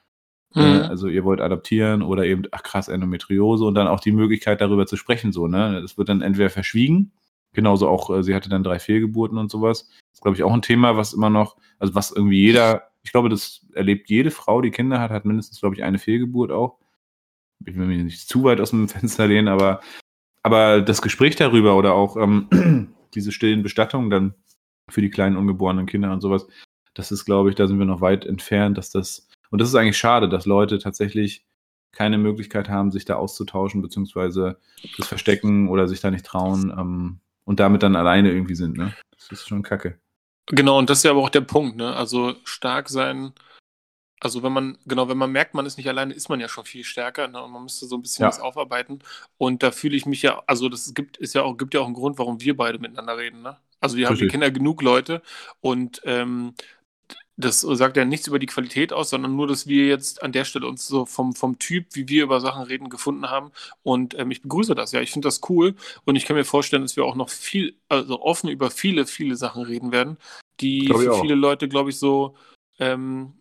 äh, 0.54 0.60
mhm. 0.60 0.82
also 0.82 1.08
ihr 1.08 1.24
wollt 1.24 1.40
adoptieren 1.40 2.02
oder 2.02 2.26
eben, 2.26 2.44
ach 2.52 2.64
krass, 2.64 2.90
Endometriose 2.90 3.64
und 3.64 3.76
dann 3.76 3.88
auch 3.88 4.02
die 4.02 4.12
Möglichkeit 4.12 4.60
darüber 4.60 4.88
zu 4.88 4.98
sprechen, 4.98 5.32
so, 5.32 5.48
ne? 5.48 5.80
Das 5.82 5.98
wird 5.98 6.10
dann 6.10 6.22
entweder 6.22 6.50
verschwiegen, 6.50 7.14
genauso 7.54 7.88
auch, 7.88 8.10
äh, 8.10 8.24
sie 8.24 8.36
hatte 8.36 8.50
dann 8.50 8.64
drei 8.64 8.80
Fehlgeburten 8.80 9.38
und 9.38 9.50
sowas. 9.50 9.88
Das 10.14 10.20
ist, 10.20 10.22
glaube 10.22 10.38
ich, 10.38 10.44
auch 10.44 10.54
ein 10.54 10.62
Thema, 10.62 10.96
was 10.96 11.14
immer 11.14 11.30
noch, 11.30 11.58
also 11.80 11.96
was 11.96 12.12
irgendwie 12.12 12.42
jeder 12.42 12.94
ich 13.04 13.12
glaube, 13.12 13.30
das 13.30 13.66
erlebt 13.74 14.10
jede 14.10 14.32
Frau, 14.32 14.62
die 14.62 14.72
Kinder 14.72 15.00
hat, 15.00 15.12
hat 15.12 15.26
mindestens, 15.26 15.60
glaube 15.60 15.76
ich, 15.76 15.84
eine 15.84 16.00
Fehlgeburt 16.00 16.52
auch. 16.52 16.80
Ich 17.66 17.76
will 17.76 17.86
mich 17.86 18.04
nicht 18.04 18.28
zu 18.28 18.44
weit 18.44 18.62
aus 18.62 18.72
dem 18.72 18.88
Fenster 18.90 19.28
lehnen, 19.28 19.50
aber, 19.50 19.82
aber 20.42 20.82
das 20.82 21.02
Gespräch 21.02 21.36
darüber 21.36 21.76
oder 21.76 21.94
auch 21.94 22.18
ähm, 22.18 22.96
diese 23.14 23.32
stillen 23.32 23.62
Bestattungen 23.62 24.10
dann 24.10 24.34
für 24.90 25.02
die 25.02 25.10
kleinen 25.10 25.38
ungeborenen 25.38 25.86
Kinder 25.86 26.12
und 26.12 26.22
sowas, 26.22 26.48
das 26.94 27.12
ist, 27.12 27.26
glaube 27.26 27.50
ich, 27.50 27.56
da 27.56 27.68
sind 27.68 27.80
wir 27.80 27.86
noch 27.86 28.02
weit 28.02 28.26
entfernt, 28.26 28.78
dass 28.78 28.90
das, 28.90 29.28
und 29.50 29.60
das 29.60 29.70
ist 29.70 29.76
eigentlich 29.76 29.98
schade, 29.98 30.30
dass 30.30 30.46
Leute 30.46 30.80
tatsächlich 30.80 31.46
keine 31.92 32.18
Möglichkeit 32.18 32.70
haben, 32.70 32.92
sich 32.92 33.06
da 33.06 33.16
auszutauschen, 33.16 33.82
beziehungsweise 33.82 34.58
das 34.98 35.08
verstecken 35.08 35.70
oder 35.70 35.88
sich 35.88 36.02
da 36.02 36.10
nicht 36.10 36.26
trauen 36.26 36.74
ähm, 36.76 37.20
und 37.46 37.60
damit 37.60 37.84
dann 37.84 37.96
alleine 37.96 38.32
irgendwie 38.32 38.56
sind. 38.56 38.78
Ne? 38.78 38.94
Das 39.12 39.30
ist 39.32 39.48
schon 39.48 39.62
kacke. 39.62 40.00
Genau, 40.48 40.78
und 40.78 40.90
das 40.90 41.00
ist 41.00 41.04
ja 41.06 41.12
aber 41.12 41.22
auch 41.22 41.30
der 41.30 41.42
Punkt, 41.42 41.78
ne? 41.78 41.96
Also 41.96 42.36
stark 42.44 42.90
sein, 42.90 43.34
also 44.20 44.42
wenn 44.44 44.54
man, 44.54 44.78
genau, 44.86 45.10
wenn 45.10 45.18
man 45.18 45.32
merkt, 45.32 45.54
man 45.54 45.66
ist 45.66 45.78
nicht 45.78 45.90
alleine, 45.90 46.14
ist 46.14 46.30
man 46.30 46.40
ja 46.40 46.48
schon 46.48 46.66
viel 46.66 46.84
stärker, 46.84 47.28
ne? 47.28 47.42
Und 47.44 47.52
man 47.52 47.64
müsste 47.64 47.86
so 47.86 47.98
ein 47.98 48.02
bisschen 48.02 48.24
Ja. 48.24 48.30
was 48.30 48.40
aufarbeiten. 48.40 49.00
Und 49.38 49.64
da 49.64 49.72
fühle 49.72 49.98
ich 49.98 50.06
mich 50.06 50.22
ja, 50.22 50.42
also 50.48 50.70
das 50.70 50.94
gibt, 50.94 51.18
ist 51.18 51.34
ja 51.36 51.44
auch, 51.44 51.58
gibt 51.58 51.74
ja 51.74 51.82
auch 51.82 51.86
einen 51.86 51.94
Grund, 51.94 52.18
warum 52.20 52.40
wir 52.42 52.56
beide 52.56 52.80
miteinander 52.80 53.18
reden, 53.18 53.42
ne? 53.42 53.58
Also 53.82 53.98
wir 53.98 54.08
haben, 54.08 54.18
wir 54.18 54.30
kennen 54.30 54.44
ja 54.44 54.50
genug 54.50 54.82
Leute 54.82 55.22
und 55.60 56.02
ähm, 56.06 56.54
das 57.36 57.62
sagt 57.62 57.98
ja 57.98 58.06
nichts 58.06 58.28
über 58.28 58.38
die 58.38 58.46
Qualität 58.46 58.94
aus, 58.94 59.10
sondern 59.10 59.36
nur, 59.36 59.48
dass 59.48 59.66
wir 59.66 59.88
jetzt 59.88 60.22
an 60.22 60.32
der 60.32 60.46
Stelle 60.46 60.68
uns 60.68 60.86
so 60.86 61.06
vom, 61.06 61.34
vom 61.34 61.58
Typ, 61.58 61.88
wie 61.94 62.08
wir 62.08 62.24
über 62.24 62.40
Sachen 62.40 62.64
reden, 62.64 62.90
gefunden 62.90 63.30
haben. 63.30 63.52
Und 63.82 64.18
ähm, 64.20 64.30
ich 64.30 64.44
begrüße 64.44 64.76
das, 64.76 64.92
ja. 64.92 65.02
Ich 65.02 65.12
finde 65.12 65.28
das 65.28 65.42
cool. 65.50 65.76
Und 66.06 66.16
ich 66.16 66.26
kann 66.26 66.36
mir 66.36 66.46
vorstellen, 66.46 66.84
dass 66.84 66.96
wir 66.96 67.06
auch 67.06 67.16
noch 67.16 67.30
viel, 67.30 67.76
also 67.90 68.22
offen 68.22 68.50
über 68.50 68.70
viele, 68.70 69.08
viele 69.08 69.36
Sachen 69.36 69.64
reden 69.64 69.92
werden, 69.92 70.18
die 70.60 70.86
Glaube 70.86 71.04
ich 71.04 71.10
für 71.10 71.22
viele 71.22 71.36
Leute, 71.36 71.68
glaube 71.68 71.90
ich, 71.90 71.98
so, 71.98 72.36
ähm, 72.78 73.34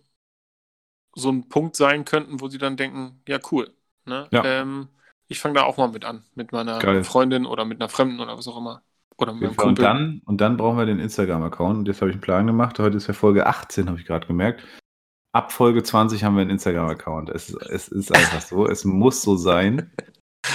so 1.14 1.28
ein 1.28 1.48
Punkt 1.50 1.76
sein 1.76 2.06
könnten, 2.06 2.40
wo 2.40 2.48
sie 2.48 2.58
dann 2.58 2.78
denken, 2.78 3.20
ja, 3.28 3.38
cool. 3.50 3.70
Ne? 4.06 4.26
Ja. 4.30 4.42
Ähm, 4.44 4.88
ich 5.28 5.38
fange 5.38 5.54
da 5.54 5.64
auch 5.64 5.76
mal 5.76 5.88
mit 5.88 6.06
an, 6.06 6.24
mit 6.34 6.52
meiner 6.52 6.78
Geil. 6.78 7.04
Freundin 7.04 7.44
oder 7.44 7.66
mit 7.66 7.80
einer 7.80 7.90
Fremden 7.90 8.20
oder 8.20 8.38
was 8.38 8.48
auch 8.48 8.56
immer. 8.56 8.82
Oder 9.22 9.34
mit. 9.34 9.58
Und 9.58 9.78
dann, 9.78 10.20
und 10.24 10.40
dann 10.40 10.56
brauchen 10.56 10.78
wir 10.78 10.86
den 10.86 10.98
Instagram-Account. 10.98 11.78
Und 11.78 11.88
jetzt 11.88 12.00
habe 12.00 12.10
ich 12.10 12.16
einen 12.16 12.22
Plan 12.22 12.46
gemacht. 12.46 12.78
Heute 12.78 12.96
ist 12.96 13.06
ja 13.06 13.14
Folge 13.14 13.46
18, 13.46 13.88
habe 13.88 13.98
ich 13.98 14.06
gerade 14.06 14.26
gemerkt. 14.26 14.64
Ab 15.32 15.52
Folge 15.52 15.82
20 15.82 16.24
haben 16.24 16.34
wir 16.34 16.42
einen 16.42 16.50
Instagram-Account. 16.50 17.30
Es, 17.30 17.54
es 17.54 17.88
ist 17.88 18.14
einfach 18.14 18.40
so. 18.40 18.66
Es 18.66 18.84
muss 18.84 19.22
so 19.22 19.36
sein. 19.36 19.90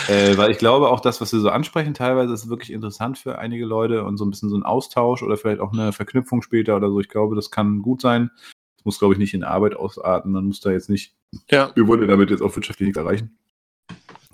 Äh, 0.10 0.36
weil 0.36 0.52
ich 0.52 0.58
glaube, 0.58 0.90
auch 0.90 1.00
das, 1.00 1.22
was 1.22 1.32
wir 1.32 1.40
so 1.40 1.50
ansprechen, 1.50 1.94
teilweise 1.94 2.34
ist 2.34 2.50
wirklich 2.50 2.74
interessant 2.74 3.18
für 3.18 3.40
einige 3.40 3.66
Leute 3.66 4.04
und 4.04 4.18
so 4.18 4.26
ein 4.26 4.30
bisschen 4.30 4.50
so 4.50 4.58
ein 4.58 4.64
Austausch 4.64 5.24
oder 5.24 5.38
vielleicht 5.38 5.62
auch 5.62 5.72
eine 5.72 5.94
Verknüpfung 5.94 6.42
später 6.42 6.76
oder 6.76 6.90
so. 6.90 7.00
Ich 7.00 7.08
glaube, 7.08 7.36
das 7.36 7.52
kann 7.52 7.82
gut 7.82 8.02
sein. 8.02 8.30
Das 8.76 8.86
muss, 8.86 9.00
glaube 9.00 9.14
ich, 9.14 9.18
nicht 9.18 9.34
in 9.34 9.46
Arbeit 9.46 9.76
ausarten. 9.78 10.34
Man 10.34 10.46
muss 10.46 10.60
da 10.60 10.72
jetzt 10.72 10.90
nicht, 10.90 11.16
Ja, 11.50 11.72
wir 11.76 11.88
wollen 11.88 12.06
damit 12.06 12.30
jetzt 12.30 12.42
auch 12.42 12.54
wirtschaftlich 12.54 12.88
nichts 12.88 12.98
erreichen. 12.98 13.38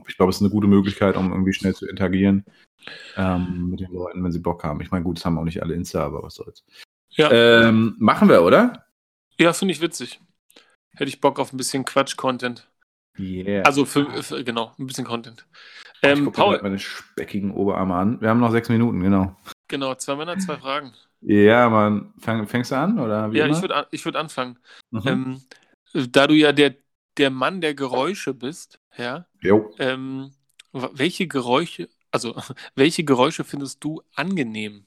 Ich 0.08 0.18
glaube, 0.18 0.30
es 0.30 0.38
ist 0.38 0.41
eine 0.41 0.51
gute 0.51 0.68
Möglichkeit, 0.68 1.16
um 1.18 1.32
irgendwie 1.32 1.54
schnell 1.54 1.76
zu 1.76 1.88
interagieren 1.88 2.45
ähm, 3.16 3.70
mit 3.70 3.80
den 3.80 3.91
Leuten, 3.91 4.24
wenn 4.24 4.32
sie 4.32 4.39
Bock 4.39 4.64
haben. 4.64 4.82
Ich 4.82 4.91
meine, 4.91 5.04
gut, 5.04 5.18
das 5.18 5.26
haben 5.26 5.38
auch 5.38 5.43
nicht 5.43 5.62
alle 5.62 5.74
Insta, 5.74 6.06
aber 6.06 6.24
was 6.24 6.36
soll's. 6.36 6.64
ja. 7.12 7.32
Ähm, 7.32 7.95
machen 7.99 8.30
wir, 8.30 8.43
oder? 8.43 8.86
ja 9.39 9.54
finde 9.54 9.74
ich 9.74 9.82
witzig. 9.82 10.20
Hätte 10.95 11.10
ich 11.10 11.22
Bock 11.22 11.39
auf 11.39 11.54
ein 11.54 11.58
bisschen 11.58 11.86
Quatsch-Content. 11.86 12.70
Yeah. 13.18 13.64
Also 13.64 13.86
für, 13.86 14.24
für 14.24 14.43
genau, 14.43 14.74
ein 14.80 14.88
bisschen 14.88 15.06
Content. 15.06 15.45
ich 16.01 16.10
Ähm, 16.10 16.26
gucke 16.26 16.39
mir 16.39 16.45
Paul, 16.45 16.60
meine 16.62 16.80
speckigen 16.80 17.51
Oberarme 17.51 17.95
an. 17.95 18.22
Wir 18.22 18.30
haben 18.30 18.39
noch 18.39 18.51
sechs 18.51 18.70
Minuten, 18.70 19.01
genau. 19.01 19.36
genau, 19.68 19.95
zwei 19.95 20.16
Männer, 20.16 20.38
zwei 20.38 20.58
Fragen. 20.58 20.93
Ja, 21.22 21.70
man, 21.70 22.14
fang, 22.20 22.47
fängst 22.47 22.72
du 22.72 22.76
an, 22.76 22.99
oder? 22.99 23.32
wie 23.32 23.38
Ja, 23.38 23.45
immer? 23.45 23.56
ich 23.56 23.62
würde 23.62 23.88
ich 23.91 24.04
würd 24.04 24.16
anfangen. 24.16 24.60
Mhm. 24.91 25.01
Ähm, 25.06 25.41
da 26.12 26.28
du 26.28 26.34
ja 26.34 26.51
der, 26.51 26.76
der 27.18 27.30
Mann 27.30 27.62
der 27.62 27.76
Geräusche 27.76 28.34
bist, 28.34 28.80
ja, 28.97 29.26
jo. 29.44 29.74
ähm, 29.78 30.34
welche 30.72 31.28
Geräusche, 31.28 31.89
also 32.12 32.36
welche 32.76 33.04
Geräusche 33.04 33.44
findest 33.44 33.84
du 33.84 34.02
angenehm? 34.16 34.86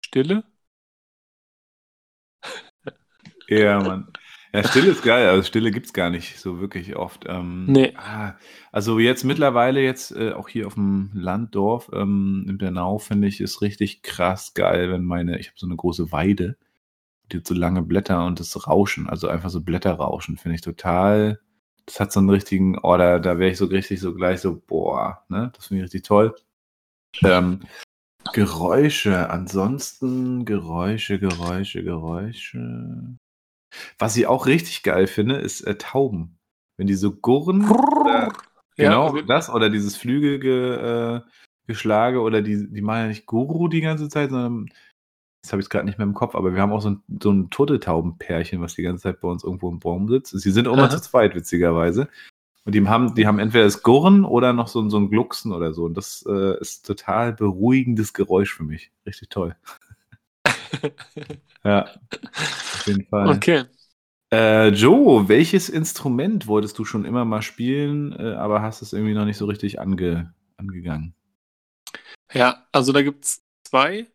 Stille? 0.00 0.42
Ja, 3.48 3.80
Mann. 3.80 4.12
Ja, 4.52 4.64
Stille 4.64 4.90
ist 4.90 5.02
geil, 5.02 5.28
also 5.28 5.42
Stille 5.42 5.70
gibt's 5.70 5.92
gar 5.92 6.10
nicht 6.10 6.38
so 6.38 6.60
wirklich 6.60 6.96
oft. 6.96 7.24
Ähm, 7.28 7.74
Nee. 7.74 7.92
ah, 7.94 8.34
also 8.72 8.98
jetzt 8.98 9.24
mittlerweile 9.24 9.80
jetzt 9.82 10.12
äh, 10.12 10.32
auch 10.32 10.48
hier 10.48 10.66
auf 10.66 10.74
dem 10.74 11.10
Landdorf 11.14 11.90
ähm, 11.92 12.46
in 12.48 12.58
Bernau 12.58 12.98
finde 12.98 13.28
ich 13.28 13.40
ist 13.40 13.60
richtig 13.62 14.02
krass 14.02 14.54
geil, 14.54 14.90
wenn 14.90 15.04
meine, 15.04 15.38
ich 15.38 15.48
habe 15.48 15.58
so 15.58 15.66
eine 15.66 15.76
große 15.76 16.10
Weide, 16.12 16.56
die 17.32 17.40
so 17.44 17.54
lange 17.54 17.82
Blätter 17.82 18.24
und 18.26 18.40
das 18.40 18.66
Rauschen, 18.66 19.08
also 19.08 19.28
einfach 19.28 19.50
so 19.50 19.60
Blätterrauschen 19.60 20.36
finde 20.36 20.56
ich 20.56 20.60
total, 20.60 21.40
das 21.86 22.00
hat 22.00 22.12
so 22.12 22.20
einen 22.20 22.30
richtigen, 22.30 22.78
oh, 22.82 22.96
da, 22.96 23.18
da 23.18 23.38
wäre 23.38 23.50
ich 23.50 23.58
so 23.58 23.66
richtig 23.66 24.00
so 24.00 24.14
gleich 24.14 24.40
so, 24.40 24.60
boah, 24.66 25.24
ne, 25.28 25.52
das 25.54 25.66
finde 25.66 25.82
ich 25.82 25.84
richtig 25.84 26.02
toll. 26.04 26.34
Ähm, 27.22 27.60
Geräusche, 28.32 29.30
ansonsten 29.30 30.44
Geräusche, 30.44 31.18
Geräusche, 31.18 31.84
Geräusche. 31.84 33.16
Was 33.98 34.16
ich 34.16 34.26
auch 34.26 34.46
richtig 34.46 34.82
geil 34.82 35.06
finde, 35.06 35.36
ist 35.36 35.60
äh, 35.62 35.76
Tauben. 35.76 36.38
Wenn 36.76 36.86
die 36.86 36.94
so 36.94 37.12
gurren, 37.12 37.70
oder, 37.70 38.32
genau 38.76 39.06
also- 39.06 39.22
das, 39.22 39.48
oder 39.50 39.70
dieses 39.70 39.96
Flügelgeschlage, 39.96 41.24
äh, 41.24 41.30
Geschlage, 41.68 42.20
oder 42.20 42.42
die, 42.42 42.70
die 42.70 42.82
machen 42.82 43.00
ja 43.00 43.06
nicht 43.08 43.26
Guru 43.26 43.68
die 43.68 43.80
ganze 43.80 44.08
Zeit, 44.08 44.30
sondern, 44.30 44.68
das 45.46 45.52
habe 45.52 45.62
ich 45.62 45.68
gerade 45.68 45.86
nicht 45.86 45.98
mehr 45.98 46.06
im 46.06 46.14
Kopf, 46.14 46.34
aber 46.34 46.54
wir 46.54 46.60
haben 46.60 46.72
auch 46.72 46.82
so 46.82 46.90
ein, 46.90 47.02
so 47.22 47.30
ein 47.30 47.50
Turteltaubenpärchen, 47.50 48.60
was 48.60 48.74
die 48.74 48.82
ganze 48.82 49.04
Zeit 49.04 49.20
bei 49.20 49.28
uns 49.28 49.44
irgendwo 49.44 49.70
im 49.70 49.78
Baum 49.78 50.08
sitzt. 50.08 50.38
Sie 50.38 50.50
sind 50.50 50.66
immer 50.66 50.76
Aha. 50.78 50.90
zu 50.90 51.00
zweit, 51.00 51.34
witzigerweise. 51.34 52.08
Und 52.64 52.74
die 52.74 52.86
haben, 52.86 53.14
die 53.14 53.26
haben 53.28 53.38
entweder 53.38 53.64
das 53.64 53.82
Gurren 53.82 54.24
oder 54.24 54.52
noch 54.52 54.66
so, 54.68 54.80
ein- 54.80 54.90
so 54.90 54.98
ein 54.98 55.08
Glucksen 55.08 55.52
oder 55.52 55.72
so. 55.72 55.84
Und 55.84 55.94
das 55.96 56.24
äh, 56.28 56.60
ist 56.60 56.84
total 56.84 57.32
beruhigendes 57.32 58.12
Geräusch 58.12 58.52
für 58.54 58.64
mich. 58.64 58.90
Richtig 59.06 59.30
toll. 59.30 59.54
Ja, 61.64 61.84
auf 61.84 62.86
jeden 62.86 63.06
Fall. 63.06 63.36
Okay. 63.36 63.64
Äh, 64.32 64.68
Joe, 64.68 65.28
welches 65.28 65.68
Instrument 65.68 66.46
wolltest 66.46 66.78
du 66.78 66.84
schon 66.84 67.04
immer 67.04 67.24
mal 67.24 67.42
spielen, 67.42 68.12
äh, 68.12 68.34
aber 68.34 68.62
hast 68.62 68.82
es 68.82 68.92
irgendwie 68.92 69.14
noch 69.14 69.24
nicht 69.24 69.36
so 69.36 69.46
richtig 69.46 69.80
ange, 69.80 70.32
angegangen? 70.56 71.14
Ja, 72.32 72.66
also 72.72 72.92
da 72.92 73.02
gibt 73.02 73.24
es 73.24 73.42
zwei. 73.64 74.06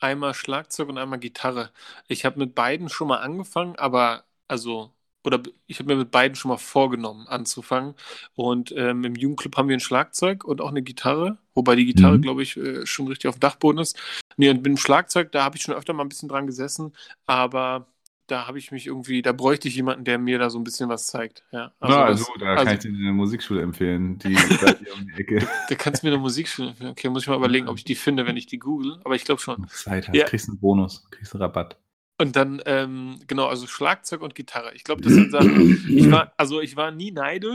Einmal 0.00 0.34
Schlagzeug 0.34 0.88
und 0.88 0.98
einmal 0.98 1.18
Gitarre. 1.18 1.72
Ich 2.08 2.24
habe 2.24 2.38
mit 2.38 2.54
beiden 2.54 2.88
schon 2.88 3.08
mal 3.08 3.18
angefangen, 3.18 3.76
aber 3.76 4.24
also, 4.48 4.92
oder 5.24 5.42
ich 5.66 5.78
habe 5.78 5.88
mir 5.92 5.96
mit 5.98 6.10
beiden 6.10 6.34
schon 6.36 6.48
mal 6.50 6.56
vorgenommen 6.56 7.26
anzufangen. 7.28 7.94
Und 8.34 8.72
ähm, 8.76 9.04
im 9.04 9.14
Jugendclub 9.14 9.56
haben 9.56 9.68
wir 9.68 9.76
ein 9.76 9.80
Schlagzeug 9.80 10.44
und 10.44 10.60
auch 10.62 10.70
eine 10.70 10.82
Gitarre, 10.82 11.38
wobei 11.54 11.76
die 11.76 11.84
Gitarre, 11.84 12.16
Mhm. 12.18 12.22
glaube 12.22 12.42
ich, 12.42 12.56
äh, 12.56 12.86
schon 12.86 13.08
richtig 13.08 13.28
auf 13.28 13.36
dem 13.36 13.40
Dachboden 13.40 13.80
ist. 13.80 13.98
Nee, 14.36 14.48
und 14.48 14.56
mit 14.58 14.66
dem 14.66 14.76
Schlagzeug, 14.78 15.32
da 15.32 15.44
habe 15.44 15.56
ich 15.58 15.62
schon 15.62 15.74
öfter 15.74 15.92
mal 15.92 16.04
ein 16.04 16.08
bisschen 16.08 16.30
dran 16.30 16.46
gesessen, 16.46 16.94
aber 17.26 17.86
da 18.30 18.46
habe 18.46 18.58
ich 18.58 18.70
mich 18.70 18.86
irgendwie, 18.86 19.22
da 19.22 19.32
bräuchte 19.32 19.68
ich 19.68 19.74
jemanden, 19.76 20.04
der 20.04 20.18
mir 20.18 20.38
da 20.38 20.50
so 20.50 20.58
ein 20.58 20.64
bisschen 20.64 20.88
was 20.88 21.06
zeigt. 21.06 21.44
Ja, 21.50 21.72
Na, 21.80 21.88
das- 21.88 22.20
also, 22.20 22.26
da 22.38 22.46
also- 22.54 22.64
kann 22.64 22.74
ich 22.74 22.80
dir 22.80 22.88
eine 22.88 23.12
Musikschule 23.12 23.62
empfehlen, 23.62 24.18
die 24.18 24.34
dir 24.34 24.94
um 24.94 25.06
die 25.06 25.20
Ecke. 25.20 25.38
Da 25.68 25.74
kannst 25.74 26.02
du 26.02 26.06
mir 26.06 26.12
eine 26.12 26.20
Musikschule. 26.22 26.74
Okay, 26.82 27.08
muss 27.08 27.22
ich 27.22 27.28
mal 27.28 27.36
überlegen, 27.36 27.68
ob 27.68 27.76
ich 27.76 27.84
die 27.84 27.94
finde, 27.94 28.26
wenn 28.26 28.36
ich 28.36 28.46
die 28.46 28.58
google, 28.58 29.00
aber 29.04 29.14
ich 29.14 29.24
glaube 29.24 29.40
schon. 29.40 29.66
Zeit 29.68 30.08
hast, 30.08 30.14
Ja. 30.14 30.24
kriegst 30.24 30.48
einen 30.48 30.58
Bonus, 30.60 31.08
kriegst 31.10 31.34
einen 31.34 31.42
Rabatt. 31.42 31.76
Und 32.18 32.36
dann, 32.36 32.62
ähm, 32.66 33.18
genau, 33.26 33.46
also 33.46 33.66
Schlagzeug 33.66 34.20
und 34.20 34.34
Gitarre. 34.34 34.74
Ich 34.74 34.84
glaube, 34.84 35.00
das 35.00 35.12
sind 35.14 35.30
Sachen. 35.32 35.84
Ich 35.88 36.10
war, 36.10 36.32
also 36.36 36.60
ich 36.60 36.76
war 36.76 36.90
nie 36.90 37.12
neidisch, 37.12 37.54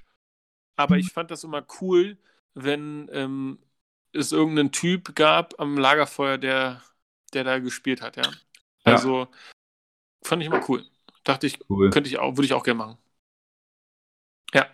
aber 0.76 0.98
ich 0.98 1.12
fand 1.14 1.30
das 1.32 1.44
immer 1.44 1.66
cool, 1.82 2.18
wenn 2.56 3.08
ähm, 3.14 3.60
es 4.12 4.32
irgendeinen 4.32 4.72
Typ 4.72 5.16
gab 5.16 5.60
am 5.60 5.78
Lagerfeuer, 5.78 6.38
der, 6.38 6.82
der 7.34 7.44
da 7.44 7.60
gespielt 7.60 8.02
hat, 8.02 8.18
ja. 8.18 8.24
Also 8.84 9.28
fand 10.26 10.42
ich 10.42 10.48
immer 10.48 10.64
cool. 10.70 10.86
Dachte 11.24 11.48
ich, 11.48 11.60
Cool. 11.70 11.90
könnte 11.90 12.10
ich 12.10 12.20
auch, 12.20 12.36
würde 12.38 12.46
ich 12.46 12.54
auch 12.54 12.64
gerne 12.64 12.78
machen. 12.78 12.98
Ja. 14.54 14.68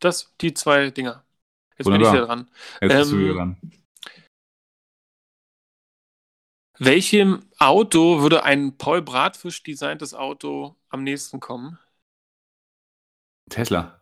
Das, 0.00 0.34
die 0.40 0.54
zwei 0.54 0.90
Dinger. 0.90 1.24
Jetzt 1.76 1.84
bin 1.86 1.94
ich 1.94 2.06
Wunderbar. 2.06 2.14
wieder 2.14 2.26
dran. 2.26 2.50
Jetzt 2.80 2.96
bist 2.96 3.12
du 3.12 3.16
Ähm, 3.16 3.24
wieder 3.24 3.34
dran. 3.34 3.56
Welchem 6.80 7.42
Auto 7.58 8.20
würde 8.22 8.44
ein 8.44 8.78
Paul 8.78 9.02
Bratfisch 9.02 9.62
designtes 9.62 10.14
Auto 10.14 10.76
am 10.90 11.02
nächsten 11.02 11.40
kommen? 11.40 11.78
Tesla. 13.50 14.00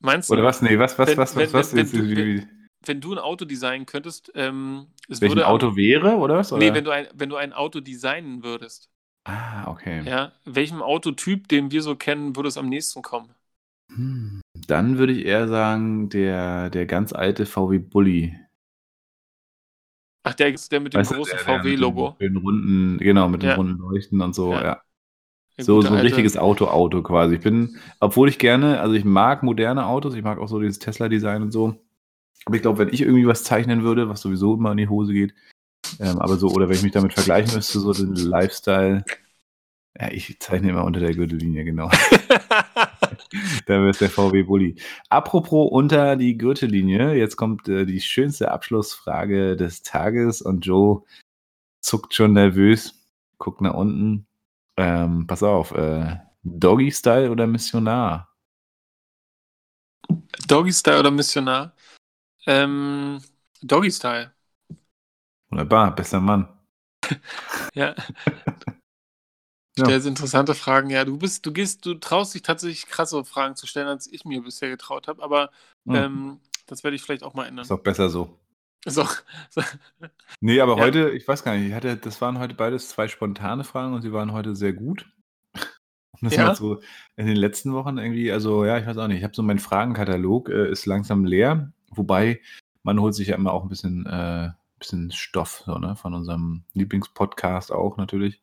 Meinst 0.00 0.28
du? 0.28 0.34
Oder 0.34 0.44
was? 0.44 0.60
Nee, 0.62 0.78
was, 0.78 0.98
was, 0.98 1.08
Wenn- 1.10 1.18
was, 1.18 1.36
was, 1.36 1.36
wenn- 1.36 1.52
was? 1.52 1.72
wenn 1.72 1.78
Jetzt- 1.78 1.94
du- 1.94 2.60
Wenn 2.86 3.00
du 3.02 3.12
ein 3.12 3.18
Auto 3.18 3.44
designen 3.44 3.84
könntest, 3.84 4.32
ähm, 4.34 4.86
es 5.08 5.20
Welchen 5.20 5.36
würde 5.36 5.46
Auto 5.46 5.76
wäre, 5.76 6.16
oder 6.16 6.36
was? 6.36 6.50
Nee, 6.50 6.66
Oder? 6.66 6.74
wenn 6.74 6.84
du 6.84 6.90
ein, 6.90 7.08
wenn 7.12 7.28
du 7.28 7.36
ein 7.36 7.52
Auto 7.52 7.80
designen 7.80 8.42
würdest, 8.42 8.88
ah, 9.24 9.70
okay. 9.70 10.02
ja, 10.04 10.32
welchem 10.44 10.82
Autotyp, 10.82 11.48
den 11.48 11.70
wir 11.70 11.82
so 11.82 11.96
kennen, 11.96 12.36
würde 12.36 12.48
es 12.48 12.56
am 12.58 12.68
nächsten 12.68 13.02
kommen? 13.02 13.30
Hm, 13.92 14.40
Dann 14.66 14.98
würde 14.98 15.12
ich 15.12 15.24
eher 15.24 15.48
sagen, 15.48 16.08
der, 16.10 16.70
der 16.70 16.86
ganz 16.86 17.12
alte 17.12 17.46
VW 17.46 17.78
Bulli. 17.78 18.36
Ach, 20.22 20.34
der 20.34 20.52
ist 20.52 20.70
der 20.70 20.80
mit 20.80 20.92
dem 20.94 21.00
Weißt 21.00 21.12
großen 21.12 21.38
der 21.46 21.56
mit 21.56 21.64
den 21.64 21.78
VW-Logo. 21.78 22.16
runden, 22.20 22.98
genau, 22.98 23.28
mit 23.28 23.42
den 23.42 23.50
Ja. 23.50 23.54
runden 23.56 23.78
Leuchten 23.78 24.20
und 24.20 24.34
so, 24.34 24.52
Ja. 24.52 24.62
ja. 24.62 24.82
So, 25.58 25.82
so 25.82 25.88
ein 25.88 25.94
alte- 25.94 26.04
richtiges 26.06 26.36
Auto-Auto 26.38 27.02
quasi. 27.02 27.34
Ich 27.34 27.40
bin, 27.42 27.76
obwohl 28.00 28.28
ich 28.30 28.38
gerne, 28.38 28.80
also 28.80 28.94
ich 28.94 29.04
mag 29.04 29.42
moderne 29.42 29.86
Autos, 29.86 30.14
ich 30.14 30.22
mag 30.22 30.38
auch 30.38 30.48
so 30.48 30.58
dieses 30.60 30.78
Tesla-Design 30.78 31.42
und 31.42 31.50
so. 31.52 31.74
Aber 32.46 32.56
ich 32.56 32.62
glaube, 32.62 32.78
wenn 32.78 32.88
ich 32.94 33.02
irgendwie 33.02 33.26
was 33.26 33.44
zeichnen 33.44 33.82
würde, 33.82 34.08
was 34.08 34.22
sowieso 34.22 34.54
immer 34.54 34.70
in 34.72 34.78
die 34.78 34.88
Hose 34.88 35.12
geht, 35.12 35.34
ähm, 35.98 36.18
aber 36.18 36.36
so, 36.36 36.48
oder 36.48 36.68
wenn 36.68 36.76
ich 36.76 36.82
mich 36.82 36.92
damit 36.92 37.14
vergleichen 37.14 37.54
müsste, 37.54 37.80
so 37.80 37.92
den 37.92 38.14
Lifestyle, 38.14 39.04
ja, 39.98 40.10
ich 40.10 40.38
zeichne 40.40 40.70
immer 40.70 40.84
unter 40.84 41.00
der 41.00 41.14
Gürtellinie, 41.14 41.64
genau. 41.64 41.90
da 43.66 43.88
es 43.88 43.98
der 43.98 44.10
VW 44.10 44.44
Bulli. 44.44 44.76
Apropos 45.08 45.68
unter 45.70 46.16
die 46.16 46.38
Gürtellinie, 46.38 47.14
jetzt 47.14 47.36
kommt 47.36 47.68
äh, 47.68 47.84
die 47.84 48.00
schönste 48.00 48.50
Abschlussfrage 48.50 49.56
des 49.56 49.82
Tages 49.82 50.42
und 50.42 50.64
Joe 50.64 51.02
zuckt 51.80 52.14
schon 52.14 52.32
nervös, 52.32 52.94
guckt 53.38 53.60
nach 53.60 53.74
unten. 53.74 54.26
Ähm, 54.76 55.26
pass 55.26 55.42
auf, 55.42 55.72
äh, 55.72 56.16
Doggy-Style 56.44 57.30
oder 57.30 57.46
Missionar? 57.46 58.28
Doggy-Style 60.48 61.00
oder 61.00 61.10
Missionar? 61.10 61.74
Ähm, 62.46 63.20
Doggy-Style. 63.62 64.32
Wunderbar, 65.50 65.94
bester 65.94 66.20
Mann. 66.20 66.48
Ja. 67.74 67.94
Ja. 69.78 69.84
Stellst 69.84 70.08
interessante 70.08 70.54
Fragen. 70.56 70.90
Ja, 70.90 71.04
du 71.04 71.16
bist, 71.16 71.46
du 71.46 71.52
gehst, 71.52 71.86
du 71.86 71.94
traust 71.94 72.34
dich 72.34 72.42
tatsächlich 72.42 72.86
krassere 72.86 73.24
Fragen 73.24 73.54
zu 73.54 73.68
stellen, 73.68 73.86
als 73.86 74.08
ich 74.12 74.24
mir 74.24 74.42
bisher 74.42 74.68
getraut 74.68 75.06
habe, 75.06 75.22
aber 75.22 75.50
Hm, 75.86 75.94
ähm, 75.94 76.40
das 76.66 76.82
werde 76.82 76.96
ich 76.96 77.02
vielleicht 77.02 77.22
auch 77.22 77.34
mal 77.34 77.46
ändern. 77.46 77.62
ist 77.64 77.70
auch 77.70 77.78
besser 77.80 78.10
so. 78.10 78.36
So, 78.84 79.06
so. 79.50 79.62
Nee, 80.40 80.60
aber 80.60 80.76
Ja. 80.76 80.82
heute, 80.82 81.10
ich 81.10 81.26
weiß 81.26 81.44
gar 81.44 81.54
nicht, 81.56 81.68
ich 81.68 81.72
hatte, 81.74 81.96
das 81.96 82.20
waren 82.20 82.40
heute 82.40 82.54
beides 82.54 82.88
zwei 82.88 83.06
spontane 83.06 83.62
Fragen 83.62 83.94
und 83.94 84.02
sie 84.02 84.12
waren 84.12 84.32
heute 84.32 84.56
sehr 84.56 84.72
gut. 84.72 85.08
Das 86.20 86.34
Ja? 86.34 86.48
war 86.48 86.54
so 86.56 86.82
in 87.16 87.26
den 87.26 87.36
letzten 87.36 87.72
Wochen 87.72 87.96
irgendwie, 87.96 88.32
also 88.32 88.64
ja, 88.64 88.76
ich 88.76 88.86
weiß 88.86 88.98
auch 88.98 89.06
nicht, 89.06 89.18
ich 89.18 89.24
habe 89.24 89.34
so 89.36 89.42
meinen 89.42 89.60
Fragenkatalog, 89.60 90.48
äh, 90.50 90.68
ist 90.70 90.84
langsam 90.84 91.24
leer, 91.24 91.72
wobei 91.90 92.40
man 92.82 93.00
holt 93.00 93.14
sich 93.14 93.28
ja 93.28 93.36
immer 93.36 93.52
auch 93.52 93.62
ein 93.62 93.68
bisschen, 93.68 94.04
äh, 94.06 94.50
bisschen 94.80 95.12
Stoff 95.12 95.62
so, 95.64 95.78
ne, 95.78 95.94
von 95.94 96.14
unserem 96.14 96.64
Lieblingspodcast 96.74 97.70
auch 97.70 97.96
natürlich. 97.96 98.42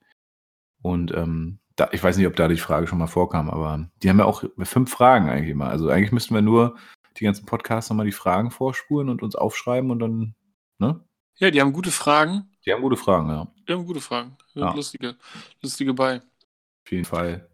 Und 0.82 1.14
ähm, 1.14 1.60
da, 1.76 1.90
ich 1.92 2.02
weiß 2.02 2.18
nicht, 2.18 2.28
ob 2.28 2.36
da 2.36 2.48
die 2.48 2.58
Frage 2.58 2.88
schon 2.88 3.00
mal 3.00 3.08
vorkam, 3.08 3.50
aber 3.50 3.90
die 4.02 4.10
haben 4.10 4.20
ja 4.20 4.26
auch 4.26 4.44
fünf 4.64 4.92
Fragen 4.92 5.30
eigentlich 5.30 5.52
immer. 5.52 5.68
Also 5.68 5.90
eigentlich 5.90 6.12
müssten 6.12 6.34
wir 6.34 6.42
nur 6.42 6.78
die 7.18 7.26
ganzen 7.26 7.46
Podcasts 7.46 7.90
nochmal 7.90 8.06
die 8.06 8.12
Fragen 8.12 8.52
vorspulen 8.52 9.10
und 9.10 9.22
uns 9.22 9.36
aufschreiben 9.36 9.92
und 9.92 10.00
dann, 10.00 10.36
ne? 10.80 11.04
Ja, 11.38 11.52
die 11.52 11.62
haben 11.62 11.74
gute 11.74 11.92
Fragen. 11.92 12.50
Die 12.66 12.74
haben 12.74 12.82
gute 12.82 12.98
Fragen, 12.98 13.30
ja. 13.30 13.48
Die 13.68 13.74
haben 13.74 13.86
gute 13.86 14.02
Fragen. 14.02 14.38
Ja. 14.54 14.74
Lustige, 14.74 15.18
lustige 15.62 15.94
bei. 15.94 16.18
Auf 16.18 16.92
jeden 16.92 17.06
Fall. 17.06 17.48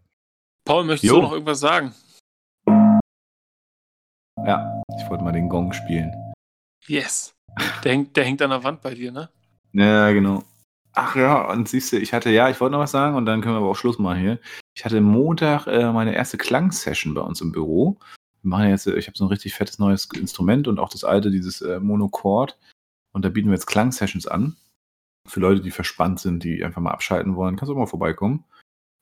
Paul, 0.64 0.84
möchtest 0.84 1.10
Jo. 1.10 1.16
du 1.16 1.22
noch 1.22 1.32
irgendwas 1.32 1.60
sagen? 1.60 1.94
Ja, 4.46 4.82
ich 4.98 5.08
wollte 5.10 5.24
mal 5.24 5.32
den 5.32 5.48
Gong 5.48 5.72
spielen. 5.72 6.12
Yes. 6.86 7.33
Der 7.82 7.92
hängt, 7.92 8.16
der 8.16 8.24
hängt 8.24 8.42
an 8.42 8.50
der 8.50 8.64
Wand 8.64 8.82
bei 8.82 8.94
dir, 8.94 9.12
ne? 9.12 9.30
Ja, 9.72 10.10
genau. 10.12 10.42
Ach 10.92 11.16
ja, 11.16 11.50
und 11.50 11.68
siehst 11.68 11.92
du, 11.92 11.98
ich 11.98 12.12
hatte, 12.12 12.30
ja, 12.30 12.48
ich 12.48 12.60
wollte 12.60 12.72
noch 12.72 12.80
was 12.80 12.92
sagen 12.92 13.16
und 13.16 13.26
dann 13.26 13.40
können 13.40 13.54
wir 13.54 13.58
aber 13.58 13.70
auch 13.70 13.76
Schluss 13.76 13.98
machen 13.98 14.20
hier. 14.20 14.38
Ich 14.76 14.84
hatte 14.84 15.00
Montag 15.00 15.66
äh, 15.66 15.92
meine 15.92 16.14
erste 16.14 16.38
Klangsession 16.38 17.14
bei 17.14 17.20
uns 17.20 17.40
im 17.40 17.50
Büro. 17.50 17.98
Wir 18.42 18.48
machen 18.48 18.68
jetzt, 18.68 18.86
äh, 18.86 18.96
ich 18.96 19.08
habe 19.08 19.18
so 19.18 19.24
ein 19.24 19.28
richtig 19.28 19.54
fettes 19.54 19.80
neues 19.80 20.08
Instrument 20.14 20.68
und 20.68 20.78
auch 20.78 20.88
das 20.88 21.02
alte, 21.02 21.30
dieses 21.30 21.62
äh, 21.62 21.80
Monochord. 21.80 22.56
Und 23.12 23.24
da 23.24 23.28
bieten 23.28 23.48
wir 23.48 23.54
jetzt 23.54 23.66
Klangsessions 23.66 24.28
an. 24.28 24.56
Für 25.26 25.40
Leute, 25.40 25.62
die 25.62 25.70
verspannt 25.70 26.20
sind, 26.20 26.44
die 26.44 26.62
einfach 26.62 26.80
mal 26.80 26.92
abschalten 26.92 27.34
wollen, 27.34 27.56
kannst 27.56 27.70
du 27.70 27.74
auch 27.74 27.78
mal 27.78 27.86
vorbeikommen. 27.86 28.44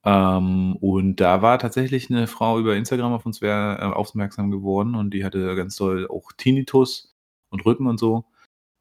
Ähm, 0.04 0.76
und 0.76 1.16
da 1.16 1.42
war 1.42 1.58
tatsächlich 1.58 2.10
eine 2.10 2.26
Frau 2.26 2.58
über 2.58 2.74
Instagram 2.74 3.12
auf 3.12 3.26
uns 3.26 3.40
wär, 3.40 3.78
äh, 3.80 3.84
aufmerksam 3.84 4.50
geworden 4.50 4.94
und 4.94 5.12
die 5.12 5.24
hatte 5.24 5.54
ganz 5.56 5.76
doll 5.76 6.08
auch 6.08 6.32
Tinnitus 6.32 7.14
und 7.50 7.64
Rücken 7.66 7.86
und 7.86 7.98
so. 7.98 8.24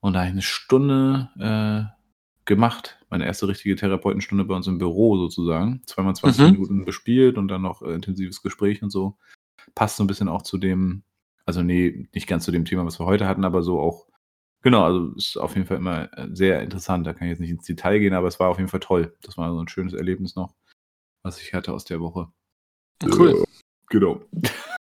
Und 0.01 0.13
da 0.13 0.19
habe 0.19 0.27
ich 0.29 0.33
eine 0.33 0.41
Stunde 0.41 1.29
äh, 1.39 2.01
gemacht. 2.45 2.99
Meine 3.09 3.25
erste 3.25 3.47
richtige 3.47 3.75
Therapeutenstunde 3.75 4.43
bei 4.45 4.55
uns 4.55 4.67
im 4.67 4.79
Büro 4.79 5.15
sozusagen. 5.17 5.81
Zweimal 5.85 6.15
20 6.15 6.41
Mhm. 6.41 6.51
Minuten 6.51 6.85
bespielt 6.85 7.37
und 7.37 7.47
dann 7.47 7.61
noch 7.61 7.81
äh, 7.81 7.93
intensives 7.93 8.41
Gespräch 8.41 8.81
und 8.81 8.89
so. 8.89 9.17
Passt 9.75 9.97
so 9.97 10.03
ein 10.03 10.07
bisschen 10.07 10.27
auch 10.27 10.41
zu 10.41 10.57
dem, 10.57 11.03
also 11.45 11.61
nee, 11.61 12.07
nicht 12.13 12.27
ganz 12.27 12.45
zu 12.45 12.51
dem 12.51 12.65
Thema, 12.65 12.85
was 12.85 12.99
wir 12.99 13.05
heute 13.05 13.27
hatten, 13.27 13.45
aber 13.45 13.61
so 13.61 13.79
auch, 13.79 14.07
genau, 14.63 14.83
also 14.83 15.13
ist 15.15 15.37
auf 15.37 15.55
jeden 15.55 15.67
Fall 15.67 15.77
immer 15.77 16.11
äh, 16.17 16.27
sehr 16.33 16.61
interessant. 16.63 17.05
Da 17.05 17.13
kann 17.13 17.27
ich 17.27 17.31
jetzt 17.31 17.39
nicht 17.39 17.51
ins 17.51 17.65
Detail 17.65 17.99
gehen, 17.99 18.13
aber 18.13 18.27
es 18.27 18.39
war 18.39 18.49
auf 18.49 18.57
jeden 18.57 18.69
Fall 18.69 18.79
toll. 18.79 19.15
Das 19.21 19.37
war 19.37 19.51
so 19.53 19.59
ein 19.59 19.67
schönes 19.67 19.93
Erlebnis 19.93 20.35
noch, 20.35 20.55
was 21.23 21.39
ich 21.39 21.53
hatte 21.53 21.73
aus 21.73 21.85
der 21.85 21.99
Woche. 21.99 22.31
Cool. 23.03 23.43
Genau. 23.89 24.21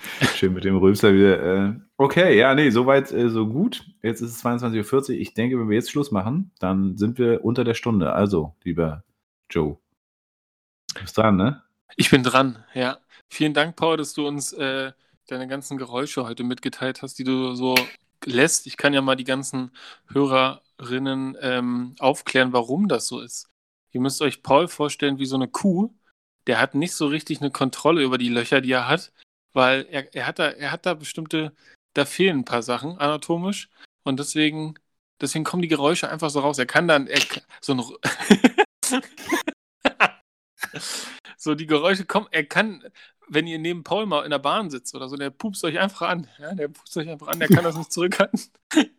Schön 0.34 0.52
mit 0.52 0.64
dem 0.64 0.76
Rülpser 0.76 1.12
wieder. 1.12 1.42
Äh, 1.42 1.74
okay, 1.96 2.38
ja, 2.38 2.54
nee, 2.54 2.70
soweit, 2.70 3.12
äh, 3.12 3.28
so 3.28 3.46
gut. 3.46 3.84
Jetzt 4.02 4.20
ist 4.20 4.30
es 4.30 4.44
22.40 4.44 4.94
Uhr. 4.94 5.10
Ich 5.10 5.34
denke, 5.34 5.58
wenn 5.58 5.68
wir 5.68 5.76
jetzt 5.76 5.90
Schluss 5.90 6.10
machen, 6.10 6.52
dann 6.58 6.96
sind 6.96 7.18
wir 7.18 7.44
unter 7.44 7.64
der 7.64 7.74
Stunde. 7.74 8.12
Also, 8.12 8.54
lieber 8.64 9.04
Joe. 9.50 9.78
Du 10.94 11.00
bist 11.02 11.16
dran, 11.16 11.36
ne? 11.36 11.62
Ich 11.96 12.10
bin 12.10 12.22
dran, 12.22 12.64
ja. 12.74 12.98
Vielen 13.28 13.54
Dank, 13.54 13.76
Paul, 13.76 13.96
dass 13.96 14.14
du 14.14 14.26
uns 14.26 14.52
äh, 14.52 14.92
deine 15.26 15.48
ganzen 15.48 15.76
Geräusche 15.76 16.24
heute 16.24 16.44
mitgeteilt 16.44 17.02
hast, 17.02 17.18
die 17.18 17.24
du 17.24 17.54
so 17.54 17.74
lässt. 18.24 18.66
Ich 18.66 18.76
kann 18.76 18.94
ja 18.94 19.02
mal 19.02 19.16
die 19.16 19.24
ganzen 19.24 19.72
Hörerinnen 20.08 21.36
ähm, 21.40 21.94
aufklären, 21.98 22.52
warum 22.52 22.88
das 22.88 23.06
so 23.06 23.20
ist. 23.20 23.48
Ihr 23.92 24.00
müsst 24.00 24.22
euch 24.22 24.42
Paul 24.42 24.68
vorstellen 24.68 25.18
wie 25.18 25.26
so 25.26 25.36
eine 25.36 25.48
Kuh. 25.48 25.94
Der 26.46 26.60
hat 26.60 26.74
nicht 26.74 26.94
so 26.94 27.06
richtig 27.06 27.40
eine 27.40 27.50
Kontrolle 27.50 28.02
über 28.02 28.16
die 28.16 28.28
Löcher, 28.28 28.60
die 28.60 28.72
er 28.72 28.88
hat, 28.88 29.12
weil 29.58 29.86
er, 29.90 30.14
er, 30.14 30.28
hat, 30.28 30.38
da, 30.38 30.50
er 30.50 30.70
hat 30.70 30.86
da 30.86 30.94
bestimmte, 30.94 31.52
da 31.94 32.04
fehlen 32.04 32.38
ein 32.38 32.44
paar 32.44 32.62
Sachen 32.62 32.96
anatomisch 32.96 33.68
und 34.04 34.20
deswegen, 34.20 34.74
deswegen 35.20 35.42
kommen 35.42 35.62
die 35.62 35.68
Geräusche 35.68 36.08
einfach 36.08 36.30
so 36.30 36.38
raus. 36.38 36.58
Er 36.58 36.66
kann 36.66 36.86
dann, 36.86 37.08
er, 37.08 37.20
so 37.60 37.74
ein 37.74 37.82
So, 41.36 41.56
die 41.56 41.66
Geräusche 41.66 42.04
kommen, 42.04 42.28
er 42.30 42.44
kann, 42.44 42.84
wenn 43.26 43.48
ihr 43.48 43.58
neben 43.58 43.82
Paul 43.82 44.06
mal 44.06 44.24
in 44.24 44.30
der 44.30 44.38
Bahn 44.38 44.70
sitzt 44.70 44.94
oder 44.94 45.08
so, 45.08 45.16
der 45.16 45.30
pupst 45.30 45.64
euch 45.64 45.80
einfach 45.80 46.02
an. 46.08 46.28
Ja, 46.38 46.54
der 46.54 46.68
pupst 46.68 46.96
euch 46.96 47.08
einfach 47.08 47.26
an, 47.26 47.40
der 47.40 47.48
kann 47.48 47.64
das 47.64 47.76
nicht 47.76 47.92
zurückhalten. 47.92 48.40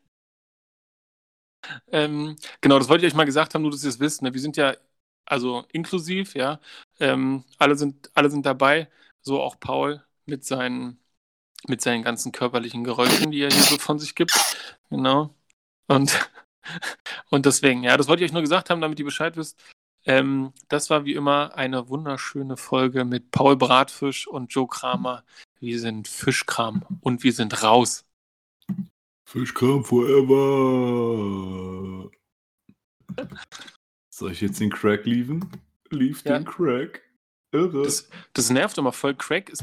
ähm, 1.88 2.36
genau, 2.60 2.80
das 2.80 2.90
wollte 2.90 3.06
ich 3.06 3.14
euch 3.14 3.18
mal 3.18 3.24
gesagt 3.24 3.56
haben, 3.56 3.62
nur 3.62 3.72
dass 3.72 3.86
ihr 3.86 3.90
es 3.92 4.02
wisst. 4.02 4.24
Ne? 4.24 4.34
Wir 4.34 4.42
sind 4.42 4.58
ja, 4.58 4.76
also 5.24 5.64
inklusiv, 5.72 6.36
ja. 6.36 6.60
Ähm, 7.00 7.46
alle, 7.60 7.78
sind, 7.78 8.12
alle 8.14 8.30
sind 8.30 8.46
dabei, 8.46 8.90
so 9.22 9.42
auch 9.42 9.58
Paul 9.58 10.04
mit 10.30 10.46
seinen, 10.46 11.00
mit 11.68 11.82
seinen 11.82 12.04
ganzen 12.04 12.32
körperlichen 12.32 12.84
Geräuschen, 12.84 13.32
die 13.32 13.42
er 13.42 13.52
hier 13.52 13.64
so 13.64 13.78
von 13.78 14.00
sich 14.00 14.16
gibt. 14.16 14.34
Genau. 14.90 15.36
Und, 15.88 16.30
und 17.30 17.46
deswegen, 17.46 17.84
ja, 17.84 17.98
das 17.98 18.08
wollte 18.08 18.24
ich 18.24 18.30
euch 18.30 18.34
nur 18.34 18.42
gesagt 18.42 18.70
haben, 18.70 18.82
damit 18.82 19.00
ihr 19.00 19.06
Bescheid 19.06 19.36
wisst. 19.38 19.62
Ähm, 20.06 20.54
das 20.70 20.90
war 20.90 21.04
wie 21.06 21.14
immer 21.14 21.56
eine 21.56 21.90
wunderschöne 21.90 22.56
Folge 22.58 23.04
mit 23.06 23.32
Paul 23.32 23.58
Bratfisch 23.58 24.28
und 24.28 24.54
Joe 24.54 24.68
Kramer. 24.68 25.24
Wir 25.60 25.80
sind 25.80 26.08
Fischkram 26.08 26.84
und 27.02 27.24
wir 27.24 27.34
sind 27.34 27.64
raus. 27.64 28.06
Fischkram 29.26 29.84
forever. 29.84 30.40
Soll 34.10 34.32
ich 34.32 34.42
jetzt 34.42 34.60
den 34.60 34.70
Crack 34.70 35.06
lieben? 35.06 35.50
Lief 35.90 36.24
Ja. 36.24 36.38
den 36.40 36.46
Crack. 36.46 37.02
Irre. 37.52 37.84
Das, 37.84 38.10
das 38.34 38.50
nervt 38.52 38.78
immer 38.78 38.92
voll. 38.92 39.16
Crack 39.16 39.50
ist 39.50 39.58